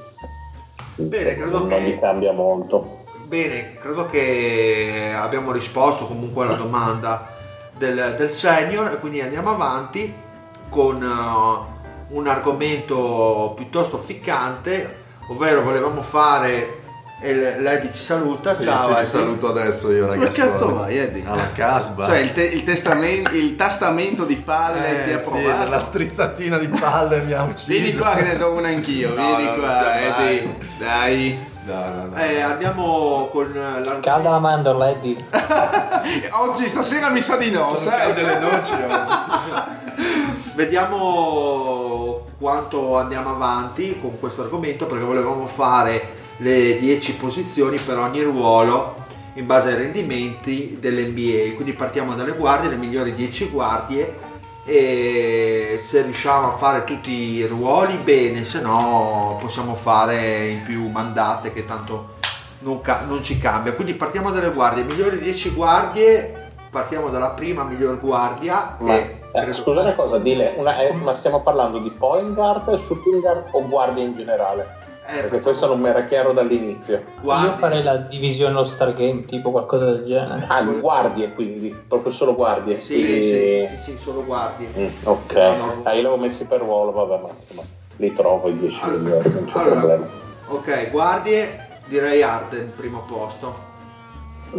Bene, 0.95 1.35
credo 1.35 1.59
non 1.59 1.67
che- 1.67 1.81
gli 1.81 1.99
cambia 1.99 2.31
molto. 2.31 3.03
Bene, 3.25 3.73
credo 3.73 4.05
che 4.05 5.11
abbiamo 5.13 5.51
risposto 5.51 6.07
comunque 6.07 6.45
alla 6.45 6.53
domanda 6.53 7.27
del, 7.73 8.15
del 8.17 8.29
senior 8.29 8.99
quindi 8.99 9.21
andiamo 9.21 9.51
avanti 9.51 10.25
con 10.69 11.01
uh, 11.01 12.15
un 12.15 12.27
argomento 12.27 13.53
piuttosto 13.55 13.97
ficcante, 13.97 15.03
ovvero 15.29 15.61
volevamo 15.61 16.01
fare 16.01 16.81
E 17.19 17.59
Lady 17.59 17.87
ci 17.91 18.03
saluta, 18.03 18.53
Sì, 18.53 18.63
ciao. 18.65 18.95
sì, 18.97 19.03
saluto 19.09 19.47
adesso 19.47 19.91
io 19.91 20.05
Dove 20.05 20.17
ragazzi. 20.17 20.39
cazzo 20.39 20.71
vai, 20.75 20.97
Eddie? 20.99 21.23
Alla 21.25 21.51
casba. 21.51 22.05
Cioè 22.05 22.19
il, 22.19 22.31
te- 22.31 22.43
il 22.43 22.61
testamen- 22.63 23.27
il 23.33 23.55
tastamento 23.55 24.23
di 24.23 24.35
palle 24.35 25.01
ti 25.03 25.09
Eh, 25.09 25.13
ha 25.13 25.17
sì, 25.17 25.29
provato. 25.31 25.69
la 25.71 25.79
strizzatina 25.79 26.57
di 26.59 26.67
palle 26.67 27.21
mi 27.21 27.31
ha 27.33 27.41
ucciso. 27.41 27.71
Vieni 27.71 27.95
qua 27.95 28.13
che 28.13 28.21
ne 28.23 28.37
do 28.37 28.51
una 28.51 28.67
anch'io, 28.67 29.15
No, 29.15 29.35
vieni 29.35 29.57
qua. 29.57 29.99
Eddie. 29.99 30.57
Dai. 30.77 31.45
No, 31.65 31.73
no, 31.73 32.05
no. 32.05 32.15
Eh, 32.15 32.39
andiamo 32.39 33.27
con 33.31 33.51
l'argomento. 33.51 33.99
Calda 34.07 34.29
la 34.29 34.39
mandorla, 34.39 34.89
Eddie. 34.91 35.17
Oggi, 36.39 36.67
stasera 36.67 37.09
mi 37.09 37.21
sa 37.23 37.35
di 37.35 37.49
no, 37.49 37.65
Sono 37.67 37.79
sai? 37.79 37.97
calde 37.99 38.21
le 38.21 38.39
noci 38.39 38.73
oggi. 38.73 40.35
Vediamo 40.57 42.25
quanto 42.39 42.97
andiamo 42.97 43.29
avanti 43.29 43.99
con 44.01 44.19
questo 44.19 44.41
argomento 44.41 44.87
perché 44.87 45.03
volevamo 45.03 45.45
fare 45.45 46.15
le 46.37 46.79
10 46.79 47.13
posizioni 47.17 47.77
per 47.77 47.99
ogni 47.99 48.23
ruolo 48.23 48.95
in 49.35 49.45
base 49.45 49.69
ai 49.69 49.75
rendimenti 49.75 50.77
dell'NBA. 50.79 51.53
Quindi 51.53 51.73
partiamo 51.73 52.15
dalle 52.15 52.31
guardie, 52.31 52.71
le 52.71 52.77
migliori 52.77 53.13
10 53.13 53.49
guardie 53.49 54.17
e 54.65 55.77
se 55.79 56.01
riusciamo 56.01 56.47
a 56.47 56.57
fare 56.57 56.85
tutti 56.85 57.11
i 57.11 57.45
ruoli 57.45 57.95
bene, 57.97 58.43
se 58.43 58.59
no 58.59 59.37
possiamo 59.39 59.75
fare 59.75 60.47
in 60.47 60.63
più 60.63 60.89
mandate 60.89 61.53
che 61.53 61.65
tanto 61.65 62.15
non, 62.61 62.81
ca- 62.81 63.03
non 63.07 63.21
ci 63.21 63.37
cambia. 63.37 63.73
Quindi 63.73 63.93
partiamo 63.93 64.31
dalle 64.31 64.51
guardie, 64.51 64.81
migliori 64.81 65.19
10 65.19 65.51
guardie, 65.51 66.49
partiamo 66.71 67.09
dalla 67.09 67.29
prima 67.29 67.63
miglior 67.63 67.99
guardia. 67.99 68.75
Che 68.83 69.16
eh, 69.31 69.53
scusa 69.53 69.81
una 69.81 69.93
cosa, 69.95 70.17
dile, 70.17 70.53
una- 70.57 70.79
eh, 70.79 70.91
ma 70.93 71.13
stiamo 71.15 71.41
parlando 71.41 71.79
di 71.79 71.89
point 71.91 72.33
guard, 72.33 72.73
shooting 72.85 73.19
guard 73.21 73.47
o 73.51 73.67
guardie 73.67 74.03
in 74.03 74.15
generale? 74.15 74.85
Eh, 75.09 75.21
Perché 75.21 75.27
facciamo 75.27 75.43
questo 75.43 75.67
non 75.67 75.79
mi 75.79 75.87
era 75.87 76.03
chiaro 76.05 76.33
dall'inizio. 76.33 77.01
guardie. 77.21 77.47
Io 77.49 77.55
farei 77.55 77.81
la 77.83 77.95
divisione 77.95 78.57
All 78.57 78.65
Star 78.65 78.93
Game, 78.93 79.23
tipo 79.25 79.51
qualcosa 79.51 79.85
del 79.85 80.05
genere. 80.05 80.45
Ah, 80.49 80.61
guardie 80.63 81.29
quindi, 81.33 81.73
proprio 81.87 82.11
solo 82.11 82.35
guardie. 82.35 82.77
Sì, 82.77 83.15
E- 83.15 83.21
sì, 83.21 83.43
sì, 83.43 83.75
sì, 83.77 83.91
sì, 83.91 83.97
solo 83.97 84.25
guardie. 84.25 84.67
Mm, 84.77 84.87
ok, 85.03 85.33
No, 85.33 85.55
no. 85.55 85.79
ah, 85.83 85.93
io 85.93 86.01
l'avevo 86.01 86.17
messi 86.17 86.43
per 86.45 86.59
ruolo, 86.59 86.91
vabbè, 86.91 87.21
ma 87.21 87.29
insomma, 87.39 87.61
li 87.97 88.11
trovo 88.13 88.49
i 88.49 88.57
10 88.57 88.79
Allora, 88.83 88.97
migliori, 88.99 89.29
non 89.31 89.45
c'è 89.45 89.59
allora. 89.59 89.75
problema. 89.79 90.07
Ok, 90.49 90.91
guardie, 90.91 91.67
direi 91.87 92.21
Arden, 92.21 92.73
primo 92.75 93.03
posto. 93.07 93.55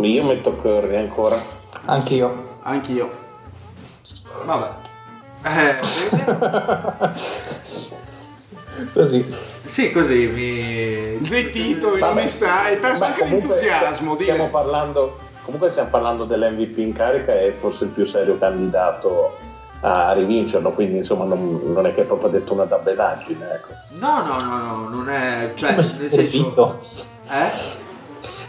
Io 0.00 0.24
metto 0.24 0.54
Curry 0.54 0.96
ancora. 0.96 1.36
Anch'io. 1.84 2.56
Anch'io. 2.62 3.26
Vabbè. 4.44 4.70
Eh? 5.44 5.76
Così. 8.92 9.36
sì, 9.64 9.90
così 9.90 10.26
mi... 10.26 11.24
Zittito, 11.24 11.96
mi 12.14 12.28
stai, 12.28 12.74
hai 12.74 12.78
perso 12.78 13.04
anche 13.04 13.24
l'entusiasmo. 13.24 14.14
Stiamo 14.14 14.44
Dire. 14.44 14.50
parlando, 14.50 15.18
comunque 15.42 15.70
stiamo 15.70 15.88
parlando 15.90 16.24
dell'MVP 16.24 16.78
in 16.78 16.92
carica 16.92 17.32
e 17.32 17.52
forse 17.52 17.84
il 17.84 17.90
più 17.90 18.06
serio 18.06 18.38
candidato 18.38 19.36
a 19.80 20.12
rivincerlo, 20.12 20.72
quindi 20.72 20.98
insomma 20.98 21.24
non, 21.24 21.60
non 21.66 21.86
è 21.86 21.94
che 21.94 22.02
è 22.02 22.04
proprio 22.04 22.30
detto 22.30 22.52
una 22.52 22.64
dabbenaggine. 22.64 23.44
Ecco. 23.52 23.68
No, 23.98 24.22
no, 24.22 24.36
no, 24.38 24.58
no, 24.58 24.88
non 24.88 25.08
è... 25.08 25.52
Cioè, 25.54 25.74
nel 25.74 25.84
senso... 25.84 26.80
Eh? 27.28 27.86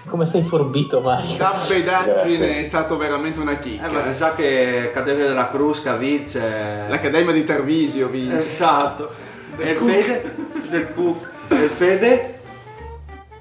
Come 0.09 0.25
sei 0.25 0.43
forbito, 0.43 1.01
Mario? 1.01 1.37
Da 1.37 1.53
bedaggine 1.67 2.61
è 2.61 2.63
stato 2.63 2.97
veramente 2.97 3.39
una 3.39 3.57
chicca. 3.57 3.85
Eh, 3.87 3.89
ma 3.91 4.03
si 4.03 4.13
sa 4.13 4.33
che 4.33 4.87
Accademia 4.89 5.27
della 5.27 5.49
Crusca 5.49 5.95
vince... 5.95 6.85
L'Accademia 6.87 7.31
di 7.31 7.43
Tarvisio 7.43 8.07
vince. 8.07 8.35
Esatto. 8.37 9.09
E 9.57 9.71
il 9.71 9.77
Fede? 9.77 10.35
Del 10.69 10.93
Cook. 10.93 11.29
E 11.49 11.55
il 11.55 11.69
Fede? 11.69 12.39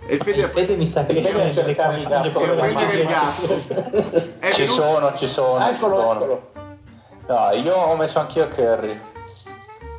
E 0.07 0.15
il 0.15 0.23
Fede 0.23 0.41
Il 0.41 0.49
Fede 0.49 0.77
mi 0.77 0.87
sa 0.87 1.05
che 1.05 1.15
è 1.15 1.23
gatto 1.23 2.31
come 2.31 2.47
per 2.47 2.57
la 2.57 2.63
prendere 2.63 2.99
il 2.99 3.07
gatto. 3.07 4.53
Ci 4.53 4.67
sono, 4.67 5.15
ci 5.15 5.27
sono, 5.27 5.65
ci 5.67 5.75
Eccolo, 5.75 5.97
sono. 5.97 6.13
eccolo. 6.13 6.51
No, 7.29 7.51
io 7.63 7.75
ho 7.75 7.97
messo 7.97 8.19
anch'io 8.19 8.49
Curry. 8.49 8.99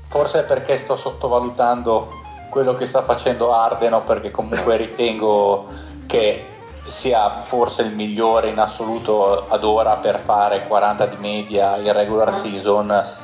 Forse 0.08 0.44
perché 0.44 0.78
sto 0.78 0.96
sottovalutando 0.98 2.12
quello 2.50 2.74
che 2.74 2.86
sta 2.88 3.04
facendo 3.04 3.54
Arden 3.54 4.02
perché 4.06 4.32
comunque 4.32 4.78
ritengo 4.78 5.68
che 6.08 6.44
sia 6.88 7.38
forse 7.38 7.84
il 7.84 7.94
migliore 7.94 8.50
in 8.50 8.60
assoluto 8.60 9.48
ad 9.48 9.64
ora 9.64 9.98
per 9.98 10.20
fare 10.20 10.66
40 10.68 11.06
di 11.06 11.18
media 11.18 11.78
in 11.78 11.92
regular 11.94 12.34
season 12.34 13.18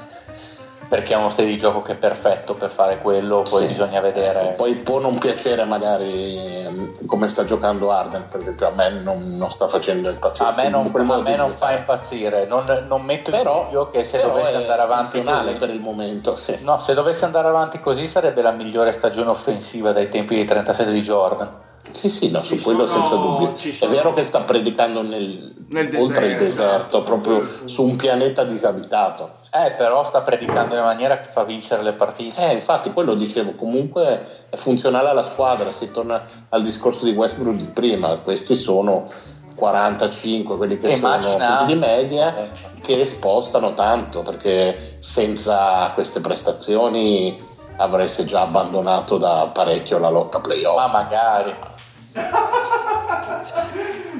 perché 0.87 1.13
è 1.13 1.17
uno 1.17 1.31
stile 1.31 1.47
di 1.47 1.57
gioco 1.57 1.81
che 1.81 1.93
è 1.93 1.95
perfetto 1.95 2.53
per 2.53 2.69
fare 2.69 2.99
quello, 2.99 3.41
poi 3.41 3.61
Sì. 3.63 3.67
bisogna 3.69 3.99
vedere. 4.01 4.53
Poi 4.55 4.75
può 4.75 4.99
non 4.99 5.17
piacere 5.17 5.63
magari 5.65 6.37
ehm, 6.37 7.07
come 7.07 7.27
sta 7.27 7.43
giocando 7.43 7.89
Arden, 7.89 8.27
per 8.29 8.41
esempio 8.41 8.67
a 8.67 8.71
me 8.71 8.89
non, 8.89 9.35
non 9.35 9.49
sta 9.49 9.67
facendo 9.67 10.11
impazzire. 10.11 10.47
A 10.47 10.53
me 10.53 10.69
non, 10.69 10.91
in 10.95 11.09
a 11.09 11.17
me 11.21 11.35
non 11.35 11.51
fa 11.53 11.71
impazzire, 11.71 12.45
non, 12.45 12.85
non 12.87 13.01
metto 13.01 13.31
in 13.31 13.37
Però- 13.37 13.63
dubbio 13.63 13.89
che 13.89 14.03
se 14.05 14.21
dovesse 14.21 14.55
andare 14.57 14.81
avanti 14.83 15.23
così, 15.23 15.53
per 15.55 15.69
il 15.71 15.79
momento, 15.81 16.35
sì. 16.35 16.59
No, 16.61 16.79
se 16.79 16.93
dovesse 16.93 17.25
andare 17.25 17.47
avanti 17.47 17.79
così 17.79 18.07
sarebbe 18.07 18.43
la 18.43 18.51
migliore 18.51 18.91
stagione 18.93 19.31
offensiva 19.31 19.91
dai 19.91 20.07
tempi 20.09 20.35
di 20.35 20.45
37 20.45 20.91
di 20.91 21.01
Jordan. 21.01 21.63
Sì, 21.95 22.09
sì, 22.09 22.29
no, 22.29 22.41
Ci 22.43 22.57
su 22.57 22.63
quello 22.63 22.85
sono- 22.87 23.05
senza 23.05 23.15
dubbio. 23.15 23.55
È 23.55 23.87
vero 23.87 24.13
che 24.13 24.23
sta 24.23 24.41
predicando 24.41 25.01
nel, 25.01 25.53
Nel 25.69 25.95
oltre 25.97 26.25
il 26.27 26.37
deserto, 26.37 26.41
deserto, 26.41 27.01
proprio 27.03 27.47
su 27.65 27.83
un 27.85 27.95
pianeta 27.95 28.43
disabitato. 28.43 29.43
Eh, 29.51 29.71
però 29.77 30.03
sta 30.03 30.21
predicando 30.21 30.73
in 30.73 30.81
una 30.81 30.89
maniera 30.89 31.19
che 31.21 31.29
fa 31.31 31.43
vincere 31.43 31.81
le 31.81 31.93
partite. 31.93 32.49
Eh, 32.49 32.53
infatti, 32.53 32.91
quello 32.91 33.13
dicevo, 33.13 33.53
comunque 33.53 34.47
è 34.49 34.57
funzionale 34.57 35.07
alla 35.09 35.23
squadra, 35.23 35.71
si 35.71 35.89
torna 35.91 36.21
al 36.49 36.61
discorso 36.63 37.05
di 37.05 37.11
Westbrook 37.11 37.55
di 37.55 37.63
prima, 37.63 38.17
questi 38.17 38.55
sono 38.55 39.09
45, 39.55 40.57
quelli 40.57 40.77
che 40.79 40.87
E 40.87 40.95
sono 40.97 41.15
immagina- 41.15 41.55
punti 41.55 41.73
di 41.73 41.79
media, 41.79 42.49
che 42.81 43.05
spostano 43.05 43.73
tanto, 43.73 44.21
perché 44.21 44.97
senza 44.99 45.89
queste 45.93 46.19
prestazioni 46.19 47.53
avreste 47.77 48.25
già 48.25 48.41
abbandonato 48.41 49.17
da 49.17 49.49
parecchio 49.53 49.97
la 49.97 50.09
lotta 50.09 50.39
playoff. 50.39 50.75
Ma 50.77 50.87
magari. 50.87 51.53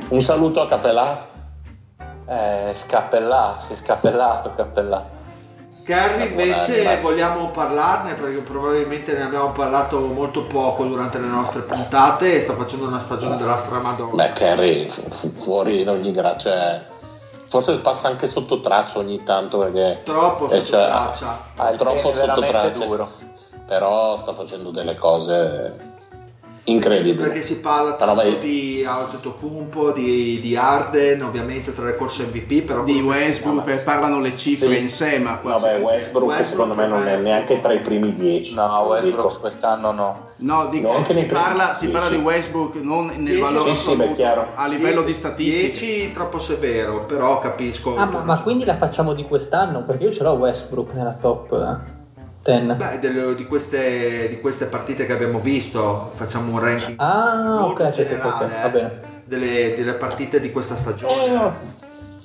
Un 0.09 0.21
saluto 0.21 0.61
a 0.61 0.67
Capelà. 0.67 1.33
Eh, 2.27 2.71
scappellà, 2.73 3.57
si 3.65 3.73
è 3.73 3.75
scappellato 3.75 4.53
Cappellà. 4.55 5.13
Curry 5.85 6.29
invece 6.29 6.73
Buonanima. 6.81 7.01
vogliamo 7.01 7.49
parlarne 7.51 8.15
perché 8.15 8.39
probabilmente 8.39 9.13
ne 9.13 9.21
abbiamo 9.21 9.51
parlato 9.51 9.99
molto 9.99 10.45
poco 10.45 10.85
durante 10.85 11.19
le 11.19 11.27
nostre 11.27 11.61
puntate 11.61 12.33
e 12.33 12.41
sta 12.41 12.55
facendo 12.55 12.87
una 12.87 12.97
stagione 12.97 13.37
della 13.37 13.55
stramadonna. 13.57 14.23
Beh, 14.27 14.33
Kerry 14.33 14.87
fu- 14.87 15.07
fu- 15.11 15.29
fuori 15.29 15.81
in 15.81 15.89
ogni 15.89 16.11
gra- 16.11 16.37
cioè, 16.37 16.83
forse 17.47 17.77
passa 17.81 18.07
anche 18.07 18.25
sotto 18.27 18.59
traccia 18.61 18.97
ogni 18.97 19.21
tanto 19.21 19.59
perché 19.59 20.01
Troppo 20.03 20.45
eh, 20.47 20.55
sotto 20.55 20.65
cioè, 20.65 20.85
traccia. 20.87 21.37
Ha 21.55 21.69
il 21.69 21.77
troppo 21.77 22.13
sotto 22.13 22.41
traccia. 22.41 22.69
duro. 22.69 23.11
Però 23.67 24.17
sta 24.17 24.33
facendo 24.33 24.71
delle 24.71 24.95
cose 24.95 25.94
incredibili. 26.65 27.15
Perché 27.15 27.41
si 27.41 27.59
parla 27.59 27.91
no, 27.91 27.95
tanto 27.95 28.15
ma- 28.15 28.23
di 28.23 28.83
Antetokounmpo, 28.87 29.91
di, 29.91 30.39
di 30.41 30.55
Arden, 30.55 31.21
ovviamente 31.23 31.73
tra 31.73 31.85
le 31.85 31.95
corse 31.95 32.23
MVP, 32.25 32.63
però 32.63 32.83
Di 32.83 32.95
che- 32.95 33.01
Westbrook 33.01 33.67
eh, 33.69 33.77
parlano 33.77 34.19
le 34.19 34.35
cifre 34.35 34.75
Sì. 34.75 34.81
in 34.81 34.89
sé, 34.89 35.19
ma 35.19 35.37
qua 35.37 35.53
Vabbè, 35.53 35.79
Westbrook, 35.79 36.25
Westbrook 36.27 36.43
secondo 36.69 36.75
me 36.75 36.87
non 36.87 37.07
è 37.07 37.17
neanche 37.21 37.61
tra 37.61 37.73
i 37.73 37.79
primi 37.81 38.13
dieci. 38.15 38.53
No, 38.53 38.67
lo 38.67 38.89
Westbrook 38.89 39.27
dico. 39.27 39.39
quest'anno 39.39 39.91
no. 39.91 40.23
No, 40.37 40.67
dico, 40.67 40.89
Neanche 40.89 41.13
si, 41.13 41.23
parla, 41.23 41.73
si 41.73 41.85
dieci. 41.85 41.91
parla 41.93 42.09
di 42.09 42.21
Westbrook 42.21 42.75
non 42.81 43.05
nel 43.07 43.23
Dieci, 43.23 43.39
valore 43.41 43.69
sì, 43.75 43.75
sì, 43.77 43.87
beh, 43.87 43.93
assoluto, 43.93 44.15
chiaro. 44.15 44.47
a 44.55 44.67
livello 44.67 44.99
di 44.99 45.05
Die- 45.05 45.13
statistiche. 45.13 45.71
10 45.71 46.11
troppo 46.11 46.39
severo, 46.39 47.05
però 47.05 47.39
capisco. 47.39 47.95
Ah, 47.95 48.05
ma, 48.05 48.21
ma 48.23 48.41
quindi 48.41 48.65
la 48.65 48.75
facciamo 48.75 49.13
di 49.13 49.23
quest'anno? 49.23 49.83
Perché 49.85 50.03
io 50.05 50.11
ce 50.11 50.23
l'ho 50.23 50.31
Westbrook 50.33 50.91
nella 50.93 51.15
top 51.21 51.53
eh, 51.53 51.94
10. 52.45 52.75
Beh, 52.75 52.99
delle- 52.99 53.33
di, 53.35 53.45
queste, 53.45 54.27
di 54.29 54.39
queste 54.39 54.65
partite 54.67 55.05
che 55.07 55.13
abbiamo 55.13 55.39
visto, 55.39 56.11
facciamo 56.13 56.51
un 56.51 56.59
ranking 56.59 56.95
Ah, 56.99 57.33
molto 57.59 57.63
ok, 57.63 57.79
ok, 57.79 57.85
ok, 57.87 57.93
generale 57.95 58.45
ok, 58.45 58.61
va 58.61 58.77
eh, 58.77 58.99
delle, 59.25 59.73
delle 59.75 59.93
partite 59.93 60.39
di 60.39 60.51
questa 60.51 60.75
stagione. 60.75 61.25
Eh, 61.25 61.31
no. 61.31 61.55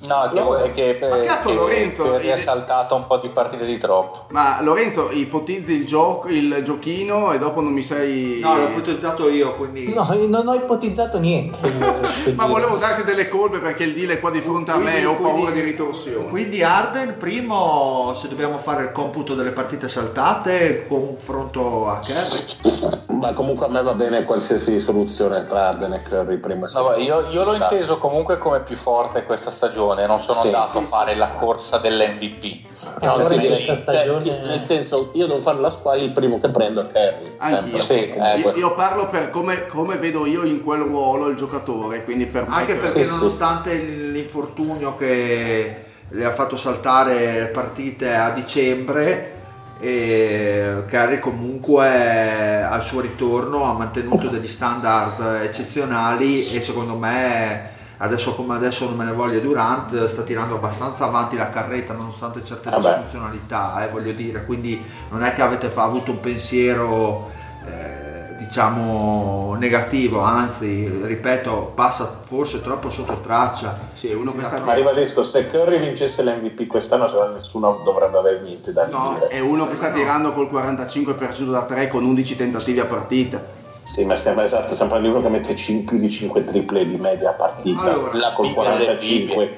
No, 0.07 0.29
che, 0.33 0.39
No, 0.39 0.55
è 0.55 0.73
che, 0.73 0.97
ma 0.99 1.19
cazzo, 1.21 1.49
che- 1.49 1.55
Lorenzo, 1.55 2.03
che 2.17 2.31
è 2.31 2.35
il- 2.35 2.39
saltato 2.39 2.95
un 2.95 3.05
po' 3.05 3.17
di 3.17 3.29
partite 3.29 3.65
di 3.65 3.77
troppo. 3.77 4.25
Ma 4.29 4.59
Lorenzo, 4.61 5.09
ipotizzi 5.11 5.73
il 5.73 5.85
gioco, 5.85 6.27
il 6.27 6.61
giochino 6.63 7.31
e 7.31 7.37
dopo 7.37 7.61
non 7.61 7.71
mi 7.71 7.83
sei... 7.83 8.39
No, 8.41 8.55
l'ho 8.57 8.63
ipotizzato 8.63 9.29
io, 9.29 9.55
quindi... 9.55 9.93
No, 9.93 10.11
io 10.13 10.27
non 10.27 10.47
ho 10.47 10.55
ipotizzato 10.55 11.19
niente. 11.19 11.59
Ma 12.33 12.45
volevo 12.47 12.77
darti 12.77 13.03
delle 13.03 13.27
colpe 13.27 13.59
perché 13.59 13.83
il 13.83 13.93
deal 13.93 14.09
è 14.09 14.19
qua 14.19 14.31
di 14.31 14.41
fronte 14.41 14.71
a 14.71 14.77
me 14.77 14.83
Quindi- 14.91 15.01
e 15.01 15.05
ho 15.05 15.15
paura 15.17 15.31
quindi- 15.51 15.53
di 15.53 15.61
ritorsioni. 15.61 16.27
Quindi 16.29 16.63
Arden, 16.63 17.17
primo, 17.17 18.13
se 18.15 18.27
dobbiamo 18.27 18.57
fare 18.57 18.83
il 18.83 18.91
computo 18.91 19.35
delle 19.35 19.51
partite 19.51 19.87
saltate, 19.87 20.87
confronto 20.87 21.87
a 21.87 21.99
Kerry. 21.99 23.09
Ma 23.19 23.33
comunque 23.33 23.67
a 23.67 23.69
me 23.69 23.83
va 23.83 23.93
bene 23.93 24.23
qualsiasi 24.23 24.79
soluzione 24.79 25.45
tra 25.45 25.67
Arden 25.67 25.93
e 25.93 26.01
Curry 26.01 26.37
prima. 26.37 26.65
e 26.67 26.71
No, 26.73 26.95
io, 26.95 27.27
io 27.29 27.43
l'ho 27.43 27.53
inteso 27.53 27.99
comunque 27.99 28.39
come 28.39 28.61
più 28.61 28.75
forte 28.75 29.23
questa 29.25 29.51
stagione. 29.51 29.89
Stagione, 29.93 30.07
non 30.07 30.21
sono 30.21 30.41
Sì, 30.41 30.45
andato 30.47 30.77
sì, 30.79 30.83
a 30.83 30.87
fare 30.87 31.11
sì. 31.11 31.17
la 31.17 31.27
corsa 31.29 31.77
dell'MVP. 31.77 32.59
No, 33.01 33.17
No, 33.17 33.25
quindi 33.25 33.47
quindi, 33.47 33.47
questa 33.65 33.73
cioè, 33.75 33.81
stagione- 33.83 34.23
ti- 34.23 34.29
nel 34.47 34.61
senso, 34.61 35.11
io 35.13 35.27
devo 35.27 35.39
fare 35.39 35.59
la 35.59 35.69
squadra, 35.69 36.01
il 36.01 36.11
primo 36.11 36.39
che 36.39 36.49
prendo 36.49 36.81
è 36.87 36.91
Kerry. 36.91 37.35
Anch'io. 37.37 37.77
Sì, 37.79 37.93
eh, 38.11 38.37
io, 38.39 38.55
io 38.55 38.73
parlo 38.75 39.09
per 39.09 39.29
come, 39.29 39.65
come 39.67 39.95
vedo 39.97 40.25
io 40.25 40.43
in 40.43 40.63
quel 40.63 40.81
ruolo 40.81 41.27
il 41.27 41.35
giocatore, 41.35 42.03
quindi 42.03 42.25
per 42.25 42.45
Anche 42.49 42.73
che- 42.73 42.79
perché 42.79 42.99
Sì, 43.01 43.05
sì. 43.05 43.11
nonostante 43.11 43.75
l'infortunio 43.75 44.95
che 44.97 45.83
le 46.07 46.25
ha 46.25 46.31
fatto 46.31 46.55
saltare 46.55 47.39
le 47.39 47.47
partite 47.47 48.13
a 48.15 48.31
dicembre, 48.31 49.39
e 49.83 50.83
Curry 50.87 51.17
comunque 51.17 52.61
al 52.61 52.83
suo 52.83 52.99
ritorno 53.01 53.63
ha 53.63 53.73
mantenuto 53.73 54.27
degli 54.27 54.47
standard 54.47 55.41
eccezionali 55.41 56.47
e 56.51 56.61
secondo 56.61 56.95
me 56.95 57.79
adesso 58.03 58.33
come 58.35 58.55
adesso 58.55 58.85
non 58.85 58.95
me 58.97 59.05
ne 59.05 59.11
voglia 59.13 59.39
Durant 59.39 60.05
sta 60.05 60.23
tirando 60.23 60.55
abbastanza 60.55 61.05
avanti 61.05 61.35
la 61.37 61.49
carretta 61.49 61.93
nonostante 61.93 62.43
certe 62.43 62.69
Vabbè. 62.69 62.81
disfunzionalità 62.87 63.83
eh, 63.85 63.89
voglio 63.89 64.11
dire 64.11 64.43
quindi 64.45 64.83
non 65.09 65.23
è 65.23 65.33
che 65.33 65.41
avete 65.41 65.69
fa- 65.69 65.83
avuto 65.83 66.11
un 66.11 66.19
pensiero 66.19 67.29
eh, 67.65 68.35
diciamo 68.37 69.55
negativo 69.59 70.21
anzi 70.21 70.87
ripeto 71.03 71.73
passa 71.75 72.21
forse 72.25 72.61
troppo 72.61 72.89
sotto 72.89 73.19
traccia 73.19 73.77
Sì, 73.93 74.09
è 74.09 74.15
uno 74.15 74.33
che 74.35 74.43
sta- 74.45 74.59
Ma 74.61 74.73
ribadisco, 74.73 75.23
se 75.23 75.49
Curry 75.51 75.79
vincesse 75.79 76.23
l'MVP 76.23 76.65
quest'anno, 76.65 77.07
nessuno 77.35 77.81
dovrebbe 77.83 78.17
avere 78.17 78.39
niente 78.41 78.73
da 78.73 78.87
No, 78.87 79.13
dire. 79.19 79.27
è 79.27 79.39
uno 79.39 79.67
che 79.67 79.75
sta 79.75 79.89
No. 79.89 79.95
tirando 79.95 80.31
col 80.33 80.47
45% 80.51 81.51
da 81.51 81.61
3 81.63 81.87
con 81.87 82.03
11 82.03 82.35
tentativi 82.35 82.79
a 82.79 82.85
partita. 82.85 83.59
Sì, 83.83 84.03
ma 84.05 84.15
stiamo, 84.15 84.41
esatto, 84.41 84.73
stiamo 84.73 84.91
parlando 84.91 85.09
di 85.09 85.19
uno 85.19 85.29
che 85.29 85.39
mette 85.39 85.55
cin- 85.55 85.83
più 85.85 85.97
di 85.97 86.09
5 86.09 86.45
triple 86.45 86.85
di 86.85 86.97
media 86.97 87.31
a 87.31 87.33
partita. 87.33 87.91
Allora, 87.91 88.17
la 88.17 88.31
col 88.33 88.47
Bibbia 88.47 88.63
delle 88.63 88.83
45. 88.85 89.57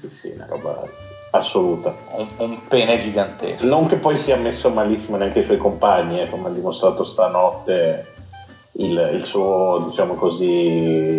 Sì, 0.00 0.08
sì, 0.10 0.32
una 0.34 0.46
roba 0.48 0.88
assoluta. 1.30 1.94
Un, 2.16 2.26
un 2.36 2.58
pene 2.68 2.98
gigantesco. 2.98 3.66
Non 3.66 3.86
che 3.86 3.96
poi 3.96 4.16
sia 4.16 4.36
messo 4.36 4.70
malissimo 4.70 5.16
neanche 5.16 5.40
i 5.40 5.44
suoi 5.44 5.58
compagni, 5.58 6.20
eh, 6.20 6.28
come 6.28 6.48
ha 6.48 6.52
dimostrato 6.52 7.04
stanotte 7.04 8.06
il, 8.72 9.10
il 9.14 9.24
suo, 9.24 9.84
diciamo 9.88 10.14
così, 10.14 10.44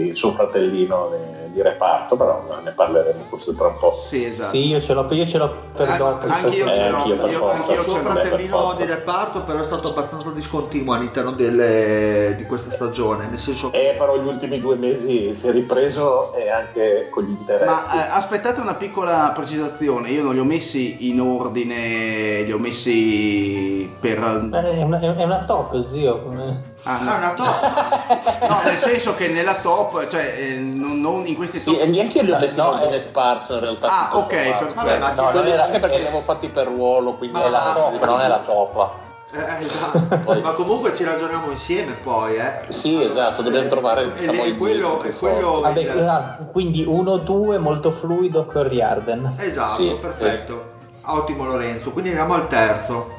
il 0.07 0.15
suo 0.15 0.31
fratellino 0.31 1.09
di, 1.11 1.44
di 1.55 1.61
reparto, 1.61 2.17
però 2.17 2.43
ne 2.61 2.71
parleremo 2.71 3.23
forse 3.23 3.55
tra 3.55 3.67
un 3.67 3.77
po'. 3.79 3.91
Sì, 3.93 4.25
esatto. 4.25 4.51
Sì, 4.51 4.67
io 4.67 4.81
ce 4.81 4.93
l'ho, 4.93 5.07
io 5.13 5.25
ce 5.25 5.37
l'ho 5.37 5.55
per 5.73 5.89
Eh, 5.89 5.97
dopo. 5.97 6.27
anche 6.27 6.55
io 6.55 6.65
Eh, 6.69 6.73
ce 6.73 6.89
l'ho, 6.89 7.03
per 7.03 7.29
io- 7.31 7.37
forza. 7.39 7.55
anche 7.55 7.75
suo 7.77 7.83
ce 7.83 7.87
l'ho, 7.87 8.03
per 8.03 8.11
fratellino 8.11 8.73
di 8.75 8.83
reparto 8.85 9.43
però 9.43 9.59
è 9.59 9.63
stato 9.63 9.87
abbastanza 9.87 10.31
discontinuo 10.31 10.93
all'interno 10.95 11.31
delle- 11.31 12.33
di 12.35 12.43
questa 12.45 12.71
stagione 12.71 13.27
nel 13.27 13.37
senso 13.37 13.69
che 13.71 13.91
Eh, 13.91 13.93
però 13.93 14.17
gli 14.17 14.27
ultimi 14.27 14.59
due 14.59 14.75
mesi 14.75 15.33
si 15.33 15.47
è 15.47 15.51
ripreso 15.51 16.33
e 16.33 16.49
anche 16.49 17.07
con 17.09 17.23
gli 17.23 17.29
interessi. 17.31 17.65
Ma 17.73 18.05
eh, 18.05 18.09
aspettate 18.11 18.59
una 18.59 18.73
piccola 18.75 19.31
precisazione, 19.33 20.09
io 20.09 20.23
non 20.23 20.33
li 20.33 20.39
ho 20.39 20.43
messi 20.45 21.09
in 21.09 21.21
ordine, 21.21 22.41
li 22.41 22.51
ho 22.51 22.59
messi 22.59 23.89
per... 23.97 24.17
Eh, 24.53 24.59
È 24.79 24.81
una, 24.83 24.99
è 24.99 25.23
una 25.23 25.45
top, 25.45 25.85
zio. 25.85 26.21
come- 26.21 26.73
Ah, 26.87 26.97
Ah, 26.97 27.01
no. 27.03 27.15
una 27.15 27.33
top 27.33 28.45
No, 28.47 28.61
nel 28.63 28.77
senso 28.77 29.15
che 29.15 29.27
nella 29.27 29.55
top, 29.55 30.05
cioè 30.07 30.35
eh, 30.37 30.53
non, 30.59 31.01
non 31.01 31.25
in 31.25 31.35
questi 31.35 31.57
Sì, 31.59 31.71
top... 31.71 31.81
e 31.81 31.85
neanche 31.87 32.19
io 32.19 32.37
messi 32.37 32.57
No, 32.57 32.79
in 32.85 32.93
eh. 32.93 32.99
sparso 32.99 33.55
in 33.55 33.59
realtà. 33.61 33.87
Ah, 33.87 34.17
ok, 34.17 34.31
sommato. 34.33 34.65
perfetto. 34.65 34.73
Vabbè, 34.75 34.99
ma 34.99 35.13
Cioè, 35.15 35.33
no, 35.33 35.41
era- 35.43 35.63
anche 35.65 35.79
perché 35.79 35.97
li 35.97 36.03
avevo 36.05 36.21
fatti 36.21 36.49
per 36.49 36.67
ruolo, 36.67 37.15
quindi 37.15 37.37
Ma 37.37 37.45
È 37.45 37.49
la 37.49 37.71
Ah, 37.71 37.73
top, 37.73 38.05
non 38.05 38.19
è 38.21 38.27
la 38.27 38.37
top. 38.39 38.89
Eh, 39.33 39.63
esatto. 39.65 40.33
ma 40.43 40.51
comunque 40.51 40.93
ci 40.93 41.03
ragioniamo 41.03 41.49
insieme 41.49 41.93
poi 41.93 42.35
eh 42.35 42.65
Sì, 42.69 43.01
esatto, 43.03 43.41
dobbiamo 43.41 43.67
trovare 43.67 44.03
E- 44.03 44.13
diciamo, 44.13 44.43
e 44.43 44.47
il 44.49 44.55
quello, 44.57 45.01
e 45.03 45.09
quello. 45.11 45.61
Vabbè, 45.61 45.79
il- 45.79 46.07
ah, 46.07 46.37
quindi 46.51 46.85
1-2 46.85 47.57
molto 47.57 47.89
fluido 47.91 48.45
Curry 48.45 48.81
Arden. 48.81 49.33
esatto 49.37 49.73
Sì, 49.81 49.97
perfetto 49.99 50.73
ottimo 51.07 51.45
Lorenzo 51.45 51.91
quindi 51.91 52.09
andiamo 52.09 52.35
al 52.35 52.47
terzo 52.47 53.09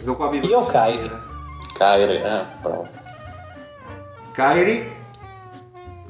Ecco 0.00 0.16
qua 0.16 0.28
vi 0.28 0.40
Io. 0.46 0.60
Kyrie. 0.60 1.10
Kyrie, 1.74 2.22
eh, 2.22 2.42
bravo. 2.60 2.88
Eh, 4.36 4.90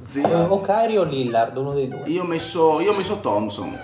zio 0.05 0.29
O 0.53 0.61
Kyrie 0.63 0.99
o 0.99 1.03
Lillard, 1.05 1.57
uno 1.57 1.73
dei 1.75 1.89
due. 1.89 2.03
Io 2.07 2.23
ho 2.23 2.27
messo, 2.27 2.81
io 2.81 2.93
ho 2.93 2.97
messo 2.97 3.17
Thompson. 3.21 3.79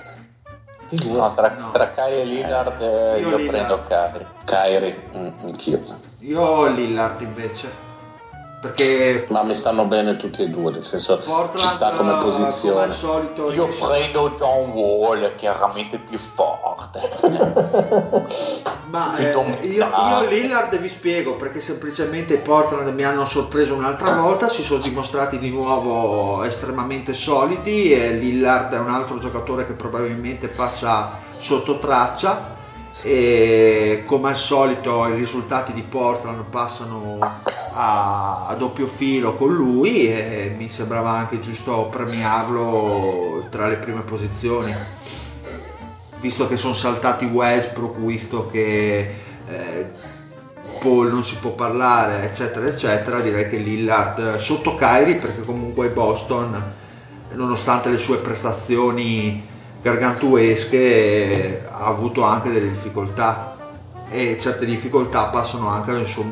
No, 0.91 1.35
tra, 1.35 1.51
No. 1.59 1.71
tra 1.71 1.91
Kyrie 1.91 2.23
e 2.23 2.25
Lillard 2.25 2.81
eh, 2.81 3.21
Io 3.21 3.29
io, 3.29 3.37
Lillard. 3.37 3.49
prendo 3.49 3.83
Kyrie. 3.87 4.27
Kyrie, 4.45 5.03
mm, 5.17 5.29
anch'io. 5.47 5.81
io 6.21 6.41
ho 6.41 6.67
Lillard 6.67 7.21
invece 7.21 7.69
perché 8.61 9.27
Ma 9.29 9.45
mi 9.45 9.55
stanno 9.55 9.85
bene 9.85 10.17
tutti 10.17 10.43
e 10.43 10.49
due, 10.49 10.73
nel 10.73 10.85
senso 10.85 11.19
Portland 11.19 11.69
ci 11.69 11.75
sta 11.75 11.91
come 11.91 12.13
eh, 12.13 12.19
come 12.19 12.33
posizione. 12.33 12.81
al 12.81 12.91
solito 12.91 13.53
Io 13.53 13.65
riesce- 13.67 13.87
prendo 13.87 14.35
John 14.37 14.71
Wall, 14.71 15.37
chiaramente 15.37 15.99
più 15.99 16.19
forte. 16.19 17.09
Ma 18.91 19.17
eh, 19.17 19.31
io, 19.31 19.87
io 19.87 20.29
Lillard 20.29 20.77
vi 20.79 20.89
spiego 20.89 21.37
perché 21.37 21.61
semplicemente 21.61 22.35
i 22.35 22.39
Portland 22.39 22.93
mi 22.95 23.05
hanno 23.05 23.25
sorpreso 23.25 23.75
un'altra 23.75 24.15
volta, 24.15 24.49
si 24.49 24.63
sono 24.63 24.83
dimostrati 24.83 25.39
di 25.39 25.51
nuovo 25.51 26.43
estremamente 26.43 27.15
solidi 27.15 27.93
e 27.93 28.13
Lillard 28.13 28.73
è 28.75 28.79
un 28.79 28.91
altro 28.91 29.19
giocatore 29.19 29.67
che 29.67 29.75
probabilmente 29.75 30.49
passa 30.49 31.19
sotto 31.39 31.79
traccia 31.79 32.57
e 33.03 34.03
come 34.07 34.31
al 34.31 34.37
solito 34.37 35.07
i 35.07 35.15
risultati 35.15 35.73
di 35.73 35.83
Portland 35.83 36.45
passano 36.51 37.19
a, 37.73 38.47
a 38.47 38.55
doppio 38.55 38.87
filo 38.87 39.37
con 39.37 39.55
lui 39.55 40.09
e 40.09 40.55
mi 40.57 40.69
sembrava 40.69 41.11
anche 41.11 41.39
giusto 41.39 41.89
premiarlo 41.91 43.47
tra 43.51 43.69
le 43.69 43.77
prime 43.77 44.03
posizioni. 44.03 44.75
Visto 46.21 46.49
che 46.49 46.57
sono 46.57 46.75
saltati 46.75 47.25
Westbrook, 47.27 47.99
visto 47.99 48.49
che 48.49 49.15
eh, 49.49 49.87
Paul 50.81 51.11
non 51.11 51.23
si 51.23 51.37
può 51.37 51.53
parlare, 51.53 52.25
eccetera, 52.25 52.67
eccetera, 52.67 53.21
direi 53.21 53.49
che 53.49 53.59
Lillard 53.59 54.37
sotto 54.37 54.75
Kyrie, 54.75 55.17
perché 55.17 55.43
comunque 55.43 55.91
Boston, 55.91 56.61
nonostante 57.33 57.91
le 57.91 57.99
sue 57.99 58.17
prestazioni 58.19 59.48
gargantuesche, 59.81 61.67
ha 61.71 61.87
avuto 61.87 62.23
anche 62.23 62.51
delle 62.51 62.69
difficoltà 62.69 63.57
e 64.09 64.39
certe 64.39 64.67
difficoltà 64.67 65.25
passano 65.25 65.69
anche 65.69 65.93
nel 65.93 66.07
suo, 66.07 66.25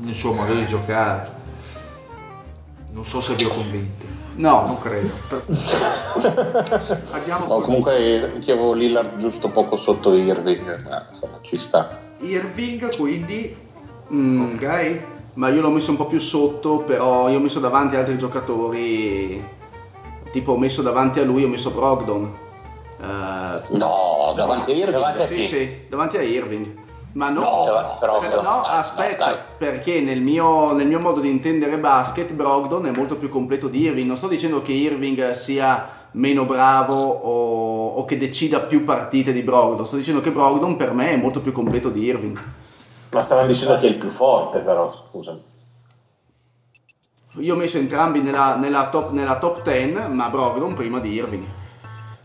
nel 0.00 0.14
suo 0.14 0.32
modo 0.32 0.54
di 0.54 0.66
giocare. 0.66 1.42
Non 2.92 3.04
so 3.04 3.20
se 3.20 3.34
vi 3.34 3.44
ho 3.44 3.48
convinti. 3.48 4.06
No, 4.36 4.66
Non 4.66 4.78
credo. 4.78 5.10
Andiamo 7.12 7.46
No, 7.46 7.60
comunque 7.60 8.32
anche 8.34 8.52
avevo 8.52 8.72
Lillard 8.72 9.18
giusto 9.18 9.48
poco 9.48 9.76
sotto 9.76 10.14
Irving, 10.14 10.84
ma 10.88 11.06
insomma 11.10 11.38
ci 11.42 11.56
sta. 11.58 11.98
Irving, 12.18 12.96
quindi, 12.96 13.56
mm, 14.12 14.54
ok? 14.54 15.02
ma 15.34 15.48
io 15.48 15.60
l'ho 15.60 15.70
messo 15.70 15.90
un 15.90 15.96
po' 15.96 16.06
più 16.06 16.20
sotto, 16.20 16.78
però 16.78 17.28
io 17.28 17.38
ho 17.38 17.40
messo 17.40 17.60
davanti 17.60 17.96
altri 17.96 18.16
giocatori. 18.16 19.42
Tipo 20.30 20.52
ho 20.52 20.58
messo 20.58 20.82
davanti 20.82 21.20
a 21.20 21.24
lui, 21.24 21.44
ho 21.44 21.48
messo 21.48 21.70
Brogdon. 21.70 22.42
Eh, 23.04 23.76
No, 23.76 24.32
davanti 24.34 24.72
a 24.72 24.74
Irving. 24.74 24.92
davanti 24.92 25.22
a 25.22 25.26
sì, 25.26 25.40
sì, 25.42 25.86
davanti 25.88 26.16
a 26.16 26.22
Irving. 26.22 26.82
Ma 27.12 27.28
no, 27.28 27.40
No, 27.40 27.96
però- 28.00 28.18
per- 28.18 28.42
no, 28.42 28.62
dai, 28.64 28.78
aspetta, 28.78 29.24
dai. 29.26 29.36
perché 29.56 30.00
nel 30.00 30.20
mio, 30.20 30.72
nel 30.72 30.86
mio 30.88 30.98
modo 30.98 31.20
di 31.20 31.28
intendere 31.28 31.78
basket, 31.78 32.32
Brogdon 32.32 32.86
è 32.86 32.90
molto 32.90 33.16
più 33.16 33.28
completo 33.28 33.68
di 33.68 33.82
Irving. 33.82 34.06
Non 34.08 34.16
sto 34.16 34.26
dicendo 34.26 34.62
che 34.62 34.72
Irving 34.72 35.30
sia 35.32 36.02
meno 36.12 36.44
bravo 36.44 36.94
o, 36.94 37.88
o 37.90 38.04
che 38.04 38.18
decida 38.18 38.60
più 38.60 38.82
partite 38.84 39.32
di 39.32 39.42
Brogdon, 39.42 39.86
sto 39.86 39.96
dicendo 39.96 40.20
che 40.20 40.32
Brogdon 40.32 40.74
per 40.76 40.92
me 40.92 41.10
è 41.10 41.16
molto 41.16 41.40
più 41.40 41.52
completo 41.52 41.88
di 41.88 42.02
Irving. 42.02 42.42
Ma 43.12 43.22
stavano 43.22 43.46
dicendo 43.46 43.76
che 43.78 43.86
è 43.86 43.90
il 43.90 43.96
più 43.96 44.10
forte 44.10 44.58
però, 44.58 44.92
scusami. 45.08 45.42
Io 47.38 47.54
ho 47.54 47.56
messo 47.56 47.78
entrambi 47.78 48.20
nella, 48.22 48.56
nella 48.56 48.88
top, 48.88 49.10
nella 49.10 49.38
top 49.38 49.62
10, 49.62 49.92
ma 50.12 50.28
Brogdon 50.30 50.74
prima 50.74 50.98
di 51.00 51.12
Irving. 51.12 51.44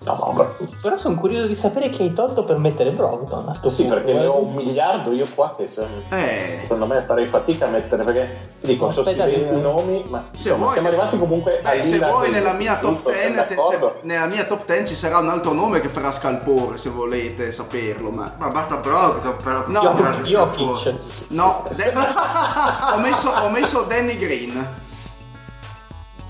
No, 0.09 0.25
no, 0.25 0.33
ma- 0.33 0.67
Però 0.81 0.97
sono 0.97 1.19
curioso 1.19 1.47
di 1.47 1.53
sapere 1.55 1.89
chi 1.89 2.01
hai 2.03 2.11
tolto 2.11 2.41
per 2.43 2.57
mettere 2.57 2.91
Brogdon 2.91 3.47
a 3.47 3.53
sto 3.53 3.69
sì, 3.69 3.83
punto. 3.83 3.97
perché 4.01 4.13
ne 4.17 4.23
eh. 4.23 4.27
ho 4.27 4.43
un 4.43 4.53
miliardo 4.53 5.11
io 5.13 5.25
qua 5.35 5.51
che 5.55 5.67
se- 5.67 5.87
Eh, 6.09 6.59
secondo 6.61 6.87
me 6.87 7.03
farei 7.05 7.25
fatica 7.25 7.67
a 7.67 7.69
mettere 7.69 8.03
perché 8.03 8.47
ti 8.61 8.67
dico, 8.73 8.89
sono 8.91 9.05
scriventi 9.05 9.55
eh. 9.55 9.59
nomi, 9.59 10.03
ma 10.09 10.23
Se 10.31 10.51
vuoi- 10.53 10.73
siamo 10.73 10.87
arrivati 10.87 11.17
comunque 11.17 11.59
a 11.61 11.69
beh, 11.69 11.83
se 11.83 11.91
Lillard 11.93 12.11
vuoi 12.11 12.27
e- 12.27 12.31
nella 12.31 12.53
mia 12.53 12.77
top 12.79 12.93
giusto, 12.93 13.09
10, 13.11 13.21
siamo 13.31 13.43
te- 13.43 13.55
d'accordo? 13.55 13.87
cioè, 13.87 13.97
nella 14.03 14.25
mia 14.25 14.45
top 14.45 14.65
10 14.65 14.85
ci 14.87 14.95
sarà 14.95 15.17
un 15.19 15.29
altro 15.29 15.53
nome 15.53 15.79
che 15.79 15.87
farà 15.89 16.11
scalpore 16.11 16.77
se 16.77 16.89
volete 16.89 17.51
saperlo, 17.51 18.09
ma 18.09 18.33
Ma 18.37 18.47
basta 18.47 18.77
Brogdon 18.77 19.35
però 19.43 19.63
No, 19.67 19.81
Io 20.25 20.49
no, 21.29 21.63
ho, 22.93 22.97
messo, 22.99 23.29
ho 23.29 23.49
messo 23.49 23.81
Danny 23.83 24.17
Green. 24.17 24.67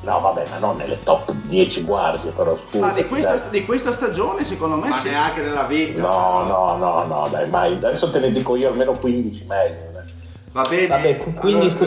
No, 0.02 0.20
vabbè, 0.22 0.44
ma 0.50 0.58
non 0.60 0.78
nelle 0.78 0.98
top 1.00 1.32
10 1.32 1.84
guardie, 1.84 2.32
però 2.32 2.58
scusa. 2.58 2.86
Ma 2.86 2.92
di 2.94 3.06
questa, 3.06 3.36
di 3.50 3.66
questa 3.66 3.92
stagione 3.92 4.44
secondo 4.46 4.76
me 4.78 4.90
Ma 4.90 4.98
sì. 4.98 5.10
neanche 5.10 5.42
nella 5.42 5.64
vita 5.64 6.02
No, 6.02 6.44
no, 6.46 6.76
no, 6.78 7.04
no, 7.06 7.28
dai, 7.30 7.50
mai. 7.50 7.74
Adesso 7.74 8.10
te 8.10 8.20
ne 8.20 8.32
dico 8.32 8.56
io 8.56 8.70
almeno 8.70 8.94
15 8.98 9.46
meglio. 9.48 10.00
eh. 10.00 10.18
Va 10.52 10.62
bene. 10.68 10.88
Vabbè, 10.88 11.18
qu- 11.18 11.38
quindi 11.40 11.66
Allora, 11.68 11.78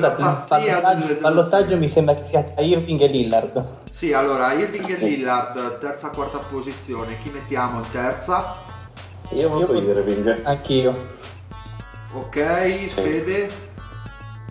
scusate, 0.44 1.10
il 1.10 1.18
ballottaggio, 1.20 1.76
mi 1.78 1.88
sembra 1.88 2.14
che 2.14 2.26
sia 2.26 2.42
tra 2.42 2.62
Irving 2.62 3.00
e 3.00 3.06
Lillard. 3.08 3.68
Sì, 3.90 4.12
allora 4.12 4.52
Irving 4.52 4.88
e 4.88 4.96
Lillard, 5.04 5.78
terza 5.78 6.10
quarta 6.10 6.38
posizione. 6.38 7.18
Chi 7.18 7.30
mettiamo 7.30 7.78
in 7.78 7.90
terza? 7.90 8.54
Io 9.30 9.48
voto 9.48 9.74
Io- 9.74 9.80
Irving. 9.90 10.42
Anch'io. 10.44 11.06
Ok, 12.12 12.88
Fede? 12.90 13.48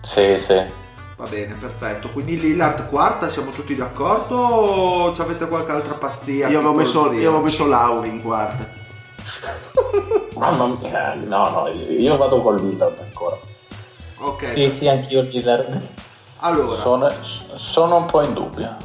Sì, 0.02 0.36
sì. 0.38 0.80
Va 1.22 1.28
bene, 1.28 1.54
perfetto. 1.54 2.08
Quindi 2.08 2.36
Lillard 2.36 2.88
quarta, 2.88 3.28
siamo 3.28 3.52
tutti 3.52 3.76
d'accordo 3.76 4.36
o 4.36 5.14
ci 5.14 5.20
avete 5.20 5.46
qualche 5.46 5.70
altra 5.70 5.94
pazzia? 5.94 6.48
Io 6.48 6.58
avevo 6.58 6.74
messo, 6.74 7.12
io 7.12 7.28
avevo 7.28 7.44
messo 7.44 7.64
Lauri 7.64 8.08
in 8.08 8.20
quarta. 8.20 8.68
Mamma 10.36 10.66
mia, 10.66 11.14
no, 11.24 11.48
no, 11.50 11.68
io 11.68 12.16
vado 12.16 12.40
con 12.40 12.56
Lillard 12.56 12.98
ancora. 13.00 13.36
Ok, 14.18 14.52
Sì, 14.54 14.70
sì, 14.70 14.88
anch'io 14.88 15.20
Lillard. 15.22 15.80
allora. 16.40 16.80
Sono, 16.82 17.08
sono 17.54 17.98
un 17.98 18.06
po' 18.06 18.24
in 18.24 18.32
dubbio. 18.32 18.76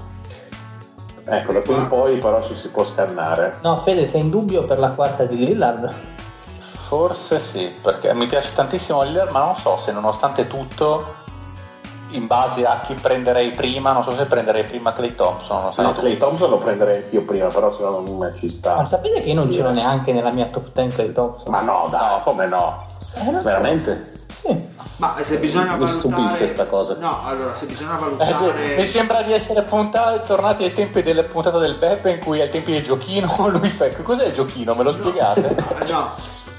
Ecco, 1.26 1.54
da 1.54 1.62
qui 1.62 1.74
in 1.74 1.88
poi 1.88 2.18
però 2.20 2.40
ci 2.44 2.54
si 2.54 2.70
può 2.70 2.86
scannare. 2.86 3.58
No, 3.64 3.82
Fede, 3.82 4.06
sei 4.06 4.22
in 4.22 4.30
dubbio 4.30 4.64
per 4.66 4.78
la 4.78 4.92
quarta 4.92 5.24
di 5.24 5.44
Lillard? 5.44 5.92
Forse 6.88 7.40
sì, 7.42 7.74
perché 7.82 8.14
mi 8.14 8.28
piace 8.28 8.54
tantissimo 8.54 9.02
Lillard, 9.02 9.32
ma 9.32 9.40
non 9.40 9.56
so 9.58 9.80
se 9.84 9.92
nonostante 9.92 10.46
tutto, 10.46 11.26
in 12.12 12.28
base 12.28 12.66
a 12.66 12.80
chi 12.82 12.94
prenderei 12.94 13.52
prima, 13.52 13.92
non 13.92 14.04
so 14.04 14.12
se 14.12 14.26
prenderei 14.26 14.64
prima 14.64 14.92
Clay 14.94 15.16
Thompson. 15.16 15.72
No, 15.78 15.94
Clay. 15.94 16.18
Thompson 16.18 16.50
lo 16.50 16.58
prenderei 16.58 17.04
anch'io 17.04 17.24
prima, 17.26 17.48
però 17.48 17.72
secondo 17.76 18.14
me 18.14 18.34
ci 18.38 18.46
Ma 18.46 18.52
sta. 18.52 18.86
sapete 18.86 19.20
che 19.20 19.28
io 19.30 19.36
non 19.36 19.50
c'ero 19.50 19.72
neanche 19.72 20.14
nella 20.14 20.32
mia 20.34 20.48
top 20.48 20.70
10 20.74 20.96
Clay 20.96 21.12
Thompson? 21.12 21.52
Ma 21.52 21.62
no, 21.62 21.88
dai, 21.90 22.22
come 22.24 22.46
no? 22.48 22.84
Eh, 23.16 23.30
non. 23.32 23.42
Veramente? 23.44 24.16
Sì. 24.42 24.76
Ma 24.98 25.14
se 25.22 25.38
bisogna 25.38 25.76
Mi 25.76 25.86
stupisce 26.00 26.10
valutare. 26.24 26.48
sta 26.48 26.66
cosa. 26.66 26.96
No, 27.00 27.20
allora, 27.24 27.54
se 27.54 27.66
bisogna 27.68 27.98
Eh 27.98 28.00
valutare. 28.00 28.76
mi 28.78 28.86
sembra 28.86 29.22
di 29.22 29.32
essere 29.34 29.62
puntati, 29.62 30.26
tornati 30.26 30.64
ai 30.64 30.74
tempi 30.74 31.04
delle 31.04 31.24
puntate 31.24 31.60
del 31.60 31.76
Beppe 31.76 32.12
in 32.12 32.20
cui 32.20 32.42
ai 32.42 32.50
tempi 32.50 32.72
del 32.72 32.84
giochino 32.84 33.32
lui 33.50 33.70
fa 33.70 33.88
cos'è 34.02 34.28
il 34.28 34.34
giochino? 34.34 34.74
Me 34.74 34.84
lo 34.84 34.94
spiegate? 34.94 35.56
No, 35.92 36.10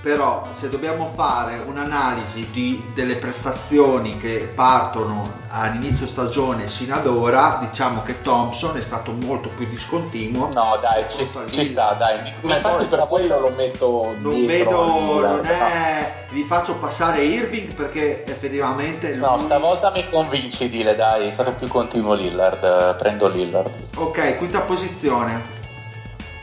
però 0.09 0.43
se 0.53 0.71
dobbiamo 0.71 1.05
fare 1.15 1.63
un'analisi 1.67 2.51
di- 2.51 2.83
delle 2.95 3.17
prestazioni 3.17 4.17
che 4.17 4.51
partono 4.55 5.31
all'inizio 5.51 6.07
stagione 6.07 6.67
sino 6.67 6.95
ad 6.95 7.07
ora, 7.07 7.59
diciamo 7.61 8.01
che 8.03 8.23
Thompson 8.23 8.75
è 8.79 8.81
stato 8.81 9.13
molto 9.13 9.51
più 9.51 9.67
discontinuo. 9.67 10.49
No, 10.51 10.79
dai, 10.81 11.05
ci, 11.11 11.29
ci 11.51 11.65
sta, 11.67 11.93
dai. 11.93 12.33
Ma 12.41 12.55
Infatti, 12.55 12.87
per 12.87 13.07
quello 13.07 13.39
lo 13.39 13.51
metto 13.51 14.15
Non 14.19 14.47
vedo, 14.47 14.87
non 14.87 15.45
è. 15.45 16.25
Vi 16.31 16.43
faccio 16.43 16.77
passare 16.77 17.23
Irving 17.25 17.75
perché 17.75 18.25
effettivamente. 18.25 19.15
No, 19.15 19.37
lui- 19.37 19.45
stavolta 19.45 19.91
mi 19.91 20.09
convinci, 20.09 20.71
Dile, 20.71 20.97
dai, 20.97 21.29
è 21.29 21.33
stato 21.33 21.53
più 21.53 21.69
continuo 21.69 22.15
Lillard, 22.15 22.97
prendo 22.97 23.29
Lillard. 23.29 23.71
Ok, 23.99 24.39
quinta 24.39 24.63
posizione. 24.63 25.57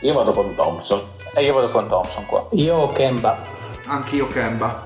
Io 0.02 0.14
vado 0.14 0.30
con 0.30 0.54
Thompson. 0.54 1.14
E 1.38 1.42
io 1.42 1.52
vado 1.52 1.68
con 1.68 1.86
Thompson 1.86 2.24
qua. 2.24 2.46
Io 2.52 2.74
ho 2.74 2.86
Kemba. 2.86 3.36
Anch'io 3.88 4.26
Kemba. 4.26 4.82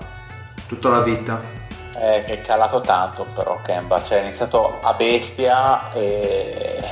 Tutta 0.66 0.88
la 0.88 0.98
vita. 1.02 1.40
Eh, 1.96 2.24
che 2.26 2.40
è 2.40 2.42
calato 2.42 2.80
tanto 2.80 3.24
però 3.36 3.56
Kemba, 3.62 4.02
cioè 4.02 4.18
è 4.18 4.22
iniziato 4.22 4.78
a 4.82 4.92
bestia 4.94 5.92
e... 5.92 6.82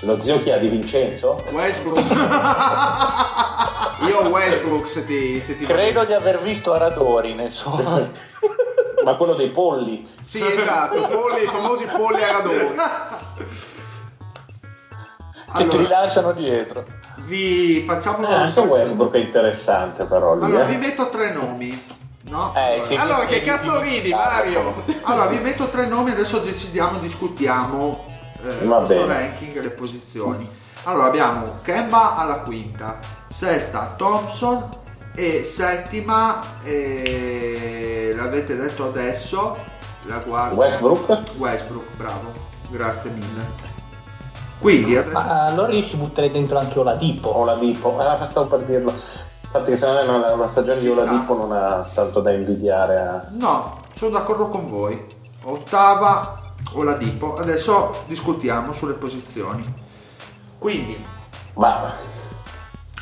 Lo 0.00 0.20
zio 0.20 0.42
chi 0.42 0.50
ha 0.50 0.58
di 0.58 0.66
Vincenzo? 0.66 1.36
Westbrook. 1.52 2.10
Io 4.02 4.18
ho 4.18 4.26
Westbrook 4.30 4.88
se 4.88 5.04
ti, 5.04 5.40
se 5.40 5.56
ti 5.56 5.64
Credo 5.64 6.04
di 6.04 6.14
aver 6.14 6.42
visto 6.42 6.72
Aradori 6.72 7.34
nel 7.34 7.52
suo... 7.52 7.76
Ma 9.04 9.14
quello 9.14 9.34
dei 9.34 9.50
polli. 9.50 10.12
Sì, 10.24 10.44
esatto, 10.44 11.02
polli, 11.02 11.44
i 11.44 11.46
famosi 11.46 11.86
polli 11.86 12.22
a 12.24 12.32
radoni. 12.32 12.74
che 15.56 15.66
ti 15.68 15.76
rilanciano 15.76 16.32
dietro. 16.32 16.84
Vi 17.24 17.84
facciamo 17.86 18.26
Eh, 18.26 18.32
anche 18.34 18.60
Westbrook 18.60 19.14
è 19.14 19.18
interessante 19.18 20.06
però 20.06 20.34
lì. 20.34 20.44
Allora, 20.44 20.66
eh. 20.66 20.70
vi 20.70 20.76
metto 20.76 21.08
tre 21.08 21.32
nomi. 21.32 22.00
No? 22.30 22.54
Eh, 22.56 22.82
sì. 22.86 22.94
Allora, 22.94 23.26
che 23.26 23.42
cazzo 23.42 23.80
ridi, 23.80 24.10
Mario? 24.10 24.82
Allora, 25.02 25.26
vi 25.26 25.38
metto 25.38 25.66
tre 25.66 25.86
nomi, 25.86 26.12
adesso 26.12 26.38
decidiamo, 26.38 26.98
discutiamo 26.98 28.04
eh, 28.42 28.64
Va 28.64 28.76
questo 28.82 29.04
bene. 29.04 29.14
ranking 29.14 29.56
e 29.56 29.60
le 29.60 29.70
posizioni. 29.70 30.48
Allora, 30.84 31.06
abbiamo 31.06 31.58
Kemba 31.62 32.16
alla 32.16 32.38
quinta, 32.40 32.98
sesta 33.28 33.94
Thompson 33.96 34.68
e 35.14 35.44
settima, 35.44 36.40
eh, 36.62 38.12
l'avete 38.16 38.56
detto 38.56 38.84
adesso, 38.84 39.58
la 40.04 40.16
guardia 40.18 40.56
Westbrook? 40.56 41.22
Westbrook, 41.36 41.86
bravo, 41.96 42.32
grazie 42.70 43.10
mille. 43.10 43.71
Quindi 44.62 44.96
adesso... 44.96 45.12
Ma 45.12 45.44
allora 45.46 45.72
io 45.72 45.84
ci 45.84 45.96
butterei 45.96 46.30
dentro 46.30 46.56
anche 46.56 46.78
Oladipo. 46.78 47.28
O 47.28 47.44
la 47.44 47.56
Dipo? 47.56 47.98
Ah, 47.98 48.24
stavo 48.24 48.46
per 48.46 48.64
dirlo. 48.64 48.94
Infatti 49.44 49.76
secondo 49.76 50.18
me 50.18 50.32
una 50.32 50.46
stagione 50.46 50.78
di 50.78 50.86
Ci 50.86 50.92
sta. 50.92 51.02
Oladipo 51.02 51.36
non 51.36 51.52
ha 51.52 51.90
tanto 51.92 52.20
da 52.20 52.30
invidiare 52.30 52.96
a... 52.96 53.24
No, 53.32 53.80
sono 53.92 54.12
d'accordo 54.12 54.48
con 54.48 54.68
voi. 54.68 55.04
Ottava 55.42 56.36
Oladipo, 56.74 57.34
adesso 57.34 58.04
discutiamo 58.06 58.72
sulle 58.72 58.94
posizioni. 58.94 59.62
Quindi, 60.58 61.04
Ma 61.54 61.92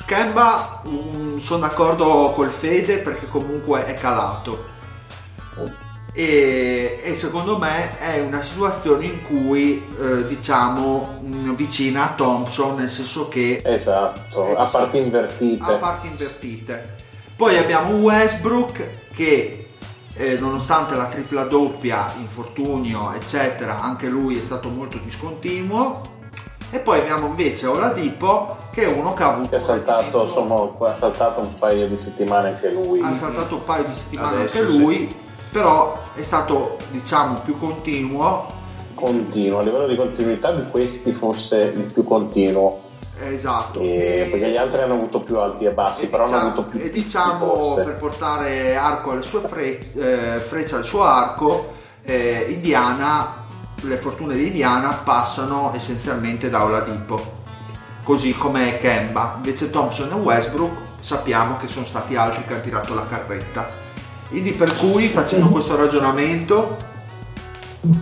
Kemba 0.06 0.82
mm, 0.88 1.36
sono 1.36 1.60
d'accordo 1.60 2.32
col 2.34 2.48
Fede 2.48 2.98
perché 3.00 3.28
comunque 3.28 3.84
è 3.84 3.92
calato 3.92 4.64
e, 6.12 7.00
e 7.02 7.14
secondo 7.14 7.56
me 7.58 7.96
è 7.98 8.20
una 8.20 8.40
situazione 8.40 9.06
in 9.06 9.22
cui 9.22 9.84
eh, 10.00 10.26
diciamo 10.26 11.16
mm, 11.22 11.54
vicina 11.54 12.10
a 12.10 12.14
Thompson 12.14 12.76
nel 12.76 12.88
senso 12.88 13.28
che 13.28 13.60
esatto, 13.64 14.56
a 14.56 14.64
parti 14.64 14.98
invertite. 14.98 15.62
a 15.62 15.76
parti 15.76 16.08
invertite 16.08 16.96
poi 17.36 17.56
abbiamo 17.58 17.94
Westbrook 17.94 19.08
che 19.14 19.66
eh, 20.14 20.36
nonostante 20.38 20.96
la 20.96 21.06
tripla 21.06 21.44
doppia 21.44 22.12
infortunio 22.18 23.12
eccetera 23.12 23.80
anche 23.80 24.08
lui 24.08 24.36
è 24.36 24.42
stato 24.42 24.68
molto 24.68 24.98
discontinuo 24.98 26.18
e 26.72 26.78
poi 26.78 27.00
abbiamo 27.00 27.26
invece 27.26 27.66
Oladipo 27.66 28.56
che 28.72 28.82
è 28.84 28.86
uno 28.86 29.12
che 29.12 29.22
ha 29.24 29.32
avuto 29.32 29.48
Che 29.48 29.56
ha 29.56 29.60
saltato, 29.60 30.20
un 30.20 30.26
insomma, 30.26 30.90
ha 30.90 30.94
saltato 30.94 31.40
un 31.40 31.58
paio 31.58 31.88
di 31.88 31.98
settimane 31.98 32.48
anche 32.48 32.70
lui. 32.70 33.00
ha 33.00 33.12
saltato 33.12 33.56
un 33.56 33.64
paio 33.64 33.84
di 33.84 33.92
settimane 33.92 34.36
Adesso 34.36 34.58
anche 34.58 34.70
sì. 34.72 34.78
Però 35.50 35.98
è 36.14 36.22
stato 36.22 36.76
diciamo 36.90 37.40
più 37.42 37.58
continuo. 37.58 38.46
Continuo, 38.94 39.60
a 39.60 39.62
livello 39.62 39.86
di 39.86 39.96
continuità 39.96 40.52
di 40.52 40.68
questi 40.70 41.12
forse 41.12 41.72
il 41.74 41.90
più 41.92 42.04
continuo. 42.04 42.82
Esatto. 43.22 43.80
E- 43.80 44.24
E- 44.26 44.28
perché 44.30 44.50
gli 44.50 44.56
altri 44.56 44.82
hanno 44.82 44.94
avuto 44.94 45.20
più 45.20 45.38
alti 45.38 45.64
e 45.64 45.70
bassi, 45.70 46.04
e 46.04 46.06
però 46.08 46.24
hanno 46.24 46.32
diciamo- 46.34 46.52
avuto 46.52 46.68
più 46.68 46.80
e 46.80 46.90
diciamo 46.90 47.54
forse. 47.54 47.82
per 47.82 47.96
portare 47.96 48.76
arco 48.76 49.10
alle 49.12 49.22
sue 49.22 49.40
fre- 49.40 49.78
eh, 49.94 50.38
frecce 50.38 50.76
al 50.76 50.84
suo 50.84 51.02
arco, 51.02 51.72
eh, 52.02 52.46
Indiana, 52.48 53.44
le 53.82 53.96
fortune 53.96 54.34
di 54.34 54.46
Indiana 54.48 55.00
passano 55.04 55.70
essenzialmente 55.74 56.48
da 56.50 56.64
Oladipo, 56.64 57.18
così 58.04 58.34
come 58.34 58.78
Kemba. 58.78 59.34
Invece 59.36 59.70
Thompson 59.70 60.10
e 60.10 60.14
Westbrook 60.14 60.72
sappiamo 61.00 61.56
che 61.58 61.68
sono 61.68 61.84
stati 61.86 62.16
altri 62.16 62.44
che 62.44 62.52
hanno 62.54 62.62
tirato 62.62 62.94
la 62.94 63.06
carretta. 63.06 63.79
Quindi 64.30 64.52
per 64.52 64.76
cui 64.76 65.08
facendo 65.08 65.48
questo 65.48 65.76
ragionamento 65.76 66.76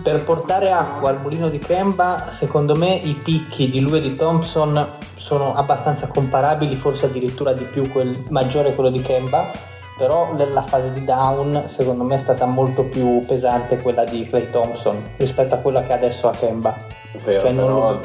Per 0.03 0.23
portare 0.23 0.71
acqua 0.71 1.09
al 1.09 1.21
mulino 1.21 1.47
di 1.49 1.57
Kemba, 1.57 2.29
secondo 2.37 2.75
me 2.75 2.95
i 2.95 3.13
picchi 3.13 3.69
di 3.69 3.79
lui 3.79 3.97
e 3.97 4.01
di 4.01 4.13
Thompson 4.13 4.85
sono 5.15 5.53
abbastanza 5.55 6.07
comparabili, 6.07 6.75
forse 6.75 7.05
addirittura 7.05 7.53
di 7.53 7.63
più 7.63 7.89
quel 7.91 8.25
maggiore 8.29 8.73
quello 8.75 8.89
di 8.89 9.01
Kemba, 9.01 9.51
però 9.97 10.33
la 10.35 10.61
fase 10.63 10.91
di 10.93 11.03
down 11.05 11.65
secondo 11.69 12.03
me 12.03 12.15
è 12.15 12.19
stata 12.19 12.45
molto 12.45 12.83
più 12.83 13.23
pesante 13.25 13.77
quella 13.77 14.03
di 14.03 14.27
Clay 14.29 14.49
Thompson 14.49 15.01
rispetto 15.17 15.55
a 15.55 15.57
quella 15.59 15.81
che 15.83 15.93
adesso 15.93 16.27
ha 16.27 16.31
Kemba. 16.31 16.75
Vero, 17.23 17.45
Cioè, 17.45 17.51
non- 17.53 17.65
però 17.65 17.99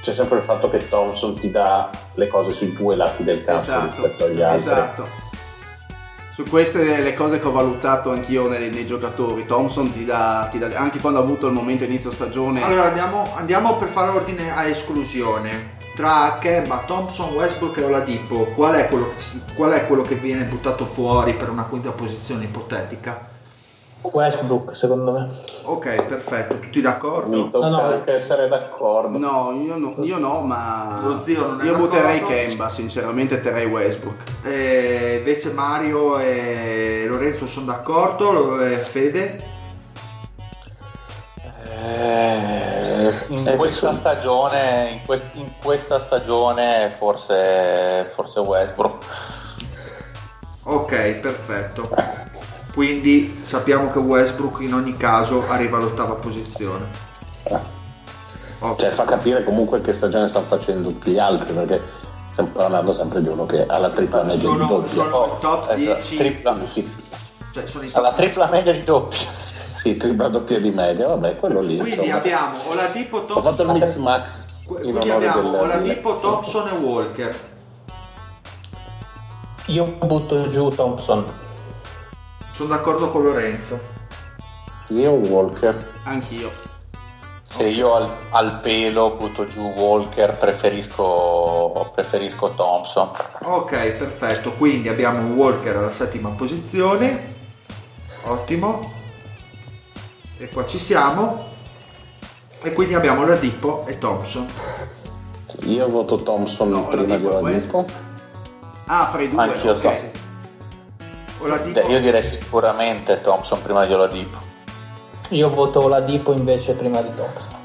c'è 0.00 0.12
sempre 0.14 0.38
il 0.38 0.44
fatto 0.44 0.70
che 0.70 0.88
Thompson 0.88 1.34
ti 1.34 1.50
dà 1.50 1.90
le 2.14 2.28
cose 2.28 2.50
sui 2.54 2.72
due 2.72 2.94
lati 2.96 3.24
del 3.24 3.44
campo 3.44 3.62
Esatto, 3.62 3.86
rispetto 3.86 4.24
agli 4.24 4.40
altri. 4.42 4.70
esatto. 4.70 5.06
Su 6.36 6.42
queste 6.50 7.00
le 7.00 7.14
cose 7.14 7.40
che 7.40 7.46
ho 7.46 7.50
valutato 7.50 8.10
anch'io 8.10 8.46
nei, 8.46 8.68
nei 8.68 8.86
giocatori. 8.86 9.46
Thompson 9.46 9.90
ti 9.90 10.04
dà, 10.04 10.46
ti 10.50 10.58
dà- 10.58 10.68
anche 10.74 11.00
quando 11.00 11.18
ha 11.18 11.22
avuto 11.22 11.46
il 11.46 11.54
momento 11.54 11.84
inizio 11.84 12.10
stagione. 12.10 12.62
Allora 12.62 12.88
andiamo, 12.88 13.26
andiamo 13.34 13.76
per 13.76 13.88
fare 13.88 14.10
ordine 14.10 14.54
a 14.54 14.66
esclusione. 14.66 15.78
Tra 15.94 16.36
Kemba, 16.38 16.84
Thompson, 16.86 17.32
Westbrook 17.32 17.78
e 17.78 17.84
Oladipo, 17.84 18.48
qual 18.54 18.74
è, 18.74 18.86
quello 18.86 19.14
qual 19.54 19.70
è 19.72 19.86
quello 19.86 20.02
che 20.02 20.16
viene 20.16 20.44
buttato 20.44 20.84
fuori 20.84 21.32
per 21.32 21.48
una 21.48 21.64
quinta 21.64 21.92
posizione 21.92 22.44
ipotetica? 22.44 23.35
Westbrook, 24.12 24.74
secondo 24.74 25.12
me. 25.12 25.28
Ok, 25.62 26.02
perfetto, 26.04 26.58
tutti 26.58 26.80
d'accordo? 26.80 27.48
No, 27.52 27.68
no. 27.68 27.80
anche 27.80 28.14
essere 28.14 28.46
d'accordo. 28.48 29.18
No, 29.18 29.58
io 29.60 29.76
no, 29.76 29.94
io 30.02 30.18
no, 30.18 30.40
ma. 30.40 31.00
Lo 31.02 31.18
zio 31.20 31.46
non 31.46 31.60
è 31.60 31.64
Io 31.64 31.72
d'accordo? 31.86 32.26
Kemba, 32.26 32.68
sinceramente 32.70 33.40
terrei 33.40 33.66
Westbrook. 33.66 34.22
Eh, 34.44 35.16
invece 35.18 35.52
Mario 35.52 36.18
e 36.18 37.06
Lorenzo 37.08 37.46
sono 37.46 37.66
d'accordo, 37.66 38.60
eh, 38.60 38.76
Fede? 38.78 39.54
Eh, 41.68 43.12
in, 43.28 43.54
questa 43.56 43.92
stagione, 43.92 44.90
in, 44.92 45.00
quest- 45.04 45.34
in 45.34 45.50
questa 45.62 46.02
stagione 46.02 46.94
forse, 46.96 48.10
forse 48.14 48.40
Westbrook. 48.40 49.04
Ok, 50.64 51.18
perfetto. 51.20 52.35
Quindi 52.76 53.38
sappiamo 53.40 53.90
che 53.90 53.98
Westbrook 53.98 54.60
in 54.60 54.74
ogni 54.74 54.94
caso 54.98 55.48
arriva 55.48 55.78
all'ottava 55.78 56.12
posizione. 56.16 56.84
Ok. 58.58 58.80
Cioè 58.80 58.90
fa 58.90 59.04
capire 59.04 59.44
comunque 59.44 59.80
che 59.80 59.94
stagione 59.94 60.28
stanno 60.28 60.44
facendo 60.44 60.90
tutti 60.90 61.12
gli 61.12 61.18
altri 61.18 61.54
perché 61.54 61.82
stiamo 62.28 62.50
parlando 62.50 62.94
sempre 62.94 63.22
di 63.22 63.28
uno 63.28 63.46
che 63.46 63.64
ha 63.66 63.78
la 63.78 63.88
tripla 63.88 64.24
media 64.24 64.50
di 64.50 64.58
sono, 64.58 64.66
doppia. 64.66 64.92
sono 64.92 65.24
il 65.24 65.38
top 65.40 65.70
Esatto, 65.70 65.76
10, 65.76 66.16
tripla, 66.16 66.54
cioè 67.52 67.66
sono 67.66 67.84
i 67.84 67.90
alla 67.94 68.08
top 68.08 68.16
tripla 68.16 68.46
media 68.48 68.72
di 68.74 68.84
doppia. 68.84 69.18
Sì, 69.18 69.94
tripla 69.94 70.28
doppia 70.28 70.60
di 70.60 70.70
media, 70.70 71.06
vabbè, 71.06 71.34
quello 71.36 71.60
lì. 71.60 71.78
Quindi 71.78 71.94
insomma. 71.94 72.16
abbiamo 72.16 72.58
Oladipo 72.68 73.16
Ho 73.16 73.40
fatto 73.40 73.62
il 73.62 73.68
Thompson, 73.68 73.72
mix 73.72 73.96
max 73.96 74.44
in 74.68 74.74
quindi 74.74 75.10
abbiamo 75.10 75.50
del, 75.50 75.60
Oladipo 75.60 76.16
Thompson 76.16 76.68
e 76.68 76.72
Walker. 76.72 77.40
Io 79.68 79.96
butto 79.98 80.50
giù 80.50 80.68
Thompson. 80.68 81.44
Sono 82.56 82.70
d'accordo 82.70 83.10
con 83.10 83.22
Lorenzo. 83.22 83.78
Io 84.86 85.10
Walker. 85.10 85.76
Anch'io. 86.04 86.50
Se 87.48 87.64
io 87.64 87.92
al, 87.92 88.10
al 88.30 88.60
pelo 88.60 89.10
butto 89.10 89.46
giù 89.46 89.60
Walker, 89.60 90.38
preferisco, 90.38 91.90
preferisco 91.92 92.54
Thompson. 92.56 93.10
Ok, 93.42 93.92
perfetto. 93.92 94.54
Quindi 94.54 94.88
abbiamo 94.88 95.34
Walker 95.34 95.76
alla 95.76 95.90
settima 95.90 96.30
posizione. 96.30 97.34
Ottimo. 98.24 98.90
E 100.38 100.48
qua 100.48 100.64
ci 100.64 100.78
siamo. 100.78 101.48
E 102.62 102.72
quindi 102.72 102.94
abbiamo 102.94 103.20
Oladipo 103.20 103.84
e 103.86 103.98
Thompson. 103.98 104.46
Io 105.64 105.88
voto 105.88 106.16
Thompson 106.16 106.70
No, 106.70 106.86
prima 106.86 107.18
di 107.18 107.26
Oladipo 107.26 107.32
e 107.32 107.36
Oladipo. 107.36 107.84
Ah, 108.86 109.08
fra 109.08 109.20
i 109.20 109.28
due. 109.28 109.42
Anch'io 109.42 109.72
ok. 109.72 109.80
so. 109.80 110.15
Oladipo. 111.38 111.80
Beh, 111.80 111.86
io 111.92 112.00
direi 112.00 112.22
sicuramente 112.22 113.20
Thompson 113.20 113.62
prima 113.62 113.84
di 113.86 113.92
Oladipo. 113.92 114.38
Io 115.30 115.50
voto 115.50 115.84
Oladipo 115.84 116.32
invece 116.32 116.72
prima 116.72 117.00
di 117.00 117.14
Thompson. 117.14 117.58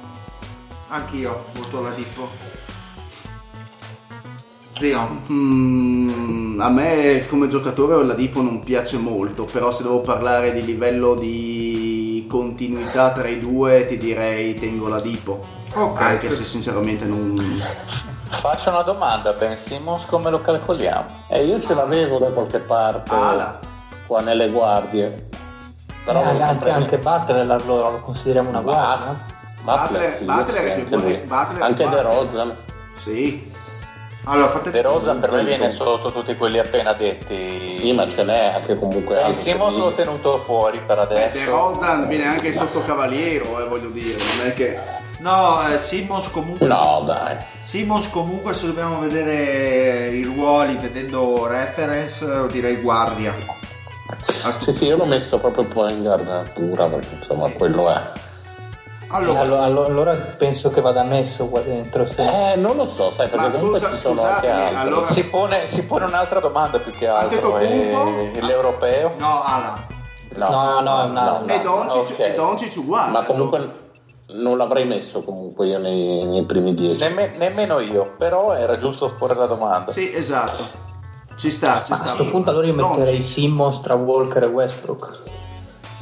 Anch'io 0.87 1.45
voto 1.53 1.77
Oladipo. 1.77 2.29
Zion. 4.77 5.21
Mm, 5.31 6.59
a 6.59 6.69
me 6.69 7.25
come 7.29 7.47
giocatore 7.47 7.93
Oladipo 7.93 8.41
non 8.41 8.59
piace 8.61 8.97
molto, 8.97 9.43
però 9.43 9.71
se 9.71 9.83
devo 9.83 10.01
parlare 10.01 10.53
di 10.53 10.65
livello 10.65 11.13
di 11.13 12.25
continuità 12.27 13.11
tra 13.11 13.27
i 13.27 13.39
due 13.39 13.85
ti 13.85 13.97
direi 13.97 14.55
tengo 14.55 14.85
Oladipo. 14.87 15.39
Ok. 15.75 16.01
Anche 16.01 16.29
se 16.29 16.43
sinceramente 16.43 17.05
non... 17.05 17.61
Faccio 18.31 18.69
una 18.69 18.81
domanda, 18.81 19.33
Ben 19.33 19.57
Simmons 19.57 20.05
come 20.05 20.29
lo 20.29 20.41
calcoliamo? 20.41 21.05
E 21.27 21.43
io 21.45 21.59
ce 21.61 21.73
l'avevo 21.75 22.17
da 22.17 22.27
qualche 22.31 22.59
parte 22.59 23.13
Ala. 23.13 23.59
qua 24.07 24.21
nelle 24.21 24.49
guardie. 24.49 25.27
Però 26.03 26.21
Eh, 26.21 26.25
anche, 26.25 26.45
sempre- 26.45 26.71
anche 26.71 26.97
Butler 26.97 27.51
allora 27.51 27.89
lo 27.89 27.99
consideriamo 28.01 28.49
una 28.49 28.61
guardia. 28.61 29.15
Butler- 29.61 30.17
sì, 30.17 30.23
Butler 30.23 30.63
è 30.63 30.73
sì, 30.75 30.89
lui. 30.89 31.17
Butler 31.17 31.57
è 31.57 31.61
Anche 31.61 31.87
De. 31.89 32.01
Rozan. 32.01 32.55
Sì, 32.97 33.51
Allora 34.25 34.49
fate 34.49 34.69
De 34.69 34.81
Rosa 34.81 35.15
per 35.15 35.31
me 35.31 35.43
viene 35.43 35.71
sotto 35.71 36.11
tutti 36.11 36.35
quelli 36.35 36.59
appena 36.59 36.93
detti. 36.93 37.77
Sì, 37.79 37.91
ma 37.91 38.07
ce 38.07 38.23
n'è 38.23 38.53
anche 38.55 38.77
comunque 38.77 39.19
altri. 39.21 39.41
Simmons 39.41 39.75
l'ho 39.75 39.91
tenuto 39.93 40.37
fuori 40.45 40.79
per 40.85 40.97
Beh, 40.97 41.01
adesso. 41.01 41.37
De 41.37 41.45
Rozan 41.45 42.07
viene 42.07 42.25
anche 42.27 42.53
sotto 42.53 42.81
cavaliero, 42.83 43.59
eh, 43.59 43.67
voglio 43.67 43.89
dire, 43.89 44.17
non 44.37 44.47
è 44.47 44.53
che... 44.53 44.79
No, 45.19 45.67
eh, 45.67 45.77
Simmons 45.79 46.29
comunque. 46.29 46.67
No, 46.67 47.03
dai. 47.05 47.35
Simmons 47.61 48.09
comunque 48.09 48.53
se 48.53 48.67
dobbiamo 48.67 48.99
vedere 48.99 50.09
i 50.09 50.23
ruoli 50.23 50.75
vedendo 50.77 51.45
reference 51.47 52.23
eh, 52.25 52.47
direi 52.51 52.75
guardia. 52.77 53.33
Sì, 54.59 54.71
sì, 54.71 54.85
io 54.85 54.97
l'ho 54.97 55.05
messo 55.05 55.37
proprio 55.39 55.63
poi 55.63 55.93
in 55.93 56.03
gardatura 56.03 56.85
perché 56.87 57.15
insomma 57.19 57.47
Sì. 57.47 57.53
quello 57.53 57.89
è. 57.91 58.01
Allora, 59.11 59.39
Allora, 59.41 59.63
allora- 59.63 59.87
allora 59.89 60.13
penso 60.37 60.69
che 60.69 60.81
vada 60.81 61.03
messo 61.03 61.47
qua 61.47 61.59
dentro. 61.61 62.05
sì. 62.05 62.21
Eh, 62.21 62.55
non 62.55 62.75
lo 62.75 62.85
so, 62.85 63.11
sai, 63.11 63.27
perché 63.29 63.47
Ma 63.47 63.51
comunque 63.51 63.79
scusa- 63.79 63.91
ci 63.93 63.97
sono 63.99 64.21
anche 64.23 64.47
scusatemi, 64.47 64.61
altri. 64.63 64.75
allora- 64.77 65.07
Si 65.07 65.23
pone, 65.25 65.67
si 65.67 65.83
pone 65.85 66.05
un'altra 66.05 66.39
domanda 66.39 66.79
più 66.79 66.91
che 66.91 67.07
altro. 67.07 67.55
Antetokounmpo? 67.55 68.39
è 68.39 68.41
l'europeo? 68.41 69.11
no, 69.17 69.43
Ala. 69.43 69.99
No, 70.33 70.49
No, 70.49 70.79
no, 70.79 71.07
no, 71.07 71.43
E 71.47 71.59
Doncic, 71.61 72.11
ok. 72.13 72.19
e 72.19 72.33
Doncic 72.35 72.77
uguale. 72.77 73.11
ma 73.11 73.23
comunque 73.23 73.79
non 74.35 74.55
l'avrei 74.57 74.85
messo 74.85 75.19
comunque 75.19 75.67
io 75.67 75.77
nei, 75.77 76.23
nei 76.25 76.45
primi 76.45 76.73
dieci. 76.73 76.99
Nemme- 77.03 77.33
nemmeno 77.35 77.79
io, 77.79 78.13
però 78.17 78.53
era 78.53 78.77
giusto 78.77 79.13
porre 79.17 79.35
la 79.35 79.45
domanda. 79.47 79.91
Sì, 79.91 80.13
esatto. 80.15 80.63
Ci 81.35 81.49
sta, 81.49 81.83
ci 81.83 81.91
Ma 81.91 81.97
a 81.97 81.99
sta. 81.99 82.11
questo 82.13 82.27
punto 82.31 82.49
allora 82.49 82.65
io 82.67 82.73
metterei. 82.75 83.23
Simmons 83.23 83.81
tra 83.81 83.95
Walker 83.95 84.43
e 84.43 84.45
Westbrook. 84.45 85.19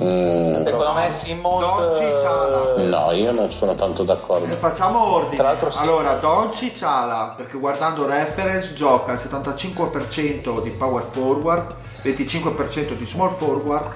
Mm, 0.01 0.63
Secondo 0.65 0.93
me 0.93 1.11
Simmons... 1.11 1.59
Doncic, 1.59 2.25
Ala. 2.25 2.75
eh, 2.75 2.83
no, 2.83 3.11
io 3.11 3.31
non 3.31 3.51
sono 3.51 3.73
tanto 3.73 4.03
d'accordo. 4.03 4.55
facciamo 4.55 5.03
ordine. 5.15 5.35
Tra 5.35 5.43
l'altro 5.45 5.71
sì. 5.71 5.77
Allora, 5.77 6.13
Doncic 6.13 6.81
ala, 6.83 7.33
perché 7.35 7.57
guardando 7.57 8.05
reference 8.07 8.73
gioca 8.73 9.11
il 9.13 9.19
75% 9.19 10.61
di 10.61 10.69
power 10.71 11.05
forward, 11.09 11.75
25% 12.03 12.93
di 12.93 13.05
small 13.05 13.33
forward 13.35 13.91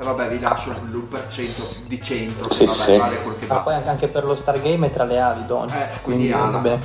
e 0.00 0.04
vabbè 0.04 0.28
vi 0.28 0.38
lascio 0.38 0.70
l'1% 0.70 1.86
di 1.86 2.00
centro, 2.02 2.50
Sì, 2.52 2.64
vabbè, 2.66 2.78
sì. 2.78 2.96
vale 2.96 3.22
quel 3.22 3.36
che 3.38 3.46
Ma 3.46 3.54
va. 3.54 3.60
poi 3.62 3.74
anche, 3.74 3.88
anche 3.88 4.08
per 4.08 4.24
lo 4.24 4.34
Stargame 4.36 4.86
è 4.86 4.92
tra 4.92 5.04
le 5.04 5.18
ali 5.18 5.46
Doncic. 5.46 5.76
Eh, 5.76 5.88
quindi 6.02 6.30
ala. 6.30 6.50
vabbè. 6.50 6.78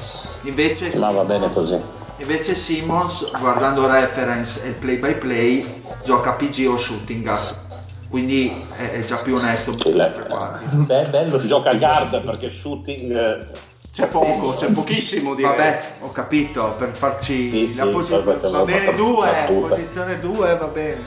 Invece 0.44 0.98
Ma 0.98 1.12
va 1.12 1.24
bene 1.24 1.50
Simmons- 1.52 1.54
così. 1.54 2.02
Invece 2.18 2.56
Simmons, 2.56 3.32
guardando 3.40 3.88
reference 3.88 4.64
e 4.64 4.70
il 4.70 4.74
play 4.76 4.98
by 4.98 5.16
play, 5.16 5.84
gioca 6.04 6.32
PG 6.32 6.68
o 6.70 6.78
shooting 6.78 7.24
guard. 7.24 7.72
Quindi 8.14 8.64
è, 8.76 8.92
è 8.92 9.04
già 9.04 9.24
più 9.24 9.34
onesto. 9.38 9.72
Beh, 9.72 11.06
bello. 11.10 11.44
Gioca 11.48 11.72
a 11.72 11.74
guard 11.74 12.22
perché 12.24 12.52
shooting 12.52 13.12
eh, 13.12 13.48
C'è 13.92 14.06
poco, 14.06 14.54
c'è 14.54 14.72
pochissimo 14.72 15.34
direi. 15.34 15.50
Vabbè, 15.50 15.80
ho 16.02 16.12
capito, 16.12 16.76
per 16.78 16.90
farci 16.90 17.50
Sì, 17.50 17.76
la 17.76 17.86
sì, 17.86 17.90
posizione. 17.90 18.38
Va 18.52 18.62
bene 18.64 18.88
una 18.90 18.96
due, 18.96 19.26
battuta. 19.26 19.68
posizione 19.70 20.20
2, 20.20 20.56
va 20.58 20.68
bene. 20.68 21.02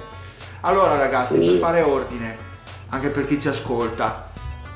Allora 0.63 0.97
ragazzi, 0.97 1.41
Sì. 1.41 1.51
per 1.51 1.59
fare 1.59 1.83
ordine, 1.83 2.37
anche 2.89 3.11
per 3.11 3.25
chi 3.29 3.41
ci 3.41 3.47
ascolta, 3.47 4.29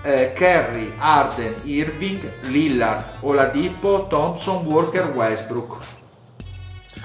eh, 0.02 0.30
Kerry, 0.32 0.92
Arden, 0.98 1.54
Irving, 1.64 2.42
Lillard, 2.42 3.06
Oladipo, 3.22 4.06
Thompson, 4.06 4.64
Walker, 4.66 5.10
Westbrook. 5.12 5.76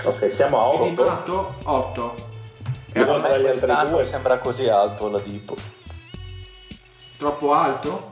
Ok, 0.03 0.31
siamo 0.31 0.71
a 0.71 0.77
Quindi 0.77 1.01
8. 1.01 1.09
matto 1.09 1.55
8. 1.63 2.13
Io 2.95 3.03
A 3.03 3.05
me 3.07 3.13
andrei 3.15 3.33
agli 3.33 3.45
altri 3.47 3.59
quest'anno 3.59 3.89
due. 3.89 4.07
sembra 4.09 4.37
così 4.39 4.67
alto 4.67 5.09
la 5.09 5.19
Dipo. 5.19 5.55
Troppo 7.17 7.53
alto? 7.53 8.09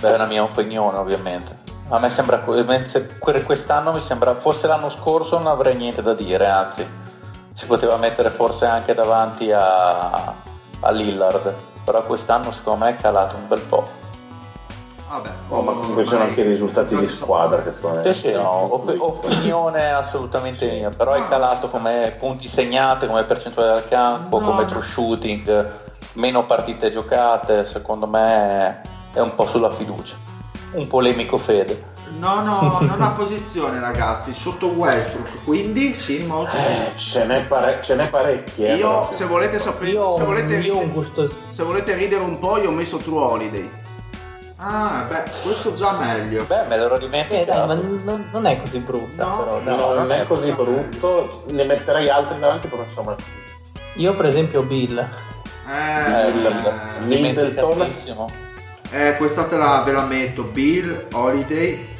Beh, 0.00 0.14
è 0.14 0.16
la 0.16 0.26
mia 0.26 0.42
opinione 0.42 0.98
ovviamente. 0.98 1.64
A 1.88 1.98
me 1.98 2.08
sembra 2.10 2.40
que- 2.40 2.80
se- 2.86 3.18
que- 3.18 3.42
quest'anno 3.44 3.92
mi 3.92 4.00
sembra, 4.00 4.34
forse 4.34 4.66
l'anno 4.66 4.90
scorso 4.90 5.38
non 5.38 5.46
avrei 5.46 5.76
niente 5.76 6.02
da 6.02 6.14
dire, 6.14 6.46
anzi 6.48 6.86
si 7.54 7.66
poteva 7.66 7.96
mettere 7.96 8.30
forse 8.30 8.66
anche 8.66 8.92
davanti 8.92 9.50
a, 9.52 10.10
a 10.80 10.90
Lillard, 10.90 11.54
però 11.84 12.02
quest'anno 12.04 12.52
secondo 12.52 12.84
me 12.84 12.90
è 12.90 12.96
calato 12.96 13.36
un 13.36 13.46
bel 13.48 13.60
po'. 13.60 13.88
Vabbè. 15.08 15.30
Oh, 15.48 15.62
ma 15.62 15.72
comunque 15.72 16.02
ci 16.02 16.08
sono 16.10 16.24
anche 16.24 16.40
i 16.40 16.44
risultati 16.48 16.96
di 16.96 17.08
squadra 17.08 17.62
che 17.62 17.72
secondo 17.72 18.02
me. 18.02 18.12
Sì, 18.12 18.18
sì, 18.20 18.32
no, 18.32 18.62
op- 18.74 18.94
opinione 18.98 19.92
assolutamente 19.92 20.68
mia, 20.72 20.88
però 20.90 21.12
è 21.12 21.26
calato 21.28 21.68
come 21.68 22.14
punti 22.18 22.48
segnati, 22.48 23.06
come 23.06 23.22
percentuale 23.24 23.74
del 23.74 23.88
campo, 23.88 24.40
No, 24.40 24.46
come 24.46 24.66
true 24.66 24.82
shooting, 24.82 25.70
meno 26.14 26.44
partite 26.44 26.90
giocate, 26.90 27.66
secondo 27.66 28.06
me 28.08 28.80
è 29.12 29.20
un 29.20 29.34
po' 29.34 29.46
sulla 29.46 29.70
fiducia. 29.70 30.16
Un 30.72 30.86
polemico 30.88 31.38
fede. 31.38 31.94
No, 32.18 32.40
no, 32.42 32.78
non 32.82 33.00
ha 33.00 33.10
posizione 33.10 33.78
ragazzi, 33.78 34.34
sotto 34.34 34.66
Westbrook, 34.66 35.44
quindi 35.44 35.94
Simmons. 35.94 36.52
Eh, 36.52 36.96
ce 36.96 37.24
n'è, 37.24 37.42
pare- 37.42 37.78
ce 37.82 37.94
n'è 37.94 38.08
parecchie. 38.08 38.68
eh, 38.70 38.74
Io, 38.74 39.08
se 39.12 39.24
volete 39.24 39.60
sapere, 39.60 39.92
se 39.92 40.24
volete 40.24 41.94
ridere 41.94 42.22
un 42.22 42.38
po', 42.40 42.58
io 42.58 42.70
ho 42.70 42.72
messo 42.72 42.96
True 42.96 43.20
Holiday. 43.20 43.70
Ah, 44.58 45.04
beh, 45.08 45.24
questo 45.42 45.74
già 45.74 45.92
meglio. 45.92 46.44
Beh, 46.44 46.64
me 46.66 46.78
l'ero 46.78 46.94
Eh, 46.96 46.98
dimenticato. 47.00 47.44
dai, 47.58 47.66
ma 47.66 47.74
non, 47.74 48.28
non 48.32 48.46
è 48.46 48.58
così 48.60 48.78
brutta, 48.78 49.24
No, 49.24 49.36
però. 49.44 49.60
dai. 49.60 49.76
No, 49.76 49.92
non 49.94 50.10
è 50.12 50.22
così 50.24 50.46
già 50.46 50.54
brutto. 50.54 51.44
Ne 51.50 51.64
metterei 51.64 52.08
altri 52.08 52.38
davanti, 52.38 52.68
però 52.68 52.82
insomma. 52.82 53.14
Io, 53.96 54.14
per 54.14 54.26
esempio, 54.26 54.62
Bill. 54.62 54.98
Eh, 54.98 56.32
Middleton. 56.32 56.80
Dimenticatissimo. 57.06 58.28
eh, 58.92 59.16
questa 59.16 59.44
te 59.44 59.56
la, 59.56 59.82
ve 59.84 59.92
la 59.92 60.02
metto. 60.02 60.42
Bill, 60.44 61.06
Holiday. 61.12 61.94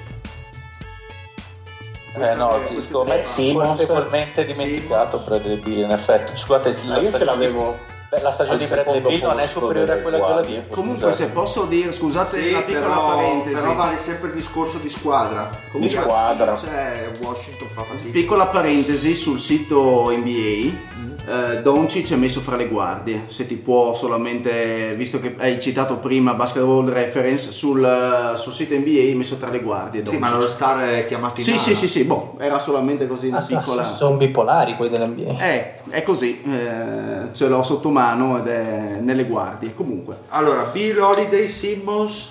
Eh 2.19 2.35
no, 2.35 2.47
Queste- 2.49 2.81
secondo 2.81 3.12
me 3.12 3.19
queste- 3.20 3.35
sì, 3.43 3.49
Simmons. 3.49 3.77
colpevolmente 3.77 4.45
dimenticato 4.47 5.19
Simmons. 5.19 5.27
Bradley 5.43 5.57
Beal 5.59 5.78
in 5.85 5.91
effetti. 5.91 6.33
Scusate, 6.35 6.74
Ma 6.87 6.97
io 6.99 7.12
ce 7.12 7.24
l'avevo. 7.24 7.77
Beh, 8.09 8.20
la 8.23 8.33
stagione 8.33 8.59
di 8.59 8.66
Bradley 8.66 9.01
Bill 9.01 9.20
non 9.27 9.41
è 9.41 9.49
superiore 9.49 9.93
a 9.93 9.97
quella 9.99 10.16
di 10.16 10.23
Oladipo. 10.23 10.74
Comunque, 10.74 11.12
se 11.12 11.27
posso 11.27 11.65
dire, 11.65 11.93
scusate 11.93 12.41
Sì, 12.41 12.49
una 12.51 12.62
piccola 12.62 12.87
però, 12.87 13.07
parentesi. 13.09 13.55
però 13.55 13.74
vale 13.74 13.97
sempre 13.97 14.28
il 14.28 14.35
discorso 14.35 14.78
di 14.78 14.89
squadra. 14.89 15.51
Di 15.73 15.89
squadra. 15.89 16.57
Cioè, 16.57 17.11
Washington 17.20 17.69
fa 17.69 17.83
fatica. 17.83 18.11
Piccola 18.12 18.47
parentesi 18.47 19.15
sul 19.15 19.41
sito 19.41 20.11
NBA, 20.11 21.15
eh, 21.27 21.61
Doncic 21.62 22.12
è 22.12 22.16
messo 22.16 22.40
fra 22.40 22.57
le 22.57 22.69
guardie, 22.69 23.24
se 23.28 23.47
ti 23.47 23.57
può 23.57 23.94
solamente, 23.94 24.94
visto 24.97 25.19
che 25.20 25.35
hai 25.39 25.61
citato 25.61 25.97
prima 25.98 26.35
Basketball 26.35 26.89
Reference, 26.89 27.53
sul, 27.53 27.85
eh, 27.85 28.36
sul 28.36 28.53
sito 28.53 28.74
NBA 28.74 29.11
è 29.11 29.15
messo 29.15 29.36
tra 29.36 29.51
le 29.51 29.61
guardie. 29.61 30.01
Sì, 30.05 30.16
Doncic. 30.16 30.20
ma 30.23 30.36
lo 30.36 30.48
star 30.48 30.81
è 30.89 31.07
chiamato 31.07 31.40
in 31.40 31.44
Sì, 31.47 31.59
sì, 31.59 31.74
sì, 31.74 31.89
sì, 31.89 32.05
boh, 32.05 32.35
era 32.39 32.59
solamente 32.59 33.07
così 33.07 33.28
una 33.28 33.39
Ah, 33.39 33.43
piccola... 33.43 33.94
Sono 33.94 34.16
bipolari 34.16 34.77
quelli 34.77 34.93
dell'NBA. 34.94 35.39
Eh, 35.44 35.73
è 35.90 36.03
così, 36.03 36.43
eh, 36.43 37.28
ce 37.32 37.48
l'ho 37.48 37.62
sotto 37.62 37.90
mano 37.90 38.39
ed 38.39 38.47
è 38.48 38.98
nelle 39.01 39.24
guardie. 39.24 39.74
Comunque, 39.74 40.19
Allora, 40.28 40.62
Bill 40.73 40.98
Holiday, 40.98 41.48
Simmons, 41.48 42.31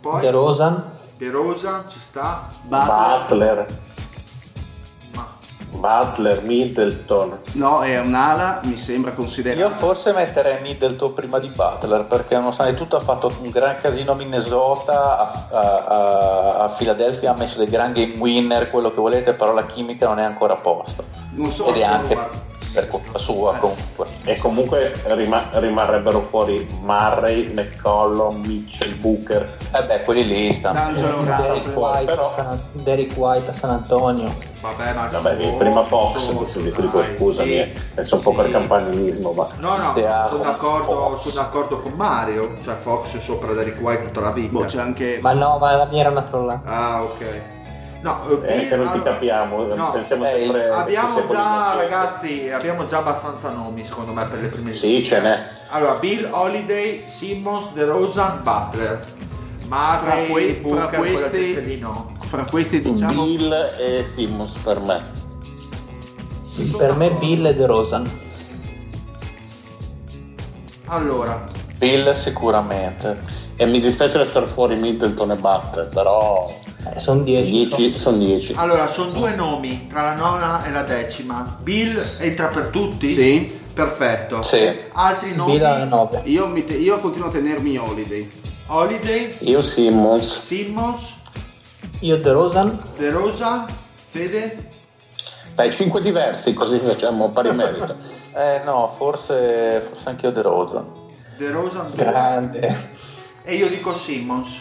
poi 0.00 0.20
De 0.20 0.30
Rosan, 0.30 0.82
De 1.16 1.30
Rosa, 1.30 1.84
ci 1.88 2.00
sta. 2.00 2.48
Butler, 2.62 3.20
Butler, 3.28 3.66
Butler, 5.76 6.42
Middleton. 6.42 7.38
no, 7.54 7.80
è 7.80 7.98
un'ala, 7.98 8.60
mi 8.64 8.76
sembra 8.76 9.10
Io 9.10 9.16
considerato. 9.16 9.74
forse 9.76 10.12
metterei 10.12 10.60
Middleton 10.62 11.12
prima 11.14 11.38
di 11.38 11.48
Butler 11.48 12.04
perché 12.04 12.36
nonostante 12.36 12.76
tutto 12.76 12.96
ha 12.96 13.00
fatto 13.00 13.32
un 13.42 13.50
gran 13.50 13.76
casino 13.80 14.12
a 14.12 14.16
Minnesota, 14.16 15.18
a, 15.18 15.48
a, 15.50 15.84
a- 15.86 16.54
a 16.64 16.68
Philadelphia 16.68 17.32
ha 17.32 17.34
messo 17.34 17.58
dei 17.58 17.68
gran 17.68 17.92
game 17.92 18.14
winner, 18.18 18.70
quello 18.70 18.90
che 18.90 19.00
volete, 19.00 19.32
però 19.32 19.52
la 19.52 19.66
chimica 19.66 20.06
non 20.06 20.18
è 20.20 20.24
ancora 20.24 20.54
a 20.54 20.60
posto. 20.60 21.04
Non 21.34 21.50
so, 21.50 21.66
Ed 21.66 21.76
è 21.76 21.82
anche 21.84 22.14
guarda. 22.14 22.36
Per 22.72 22.88
colpa 22.88 23.18
sua 23.18 23.54
comunque. 23.56 24.06
E 24.24 24.36
comunque 24.38 24.92
rima- 25.06 25.48
rimarrebbero 25.52 26.22
fuori 26.22 26.66
Murray, 26.80 27.52
McCollum, 27.52 28.44
Mitchell, 28.46 28.96
Booker. 28.98 29.56
Eh 29.74 29.82
beh, 29.84 30.02
quelli 30.02 30.24
lì 30.26 30.52
stanno. 30.52 30.92
Derek. 30.92 31.76
White, 31.76 32.04
però- 32.04 32.30
a 32.30 32.34
San, 32.34 32.62
Derek 32.72 33.12
White 33.16 33.50
a 33.50 33.52
San 33.52 33.70
Antonio. 33.70 34.50
Vabbè, 34.62 34.92
ma 34.94 35.08
Vabbè, 35.08 35.42
su- 35.42 35.56
prima 35.56 35.82
Fox, 35.82 36.16
su- 36.18 36.36
adesso 36.36 36.60
dico, 36.60 36.82
dai, 36.82 37.16
scusami, 37.16 37.48
sì, 37.48 37.54
eh, 37.56 37.72
adesso 37.92 38.14
un 38.14 38.22
po' 38.22 38.32
per 38.32 38.46
sì. 38.46 38.52
campanilismo, 38.52 39.32
ma 39.32 39.48
No, 39.58 39.76
no, 39.76 39.90
Stiamo- 39.90 40.28
sono 40.28 40.42
d'accordo, 40.44 41.16
sono 41.16 41.34
d'accordo 41.34 41.80
con 41.80 41.92
Mario. 41.94 42.56
Cioè, 42.62 42.74
Fox 42.76 43.16
è 43.16 43.20
sopra 43.20 43.52
Derek 43.54 43.80
White 43.80 44.04
tutta 44.04 44.20
la 44.20 44.30
vita. 44.30 44.52
Boh, 44.52 44.64
c'è 44.64 44.78
anche... 44.78 45.18
Ma 45.20 45.32
no, 45.32 45.58
ma 45.58 45.74
la 45.74 45.86
mia 45.86 46.00
era 46.00 46.10
una 46.10 46.22
trollata. 46.22 46.70
Ah, 46.70 47.02
ok. 47.02 47.40
No, 48.02 48.42
eh, 48.42 48.62
eh, 48.64 48.68
che 48.68 48.74
non 48.76 48.90
ti 48.90 49.00
capiamo, 49.00 49.62
no, 49.74 49.92
pensiamo 49.92 50.26
eh, 50.26 50.32
sempre... 50.42 50.70
Abbiamo 50.70 51.22
già, 51.24 51.74
ragazzi, 51.74 52.50
abbiamo 52.50 52.84
già 52.84 52.98
abbastanza 52.98 53.50
nomi 53.50 53.84
secondo 53.84 54.12
me 54.12 54.24
per 54.24 54.40
le 54.40 54.48
prime 54.48 54.74
Sì, 54.74 55.04
ce 55.04 55.20
n'è. 55.20 55.38
Allora, 55.68 55.94
Bill 55.94 56.28
Holiday, 56.28 57.02
Simmons, 57.06 57.72
De 57.72 57.84
Rosa, 57.84 58.40
Butler. 58.42 58.98
Murray, 59.68 60.26
Fra 60.26 60.34
que- 60.34 60.58
Booker, 60.60 60.88
fra 60.88 60.98
questi- 60.98 61.64
lì 61.64 61.78
no. 61.78 62.12
Fra 62.18 62.44
questi 62.44 62.80
diciamo... 62.80 63.22
Bill 63.22 63.52
e 63.78 64.04
Simmons 64.04 64.56
per 64.58 64.80
me. 64.80 65.00
Per 66.76 66.96
me 66.96 67.10
Bill 67.12 67.46
e 67.46 67.54
De 67.54 67.66
Rosan. 67.66 68.20
Allora, 70.86 71.44
Bill 71.78 72.12
sicuramente. 72.14 73.16
E 73.62 73.66
mi 73.66 73.78
dispiace 73.78 74.18
lasciare 74.18 74.46
fuori 74.46 74.74
Middleton 74.74 75.30
e 75.30 75.36
Butler, 75.36 75.86
però 75.86 76.52
Eh, 76.92 76.98
sono 76.98 77.22
10. 77.22 77.76
10 77.76 77.94
sono 77.96 78.16
10. 78.16 78.54
allora, 78.56 78.88
sono 78.88 79.10
due 79.10 79.36
nomi 79.36 79.86
tra 79.86 80.02
la 80.02 80.14
nona 80.14 80.64
e 80.64 80.72
la 80.72 80.82
decima. 80.82 81.58
Bill 81.62 82.02
entra 82.18 82.48
per 82.48 82.70
tutti? 82.70 83.08
Sì. 83.10 83.60
Perfetto. 83.72 84.42
Sì. 84.42 84.68
Altri 84.94 85.36
nomi? 85.36 85.52
Bill 85.52 85.64
a 85.64 85.84
9. 85.84 86.22
Io, 86.24 86.48
mi 86.48 86.64
te- 86.64 86.74
io 86.76 86.96
continuo 86.98 87.28
a 87.28 87.30
tenermi 87.30 87.76
Holiday. 87.78 88.28
Holiday, 88.66 89.36
Io 89.42 89.60
Simmons, 89.60 90.40
Simmons, 90.40 91.14
Io 92.00 92.16
De 92.18 92.32
Rosan. 92.32 92.76
De 92.96 93.10
Rosa, 93.10 93.64
Fede? 93.94 94.70
dai 95.54 95.72
5 95.72 96.00
diversi 96.00 96.52
così 96.52 96.78
facciamo 96.84 97.30
pari 97.30 97.52
merito. 97.54 97.94
Eh 98.34 98.62
no, 98.64 98.92
forse, 98.96 99.86
forse 99.88 100.08
anche 100.08 100.26
io 100.26 100.32
De 100.32 100.42
Rosa. 100.42 100.84
De 101.38 101.50
Rosa 101.50 101.86
Grande. 101.94 102.90
E 103.42 103.54
io 103.54 103.68
dico 103.68 103.94
Simmons. 103.94 104.60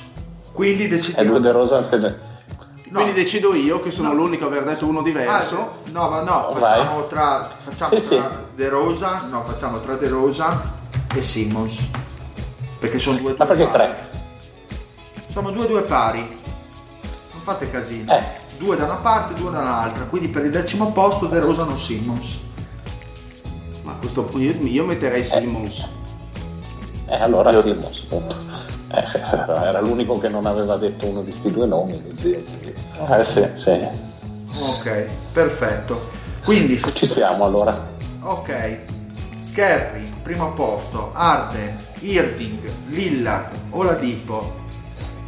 Quindi 0.52 0.84
E 0.86 0.88
decidiamo. 0.88 1.30
due 1.30 1.40
De 1.40 1.52
Rosa 1.52 1.84
se 1.84 1.98
ne... 1.98 2.30
No. 2.90 2.99
Quindi 2.99 3.14
decido 3.22 3.53
io, 3.53 3.80
che 3.80 3.90
sono 3.90 4.10
No. 4.10 4.16
l'unico 4.16 4.44
a 4.44 4.48
aver 4.48 4.66
detto 4.66 4.86
uno 4.86 5.02
diverso. 5.02 5.58
Ah, 5.60 5.90
no, 5.91 6.10
ma 6.10 6.22
no, 6.24 6.52
Vai. 6.60 6.80
facciamo 6.80 7.08
tra, 7.08 7.49
facciamo 7.58 7.98
Sì, 7.98 8.16
tra 8.18 8.30
sì. 8.30 8.56
De 8.56 8.68
Rosa, 8.70 9.22
no, 9.30 9.44
facciamo 9.45 9.80
tra 9.80 9.95
De 9.95 10.10
Rosa 10.10 10.62
e 11.16 11.22
Simmons. 11.22 11.88
Perché 12.80 12.99
sono 12.99 13.18
due 13.18 13.34
Ma 13.38 13.45
due 13.45 13.56
perché 13.56 13.72
pari. 13.72 13.84
tre? 13.94 14.10
Sono 15.30 15.52
due 15.52 15.68
due 15.68 15.82
pari. 15.84 16.20
Non 16.20 17.41
fate 17.44 17.70
casino. 17.72 18.12
Eh. 18.14 18.24
Due 18.58 18.76
da 18.76 18.84
una 18.84 18.95
parte, 18.95 19.36
due 19.36 19.52
dall'altra. 19.52 20.03
Quindi 20.03 20.28
per 20.28 20.44
il 20.44 20.52
decimo 20.52 20.91
posto 20.91 21.28
De 21.28 21.40
Rosa 21.40 21.64
non 21.64 21.78
Simmons. 21.78 22.40
Ma 23.84 23.94
a 23.94 23.95
questo 23.95 24.24
punto 24.24 24.44
io, 24.45 24.53
io 24.68 24.84
metterei 24.84 25.24
Simmons. 25.24 25.88
E 27.08 27.16
allora 27.16 27.53
Simmons, 27.62 27.99
punto. 28.02 28.36
Eh, 28.93 29.05
sì, 29.05 29.18
era 29.18 29.80
l'unico 29.80 30.18
che 30.19 30.27
non 30.30 30.45
aveva 30.45 30.76
detto 30.77 31.07
uno 31.07 31.22
di 31.22 31.30
questi 31.31 31.51
due 31.51 31.65
nomi, 31.65 32.01
lo 32.05 32.18
zio. 32.18 32.41
quindi- 32.43 32.73
Eh 33.09 33.23
sì. 33.23 33.47
Sì, 33.53 33.88
Ok, 34.59 35.05
perfetto. 35.31 36.09
Quindi 36.43 36.77
se 36.77 36.91
ci 36.91 37.05
siamo 37.05 37.45
allora. 37.45 37.88
Ok. 38.22 38.77
Kerry, 39.53 40.09
primo 40.23 40.51
posto. 40.53 41.11
Arden, 41.13 41.76
Irving, 41.99 42.59
Lillard, 42.89 43.49
Oladipo, 43.72 44.59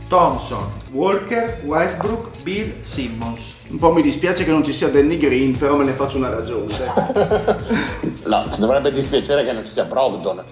Thompson, 0.09 0.69
Walker, 0.91 1.61
Westbrook, 1.63 2.41
Bill, 2.43 2.81
Simmons. 2.81 3.55
Un 3.69 3.77
po' 3.77 3.91
mi 3.93 4.01
dispiace 4.01 4.43
che 4.43 4.51
non 4.51 4.63
ci 4.63 4.73
sia 4.73 4.89
Danny 4.89 5.17
Green, 5.17 5.57
però 5.57 5.75
me 5.77 5.85
ne 5.85 5.93
faccio 5.93 6.17
una 6.17 6.29
ragione. 6.29 6.73
No, 8.25 8.45
ti 8.49 8.59
dovrebbe 8.61 8.91
dispiacere 8.91 9.43
che 9.43 9.51
non 9.51 9.65
ci 9.65 9.73
sia 9.73 9.83
Brogdon. 9.83 10.43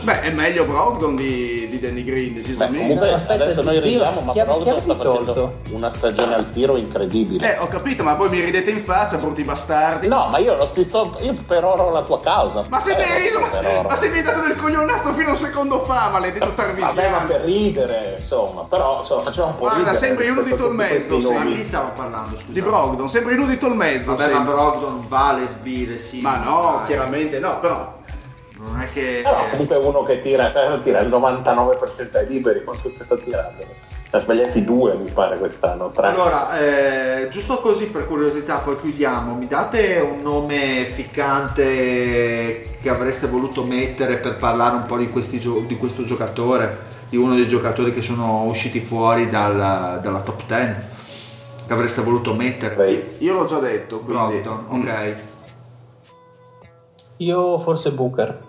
Beh, 0.00 0.20
è 0.20 0.30
meglio 0.30 0.64
Brogdon 0.64 1.16
di, 1.16 1.68
di 1.68 1.80
Danny 1.80 2.04
Green, 2.04 2.34
Beh, 2.34 2.40
decisamente. 2.40 2.78
comunque 2.78 3.10
No, 3.10 3.16
aspetta, 3.16 3.44
adesso 3.44 3.62
noi 3.62 3.80
ridiamo, 3.80 4.20
ma 4.20 4.32
Brogdon 4.32 4.78
sta 4.80 4.94
facendo 4.96 5.32
tolto? 5.32 5.54
una 5.72 5.90
stagione 5.92 6.34
al 6.34 6.50
tiro 6.50 6.76
incredibile. 6.76 7.54
Eh, 7.54 7.58
ho 7.58 7.66
capito, 7.66 8.04
ma 8.04 8.14
voi 8.14 8.28
mi 8.28 8.40
ridete 8.40 8.70
in 8.70 8.82
faccia, 8.84 9.16
brutti 9.16 9.42
bastardi. 9.42 10.06
No, 10.06 10.28
ma 10.30 10.38
io 10.38 10.56
lo 10.56 10.66
sto. 10.66 11.16
Io 11.20 11.34
peroro 11.46 11.90
la 11.90 12.02
tua 12.02 12.20
causa. 12.20 12.64
Ma 12.68 12.80
se 12.80 12.92
Eh, 12.92 12.96
mi 12.96 13.02
hai 13.10 13.22
riso, 13.22 13.40
ma, 13.40 13.48
ma 13.88 13.96
se 13.96 14.08
mi 14.08 14.18
hai 14.18 14.22
dato 14.22 14.40
del 14.40 14.54
coglionazzo 14.54 15.12
fino 15.14 15.28
a 15.28 15.30
un 15.32 15.36
secondo 15.36 15.80
fa, 15.84 16.08
maledetto 16.10 16.52
Vabbè, 16.54 16.78
ma 16.78 16.86
Tarvisiano. 16.88 17.26
per 17.26 17.40
ridere, 17.42 18.14
insomma, 18.18 18.62
però 18.68 18.98
insomma, 19.00 19.22
facciamo 19.24 19.46
un 19.48 19.52
po' 19.54 19.58
Guarda, 19.60 19.78
ridere. 19.78 19.96
sembri 19.96 20.28
uno 20.30 20.42
di 20.42 20.54
Tolmezzo, 20.54 21.20
sì. 21.20 21.32
Ma 21.32 21.42
nomi. 21.42 21.54
chi 21.56 21.64
stiamo 21.64 21.90
parlando? 21.94 22.36
Scusa. 22.36 22.52
Di 22.52 22.60
Brogdon, 22.62 23.08
sempre 23.08 23.34
inudito 23.34 23.66
il 23.66 23.74
mezzo. 23.74 24.14
Vabbè, 24.14 24.32
ma. 24.32 24.40
Brogdon 24.40 25.04
vale 25.08 25.48
Bill 25.60 25.92
e 25.92 25.98
Simmons. 25.98 26.36
Ma 26.36 26.44
no, 26.44 26.82
chiaramente 26.86 27.40
no, 27.40 27.58
però. 27.58 27.96
Che... 28.92 29.20
Però 29.22 29.48
comunque 29.50 29.76
uno 29.76 30.02
che 30.04 30.20
tira, 30.20 30.52
eh, 30.52 30.82
tira 30.82 31.00
il 31.00 31.08
99% 31.08 32.16
ai 32.16 32.26
liberi, 32.26 32.64
quanto 32.64 32.92
sta 33.02 33.16
tirando? 33.16 33.64
Ne 34.10 34.18
ha 34.18 34.20
sbagliati 34.20 34.64
due, 34.64 34.94
mi 34.96 35.10
pare, 35.10 35.38
quest'anno. 35.38 35.90
Tre. 35.90 36.06
Allora, 36.06 36.58
eh, 36.58 37.28
giusto 37.28 37.58
così 37.58 37.88
per 37.88 38.06
curiosità, 38.06 38.56
poi 38.56 38.80
chiudiamo. 38.80 39.34
Mi 39.34 39.46
date 39.46 39.98
un 39.98 40.22
nome 40.22 40.86
ficcante 40.86 42.76
che 42.80 42.88
avreste 42.88 43.26
voluto 43.26 43.64
mettere 43.64 44.16
per 44.16 44.36
parlare 44.36 44.76
un 44.76 44.86
po' 44.86 44.96
di, 44.96 45.10
questi 45.10 45.38
gio- 45.38 45.60
di 45.66 45.76
questo 45.76 46.04
giocatore, 46.04 46.96
di 47.10 47.18
uno 47.18 47.34
dei 47.34 47.46
giocatori 47.48 47.92
che 47.92 48.00
sono 48.00 48.44
usciti 48.44 48.80
fuori 48.80 49.28
dal- 49.28 50.00
dalla 50.00 50.20
top 50.20 50.42
10? 50.46 50.74
Che 51.66 51.72
avreste 51.74 52.00
voluto 52.00 52.32
mettere? 52.32 52.76
Beh, 52.76 53.16
Io 53.18 53.34
l'ho 53.34 53.44
già 53.44 53.58
detto, 53.58 54.00
quindi. 54.00 54.42
Mm. 54.42 54.80
ok. 54.80 55.14
Io 57.18 57.58
forse 57.58 57.90
Booker. 57.92 58.46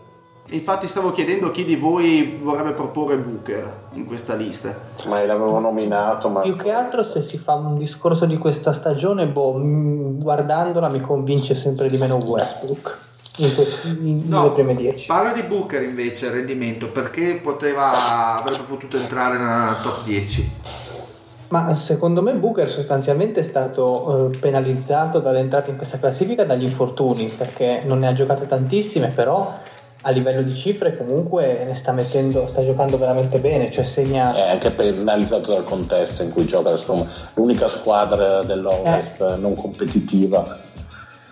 Infatti 0.51 0.87
stavo 0.87 1.11
chiedendo 1.11 1.51
chi 1.51 1.63
di 1.63 1.75
voi 1.75 2.39
vorrebbe 2.41 2.71
proporre 2.71 3.17
Booker 3.17 3.71
in 3.93 4.05
questa 4.05 4.33
lista. 4.33 4.73
ma 5.05 5.23
l'avevo 5.23 5.59
nominato, 5.59 6.27
ma 6.29 6.41
Più 6.41 6.55
che 6.55 6.71
altro 6.71 7.03
se 7.03 7.21
si 7.21 7.37
fa 7.37 7.53
un 7.53 7.77
discorso 7.77 8.25
di 8.25 8.37
questa 8.37 8.73
stagione, 8.73 9.27
boh, 9.27 9.53
mh, 9.53 10.19
guardandola 10.19 10.89
mi 10.89 11.01
convince 11.01 11.53
sempre 11.53 11.87
di 11.87 11.97
meno 11.97 12.15
Westbrook. 12.15 12.97
In 13.37 13.53
questi, 13.55 13.87
in- 13.87 14.23
nelle 14.27 14.49
prime 14.51 14.75
10. 14.75 15.05
parla 15.05 15.31
di 15.33 15.43
Booker 15.43 15.83
invece, 15.83 16.31
rendimento, 16.31 16.89
perché 16.89 17.39
poteva, 17.41 18.39
avrebbe 18.41 18.63
potuto 18.67 18.97
entrare 18.97 19.37
nella 19.37 19.79
top 19.83 20.03
10. 20.03 20.51
Ma 21.49 21.73
secondo 21.75 22.21
me 22.21 22.33
Booker 22.33 22.69
sostanzialmente 22.69 23.39
è 23.39 23.43
stato 23.43 24.29
eh, 24.31 24.37
penalizzato 24.37 25.19
dall'entrata 25.19 25.69
in 25.69 25.77
questa 25.77 25.97
classifica 25.99 26.43
dagli 26.43 26.63
infortuni, 26.63 27.31
perché 27.35 27.81
non 27.85 27.99
ne 27.99 28.07
ha 28.07 28.13
giocate 28.13 28.47
tantissime, 28.47 29.07
però 29.09 29.51
a 30.03 30.11
livello 30.11 30.41
di 30.43 30.55
cifre 30.55 30.95
comunque 30.95 31.63
ne 31.65 31.75
sta 31.75 31.91
mettendo, 31.91 32.47
sta 32.47 32.63
giocando 32.63 32.97
veramente 32.97 33.37
bene, 33.39 33.69
cioè 33.71 33.85
segna 33.85 34.33
è 34.33 34.49
anche 34.49 34.71
penalizzato 34.71 35.53
dal 35.53 35.63
contesto 35.65 36.23
in 36.23 36.31
cui 36.31 36.45
gioca. 36.45 36.71
Insomma, 36.71 37.05
l'unica 37.33 37.67
squadra 37.67 38.41
dell'Ovest 38.43 39.21
Eh. 39.21 39.35
non 39.37 39.55
competitiva. 39.55 40.57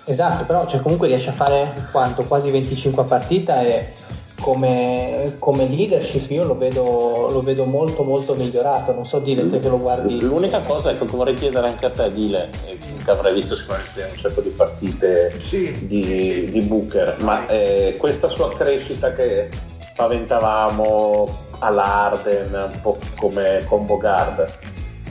Esatto, 0.03 0.45
però 0.45 0.65
cioè, 0.67 0.81
comunque 0.81 1.07
riesce 1.07 1.29
a 1.29 1.33
fare 1.33 1.89
quanto? 1.91 2.23
Quasi 2.23 2.49
25 2.49 3.03
a 3.03 3.05
partita 3.05 3.61
e 3.61 3.93
come, 4.39 5.35
come 5.39 5.67
leadership 5.67 6.29
io 6.29 6.45
lo 6.45 6.57
vedo, 6.57 7.27
lo 7.31 7.41
vedo 7.41 7.65
molto 7.65 8.03
molto 8.03 8.35
migliorato, 8.35 8.93
non 8.93 9.03
so 9.03 9.19
Dile 9.19 9.49
te 9.49 9.59
che 9.59 9.69
lo 9.69 9.79
guardi. 9.79 10.21
L'unica 10.21 10.61
cosa 10.61 10.95
che 10.95 11.05
vorrei 11.05 11.33
chiedere 11.33 11.67
anche 11.67 11.85
a 11.85 11.89
te, 11.89 12.11
Dile, 12.13 12.49
eh, 12.65 12.77
che 13.03 13.11
avrai 13.11 13.33
visto 13.33 13.55
sicuramente 13.55 14.09
un 14.11 14.17
certo 14.17 14.41
di 14.41 14.49
partite 14.49 15.39
Sì. 15.39 15.87
di, 15.87 16.49
di 16.51 16.61
Booker, 16.61 17.17
ma 17.21 17.45
eh, 17.47 17.95
questa 17.97 18.27
sua 18.29 18.49
crescita 18.49 19.11
che 19.11 19.49
paventavamo 19.95 21.45
all'Arden, 21.59 22.69
un 22.71 22.81
po' 22.81 22.97
come 23.19 23.63
combo 23.67 23.97
guard, 23.97 24.45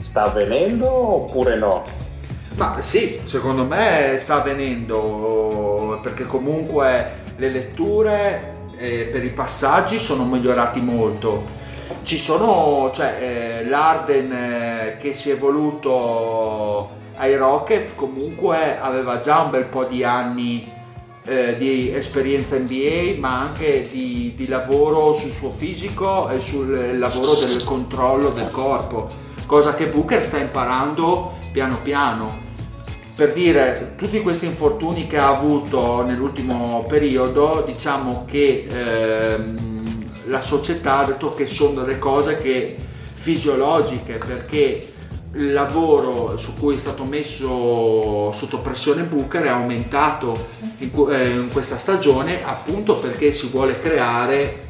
sta 0.01 0.23
avvenendo 0.23 0.89
oppure 0.89 1.55
no? 1.57 1.83
Ma 2.55 2.77
sì, 2.81 3.19
secondo 3.23 3.65
me 3.65 4.15
sta 4.17 4.41
avvenendo 4.41 5.99
perché 6.01 6.25
comunque 6.25 7.25
le 7.35 7.49
letture 7.49 8.55
eh, 8.77 9.09
per 9.11 9.23
i 9.23 9.29
passaggi 9.29 9.99
sono 9.99 10.23
migliorati 10.25 10.81
molto. 10.81 11.55
Ci 12.03 12.17
sono, 12.17 12.91
cioè, 12.93 13.17
eh, 13.19 13.65
l'Arden 13.67 14.31
eh, 14.31 14.97
che 14.99 15.13
si 15.13 15.29
è 15.29 15.33
evoluto 15.33 16.95
ai 17.15 17.35
Rockets 17.35 17.95
comunque 17.95 18.77
aveva 18.79 19.19
già 19.19 19.41
un 19.41 19.49
bel 19.49 19.65
po' 19.65 19.85
di 19.85 20.03
anni 20.03 20.71
eh, 21.25 21.57
di 21.57 21.93
esperienza 21.93 22.57
NBA, 22.57 23.15
ma 23.19 23.41
anche 23.41 23.87
di, 23.91 24.33
di 24.35 24.47
lavoro 24.47 25.13
sul 25.13 25.31
suo 25.31 25.49
fisico 25.49 26.29
e 26.29 26.39
sul 26.39 26.97
lavoro 26.97 27.33
del 27.35 27.63
controllo 27.63 28.29
del 28.29 28.49
corpo, 28.49 29.07
cosa 29.45 29.73
che 29.73 29.87
Booker 29.87 30.23
sta 30.23 30.37
imparando 30.37 31.37
piano 31.51 31.79
piano. 31.81 32.45
Per 33.17 33.33
dire, 33.33 33.93
tutti 33.95 34.21
questi 34.21 34.45
infortuni 34.45 35.07
che 35.07 35.17
ha 35.17 35.35
avuto 35.35 36.03
nell'ultimo 36.03 36.85
periodo, 36.87 37.63
diciamo 37.65 38.25
che 38.29 38.67
ehm, 38.69 40.05
la 40.25 40.39
società 40.39 40.99
ha 40.99 41.05
detto 41.05 41.29
che 41.29 41.47
sono 41.47 41.81
delle 41.81 41.97
cose 41.97 42.37
che 42.37 42.77
fisiologiche, 43.15 44.19
perché 44.23 44.93
il 45.33 45.51
lavoro 45.51 46.37
su 46.37 46.53
cui 46.53 46.75
è 46.75 46.77
stato 46.77 47.05
messo 47.05 48.31
sotto 48.33 48.59
pressione 48.59 49.01
Booker 49.01 49.45
è 49.45 49.49
aumentato 49.49 50.49
in, 50.77 50.91
eh, 51.09 51.29
in 51.31 51.49
questa 51.51 51.79
stagione 51.79 52.45
appunto 52.45 52.97
perché 52.97 53.33
si 53.33 53.47
vuole 53.47 53.79
creare 53.79 54.67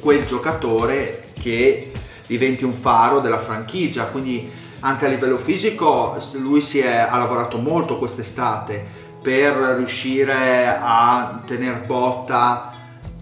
quel 0.00 0.24
giocatore 0.24 1.28
che 1.40 1.92
diventi 2.26 2.64
un 2.64 2.72
faro 2.72 3.20
della 3.20 3.38
franchigia. 3.38 4.06
Quindi 4.06 4.66
anche 4.80 5.06
a 5.06 5.08
livello 5.08 5.36
fisico 5.36 6.16
lui 6.34 6.60
si 6.60 6.80
è, 6.80 7.08
ha 7.10 7.16
lavorato 7.16 7.58
molto 7.58 7.98
quest'estate 7.98 9.06
per 9.20 9.54
riuscire 9.76 10.76
a 10.80 11.42
tener 11.44 11.84
botta 11.84 12.72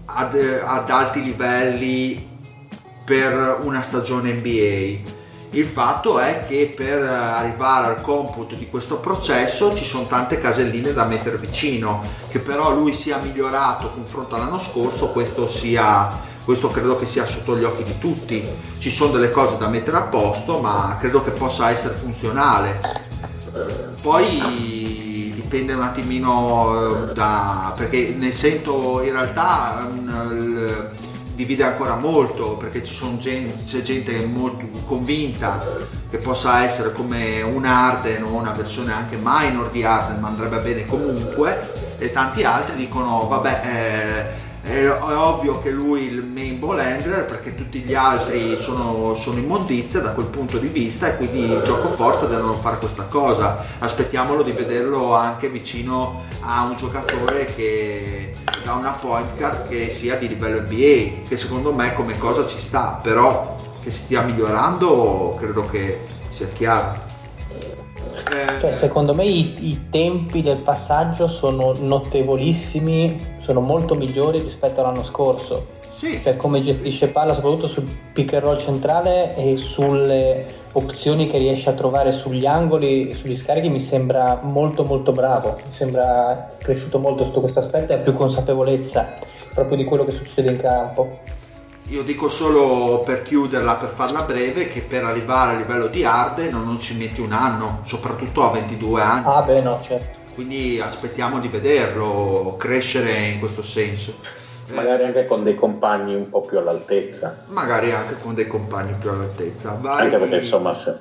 ad, 0.05 0.35
ad 0.63 0.89
alti 0.89 1.23
livelli 1.23 2.35
per 3.03 3.59
una 3.63 3.81
stagione 3.81 4.33
NBA 4.33 5.15
il 5.51 5.65
fatto 5.65 6.19
è 6.19 6.43
che 6.45 6.73
per 6.75 7.01
arrivare 7.01 7.87
al 7.87 8.01
computo 8.01 8.53
di 8.53 8.69
questo 8.69 8.97
processo 8.97 9.73
ci 9.75 9.85
sono 9.85 10.05
tante 10.05 10.39
caselline 10.39 10.91
da 10.91 11.05
mettere 11.05 11.37
vicino, 11.37 12.03
che 12.27 12.39
però 12.39 12.73
lui 12.73 12.91
sia 12.93 13.17
migliorato 13.17 13.91
confronto 13.91 14.35
all'anno 14.35 14.59
scorso, 14.59 15.11
questo, 15.11 15.47
sia, 15.47 16.11
questo 16.47 16.69
credo 16.69 16.95
che 16.95 17.05
sia 17.05 17.25
sotto 17.25 17.57
gli 17.57 17.65
occhi 17.65 17.83
di 17.83 17.97
tutti. 17.97 18.41
Ci 18.77 18.89
sono 18.89 19.11
delle 19.11 19.29
cose 19.31 19.57
da 19.57 19.67
mettere 19.67 19.97
a 19.97 20.03
posto, 20.03 20.59
ma 20.59 20.95
credo 20.97 21.21
che 21.21 21.31
possa 21.31 21.71
essere 21.71 21.93
funzionale. 21.95 22.79
Poi 24.01 25.33
dipende 25.35 25.73
un 25.73 25.81
attimino 25.81 27.09
da... 27.13 27.73
perché 27.75 28.15
ne 28.17 28.31
sento 28.31 29.01
in 29.03 29.11
realtà... 29.11 29.89
um, 29.89 30.89
divide 31.35 31.63
ancora 31.65 31.95
molto 31.95 32.55
perché 32.55 32.83
ci 32.83 32.95
sono 32.95 33.17
gente, 33.17 33.63
c'è 33.63 33.83
gente 33.83 34.25
molto 34.25 34.65
convinta 34.87 35.63
che 36.09 36.17
possa 36.17 36.63
essere 36.63 36.91
come 36.93 37.43
un 37.43 37.63
Arden 37.63 38.23
o 38.23 38.33
una 38.33 38.53
versione 38.53 38.91
anche 38.91 39.19
minor 39.21 39.69
di 39.69 39.83
Arden 39.83 40.19
ma 40.19 40.29
andrebbe 40.29 40.57
bene 40.57 40.85
comunque 40.85 41.95
e 41.99 42.09
tanti 42.09 42.41
altri 42.41 42.75
dicono 42.75 43.27
vabbè 43.27 43.61
eh, 43.63 44.45
è, 44.67 44.83
è 44.83 45.15
ovvio 45.15 45.59
che 45.59 45.69
lui 45.69 46.03
il 46.03 46.23
main 46.23 46.59
ball 46.59 46.79
handler 46.79 47.23
perché 47.25 47.55
tutti 47.55 47.79
gli 47.79 47.93
altri 47.93 48.57
sono, 48.57 49.15
sono 49.15 49.37
immondizia 49.37 50.01
da 50.01 50.11
quel 50.11 50.25
punto 50.25 50.57
di 50.57 50.67
vista 50.67 51.07
e 51.07 51.15
quindi 51.15 51.47
gioco 51.63 51.87
forza 51.87 52.25
devono 52.25 52.53
fare 52.53 52.77
questa 52.77 53.03
cosa. 53.03 53.63
Aspettiamolo 53.79 54.43
di 54.43 54.51
vederlo 54.51 55.15
anche 55.15 55.47
vicino 55.47 56.23
a 56.41 56.63
un 56.63 56.75
giocatore 56.75 57.45
che 57.45 58.33
da 58.63 58.73
una 58.73 58.91
point 58.91 59.35
guard 59.37 59.69
che 59.69 59.89
sia 59.89 60.15
di 60.17 60.27
livello 60.27 60.59
NBA 60.61 61.27
che 61.27 61.37
secondo 61.37 61.73
me 61.73 61.93
come 61.93 62.17
cosa 62.17 62.45
ci 62.45 62.59
sta 62.59 62.99
però 63.01 63.55
che 63.81 63.91
stia 63.91 64.21
migliorando 64.21 65.35
credo 65.39 65.65
che 65.67 66.01
sia 66.27 66.47
chiaro 66.47 67.15
Eh, 68.29 68.59
Cioè, 68.59 68.71
secondo 68.73 69.13
me 69.13 69.25
i, 69.25 69.69
i 69.69 69.89
tempi 69.89 70.41
del 70.41 70.61
passaggio 70.61 71.27
sono 71.27 71.73
notevolissimi, 71.79 73.19
sono 73.39 73.61
molto 73.61 73.95
migliori 73.95 74.39
rispetto 74.41 74.81
all'anno 74.81 75.03
scorso. 75.03 75.67
sì 75.87 76.19
Cioè, 76.21 76.35
come 76.35 76.61
gestisce 76.61 77.07
palla, 77.07 77.33
soprattutto 77.33 77.67
sul 77.67 77.89
pick 78.13 78.33
and 78.33 78.43
roll 78.43 78.57
centrale 78.57 79.35
e 79.35 79.57
sulle 79.57 80.45
opzioni 80.73 81.27
che 81.27 81.37
riesce 81.37 81.69
a 81.69 81.73
trovare 81.73 82.11
sugli 82.11 82.45
angoli, 82.45 83.13
sugli 83.13 83.35
scarichi, 83.35 83.69
mi 83.69 83.79
sembra 83.79 84.41
molto 84.43 84.83
molto 84.83 85.11
bravo. 85.11 85.57
Mi 85.65 85.71
sembra 85.71 86.49
cresciuto 86.57 86.99
molto 86.99 87.23
sotto 87.23 87.39
questo 87.39 87.59
aspetto 87.59 87.93
e 87.93 87.95
ha 87.95 87.99
più 87.99 88.13
consapevolezza 88.13 89.13
proprio 89.53 89.77
di 89.77 89.85
quello 89.85 90.03
che 90.03 90.11
succede 90.11 90.51
in 90.51 90.57
campo. 90.57 91.19
Io 91.89 92.03
dico 92.03 92.27
solo 92.27 92.99
per 93.05 93.21
chiuderla, 93.23 93.75
per 93.75 93.89
farla 93.89 94.23
breve, 94.23 94.67
che 94.67 94.81
per 94.81 95.05
arrivare 95.05 95.55
a 95.55 95.57
livello 95.57 95.87
di 95.87 96.03
Arden 96.03 96.51
non, 96.51 96.65
non 96.65 96.79
ci 96.79 96.97
metti 96.97 97.21
un 97.21 97.31
anno, 97.31 97.79
soprattutto 97.85 98.43
a 98.43 98.51
22 98.51 99.01
anni. 99.01 99.23
Ah, 99.25 99.41
beh, 99.41 99.61
no, 99.61 99.79
certo. 99.81 100.17
Quindi 100.33 100.79
aspettiamo 100.81 101.39
di 101.39 101.47
vederlo 101.47 102.55
crescere 102.59 103.11
in 103.27 103.39
questo 103.39 103.61
senso. 103.61 104.15
Eh, 104.69 104.73
Magari 104.73 105.05
anche 105.05 105.23
con 105.25 105.45
dei 105.45 105.55
compagni 105.55 106.13
un 106.13 106.29
po' 106.29 106.41
più 106.41 106.57
all'altezza. 106.57 107.37
magari 107.47 107.93
anche 107.93 108.15
con 108.21 108.33
dei 108.35 108.47
compagni 108.47 108.93
più 108.99 109.09
all'altezza. 109.09 109.77
Vai. 109.79 110.01
Anche 110.05 110.17
perché 110.17 110.35
insomma 110.39 110.73
se, 110.73 110.93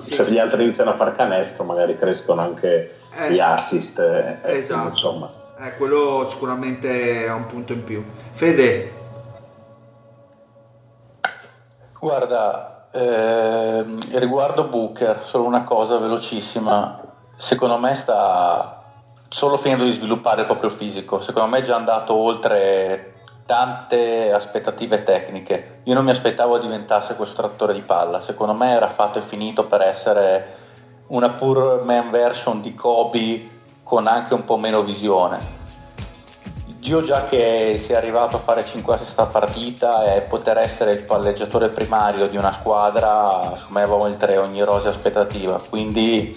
se 0.00 0.24
gli 0.30 0.38
altri 0.38 0.62
iniziano 0.62 0.90
a 0.90 0.94
fare 0.96 1.16
canestro 1.16 1.64
magari 1.64 1.96
crescono 1.98 2.42
anche 2.42 2.96
Eh. 3.18 3.32
gli 3.32 3.38
assist. 3.40 3.98
eh, 3.98 4.02
e 4.02 4.38
quindi, 4.42 4.58
Esatto. 4.58 4.88
Insomma, 4.90 5.32
Eh, 5.60 5.74
quello 5.78 6.26
sicuramente 6.28 7.24
è 7.24 7.32
un 7.32 7.46
punto 7.46 7.72
in 7.72 7.82
più. 7.82 8.04
Fede, 8.30 8.92
Guarda, 12.00 12.86
ehm, 12.92 14.18
riguardo 14.18 14.64
Booker, 14.64 15.24
solo 15.24 15.44
una 15.44 15.64
cosa 15.64 15.98
velocissima. 15.98 17.00
Secondo 17.36 17.76
me 17.76 17.94
sta 17.96 18.82
solo 19.28 19.56
finendo 19.58 19.82
di 19.82 19.92
sviluppare 19.92 20.42
il 20.42 20.46
proprio 20.46 20.70
fisico. 20.70 21.20
Secondo 21.20 21.48
me 21.48 21.58
è 21.58 21.62
già 21.62 21.74
andato 21.74 22.14
oltre 22.14 23.14
tante 23.46 24.32
aspettative 24.32 25.02
tecniche. 25.02 25.80
Io 25.84 25.94
non 25.94 26.04
mi 26.04 26.12
aspettavo 26.12 26.58
diventasse 26.58 27.16
questo 27.16 27.34
trattore 27.34 27.72
di 27.72 27.82
palla. 27.82 28.20
Secondo 28.20 28.54
me 28.54 28.70
era 28.70 28.88
fatto 28.88 29.18
e 29.18 29.22
finito 29.22 29.66
per 29.66 29.80
essere 29.80 30.54
una 31.08 31.30
pure 31.30 31.82
man 31.82 32.10
version 32.10 32.60
di 32.60 32.74
Kobe 32.74 33.50
con 33.82 34.06
anche 34.06 34.34
un 34.34 34.44
po' 34.44 34.56
meno 34.56 34.82
visione. 34.82 35.67
Io 36.82 37.02
già 37.02 37.26
che 37.26 37.78
sia 37.82 37.98
arrivato 37.98 38.36
a 38.36 38.40
fare 38.40 38.64
5 38.64 38.94
assist 38.94 39.18
a 39.18 39.26
partita 39.26 40.14
e 40.14 40.20
poter 40.22 40.58
essere 40.58 40.92
il 40.92 41.02
palleggiatore 41.02 41.68
primario 41.70 42.28
di 42.28 42.36
una 42.36 42.52
squadra, 42.52 43.52
secondo 43.56 43.78
me 43.80 43.86
va 43.86 43.94
oltre 43.94 44.38
ogni 44.38 44.62
rosea 44.62 44.90
aspettativa, 44.90 45.60
quindi 45.68 46.34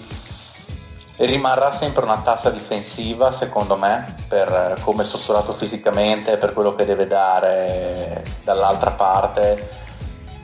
rimarrà 1.16 1.72
sempre 1.72 2.04
una 2.04 2.18
tassa 2.18 2.50
difensiva 2.50 3.30
secondo 3.30 3.76
me 3.76 4.16
per 4.28 4.76
come 4.82 5.04
è 5.04 5.06
strutturato 5.06 5.52
fisicamente, 5.52 6.36
per 6.36 6.52
quello 6.52 6.74
che 6.74 6.84
deve 6.84 7.06
dare 7.06 8.24
dall'altra 8.42 8.90
parte, 8.90 9.68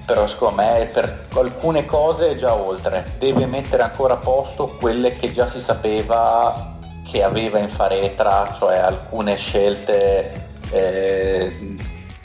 però 0.06 0.26
secondo 0.26 0.62
me 0.62 0.88
per 0.92 1.26
alcune 1.34 1.84
cose 1.84 2.30
è 2.30 2.34
già 2.36 2.54
oltre, 2.54 3.16
deve 3.18 3.46
mettere 3.46 3.82
ancora 3.82 4.14
a 4.14 4.18
posto 4.18 4.76
quelle 4.78 5.12
che 5.12 5.32
già 5.32 5.48
si 5.48 5.60
sapeva 5.60 6.76
che 7.10 7.22
aveva 7.22 7.58
in 7.58 7.68
faretra, 7.68 8.54
cioè 8.58 8.76
alcune 8.76 9.36
scelte, 9.36 10.48
eh, 10.70 11.76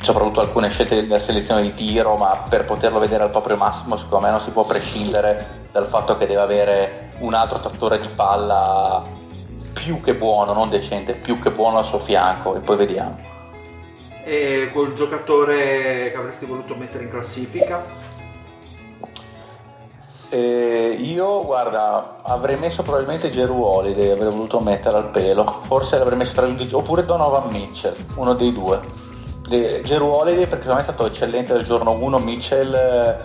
soprattutto 0.01 0.41
alcune 0.41 0.69
scelte 0.69 1.01
della 1.01 1.19
selezione 1.19 1.61
di 1.61 1.73
tiro, 1.73 2.15
ma 2.15 2.43
per 2.49 2.65
poterlo 2.65 2.99
vedere 2.99 3.23
al 3.23 3.29
proprio 3.29 3.55
massimo 3.55 3.97
secondo 3.97 4.25
me 4.25 4.31
non 4.31 4.41
si 4.41 4.51
può 4.51 4.65
prescindere 4.65 5.67
dal 5.71 5.87
fatto 5.87 6.17
che 6.17 6.27
deve 6.27 6.41
avere 6.41 7.11
un 7.19 7.33
altro 7.33 7.57
fattore 7.57 7.99
di 7.99 8.07
palla 8.13 9.03
più 9.73 10.01
che 10.01 10.13
buono, 10.13 10.53
non 10.53 10.69
decente, 10.69 11.13
più 11.13 11.39
che 11.39 11.51
buono 11.51 11.77
al 11.79 11.85
suo 11.85 11.99
fianco 11.99 12.55
e 12.55 12.59
poi 12.59 12.77
vediamo. 12.77 13.17
e 14.25 14.69
col 14.71 14.93
giocatore 14.93 16.11
che 16.11 16.15
avresti 16.15 16.45
voluto 16.45 16.75
mettere 16.75 17.05
in 17.05 17.09
classifica? 17.09 18.02
Eh, 20.33 20.97
io, 20.99 21.45
guarda, 21.45 22.17
avrei 22.23 22.57
messo 22.57 22.81
probabilmente 22.81 23.29
Geru 23.29 23.61
Holiday, 23.61 24.09
avrei 24.09 24.31
voluto 24.31 24.59
mettere 24.61 24.97
al 24.97 25.11
pelo. 25.11 25.45
Forse 25.67 25.95
l'avrei 25.99 26.17
messo 26.17 26.31
tra 26.31 26.47
gli 26.47 26.67
oppure 26.73 27.05
Donovan 27.05 27.49
Mitchell, 27.51 27.93
uno 28.15 28.33
dei 28.33 28.51
due. 28.51 28.79
le- 29.45 29.81
Geru 29.83 30.07
Holiday 30.07 30.47
perché 30.47 30.63
secondo 30.63 30.73
me 30.75 30.79
è 30.79 30.83
stato 30.83 31.05
eccellente 31.05 31.53
dal 31.53 31.65
giorno 31.65 31.91
1, 31.91 32.17
Mitchell 32.17 32.73
eh, 32.73 33.17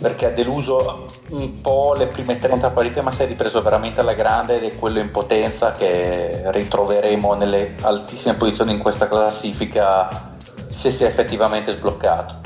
perché 0.00 0.26
ha 0.26 0.30
deluso 0.30 1.06
un 1.30 1.60
po' 1.60 1.94
le 1.96 2.06
prime 2.06 2.38
30 2.38 2.70
partite 2.70 3.00
ma 3.00 3.10
si 3.10 3.22
è 3.22 3.26
ripreso 3.26 3.60
veramente 3.62 3.98
alla 4.00 4.12
grande 4.14 4.56
ed 4.56 4.62
è 4.64 4.78
quello 4.78 5.00
in 5.00 5.10
potenza 5.10 5.70
che 5.72 6.42
ritroveremo 6.44 7.34
nelle 7.34 7.74
altissime 7.80 8.34
posizioni 8.34 8.72
in 8.72 8.78
questa 8.78 9.08
classifica 9.08 10.36
se 10.68 10.92
si 10.92 11.02
è 11.02 11.06
effettivamente 11.08 11.74
sbloccato. 11.74 12.36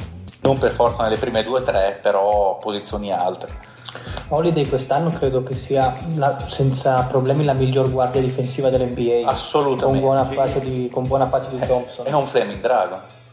Non 0.41 0.57
per 0.57 0.73
forza 0.73 1.03
nelle 1.03 1.17
prime 1.17 1.43
2-3, 1.43 2.01
però 2.01 2.57
posizioni 2.59 3.13
alte. 3.13 3.75
Holiday 4.29 4.67
quest'anno 4.69 5.11
credo 5.13 5.43
che 5.43 5.55
sia 5.55 5.95
la- 6.17 6.39
senza 6.49 7.03
problemi 7.05 7.45
la 7.45 7.53
miglior 7.53 7.91
guardia 7.91 8.21
difensiva 8.21 8.69
dell'NBA. 8.71 9.29
Assolutamente, 9.29 9.85
Con 9.85 10.01
buona, 10.01 10.27
sì. 10.27 10.35
pace 10.35 10.61
di, 10.61 10.89
con 10.91 11.07
buona 11.07 11.27
pace 11.27 11.49
di 11.57 11.65
Thompson. 11.67 12.07
È 12.07 12.13
un 12.13 12.27
Flaming 12.27 12.61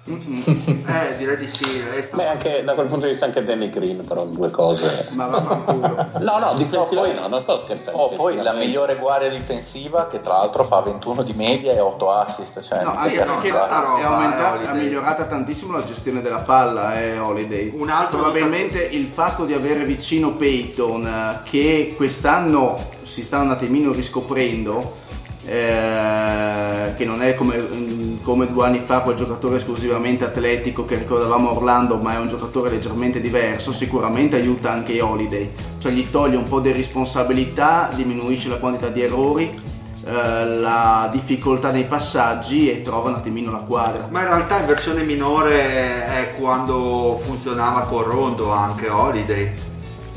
Dragon. 0.06 0.84
Eh, 0.86 1.16
direi 1.18 1.38
di 1.38 1.48
sì. 1.48 1.64
È 1.80 2.02
stato- 2.02 2.22
Beh, 2.24 2.28
anche 2.30 2.64
da 2.64 2.74
quel 2.74 2.88
punto 2.88 3.06
di 3.06 3.12
vista 3.12 3.26
anche 3.26 3.44
Danny 3.44 3.70
Green, 3.70 4.04
però 4.06 4.26
due 4.26 4.52
cose. 4.52 5.08
Ma 5.12 5.28
vaffanculo. 5.28 6.12
No, 6.20 6.40
no, 6.40 6.54
difensiva 6.56 7.02
poi- 7.02 7.14
no, 7.16 7.28
non 7.28 7.42
sto 7.44 7.60
scherzando. 7.60 8.00
Oh, 8.00 8.08
poi 8.10 8.36
la 8.36 8.42
difensivamente. 8.42 8.66
migliore 8.66 8.96
guardia 8.98 9.30
difensiva 9.30 10.08
che 10.08 10.22
tra 10.22 10.34
l'altro 10.38 10.64
fa 10.64 10.82
21 10.82 11.24
di 11.24 11.34
media 11.34 11.72
e 11.74 11.80
8 11.80 12.12
assist. 12.12 12.62
Cioè, 12.62 12.84
No, 12.84 12.94
anche 12.96 13.16
fare. 13.24 13.28
tanta 13.50 13.80
roba, 13.80 13.98
è, 13.98 14.02
eh, 14.02 14.52
Holiday. 14.52 14.66
ha 14.68 14.74
migliorata 14.74 15.24
tantissimo 15.26 15.72
la 15.78 15.84
gestione 15.84 16.22
della 16.22 16.40
palla, 16.40 17.00
eh, 17.02 17.18
Holiday. 17.18 17.72
Un 17.76 17.90
altro 17.90 18.20
Probabilmente 18.20 18.82
il 18.84 19.08
fatto 19.08 19.46
di 19.46 19.54
avere 19.54 19.84
vicino 19.84 20.34
Peyton, 20.34 21.06
eh, 21.06 21.40
che 21.50 21.94
quest'anno 21.96 22.78
si 23.04 23.22
sta 23.24 23.40
un 23.40 23.52
attimino 23.52 23.92
riscoprendo, 23.92 25.02
eh, 25.46 26.94
che 26.96 27.06
non 27.06 27.22
è 27.22 27.36
come, 27.36 28.20
come 28.22 28.52
due 28.52 28.66
anni 28.66 28.80
fa 28.80 29.00
quel 29.00 29.16
giocatore 29.16 29.58
esclusivamente 29.58 30.24
atletico 30.24 30.86
che 30.86 30.98
ricordavamo 30.98 31.54
Orlando, 31.54 31.98
ma 31.98 32.14
è 32.14 32.18
un 32.18 32.28
giocatore 32.28 32.70
leggermente 32.70 33.20
diverso, 33.20 33.72
sicuramente 33.72 34.38
aiuta 34.38 34.72
anche 34.72 35.02
Holiday, 35.02 35.52
cioè 35.80 35.92
gli 35.92 36.10
toglie 36.10 36.38
un 36.38 36.48
po' 36.48 36.60
di 36.60 36.72
responsabilità, 36.72 37.90
diminuisce 37.94 38.48
la 38.48 38.58
quantità 38.58 38.88
di 38.88 39.02
errori, 39.02 39.62
eh, 40.06 40.46
la 40.60 41.10
difficoltà 41.12 41.72
nei 41.72 41.86
passaggi 41.86 42.70
e 42.70 42.82
trova 42.82 43.10
un 43.10 43.16
attimino 43.16 43.52
la 43.52 43.60
quadra. 43.60 44.08
Ma 44.10 44.22
in 44.22 44.28
realtà 44.28 44.60
in 44.60 44.66
versione 44.66 45.04
minore 45.04 46.06
è 46.06 46.34
quando 46.40 47.20
funzionava 47.24 47.82
con 47.82 48.04
Rondo 48.04 48.52
anche 48.52 48.90
Holiday. 48.90 49.54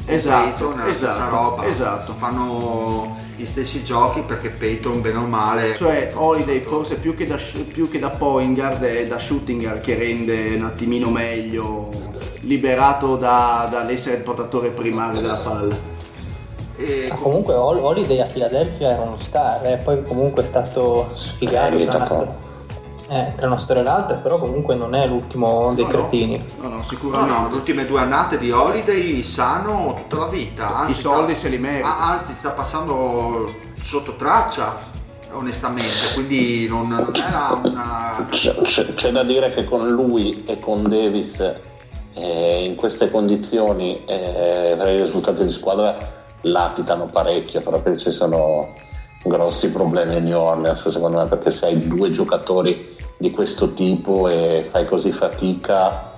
Esatto, 0.04 0.72
esatto, 0.84 1.30
roba. 1.30 1.66
esatto. 1.66 2.14
Fanno 2.16 3.25
gli 3.36 3.44
stessi 3.44 3.84
giochi 3.84 4.20
perché 4.20 4.48
Peyton 4.48 5.00
bene 5.02 5.18
o 5.18 5.26
male 5.26 5.74
Cioè 5.76 6.10
Holiday 6.14 6.60
forse 6.60 6.96
più 6.96 7.14
che, 7.14 7.26
da, 7.26 7.36
più 7.72 7.88
che 7.90 7.98
da 7.98 8.10
point 8.10 8.54
guard 8.56 8.82
è 8.82 9.06
da 9.06 9.18
shooting 9.18 9.60
guard 9.62 9.80
che 9.82 9.94
rende 9.96 10.54
un 10.56 10.64
attimino 10.64 11.10
meglio, 11.10 11.88
liberato 12.40 13.16
da- 13.16 13.68
dall'essere 13.70 14.16
il 14.16 14.22
portatore 14.22 14.70
primario 14.70 15.20
della 15.20 15.36
palla. 15.36 15.76
e 16.78 17.08
com- 17.08 17.22
comunque 17.22 17.54
Hol- 17.54 17.78
Holiday 17.82 18.20
a 18.20 18.26
Philadelphia 18.26 18.90
era 18.92 19.02
uno 19.02 19.18
star, 19.18 19.64
eh, 19.66 19.76
poi 19.82 20.02
comunque 20.04 20.42
è 20.42 20.46
stato 20.46 21.10
sfigato 21.14 21.76
Eh, 21.76 21.86
eh, 23.08 23.32
tra 23.36 23.46
una 23.46 23.56
storia 23.56 23.82
e 23.82 23.84
l'altra, 23.84 24.18
però 24.18 24.38
comunque 24.38 24.74
non 24.74 24.94
è 24.94 25.06
l'ultimo 25.06 25.72
dei 25.74 25.84
No, 25.84 25.90
no. 25.90 25.96
cretini. 25.98 26.44
No, 26.60 26.68
no, 26.68 26.74
No, 26.76 26.82
sicuramente. 26.82 27.32
no, 27.40 27.48
le 27.48 27.54
ultime 27.54 27.86
due 27.86 28.00
annate 28.00 28.38
di 28.38 28.50
Holiday 28.50 29.22
sano 29.22 29.94
tutta 29.96 30.24
la 30.24 30.30
vita. 30.30 30.76
Anzi, 30.78 30.90
I 30.90 30.94
soldi 30.94 31.32
sta- 31.34 31.42
se 31.42 31.48
li 31.50 31.58
merita. 31.58 31.98
Anzi, 31.98 32.32
sta 32.34 32.50
passando 32.50 33.52
sotto 33.80 34.16
traccia, 34.16 34.76
onestamente. 35.32 36.12
Quindi 36.14 36.66
non, 36.68 36.88
non 36.88 37.12
era 37.14 37.60
una. 37.62 38.26
C'è, 38.30 38.54
c'è- 38.62 38.94
c'è 38.94 39.10
da 39.12 39.22
dire 39.22 39.52
che 39.54 39.64
con 39.64 39.86
lui 39.88 40.42
e 40.46 40.58
con 40.58 40.82
Davis 40.88 41.38
eh, 42.14 42.64
in 42.64 42.74
queste 42.76 43.10
condizioni 43.10 44.02
eh, 44.04 44.74
i 44.76 44.98
risultati 45.02 45.44
di 45.44 45.52
squadra 45.52 45.96
latitano 46.42 47.06
parecchio, 47.06 47.60
proprio 47.60 47.96
ci 47.96 48.10
sono 48.10 48.72
grossi 49.28 49.68
problemi 49.68 50.16
a 50.16 50.20
New 50.20 50.38
Orleans 50.38 50.88
secondo 50.88 51.18
me 51.18 51.26
perché 51.26 51.50
se 51.50 51.66
hai 51.66 51.86
due 51.86 52.10
giocatori 52.10 52.94
di 53.16 53.30
questo 53.30 53.72
tipo 53.72 54.28
e 54.28 54.66
fai 54.70 54.86
così 54.86 55.12
fatica 55.12 56.14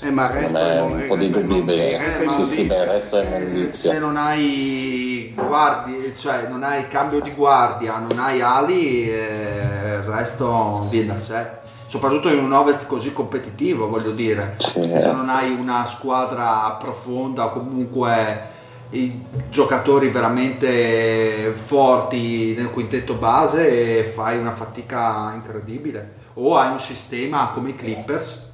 Eh, 0.00 0.10
ma 0.10 0.28
il 0.28 0.32
resto 0.32 0.58
è, 0.58 0.80
un 0.80 1.04
po' 1.06 1.16
di 1.16 1.30
è 1.30 1.42
dubbi 1.42 1.72
Eh, 1.72 2.00
sì 2.36 2.44
sì 2.44 2.62
beh, 2.64 2.76
il 2.76 2.86
resto 2.86 3.18
è 3.18 3.24
Eh, 3.24 3.36
immondizia 3.36 3.92
se 3.92 3.98
non 3.98 4.16
hai 4.16 5.32
guardi, 5.34 6.14
cioè 6.16 6.46
non 6.48 6.62
hai 6.62 6.88
cambio 6.88 7.20
di 7.20 7.32
guardia, 7.32 7.98
non 7.98 8.18
hai 8.18 8.40
ali, 8.40 9.10
eh, 9.10 9.96
il 9.96 10.02
resto 10.02 10.86
viene 10.90 11.08
da 11.08 11.18
sé. 11.18 11.58
Soprattutto 11.86 12.28
in 12.28 12.38
un 12.38 12.52
ovest 12.52 12.86
così 12.86 13.12
competitivo, 13.12 13.88
voglio 13.88 14.12
dire. 14.12 14.54
Sì. 14.58 14.80
Se 14.80 15.10
non 15.12 15.28
hai 15.28 15.50
una 15.50 15.84
squadra 15.86 16.76
profonda 16.78 17.46
o 17.46 17.52
comunque 17.52 18.49
i 18.90 19.20
giocatori 19.50 20.08
veramente 20.08 21.52
forti 21.54 22.54
nel 22.56 22.70
quintetto 22.70 23.14
base, 23.14 24.04
fai 24.04 24.38
una 24.38 24.52
fatica 24.52 25.32
incredibile. 25.34 26.18
O 26.34 26.56
hai 26.56 26.70
un 26.70 26.78
sistema 26.78 27.50
come 27.52 27.70
i 27.70 27.76
Clippers 27.76 28.48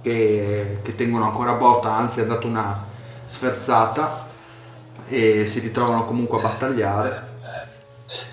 che, 0.00 0.78
che 0.82 0.94
tengono 0.94 1.24
ancora 1.24 1.52
botta, 1.54 1.92
anzi 1.92 2.20
è 2.20 2.26
dato 2.26 2.46
una 2.46 2.84
sferzata 3.24 4.26
e 5.08 5.46
si 5.46 5.60
ritrovano 5.60 6.04
comunque 6.06 6.38
a 6.38 6.42
battagliare. 6.42 7.26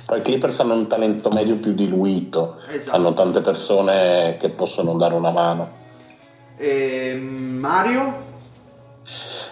poi 0.06 0.19
i 0.19 0.22
Clippers 0.22 0.60
hanno 0.60 0.73
un 0.73 0.88
talento 0.88 1.30
medio 1.30 1.57
più 1.57 1.73
diluito 1.73 2.57
Esatto. 2.68 2.95
hanno 2.95 3.14
tante 3.14 3.41
persone 3.41 4.38
che 4.39 4.49
possono 4.49 4.93
dare 4.93 5.14
una 5.15 5.31
mano 5.31 5.72
E 6.57 7.15
Mario? 7.15 8.27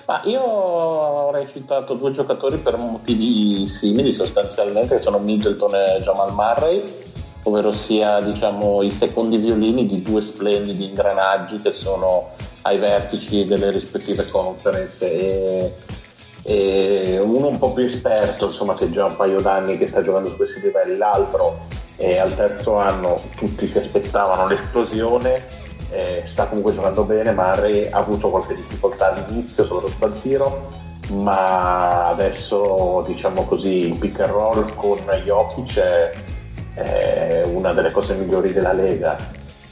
Ma 0.08 0.22
io 0.24 1.28
avrei 1.28 1.50
citato 1.50 1.96
due 1.96 2.12
giocatori 2.12 2.58
per 2.60 2.78
motivi 2.78 3.68
simili 3.68 4.14
sostanzialmente, 4.14 4.96
che 4.96 5.02
sono 5.02 5.20
Middleton 5.20 5.76
e 5.76 6.00
Jamal 6.02 6.32
Murray, 6.32 6.82
ovvero 7.44 7.74
sia 7.74 8.22
diciamo, 8.22 8.84
i 8.84 8.92
secondi 8.92 9.36
violini 9.36 9.86
di 9.86 10.02
due 10.02 10.22
splendidi 10.22 10.86
ingranaggi 10.86 11.62
che 11.62 11.74
sono 11.74 12.30
ai 12.62 12.78
vertici 12.78 13.44
delle 13.44 13.70
rispettive 13.70 14.26
conference 14.30 15.12
e, 15.12 15.74
e 16.44 17.20
uno 17.20 17.48
un 17.48 17.58
po' 17.58 17.74
più 17.74 17.84
esperto, 17.84 18.46
insomma 18.46 18.76
che 18.76 18.90
già 18.90 19.04
un 19.04 19.16
paio 19.18 19.42
d'anni 19.42 19.78
che 19.78 19.88
sta 19.88 20.02
giocando 20.02 20.30
su 20.30 20.38
questi 20.38 20.62
livelli, 20.62 20.96
l'altro 20.96 21.66
e 21.98 22.18
al 22.18 22.34
terzo 22.34 22.78
anno 22.78 23.22
tutti 23.36 23.68
si 23.68 23.78
aspettavano 23.78 24.48
l'esplosione 24.48 25.66
eh, 25.90 26.24
sta 26.26 26.48
comunque 26.48 26.74
giocando 26.74 27.04
bene, 27.04 27.32
Murray 27.32 27.90
ha 27.90 28.00
avuto 28.00 28.30
qualche 28.30 28.56
difficoltà 28.56 29.14
all'inizio, 29.14 29.66
soprattutto 29.66 30.06
al 30.06 30.20
tiro, 30.20 30.70
ma 31.12 32.08
adesso 32.10 33.04
diciamo 33.06 33.46
così 33.46 33.88
il 33.92 33.98
pick 33.98 34.20
and 34.20 34.32
roll 34.32 34.76
con 34.76 35.00
Jokic 35.24 35.80
è, 35.80 36.12
è 36.74 37.44
una 37.46 37.74
delle 37.74 37.92
cose 37.92 38.16
migliori 38.16 38.52
della 38.52 38.74
Lega 38.74 39.16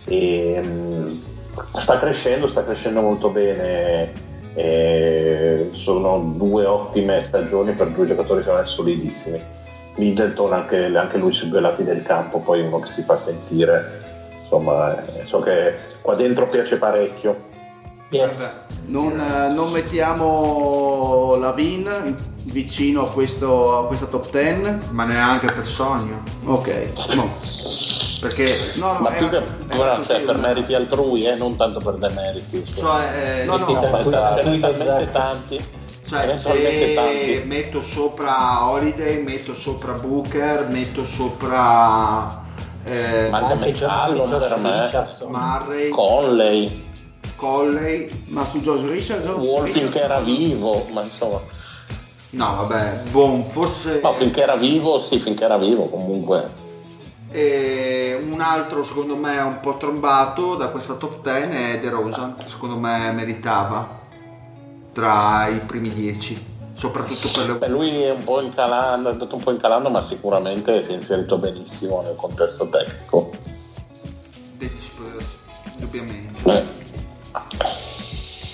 e 0.06 0.62
mm, 0.64 1.18
sta 1.74 2.00
crescendo, 2.00 2.48
sta 2.48 2.64
crescendo 2.64 3.02
molto 3.02 3.30
bene. 3.30 4.34
e 4.54 5.70
sono 5.74 6.34
due 6.38 6.66
ottime 6.66 7.22
stagioni 7.24 7.74
per 7.74 7.90
due 7.90 8.06
giocatori 8.06 8.42
che 8.42 8.50
sono 8.50 8.64
solidissimi. 8.64 9.44
Middleton 9.98 10.54
anche, 10.54 10.86
anche 10.96 11.18
lui 11.18 11.34
sui 11.34 11.50
due 11.50 11.62
lati 11.62 11.84
del 11.84 12.04
campo, 12.04 12.40
poi 12.40 12.62
uno 12.62 12.80
che 12.80 12.88
si 12.88 13.02
fa 13.04 13.18
sentire 13.18 14.15
insomma 14.46 15.04
eh, 15.20 15.26
so 15.26 15.40
che 15.40 15.76
qua 16.02 16.16
dentro 16.16 16.46
piace 16.46 16.78
parecchio 16.78 17.54
Yes. 18.10 18.32
Non, 18.86 19.20
eh, 19.20 19.50
non 19.50 19.72
mettiamo 19.72 21.36
la 21.40 21.52
Vin 21.54 22.16
vicino 22.44 23.04
a, 23.04 23.10
questo, 23.10 23.80
a 23.80 23.88
questa 23.88 24.06
top 24.06 24.30
10. 24.30 24.78
Ma 24.92 25.06
neanche 25.06 25.48
per 25.52 25.66
sogno. 25.66 26.22
Ok, 26.46 26.92
no. 27.16 27.28
Perché 28.22 28.56
No, 28.76 28.94
no, 28.94 29.00
ma 29.00 29.10
più 29.10 29.26
era- 29.26 29.42
che 29.42 29.46
era 29.68 29.76
guarda, 29.76 30.04
cioè, 30.06 30.22
per 30.22 30.38
meriti 30.38 30.74
altrui 30.76 31.24
eh, 31.26 31.34
non 31.36 31.56
tanto 31.58 31.80
per 31.80 31.96
demeriti 31.96 32.64
cioè, 32.74 33.42
eh, 33.42 33.46
No, 33.46 33.58
no, 33.58 33.66
talmente 33.66 35.12
tanti 35.12 35.66
cioè, 36.08 36.24
eventualmente 36.24 36.86
se 36.88 36.94
tanti 36.94 37.44
metto 37.46 37.82
sopra 37.82 38.70
Holiday, 38.70 39.22
metto 39.22 39.54
sopra 39.56 39.94
Booker, 39.94 40.68
metto 40.70 41.04
sopra 41.04 42.44
eh, 42.86 43.28
Ma- 43.30 43.54
Metallo, 43.56 44.26
Josh 44.28 44.48
per 44.48 44.58
me. 44.60 44.92
Murray, 45.28 45.90
Conley 45.90 46.84
Colley. 47.36 48.24
Ma 48.28 48.46
su 48.46 48.62
Josh 48.62 48.86
Richardson? 48.88 49.42
Richardson- 49.42 49.72
finché 49.72 50.02
era 50.02 50.20
vivo 50.22 50.86
ma 50.94 51.04
insomma 51.04 51.42
No, 52.30 52.56
vabbè, 52.68 53.04
buon, 53.12 53.48
forse 53.48 54.00
no 54.02 54.14
finché 54.14 54.42
era 54.44 54.56
vivo 54.56 55.00
sì 55.00 55.20
finché 55.20 55.44
era 55.46 55.58
vivo 55.58 55.88
comunque 55.90 56.64
E 57.32 58.18
un 58.32 58.40
altro 58.40 58.84
secondo 58.84 59.16
me 59.16 59.38
un 59.40 59.60
po' 59.60 59.76
trombato 59.78 60.56
da 60.56 60.68
questa 60.70 60.94
top 60.94 61.22
10 61.22 61.48
è 61.74 61.80
De 61.80 61.90
Rosa, 61.90 62.36
secondo 62.46 62.78
me 62.78 63.12
meritava 63.12 64.04
tra 64.94 65.48
i 65.48 65.60
primi 65.60 65.90
10, 65.92 66.55
soprattutto 66.76 67.30
per 67.32 67.58
Beh, 67.58 67.68
le... 67.68 67.72
lui 67.72 68.02
è 68.02 68.12
un 68.12 68.24
po' 68.24 68.42
incalando 68.42 69.10
è 69.10 69.14
andato 69.14 69.36
un 69.36 69.44
po' 69.44 69.52
incalando 69.52 69.90
ma 69.90 70.02
sicuramente 70.02 70.84
si 70.84 70.92
è 70.92 70.96
inserito 70.96 71.38
benissimo 71.38 72.02
nel 72.02 72.16
contesto 72.16 72.70
tecnico 72.70 73.32
degli 74.58 74.80
Spurs, 74.80 75.26
indubbiamente. 75.74 76.52
Eh, 76.52 77.84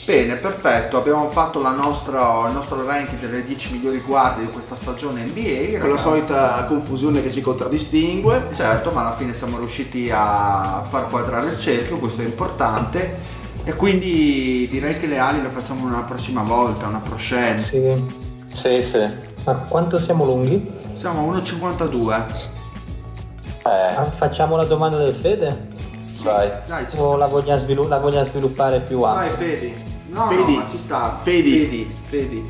Bene, 0.04 0.36
perfetto, 0.36 0.98
abbiamo 0.98 1.28
fatto 1.28 1.62
la 1.62 1.72
nostra- 1.72 2.48
il 2.48 2.54
nostro 2.54 2.84
ranking 2.86 3.20
delle 3.20 3.44
10 3.44 3.74
migliori 3.74 4.00
guardie 4.00 4.46
di 4.46 4.52
questa 4.52 4.76
stagione 4.76 5.24
NBA. 5.24 5.80
Con 5.80 5.92
la 5.92 5.98
solita 5.98 6.66
confusione 6.68 7.22
che 7.22 7.32
ci 7.32 7.40
contraddistingue. 7.40 8.50
Certo, 8.54 8.90
ma 8.92 9.02
alla 9.02 9.14
fine 9.14 9.34
siamo 9.34 9.58
riusciti 9.60 10.10
a 10.12 10.84
far 10.90 11.08
quadrare 11.08 11.52
il 11.52 11.58
cerchio, 11.58 12.00
questo 12.00 12.24
è 12.24 12.26
importante. 12.26 13.40
E 13.64 13.74
quindi 13.76 14.68
direi 14.70 14.98
che 14.98 15.06
le 15.08 15.20
ali 15.20 15.42
le 15.42 15.50
facciamo 15.50 15.86
una 15.86 16.02
prossima 16.04 16.42
volta, 16.42 16.88
una 16.88 17.00
prochaine. 17.00 17.62
Sì. 17.62 18.04
Sì, 18.48 18.82
sì. 18.84 19.06
Ma 19.46 19.56
quanto 19.68 20.00
siamo 20.00 20.26
lunghi? 20.26 20.72
Siamo 20.96 21.22
a 21.32 21.38
1,52. 21.38 22.26
Eh, 23.64 23.70
Ah, 23.96 24.06
facciamo 24.06 24.56
la 24.56 24.66
domanda 24.66 24.98
del 24.98 25.14
Fede? 25.14 25.68
vai. 26.24 26.52
Dai, 26.68 26.90
ci 26.90 26.98
O 26.98 27.16
la 27.16 27.28
vogliamo, 27.28 27.60
svilu- 27.62 27.88
la 27.88 27.98
vogliamo 28.00 28.26
sviluppare 28.26 28.80
più 28.80 29.00
Vai 29.00 29.30
ampia? 29.30 29.46
Fedi. 29.48 29.74
No, 30.10 30.28
Fedi. 30.28 30.54
no, 30.54 30.60
ma 30.60 30.68
ci 30.68 30.78
sta. 30.78 31.18
Fedi. 31.22 31.52
Fedi, 31.60 31.96
Fedi. 32.04 32.46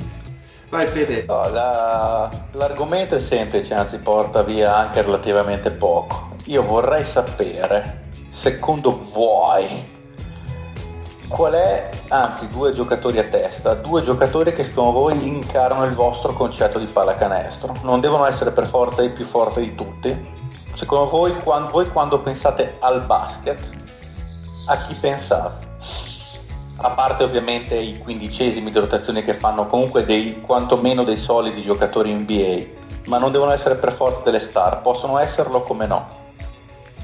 Vai 0.70 0.88
Fede. 0.88 1.26
No, 1.28 1.50
la- 1.50 2.30
l'argomento 2.54 3.16
è 3.16 3.20
semplice, 3.20 3.74
anzi 3.74 3.98
porta 3.98 4.42
via 4.44 4.76
anche 4.78 5.02
relativamente 5.02 5.70
poco. 5.72 6.30
Io 6.46 6.64
vorrei 6.66 7.04
sapere, 7.04 8.10
secondo 8.30 9.06
voi, 9.14 9.68
qual 11.32 11.54
è, 11.54 11.90
anzi 12.10 12.50
due 12.50 12.74
giocatori 12.74 13.18
a 13.18 13.24
testa, 13.24 13.74
due 13.74 14.04
giocatori 14.04 14.52
che 14.52 14.66
secondo 14.66 14.92
voi 14.92 15.28
incarnano 15.28 15.86
il 15.86 15.94
vostro 15.94 16.34
concetto 16.34 16.78
di 16.78 16.86
pallacanestro. 16.86 17.76
Non 17.84 18.02
devono 18.02 18.26
essere 18.26 18.52
per 18.52 18.68
forza 18.68 19.02
i 19.02 19.10
più 19.10 19.26
forti 19.26 19.62
di 19.62 19.74
tutti. 19.74 20.40
Secondo 20.76 21.10
voi, 21.10 21.34
quan- 21.38 21.70
voi 21.70 21.90
quando 21.90 22.20
pensate 22.20 22.76
al 22.80 23.06
basket, 23.06 23.60
a 24.68 24.78
chi 24.78 24.94
pensate? 24.94 25.70
a 26.84 26.90
parte 26.92 27.24
ovviamente 27.24 27.76
i 27.78 28.00
quindicesimi 28.00 28.72
di 28.72 28.80
rotazione 28.80 29.24
che 29.24 29.36
fanno 29.36 29.68
comunque 29.68 30.04
dei 30.04 30.42
quantomeno 30.42 31.04
dei 31.04 31.18
solidi 31.18 31.62
giocatori 31.62 32.12
NBA, 32.12 33.06
ma 33.06 33.20
non 33.20 33.32
devono 33.32 33.52
essere 33.52 33.76
per 33.76 33.94
forza 33.94 34.22
delle 34.24 34.40
star, 34.40 34.82
possono 34.82 35.20
esserlo 35.20 35.62
come 35.62 35.86
no. 35.86 36.08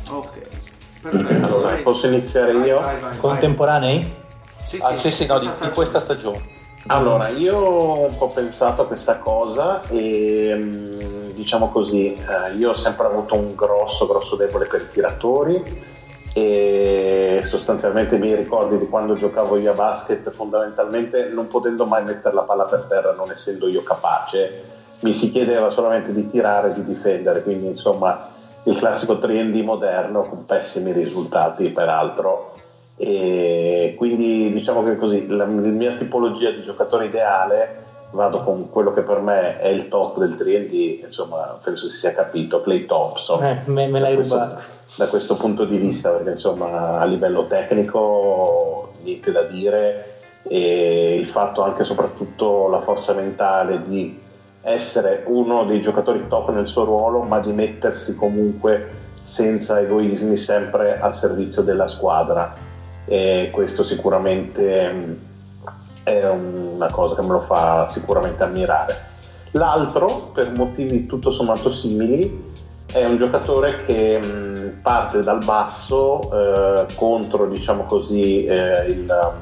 Ok. 0.09 0.56
Perfetto. 1.09 1.45
Allora, 1.45 1.67
vai. 1.73 1.81
posso 1.81 2.07
iniziare 2.07 2.53
Vai, 2.53 2.67
io? 2.67 2.75
vai, 2.79 2.99
vai, 2.99 3.09
vai. 3.11 3.17
Contemporanei? 3.17 4.15
Sì, 4.65 4.79
Ah, 4.81 4.95
sì, 4.97 5.11
sì, 5.11 5.25
no, 5.25 5.39
di, 5.39 5.49
di 5.61 5.69
questa 5.69 5.99
stagione. 5.99 6.55
Allora, 6.87 7.27
io 7.29 7.57
ho 7.57 8.05
un 8.05 8.17
po' 8.17 8.29
pensato 8.29 8.83
a 8.83 8.85
questa 8.87 9.17
cosa 9.19 9.81
e 9.89 10.53
mm, 10.55 11.29
diciamo 11.31 11.69
così, 11.69 12.13
eh, 12.13 12.53
io 12.55 12.69
ho 12.69 12.73
sempre 12.75 13.07
avuto 13.07 13.35
un 13.35 13.55
grosso, 13.55 14.07
grosso 14.07 14.35
debole 14.37 14.67
per 14.67 14.81
i 14.81 14.89
tiratori 14.89 15.95
e 16.33 17.41
sostanzialmente 17.45 18.17
mi 18.17 18.33
ricordi 18.35 18.77
di 18.77 18.87
quando 18.87 19.15
giocavo 19.15 19.57
io 19.57 19.71
a 19.71 19.75
basket, 19.75 20.29
fondamentalmente 20.29 21.29
non 21.33 21.47
potendo 21.47 21.85
mai 21.85 22.03
mettere 22.03 22.33
la 22.35 22.43
palla 22.43 22.63
per 22.63 22.85
terra, 22.87 23.11
non 23.11 23.31
essendo 23.31 23.67
io 23.67 23.81
capace, 23.83 24.63
mi 24.99 25.13
si 25.13 25.31
chiedeva 25.31 25.69
solamente 25.71 26.13
di 26.13 26.29
tirare 26.29 26.69
e 26.69 26.73
di 26.73 26.85
difendere, 26.85 27.41
quindi 27.43 27.67
insomma 27.67 28.29
il 28.67 28.75
classico 28.77 29.13
3D 29.13 29.63
moderno 29.63 30.23
con 30.23 30.45
pessimi 30.45 30.91
risultati 30.91 31.69
peraltro. 31.69 32.53
E 32.97 33.93
quindi 33.97 34.51
diciamo 34.51 34.83
che 34.83 34.97
così 34.97 35.27
la, 35.27 35.45
mia 35.45 35.95
tipologia 35.95 36.49
di 36.49 36.63
giocatore 36.63 37.05
ideale 37.05 37.85
vado 38.11 38.37
con 38.43 38.69
quello 38.69 38.93
che 38.93 39.01
per 39.01 39.19
me 39.19 39.59
è 39.59 39.67
il 39.67 39.87
top 39.87 40.17
del 40.17 40.35
3D 40.35 41.05
insomma 41.05 41.59
penso 41.61 41.89
si 41.89 41.97
sia 41.97 42.13
capito 42.13 42.61
Clay 42.61 42.85
Thompson. 42.85 43.43
Eh, 43.43 43.61
me, 43.65 43.87
me 43.87 43.99
l'hai 43.99 44.15
da 44.15 44.17
questo- 44.21 44.35
rubato. 44.35 44.63
da 44.95 45.07
questo 45.07 45.35
punto 45.35 45.65
di 45.65 45.77
vista 45.77 46.09
perché 46.09 46.31
insomma 46.31 46.93
a 46.93 47.05
livello 47.05 47.45
tecnico 47.45 48.93
niente 49.03 49.31
da 49.31 49.43
dire. 49.43 50.13
E 50.49 51.15
il 51.19 51.27
fatto 51.27 51.61
anche 51.61 51.81
e 51.81 51.85
soprattutto 51.85 52.67
la 52.69 52.79
forza 52.79 53.13
mentale 53.13 53.81
di 53.85 54.25
essere 54.67 55.23
uno 55.27 55.63
dei 55.63 55.79
giocatori 55.79 56.27
top 56.27 56.51
nel 56.51 56.67
suo 56.67 56.83
ruolo 56.83 57.21
ma 57.21 57.39
di 57.39 57.53
mettersi 57.53 58.15
comunque 58.15 59.05
senza 59.23 59.79
egoismi 59.79 60.35
sempre 60.35 60.99
al 60.99 61.15
servizio 61.15 61.61
della 61.61 61.87
squadra. 61.87 62.55
E 63.05 63.49
questo 63.51 63.83
sicuramente 63.83 64.91
mh, 64.91 65.17
è 66.03 66.27
una 66.29 66.89
cosa 66.91 67.15
che 67.15 67.21
me 67.21 67.33
lo 67.33 67.41
fa 67.41 67.87
sicuramente 67.89 68.43
ammirare. 68.43 69.05
L'altro 69.51 70.31
per 70.33 70.53
motivi 70.55 71.05
tutto 71.05 71.31
sommato 71.31 71.71
simili 71.71 72.53
è 72.91 73.05
un 73.05 73.17
giocatore 73.17 73.71
che 73.85 74.19
mh, 74.19 74.81
parte 74.81 75.19
dal 75.19 75.43
basso 75.43 76.21
eh, 76.31 76.85
contro, 76.95 77.47
diciamo 77.47 77.83
così, 77.83 78.45
eh, 78.45 78.85
il, 78.87 79.33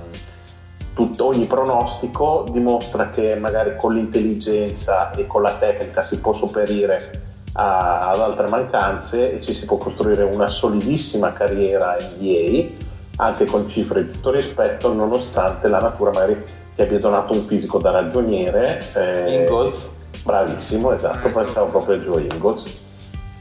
tutto- 0.96 1.26
ogni 1.26 1.46
pronostico, 1.46 2.46
dimostra 2.50 3.10
che 3.12 3.36
magari 3.36 3.76
con 3.78 3.94
l'intelligenza 3.94 5.12
e 5.12 5.28
con 5.28 5.44
la 5.44 5.54
tecnica 5.58 6.02
si 6.02 6.20
può 6.20 6.34
sopperire 6.34 7.22
a- 7.54 8.10
ad 8.10 8.20
altre 8.20 8.48
mancanze 8.48 9.34
e 9.34 9.42
ci 9.42 9.54
si 9.54 9.66
può 9.66 9.78
costruire 9.78 10.24
una 10.24 10.48
solidissima 10.48 11.34
carriera 11.34 11.96
NBA, 12.00 12.84
anche 13.18 13.46
con 13.46 13.70
cifre 13.70 14.06
di 14.06 14.12
tutto 14.12 14.32
rispetto, 14.32 14.92
nonostante 14.94 15.68
la 15.68 15.80
natura 15.80 16.12
magari 16.12 16.44
ti 16.76 16.82
abbia 16.82 16.98
donato 17.00 17.34
un 17.34 17.42
fisico 17.44 17.78
da 17.78 17.92
ragioniere. 17.92 18.82
eh, 18.96 19.40
Ingalls. 19.42 19.90
Bravissimo, 20.24 20.92
esatto, 20.92 21.30
pensavo 21.30 21.68
proprio 21.68 21.96
a 21.96 22.00
Joe 22.00 22.22
Ingles. 22.24 22.84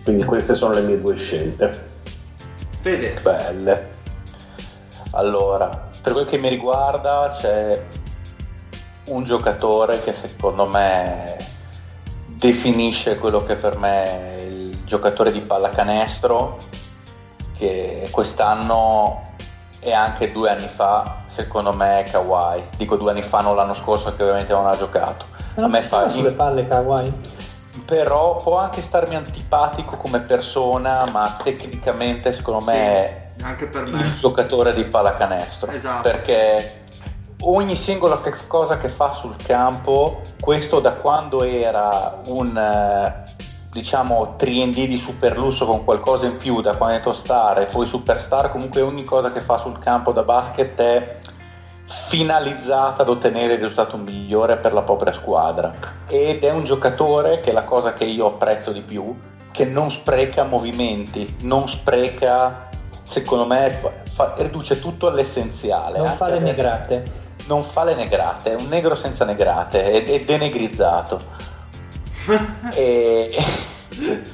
Quindi 0.04 0.24
queste 0.24 0.54
sono 0.54 0.74
le 0.74 0.82
mie 0.82 1.00
due 1.00 1.16
scelte. 1.16 1.70
Fede. 2.82 3.18
Belle. 3.22 3.88
Allora, 5.12 5.88
per 6.04 6.12
quel 6.12 6.26
che 6.26 6.38
mi 6.38 6.50
riguarda 6.50 7.34
c'è 7.40 7.82
un 9.06 9.24
giocatore 9.24 10.02
che 10.02 10.12
secondo 10.12 10.66
me 10.66 11.34
definisce 12.26 13.16
quello 13.16 13.38
che 13.38 13.54
per 13.54 13.78
me 13.78 14.36
è 14.36 14.42
il 14.42 14.84
giocatore 14.84 15.32
di 15.32 15.40
pallacanestro 15.40 16.58
che 17.56 18.06
quest'anno 18.10 19.32
e 19.80 19.94
anche 19.94 20.30
due 20.30 20.50
anni 20.50 20.66
fa 20.66 21.22
secondo 21.28 21.72
me 21.72 22.00
è 22.00 22.10
Kawhi. 22.10 22.64
Dico 22.76 22.96
due 22.96 23.12
anni 23.12 23.22
fa, 23.22 23.38
non 23.38 23.56
l'anno 23.56 23.72
scorso 23.72 24.14
che 24.14 24.22
ovviamente 24.22 24.52
non 24.52 24.66
ha 24.66 24.76
giocato. 24.76 25.24
A 25.54 25.66
me 25.68 25.80
fa 25.80 26.10
sulle 26.10 26.32
palle 26.32 26.68
Kawhi. 26.68 27.12
però 27.86 28.36
può 28.36 28.58
anche 28.58 28.82
starmi 28.82 29.14
antipatico 29.14 29.96
come 29.96 30.20
persona, 30.20 31.06
ma 31.10 31.34
tecnicamente 31.42 32.32
secondo 32.34 32.62
me 32.62 32.74
è 32.74 33.23
Anche 33.44 33.66
per 33.66 33.86
il 33.86 33.94
me. 33.94 34.16
giocatore 34.18 34.72
di 34.72 34.84
pallacanestro. 34.84 35.70
Esatto. 35.70 36.02
Perché 36.08 36.82
ogni 37.42 37.76
singola 37.76 38.20
cosa 38.46 38.78
che 38.78 38.88
fa 38.88 39.14
sul 39.14 39.36
campo, 39.36 40.20
questo 40.40 40.80
da 40.80 40.92
quando 40.92 41.42
era 41.42 42.20
un 42.26 42.56
eh, 42.56 43.22
diciamo 43.70 44.36
3D 44.38 44.86
di 44.86 44.96
super 44.98 45.36
lusso 45.36 45.66
con 45.66 45.84
qualcosa 45.84 46.26
in 46.26 46.36
più, 46.36 46.60
da 46.60 46.74
quando 46.76 47.10
è 47.10 47.14
star 47.14 47.58
e 47.58 47.66
poi 47.66 47.86
superstar, 47.86 48.50
comunque 48.50 48.80
ogni 48.80 49.04
cosa 49.04 49.32
che 49.32 49.40
fa 49.40 49.58
sul 49.58 49.78
campo 49.78 50.12
da 50.12 50.22
basket 50.22 50.80
è 50.80 51.18
finalizzata 51.86 53.02
ad 53.02 53.08
ottenere 53.08 53.54
il 53.54 53.60
risultato 53.60 53.96
migliore 53.96 54.56
per 54.56 54.72
la 54.72 54.82
propria 54.82 55.12
squadra 55.12 55.74
ed 56.06 56.42
è 56.42 56.50
un 56.50 56.64
giocatore 56.64 57.40
che 57.40 57.50
è 57.50 57.52
la 57.52 57.64
cosa 57.64 57.92
che 57.92 58.04
io 58.04 58.26
apprezzo 58.26 58.72
di 58.72 58.80
più 58.80 59.14
che 59.50 59.64
non 59.64 59.90
spreca 59.90 60.44
movimenti 60.44 61.36
non 61.42 61.68
spreca 61.68 62.63
secondo 63.14 63.46
me 63.46 63.80
fa- 64.12 64.34
riduce 64.38 64.80
tutto 64.80 65.08
all'essenziale 65.08 65.98
Non 65.98 66.08
fa 66.16 66.26
le 66.26 66.32
adesso. 66.36 66.46
negrate. 66.46 67.04
non 67.46 67.62
fa 67.64 67.84
le 67.84 67.94
negrate 67.94 68.52
è 68.52 68.54
un 68.60 68.66
negro 68.68 68.94
senza 68.96 69.24
negrate 69.24 69.90
è, 69.90 70.04
è 70.04 70.20
denegrizzato 70.24 71.18
e 72.74 73.36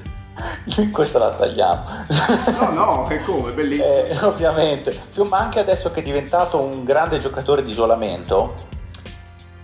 questa 0.93 1.19
la 1.19 1.31
tagliamo 1.33 1.85
No, 2.61 2.71
no, 2.71 3.07
è 3.09 3.21
come, 3.23 3.51
bellissimo. 3.53 3.85
eh, 3.87 4.17
ovviamente, 4.23 4.97
ma 5.29 5.39
anche 5.39 5.59
adesso 5.61 5.91
che 5.91 6.01
è 6.01 6.03
diventato 6.03 6.59
un 6.59 6.83
grande 6.85 7.19
giocatore 7.19 7.63
di 7.63 7.71
isolamento, 7.71 8.55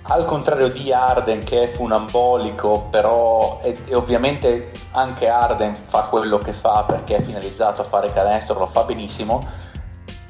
al 0.09 0.25
contrario 0.25 0.69
di 0.69 0.93
Arden 0.93 1.43
che 1.43 1.65
è 1.65 1.73
funambolico, 1.73 2.89
però 2.91 3.61
e, 3.63 3.77
e 3.87 3.95
ovviamente 3.95 4.71
anche 4.93 5.29
Arden 5.29 5.75
fa 5.75 6.03
quello 6.03 6.39
che 6.39 6.53
fa 6.53 6.85
perché 6.87 7.17
è 7.17 7.23
finalizzato 7.23 7.83
a 7.83 7.85
fare 7.85 8.13
canestro, 8.13 8.59
lo 8.59 8.67
fa 8.67 8.83
benissimo, 8.83 9.41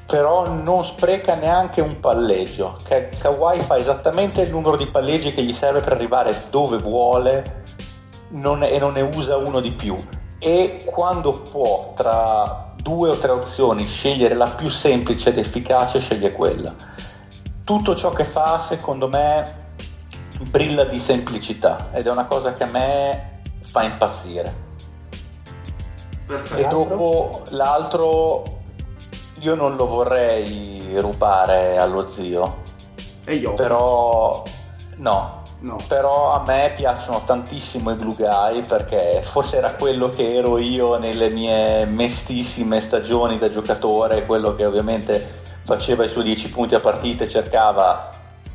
però 0.05 0.47
non 0.47 0.83
spreca 0.83 1.35
neanche 1.35 1.81
un 1.81 1.99
palleggio. 1.99 2.77
Ka- 2.87 3.09
Kawhi 3.19 3.59
fa 3.59 3.77
esattamente 3.77 4.41
il 4.41 4.49
numero 4.49 4.77
di 4.77 4.87
palleggi 4.87 5.33
che 5.33 5.43
gli 5.43 5.53
serve 5.53 5.81
per 5.81 5.93
arrivare 5.93 6.35
dove 6.49 6.77
vuole 6.77 7.63
non- 8.29 8.63
e 8.63 8.77
non 8.79 8.93
ne 8.93 9.01
usa 9.01 9.37
uno 9.37 9.59
di 9.59 9.71
più. 9.71 9.95
E 10.39 10.83
quando 10.85 11.31
può, 11.31 11.93
tra 11.95 12.73
due 12.75 13.09
o 13.09 13.15
tre 13.15 13.31
opzioni, 13.31 13.85
scegliere 13.85 14.35
la 14.35 14.47
più 14.47 14.69
semplice 14.69 15.29
ed 15.29 15.37
efficace, 15.37 15.99
sceglie 15.99 16.31
quella. 16.31 16.73
Tutto 17.63 17.95
ciò 17.95 18.11
che 18.11 18.23
fa, 18.23 18.59
secondo 18.59 19.09
me, 19.09 19.65
brilla 20.49 20.83
di 20.85 20.99
semplicità 20.99 21.89
ed 21.93 22.05
è 22.07 22.11
una 22.11 22.25
cosa 22.25 22.53
che 22.53 22.63
a 22.63 22.67
me 22.71 23.39
fa 23.61 23.83
impazzire. 23.83 24.65
Perfetto. 26.25 26.59
E 26.61 26.67
dopo 26.69 27.41
l'altro 27.49 28.43
io 29.39 29.55
non 29.55 29.75
lo 29.75 29.87
vorrei 29.87 30.99
rubare 30.99 31.77
allo 31.77 32.09
zio, 32.11 32.63
E 33.23 33.35
io. 33.35 33.53
però 33.53 34.43
no, 34.97 35.35
No. 35.59 35.77
però 35.87 36.31
a 36.31 36.43
me 36.45 36.71
piacciono 36.75 37.23
tantissimo 37.25 37.89
i 37.91 37.95
Blue 37.95 38.13
Guy 38.15 38.61
perché 38.61 39.21
forse 39.23 39.57
era 39.57 39.73
quello 39.73 40.09
che 40.09 40.35
ero 40.35 40.59
io 40.59 40.97
nelle 40.99 41.29
mie 41.29 41.85
mestissime 41.85 42.79
stagioni 42.79 43.39
da 43.39 43.49
giocatore, 43.49 44.25
quello 44.27 44.53
che 44.55 44.65
ovviamente 44.65 45.45
faceva 45.63 46.03
i 46.05 46.09
suoi 46.09 46.25
10 46.25 46.49
punti 46.51 46.75
a 46.75 46.79
partita 46.79 47.23
e 47.23 47.29
cercava 47.29 48.09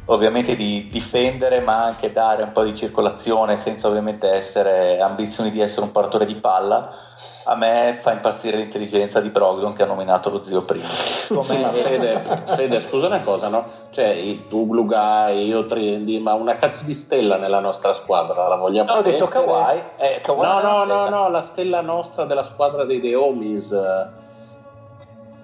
ovviamente 0.07 0.57
di 0.57 0.89
difendere 0.91 1.61
ma 1.61 1.85
anche 1.85 2.13
dare 2.13 2.43
un 2.43 2.53
po' 2.53 2.65
di 2.65 2.75
circolazione 2.75 3.57
senza 3.57 3.89
ovviamente 3.89 4.29
essere 4.29 5.01
ambizioni 5.01 5.51
di 5.51 5.61
essere 5.61 5.83
un 5.83 5.93
paratore 5.93 6.27
di 6.27 6.35
palla. 6.35 7.11
A 7.45 7.57
me 7.57 7.99
fa 8.01 8.13
impazzire 8.13 8.57
l'intelligenza 8.57 9.21
di 9.21 9.29
Brogdon 9.29 9.73
che 9.73 9.83
ha 9.83 9.87
nominato 9.87 10.31
lo 10.31 10.45
zio 10.45 10.63
prima. 10.63 10.87
Sì, 10.87 11.35
Come- 11.35 11.61
ma 11.61 11.73
Fede, 11.73 12.21
Fede, 12.45 12.81
scusa 12.81 13.07
una 13.07 13.21
cosa, 13.21 13.49
no? 13.49 13.65
Cioè, 13.91 14.47
tu 14.49 14.65
Blue 14.65 14.87
Guy, 14.87 15.47
io 15.47 15.65
Trendy, 15.65 16.21
ma 16.21 16.35
una 16.35 16.55
cazzo 16.55 16.85
di 16.85 16.95
stella 16.95 17.37
nella 17.39 17.59
nostra 17.59 17.95
squadra, 17.95 18.47
la 18.47 18.55
vogliamo 18.55 18.93
Ho 18.93 19.03
detto? 19.03 19.27
Kawhi, 19.27 19.77
eh, 19.97 20.21
Kawhi 20.23 20.41
No, 20.41 20.61
no, 20.61 20.85
no, 20.85 21.09
no, 21.09 21.29
la 21.31 21.43
stella 21.43 21.81
nostra 21.81 22.27
della 22.27 22.45
squadra 22.45 22.85
dei 22.85 23.01
The 23.01 23.15
Homies. 23.17 23.77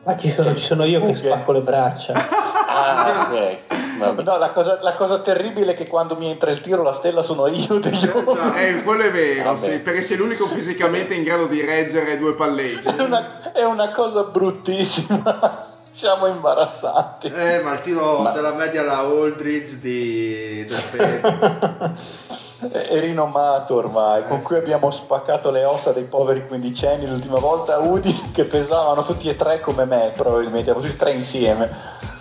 Ma 0.04 0.16
ci 0.16 0.30
sono, 0.30 0.54
ci 0.56 0.64
sono 0.64 0.84
io 0.84 1.00
che 1.00 1.14
spacco 1.14 1.52
le 1.52 1.60
braccia. 1.60 2.46
Ah, 2.70 3.30
ok. 3.32 4.22
No, 4.22 4.36
la 4.36 4.50
cosa, 4.50 4.78
la 4.82 4.92
cosa 4.92 5.20
terribile 5.20 5.72
è 5.72 5.74
che 5.74 5.88
quando 5.88 6.16
mi 6.16 6.30
entra 6.30 6.50
il 6.50 6.60
tiro 6.60 6.82
la 6.82 6.92
stella 6.92 7.22
sono 7.22 7.46
io 7.48 7.78
degli 7.78 8.08
uomini. 8.12 8.60
Eh, 8.60 8.82
quello 8.84 9.02
è 9.04 9.10
vero, 9.10 9.56
sì, 9.56 9.78
perché 9.78 10.02
sei 10.02 10.18
l'unico 10.18 10.46
fisicamente 10.46 11.14
in 11.14 11.24
grado 11.24 11.46
di 11.46 11.60
reggere 11.64 12.18
due 12.18 12.34
palleggi. 12.34 12.86
È 12.86 13.02
una, 13.02 13.52
è 13.52 13.64
una 13.64 13.90
cosa 13.90 14.24
bruttissima. 14.24 15.66
Siamo 15.90 16.26
imbarazzati. 16.26 17.32
Eh, 17.34 17.62
ma 17.62 17.72
il 17.72 17.80
tiro 17.80 18.18
Ma- 18.20 18.30
della 18.30 18.52
media 18.52 18.82
alla 18.82 18.98
Aldridge 18.98 19.78
di 19.80 20.64
del. 20.66 21.96
È 22.60 22.98
rinomato 22.98 23.76
ormai, 23.76 24.26
con 24.26 24.38
Eh, 24.38 24.42
cui 24.42 24.56
abbiamo 24.56 24.90
spaccato 24.90 25.50
le 25.52 25.64
ossa 25.64 25.92
dei 25.92 26.02
poveri 26.02 26.44
quindicenni 26.44 27.06
l'ultima 27.06 27.38
volta 27.38 27.76
a 27.76 27.78
Udine 27.78 28.30
che 28.32 28.44
pesavano 28.46 29.04
tutti 29.04 29.28
e 29.28 29.36
tre 29.36 29.60
come 29.60 29.84
me, 29.84 30.12
probabilmente, 30.16 30.72
tutti 30.72 30.88
e 30.88 30.96
tre 30.96 31.12
insieme. 31.12 31.70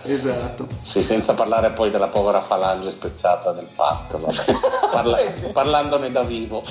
Esatto. 0.04 0.66
Sì, 0.82 1.02
senza 1.02 1.34
parlare 1.34 1.70
poi 1.70 1.90
della 1.90 2.06
povera 2.06 2.40
falange 2.40 2.90
spezzata 2.92 3.50
del 3.50 3.66
patto. 3.74 4.20
Parla- 4.92 5.18
parlandone 5.52 6.12
da 6.12 6.22
vivo. 6.22 6.62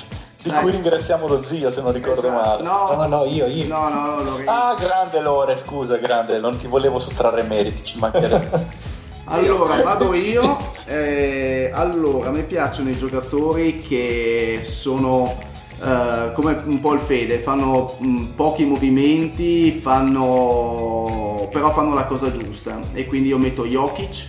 Di 0.42 0.48
Dai. 0.50 0.62
cui 0.62 0.70
ringraziamo 0.70 1.26
lo 1.26 1.42
zio, 1.42 1.70
se 1.70 1.82
non 1.82 1.92
ricordo 1.92 2.26
Esatto. 2.26 2.62
male. 2.62 2.62
No, 2.62 2.94
No, 2.94 3.06
no, 3.06 3.24
io, 3.26 3.46
io. 3.46 3.66
no, 3.66 3.88
no, 3.90 4.06
no, 4.14 4.22
Lorenzo. 4.22 4.50
Ah, 4.50 4.74
grande 4.78 5.20
Lore, 5.20 5.58
scusa, 5.58 5.96
grande, 5.98 6.38
non 6.38 6.56
ti 6.56 6.66
volevo 6.66 6.98
sottrarre 7.00 7.42
meriti, 7.42 7.84
ci 7.84 7.98
mancherebbe. 7.98 8.96
Allora, 9.30 9.82
vado 9.82 10.14
io. 10.14 10.56
Eh, 10.86 11.70
allora, 11.74 12.28
a 12.28 12.32
me 12.32 12.44
piacciono 12.44 12.88
i 12.88 12.96
giocatori 12.96 13.76
che 13.76 14.62
sono 14.64 15.36
eh, 15.82 16.32
come 16.32 16.62
un 16.64 16.80
po' 16.80 16.94
il 16.94 17.00
Fede, 17.00 17.38
fanno 17.38 17.94
mh, 17.98 18.22
pochi 18.34 18.64
movimenti, 18.64 19.72
fanno, 19.72 21.46
però 21.52 21.74
fanno 21.74 21.92
la 21.92 22.06
cosa 22.06 22.32
giusta. 22.32 22.80
E 22.94 23.04
quindi 23.04 23.28
io 23.28 23.36
metto 23.36 23.66
Jokic, 23.66 24.26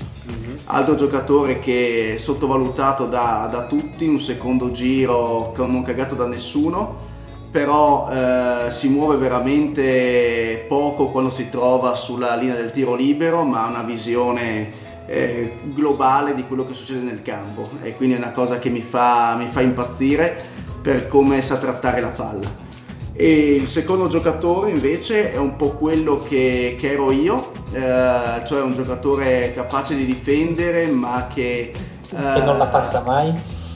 altro 0.66 0.96
giocatore 0.96 1.60
che 1.60 2.16
è 2.16 2.18
sottovalutato 2.18 3.06
da, 3.06 3.48
da 3.50 3.68
tutti, 3.68 4.06
un 4.06 4.20
secondo 4.20 4.72
giro 4.72 5.54
non 5.56 5.82
cagato 5.82 6.16
da 6.16 6.28
nessuno 6.28 7.08
però 7.52 8.08
eh, 8.12 8.70
si 8.70 8.90
muove 8.90 9.16
veramente 9.18 10.66
poco 10.68 11.10
quando 11.10 11.32
si 11.32 11.50
trova 11.50 11.96
sulla 11.96 12.36
linea 12.36 12.54
del 12.54 12.72
tiro 12.72 12.94
libero, 12.94 13.44
ma 13.44 13.66
ha 13.66 13.70
una 13.70 13.82
visione 13.82 14.89
eh, 15.10 15.52
globale 15.64 16.36
di 16.36 16.46
quello 16.46 16.66
che 16.66 16.76
succede 16.76 17.00
nel 17.00 17.24
campo 17.24 17.68
e 17.82 17.96
quindi 17.96 18.14
è 18.14 18.18
una 18.20 18.32
cosa 18.32 18.60
che 18.60 18.70
mi 18.70 18.82
fa, 18.82 19.36
mi 19.36 19.48
fa 19.48 19.62
impazzire 19.62 20.40
per 20.82 21.08
come 21.08 21.42
sa 21.42 21.58
trattare 21.58 22.00
la 22.00 22.10
palla. 22.10 22.68
E 23.14 23.56
il 23.56 23.68
secondo 23.68 24.08
giocatore 24.08 24.70
invece 24.70 25.32
è 25.32 25.38
un 25.38 25.56
po' 25.56 25.72
quello 25.72 26.20
che, 26.20 26.78
che 26.80 26.92
ero 26.92 27.12
io, 27.12 27.52
eh, 27.74 28.46
cioè 28.46 28.62
un 28.62 28.76
giocatore 28.76 29.52
capace 29.54 29.96
di 29.96 30.06
difendere 30.06 30.88
ma 30.88 31.28
che... 31.34 31.74
Che 32.08 32.42
non 32.44 32.58
la 32.58 32.68
eh, 32.68 32.72
passa 32.72 33.02
mai. 33.02 33.34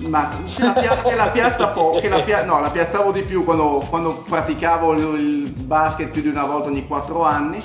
ma 0.07 0.29
che 0.29 0.63
la, 0.63 0.71
pia- 0.71 1.01
che 1.01 1.15
la 1.15 1.29
piazza 1.29 1.67
po- 1.67 1.99
che 1.99 2.09
la 2.09 2.21
pia- 2.21 2.45
no, 2.45 2.59
la 2.61 2.69
piazzavo 2.69 3.11
di 3.11 3.21
più 3.21 3.43
quando, 3.43 3.83
quando 3.89 4.23
praticavo 4.27 4.93
il, 4.93 5.19
il 5.19 5.63
basket 5.63 6.09
più 6.09 6.21
di 6.21 6.29
una 6.29 6.45
volta 6.45 6.69
ogni 6.69 6.87
quattro 6.87 7.23
anni 7.23 7.61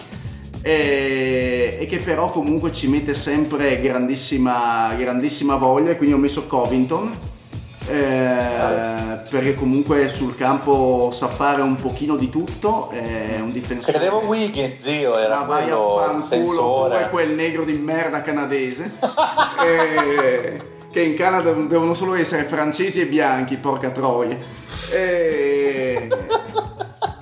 e, 0.68 1.78
e 1.80 1.86
che 1.86 1.96
però 1.96 2.28
comunque 2.30 2.72
ci 2.72 2.88
mette 2.88 3.14
sempre 3.14 3.80
grandissima, 3.80 4.92
grandissima 4.98 5.56
voglia 5.56 5.92
e 5.92 5.96
quindi 5.96 6.14
ho 6.14 6.18
messo 6.18 6.46
Covington 6.46 7.16
eh, 7.88 9.20
perché 9.30 9.54
comunque 9.54 10.10
sul 10.10 10.36
campo 10.36 11.08
sa 11.10 11.28
fare 11.28 11.62
un 11.62 11.76
pochino 11.76 12.16
di 12.16 12.28
tutto 12.28 12.90
è 12.90 13.38
un 13.40 13.50
difensore. 13.50 13.92
Credevo 13.92 14.26
Wiggins, 14.26 14.74
zio, 14.82 15.16
era 15.16 15.38
ma 15.38 15.44
vai 15.44 15.70
a 15.70 15.76
fanculo 15.76 16.84
pure 16.86 17.08
quel 17.08 17.30
negro 17.30 17.64
di 17.64 17.72
merda 17.72 18.20
canadese. 18.20 18.92
Eh, 19.64 20.60
che 20.90 21.02
in 21.02 21.16
Canada 21.16 21.52
devono 21.52 21.94
solo 21.94 22.14
essere 22.14 22.44
francesi 22.44 23.00
e 23.00 23.06
bianchi 23.06 23.56
porca 23.56 23.90
troia. 23.90 24.36
Eh, 24.90 26.08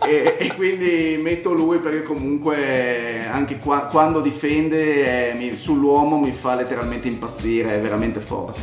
e, 0.07 0.37
e 0.39 0.55
quindi 0.55 1.19
metto 1.20 1.53
lui 1.53 1.78
perché 1.78 2.03
comunque 2.03 3.27
anche 3.31 3.59
qua- 3.59 3.87
quando 3.87 4.20
difende 4.20 5.33
eh, 5.33 5.35
mi- 5.35 5.57
sull'uomo 5.57 6.19
mi 6.19 6.33
fa 6.33 6.55
letteralmente 6.55 7.09
impazzire 7.09 7.74
è 7.77 7.81
veramente 7.81 8.20
forte. 8.20 8.61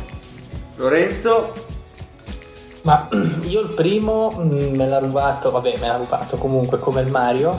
Lorenzo, 0.76 1.52
Ma 2.82 3.08
io 3.46 3.60
il 3.60 3.74
primo 3.74 4.30
mm, 4.36 4.74
me 4.74 4.88
l'ha 4.88 4.98
rubato, 4.98 5.50
vabbè 5.50 5.78
me 5.78 5.86
l'ha 5.86 5.96
rubato 5.96 6.36
comunque 6.36 6.78
come 6.78 7.00
il 7.00 7.10
Mario, 7.10 7.58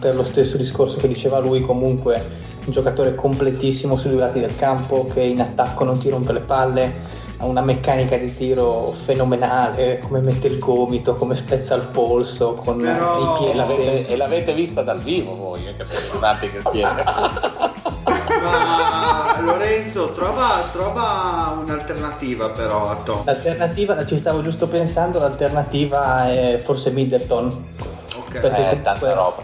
per 0.00 0.14
lo 0.14 0.24
stesso 0.24 0.56
discorso 0.56 0.96
che 0.98 1.08
diceva 1.08 1.38
lui, 1.38 1.60
comunque 1.60 2.36
un 2.64 2.72
giocatore 2.72 3.14
completissimo 3.14 3.96
sui 3.96 4.10
due 4.10 4.20
lati 4.20 4.40
del 4.40 4.56
campo, 4.56 5.04
che 5.04 5.20
in 5.22 5.40
attacco 5.40 5.84
non 5.84 5.98
ti 5.98 6.08
rompe 6.08 6.32
le 6.32 6.40
palle, 6.40 6.94
ha 7.40 7.44
una 7.46 7.60
meccanica 7.60 8.16
di 8.16 8.34
tiro 8.36 8.94
fenomenale, 9.04 9.98
come 9.98 10.20
mette 10.20 10.48
il 10.48 10.58
gomito, 10.58 11.14
come 11.14 11.36
spezza 11.36 11.74
il 11.74 11.86
polso, 11.92 12.54
con 12.54 12.78
Però- 12.78 13.18
i 13.18 13.22
E 13.22 13.38
piedi 13.38 13.56
l'avete, 13.58 13.82
sempre. 13.84 14.06
e 14.12 14.16
l'avete 14.16 14.54
vista 14.54 14.82
dal 14.82 15.00
vivo 15.00 15.36
voi, 15.36 15.66
eh, 15.66 15.76
che 15.76 15.84
fortunati 15.84 16.50
che 16.50 16.60
siete. 16.72 17.04
ma 18.42 19.40
Lorenzo 19.40 20.12
trova, 20.12 20.68
trova 20.72 21.60
un'alternativa 21.64 22.48
però 22.50 22.90
a 22.90 22.96
Tom. 23.04 23.22
L'alternativa, 23.24 24.04
ci 24.04 24.16
stavo 24.16 24.42
giusto 24.42 24.66
pensando, 24.66 25.18
l'alternativa 25.20 26.30
è 26.30 26.60
forse 26.64 26.90
Middleton. 26.90 27.46
Ok. 28.16 28.40
Perché 28.40 28.70
Eh, 28.70 28.82
tanta 28.82 29.14
roba. 29.14 29.42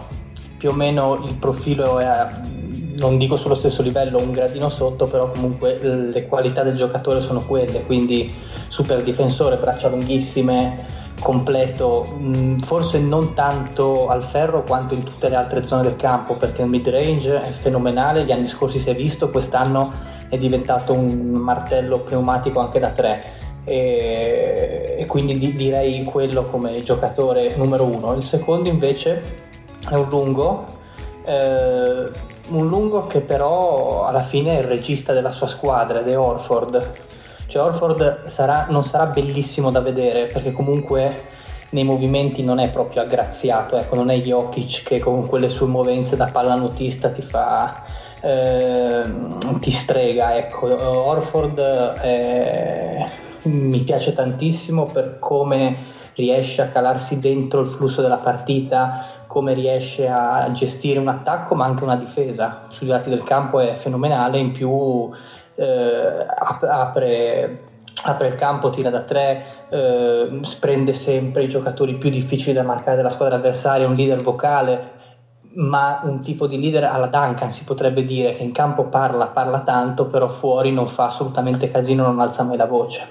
Più 0.57 0.69
o 0.69 0.73
meno 0.73 1.21
il 1.25 1.35
profilo 1.35 1.99
è, 1.99 2.27
non 2.95 3.17
dico 3.17 3.37
sullo 3.37 3.55
stesso 3.55 3.81
livello, 3.81 4.17
un 4.19 4.31
gradino 4.31 4.69
sotto, 4.69 5.05
però 5.05 5.29
comunque 5.31 5.79
le 5.81 6.27
qualità 6.27 6.63
del 6.63 6.75
giocatore 6.75 7.21
sono 7.21 7.45
quelle, 7.45 7.83
quindi 7.83 8.33
super 8.67 9.03
difensore, 9.03 9.57
braccia 9.57 9.87
lunghissime, 9.87 11.03
completo, 11.19 12.03
mh, 12.03 12.59
forse 12.59 12.99
non 12.99 13.33
tanto 13.33 14.07
al 14.07 14.23
ferro 14.23 14.63
quanto 14.63 14.93
in 14.93 15.03
tutte 15.03 15.29
le 15.29 15.35
altre 15.35 15.65
zone 15.65 15.83
del 15.83 15.95
campo, 15.95 16.35
perché 16.35 16.61
il 16.61 16.69
mid 16.69 16.87
range 16.87 17.41
è 17.41 17.51
fenomenale, 17.51 18.23
gli 18.23 18.31
anni 18.31 18.47
scorsi 18.47 18.79
si 18.79 18.89
è 18.89 18.95
visto, 18.95 19.29
quest'anno 19.29 19.91
è 20.29 20.37
diventato 20.37 20.93
un 20.93 21.31
martello 21.33 21.99
pneumatico 21.99 22.59
anche 22.59 22.79
da 22.79 22.89
tre 22.89 23.23
e, 23.63 24.95
e 24.97 25.05
quindi 25.05 25.37
di- 25.37 25.55
direi 25.55 26.03
quello 26.03 26.45
come 26.45 26.83
giocatore 26.83 27.55
numero 27.55 27.83
uno. 27.83 28.13
Il 28.13 28.23
secondo 28.23 28.69
invece 28.69 29.21
è 29.89 29.95
un 29.95 30.07
lungo, 30.09 30.65
eh, 31.25 32.33
un 32.49 32.67
lungo 32.67 33.07
che 33.07 33.21
però 33.21 34.05
alla 34.05 34.23
fine 34.23 34.55
è 34.55 34.59
il 34.59 34.65
regista 34.65 35.13
della 35.13 35.31
sua 35.31 35.47
squadra 35.47 35.99
ed 35.99 36.07
è 36.07 36.17
Orford. 36.17 36.91
Cioè 37.47 37.63
Orford 37.63 38.25
sarà- 38.25 38.67
non 38.69 38.83
sarà 38.83 39.05
bellissimo 39.07 39.71
da 39.71 39.81
vedere 39.81 40.27
perché 40.27 40.51
comunque 40.51 41.23
nei 41.71 41.83
movimenti 41.83 42.43
non 42.43 42.59
è 42.59 42.69
proprio 42.71 43.01
aggraziato, 43.01 43.77
ecco, 43.77 43.95
non 43.95 44.09
è 44.09 44.15
Jokic 44.17 44.83
che 44.83 44.99
con 44.99 45.27
quelle 45.27 45.49
sue 45.49 45.67
movenze 45.67 46.15
da 46.15 46.25
pallanotista 46.25 47.09
ti 47.09 47.21
fa 47.21 47.83
ehm, 48.21 49.59
ti 49.59 49.71
strega, 49.71 50.35
ecco. 50.35 50.67
Orford 51.07 51.59
è- 51.59 53.09
mi 53.43 53.79
piace 53.81 54.13
tantissimo 54.13 54.85
per 54.85 55.17
come 55.19 55.75
riesce 56.15 56.61
a 56.61 56.69
calarsi 56.69 57.19
dentro 57.19 57.61
il 57.61 57.67
flusso 57.69 58.01
della 58.01 58.15
partita, 58.17 59.14
come 59.35 59.53
riesce 59.53 60.07
a 60.07 60.49
gestire 60.53 60.97
un 60.97 61.09
attacco 61.09 61.55
ma 61.55 61.65
anche 61.65 61.83
una 61.83 61.97
difesa 61.97 62.67
sui 62.69 62.87
lati 62.87 63.09
del 63.09 63.23
campo 63.23 63.59
è 63.59 63.75
fenomenale, 63.75 64.37
in 64.37 64.53
più 64.53 65.09
eh, 65.55 66.25
ap- 66.25 66.63
apre, 66.63 67.63
apre 68.03 68.27
il 68.29 68.35
campo, 68.35 68.69
tira 68.69 68.89
da 68.89 69.01
tre, 69.01 69.45
eh, 69.67 70.39
sprende 70.43 70.93
sempre 70.93 71.43
i 71.43 71.49
giocatori 71.49 71.95
più 71.95 72.09
difficili 72.09 72.53
da 72.53 72.63
marcare 72.63 72.95
della 72.95 73.09
squadra 73.09 73.35
avversaria, 73.35 73.85
un 73.85 73.95
leader 73.95 74.21
vocale, 74.21 74.91
ma 75.55 75.99
un 76.03 76.21
tipo 76.21 76.47
di 76.47 76.57
leader 76.57 76.85
alla 76.85 77.07
Duncan 77.07 77.51
si 77.51 77.65
potrebbe 77.65 78.05
dire 78.05 78.37
che 78.37 78.43
in 78.43 78.53
campo 78.53 78.85
parla, 78.85 79.25
parla 79.25 79.59
tanto, 79.59 80.05
però 80.05 80.29
fuori 80.29 80.71
non 80.71 80.87
fa 80.87 81.07
assolutamente 81.07 81.69
casino, 81.69 82.03
non 82.03 82.21
alza 82.21 82.43
mai 82.43 82.55
la 82.55 82.67
voce. 82.67 83.07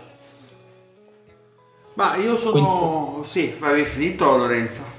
Ma 1.97 2.17
io 2.17 2.35
sono... 2.37 3.21
Sì, 3.25 3.55
avevi 3.61 3.85
finito 3.85 4.39
Lorenzo? 4.39 4.94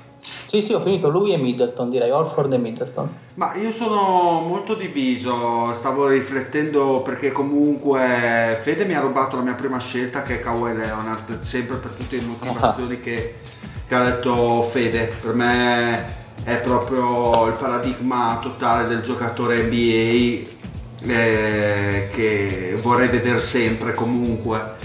Sì, 0.56 0.61
sì, 0.61 0.73
ho 0.73 0.80
finito 0.80 1.10
lui 1.10 1.34
e 1.34 1.38
Middleton, 1.38 1.90
direi 1.90 2.11
Orford 2.11 2.53
e 2.53 2.57
Middleton. 2.57 3.10
Ma 3.34 3.56
io 3.56 3.72
sono 3.72 4.40
molto 4.48 4.73
diviso, 4.76 5.73
stavo 5.73 6.07
riflettendo 6.07 7.02
perché 7.02 7.34
comunque 7.34 8.57
Fede 8.61 8.86
mi 8.86 8.94
ha 8.94 9.02
rubato 9.02 9.36
la 9.36 9.41
mia 9.41 9.56
prima 9.56 9.80
scelta 9.80 10.22
che 10.22 10.36
è 10.36 10.40
Kawhi 10.40 10.73
Leonard, 10.73 11.41
sempre 11.41 11.76
per 11.76 11.91
tutte 11.91 12.15
le 12.15 12.22
motivazioni 12.22 13.02
che, 13.02 13.36
che 13.86 13.95
ha 13.95 14.06
detto 14.06 14.61
Fede. 14.61 15.15
Per 15.22 15.34
me 15.34 16.06
è 16.45 16.57
proprio 16.61 17.48
il 17.48 17.57
paradigma 17.57 18.40
totale 18.41 18.88
del 18.88 19.02
giocatore 19.02 19.64
NBA 19.64 21.11
eh, 21.11 22.07
che 22.14 22.80
vorrei 22.82 23.10
vedere 23.10 23.41
sempre 23.41 23.94
comunque 23.94 24.76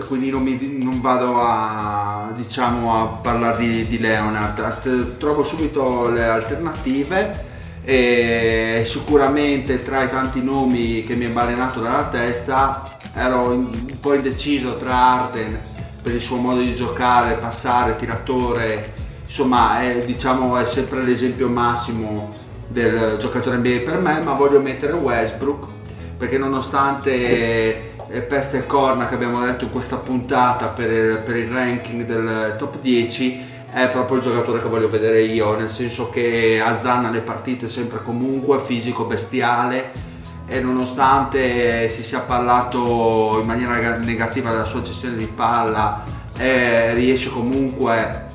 quindi 0.00 0.30
non, 0.30 0.42
mi, 0.42 0.58
non 0.78 1.00
vado 1.00 1.38
a, 1.38 2.32
diciamo, 2.34 2.94
a 2.94 3.06
parlare 3.20 3.58
di, 3.58 3.86
di 3.86 3.98
Leonard, 3.98 5.18
trovo 5.18 5.44
subito 5.44 6.08
le 6.08 6.24
alternative 6.24 7.50
e 7.84 8.82
sicuramente 8.84 9.82
tra 9.82 10.04
i 10.04 10.08
tanti 10.08 10.42
nomi 10.42 11.04
che 11.04 11.16
mi 11.16 11.24
è 11.24 11.28
balenato 11.28 11.80
dalla 11.80 12.04
testa 12.04 12.84
ero 13.12 13.50
un 13.50 13.98
po' 13.98 14.14
indeciso 14.14 14.76
tra 14.76 14.94
Arden 14.94 15.60
per 16.00 16.14
il 16.14 16.20
suo 16.20 16.36
modo 16.36 16.60
di 16.60 16.74
giocare, 16.74 17.34
passare, 17.34 17.96
tiratore, 17.96 18.94
insomma 19.24 19.82
è, 19.82 20.04
diciamo, 20.04 20.56
è 20.56 20.64
sempre 20.64 21.02
l'esempio 21.02 21.48
massimo 21.48 22.34
del 22.68 23.16
giocatore 23.18 23.56
NBA 23.56 23.82
per 23.84 23.98
me, 23.98 24.20
ma 24.20 24.32
voglio 24.32 24.60
mettere 24.60 24.94
Westbrook 24.94 25.70
perché 26.16 26.38
nonostante 26.38 27.91
peste 28.20 28.58
e 28.58 28.66
corna 28.66 29.08
che 29.08 29.14
abbiamo 29.14 29.40
detto 29.40 29.64
in 29.64 29.70
questa 29.70 29.96
puntata 29.96 30.68
per 30.68 30.90
il, 30.90 31.18
per 31.24 31.36
il 31.36 31.48
ranking 31.48 32.04
del 32.04 32.56
top 32.58 32.78
10 32.78 33.50
è 33.72 33.88
proprio 33.88 34.18
il 34.18 34.22
giocatore 34.22 34.60
che 34.60 34.68
voglio 34.68 34.90
vedere 34.90 35.22
io, 35.22 35.56
nel 35.56 35.70
senso 35.70 36.10
che 36.10 36.62
azzanna 36.62 37.08
le 37.08 37.22
partite 37.22 37.68
sempre 37.68 38.02
comunque, 38.02 38.58
fisico 38.58 39.06
bestiale 39.06 40.10
e 40.46 40.60
nonostante 40.60 41.88
si 41.88 42.04
sia 42.04 42.20
parlato 42.20 43.38
in 43.40 43.46
maniera 43.46 43.96
negativa 43.96 44.50
della 44.50 44.66
sua 44.66 44.82
gestione 44.82 45.16
di 45.16 45.26
palla, 45.26 46.02
eh, 46.36 46.92
riesce 46.92 47.30
comunque 47.30 48.30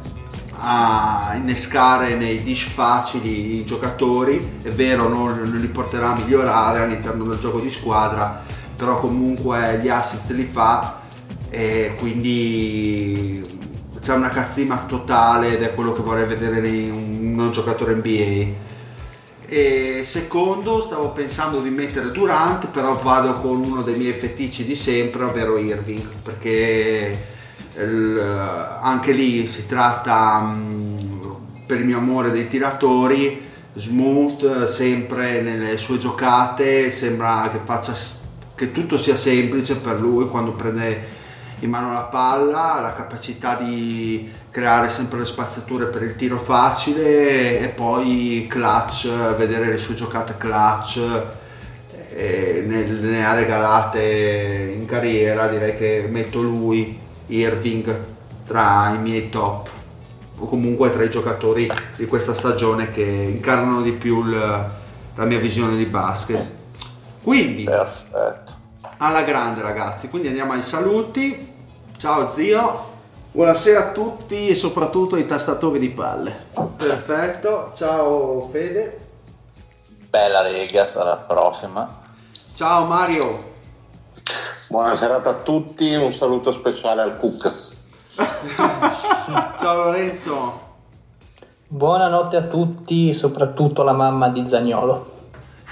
a 0.59 1.33
innescare 1.35 2.15
nei 2.15 2.41
dish 2.41 2.69
facili 2.69 3.57
i 3.57 3.65
giocatori, 3.65 4.59
è 4.63 4.69
vero 4.69 5.07
non, 5.07 5.39
non 5.39 5.59
li 5.59 5.67
porterà 5.67 6.13
a 6.13 6.15
migliorare 6.15 6.79
all'interno 6.79 7.25
del 7.25 7.37
gioco 7.37 7.59
di 7.59 7.69
squadra, 7.69 8.43
però 8.77 8.99
comunque 8.99 9.79
gli 9.81 9.89
assist 9.89 10.29
li 10.31 10.45
fa 10.45 11.01
e 11.49 11.95
quindi 11.97 13.41
c'è 13.99 14.13
una 14.13 14.29
cazzima 14.29 14.85
totale 14.87 15.57
ed 15.57 15.63
è 15.63 15.73
quello 15.73 15.93
che 15.93 16.01
vorrei 16.01 16.27
vedere 16.27 16.67
in 16.67 17.37
un 17.37 17.51
giocatore 17.51 17.95
NBA. 17.95 18.65
E 19.49 20.01
secondo 20.05 20.81
stavo 20.81 21.11
pensando 21.11 21.59
di 21.61 21.69
mettere 21.69 22.11
Durant, 22.11 22.67
però 22.67 22.95
vado 22.95 23.39
con 23.39 23.63
uno 23.63 23.81
dei 23.81 23.97
miei 23.97 24.13
fetici 24.13 24.65
di 24.65 24.75
sempre, 24.75 25.23
ovvero 25.23 25.57
Irving, 25.57 26.05
perché 26.21 27.27
il, 27.75 28.19
anche 28.81 29.11
lì 29.13 29.47
si 29.47 29.65
tratta 29.65 30.39
mh, 30.39 31.65
per 31.65 31.79
il 31.79 31.85
mio 31.85 31.97
amore 31.97 32.31
dei 32.31 32.47
tiratori, 32.47 33.41
smooth 33.73 34.65
sempre 34.65 35.41
nelle 35.41 35.77
sue 35.77 35.97
giocate, 35.97 36.91
sembra 36.91 37.49
che 37.51 37.59
faccia 37.63 37.93
che 38.57 38.71
tutto 38.71 38.97
sia 38.97 39.15
semplice 39.15 39.77
per 39.77 39.99
lui 39.99 40.27
quando 40.27 40.53
prende 40.53 41.15
in 41.59 41.69
mano 41.69 41.93
la 41.93 42.05
palla, 42.05 42.79
la 42.81 42.93
capacità 42.93 43.53
di 43.53 44.29
creare 44.49 44.89
sempre 44.89 45.19
le 45.19 45.25
spazzature 45.25 45.85
per 45.85 46.01
il 46.01 46.15
tiro 46.15 46.39
facile 46.39 47.59
e 47.59 47.67
poi 47.67 48.47
clutch, 48.49 49.35
vedere 49.35 49.67
le 49.67 49.77
sue 49.77 49.93
giocate 49.93 50.35
clutch 50.38 50.99
ne 52.15 53.25
ha 53.25 53.35
regalate 53.35 54.73
in 54.75 54.85
carriera, 54.88 55.47
direi 55.47 55.75
che 55.75 56.07
metto 56.09 56.41
lui, 56.41 56.97
Irving, 57.27 58.05
tra 58.45 58.91
i 58.95 58.99
miei 58.99 59.29
top 59.29 59.69
o 60.39 60.45
comunque 60.47 60.91
tra 60.91 61.03
i 61.03 61.09
giocatori 61.09 61.69
di 61.95 62.05
questa 62.05 62.34
stagione 62.34 62.89
che 62.89 63.03
incarnano 63.03 63.81
di 63.81 63.93
più 63.93 64.23
il, 64.23 64.31
la 65.15 65.25
mia 65.25 65.39
visione 65.39 65.75
di 65.75 65.85
basket. 65.85 66.45
Quindi, 67.21 67.63
Perfetto. 67.65 68.46
Alla 68.97 69.21
grande 69.21 69.61
ragazzi, 69.61 70.09
quindi 70.09 70.27
andiamo 70.27 70.53
ai 70.53 70.61
saluti. 70.61 71.55
Ciao 71.97 72.29
zio, 72.29 72.95
Buonasera 73.37 73.79
a 73.79 73.91
tutti 73.91 74.47
e 74.47 74.55
soprattutto 74.55 75.13
ai 75.13 75.27
tastatori 75.27 75.77
di 75.77 75.91
palle. 75.91 76.47
perfetto. 76.75 77.69
Ciao 77.75 78.39
Fede. 78.49 79.05
Bella 80.09 80.41
Lega, 80.41 80.91
alla 80.95 81.17
prossima. 81.17 81.99
Ciao 82.55 82.85
Mario. 82.85 83.43
Buona 84.67 84.95
serata 84.95 85.29
a 85.29 85.33
tutti, 85.35 85.93
un 85.93 86.11
saluto 86.13 86.51
speciale 86.51 87.03
al 87.03 87.17
Cook. 87.17 87.53
Ciao 89.59 89.75
Lorenzo. 89.83 90.61
Buonanotte 91.67 92.37
a 92.37 92.43
tutti, 92.43 93.13
soprattutto 93.13 93.83
alla 93.83 93.93
mamma 93.93 94.29
di 94.29 94.47
Zagnolo. 94.47 95.11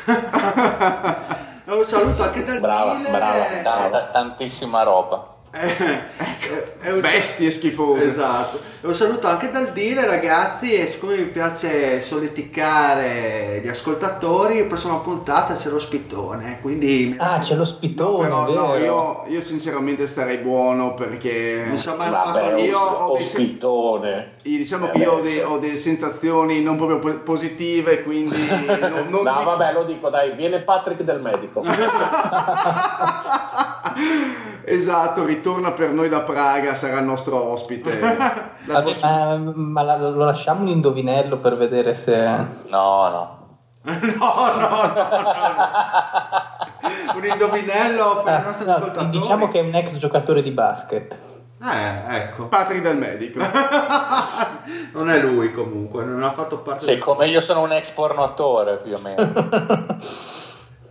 Un 1.65 1.83
saluto 1.83 2.23
anche 2.23 2.43
dal 2.43 2.59
Brava, 2.59 2.95
Dile. 2.95 3.09
brava, 3.09 3.45
Tanta- 3.63 4.03
tantissima 4.11 4.83
roba. 4.83 5.34
Eh, 5.57 6.81
è 6.81 6.91
un 6.91 7.01
sa- 7.01 7.07
Bestie 7.09 7.49
schifose. 7.49 8.09
Esatto. 8.09 8.59
E 8.81 8.87
un 8.87 8.93
saluto 8.93 9.27
anche 9.27 9.49
dal 9.49 9.71
Dile 9.71 10.05
ragazzi 10.05 10.73
e 10.73 10.85
siccome 10.85 11.15
mi 11.17 11.23
piace 11.25 12.01
solleticare 12.01 13.61
gli 13.63 13.67
ascoltatori, 13.67 14.59
la 14.59 14.65
prossima 14.65 14.95
puntata 14.97 15.53
c'è 15.53 15.69
lo 15.69 15.79
spittone, 15.79 16.59
quindi 16.61 17.15
Ah, 17.17 17.39
c'è 17.39 17.55
lo 17.55 17.63
spittone, 17.65 18.27
Però 18.27 18.53
no, 18.53 18.75
io, 18.75 19.23
io 19.27 19.41
sinceramente 19.41 20.05
starei 20.07 20.37
buono 20.37 20.93
perché 20.93 21.63
non 21.65 21.77
sa 21.77 21.95
mai 21.95 22.09
Vabbè, 22.11 22.59
io 22.61 22.77
ho 22.77 23.13
dei- 23.15 23.23
ospitone. 23.23 24.33
diciamo 24.43 24.87
Eh, 24.87 24.91
che 24.91 24.97
io 24.99 25.11
ho, 25.13 25.21
dei- 25.21 25.39
ho 25.39 25.57
delle 25.57 25.77
sensazioni 25.77 26.61
non 26.61 26.75
proprio 26.75 26.99
po- 26.99 27.19
positive, 27.23 28.03
quindi 28.03 28.35
non, 28.81 29.07
non 29.09 29.23
No, 29.23 29.31
dico- 29.31 29.43
vabbè, 29.43 29.73
lo 29.73 29.83
dico, 29.85 30.09
dai, 30.09 30.33
viene 30.35 30.59
Patrick 30.59 31.01
del 31.01 31.21
medico. 31.21 31.63
Esatto, 34.67 35.23
ritorna 35.25 35.71
per 35.73 35.91
noi 35.91 36.09
da 36.09 36.21
Praga, 36.21 36.73
sarà 36.75 36.97
il 36.99 37.05
nostro 37.05 37.41
ospite. 37.51 37.99
La 38.01 38.47
Vabbè, 38.65 38.81
prossima- 38.83 39.35
ma 39.37 39.51
ma 39.55 39.81
la- 39.83 39.97
lo 40.09 40.23
lasciamo 40.25 40.61
un 40.61 40.69
indovinello 40.69 41.37
per 41.37 41.55
vedere 41.55 41.93
se... 41.93 42.15
No, 42.15 42.57
no. 42.69 43.43
No, 43.83 43.93
no, 43.93 44.57
no, 44.57 44.93
no. 44.93 44.93
Un 47.15 47.23
indovinello 47.23 48.21
per 48.23 48.33
i 48.33 48.35
Ah, 48.37 48.39
nostri 48.41 48.65
no, 48.65 48.73
ascoltatori. 48.73 49.09
diciamo 49.19 49.47
che 49.49 49.59
è 49.59 49.61
un 49.61 49.75
ex 49.75 49.95
giocatore 49.97 50.41
di 50.41 50.49
basket. 50.51 51.15
Eh, 51.61 52.15
ecco. 52.15 52.45
Patri 52.47 52.81
del 52.81 52.97
medico. 52.97 53.39
non 54.93 55.09
è 55.11 55.19
lui 55.21 55.51
comunque, 55.51 56.03
non 56.03 56.23
ha 56.23 56.31
fatto 56.31 56.59
parte 56.59 56.85
Sì, 56.85 56.97
come 56.97 57.27
io 57.27 57.41
sono 57.41 57.61
un 57.61 57.71
ex 57.71 57.91
pornoatore 57.91 58.77
più 58.77 58.95
o 58.95 58.99
meno. 58.99 59.31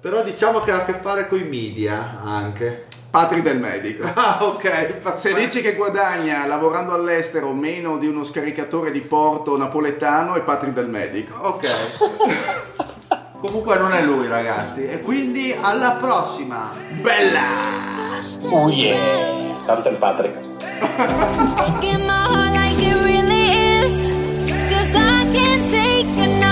Però 0.00 0.22
diciamo 0.22 0.60
che 0.60 0.70
ha 0.70 0.76
a 0.76 0.84
che 0.84 0.92
fare 0.94 1.26
con 1.28 1.38
i 1.38 1.44
media 1.44 2.20
anche. 2.24 2.86
Patri 3.14 3.42
del 3.42 3.60
medico. 3.60 4.10
Ah, 4.12 4.38
ok. 4.40 5.16
Se 5.16 5.34
dici 5.34 5.60
che 5.60 5.76
guadagna 5.76 6.46
lavorando 6.46 6.94
all'estero 6.94 7.52
meno 7.52 7.96
di 7.96 8.08
uno 8.08 8.24
scaricatore 8.24 8.90
di 8.90 9.02
porto 9.02 9.56
napoletano, 9.56 10.34
è 10.34 10.40
Patri 10.40 10.72
del 10.72 10.88
medico. 10.88 11.38
Ok. 11.38 11.68
Comunque 13.38 13.78
non 13.78 13.92
è 13.92 14.02
lui, 14.02 14.26
ragazzi. 14.26 14.84
E 14.84 15.00
quindi 15.00 15.54
alla 15.58 15.96
prossima. 16.00 16.72
Bella! 17.00 18.18
Oh 18.50 18.68
yeah! 18.68 19.54
Tanto 19.64 19.90
il 19.90 19.96
Patrick. 19.98 20.40
Speaking 21.34 22.04
my 22.04 22.26
heart 22.26 22.56
like 22.56 22.82
it 22.82 23.00
really 23.00 23.84
is. 23.84 23.94
Cause 24.70 24.96
I 24.96 25.24
can't 25.30 25.64
take 25.70 26.08
another 26.18 26.43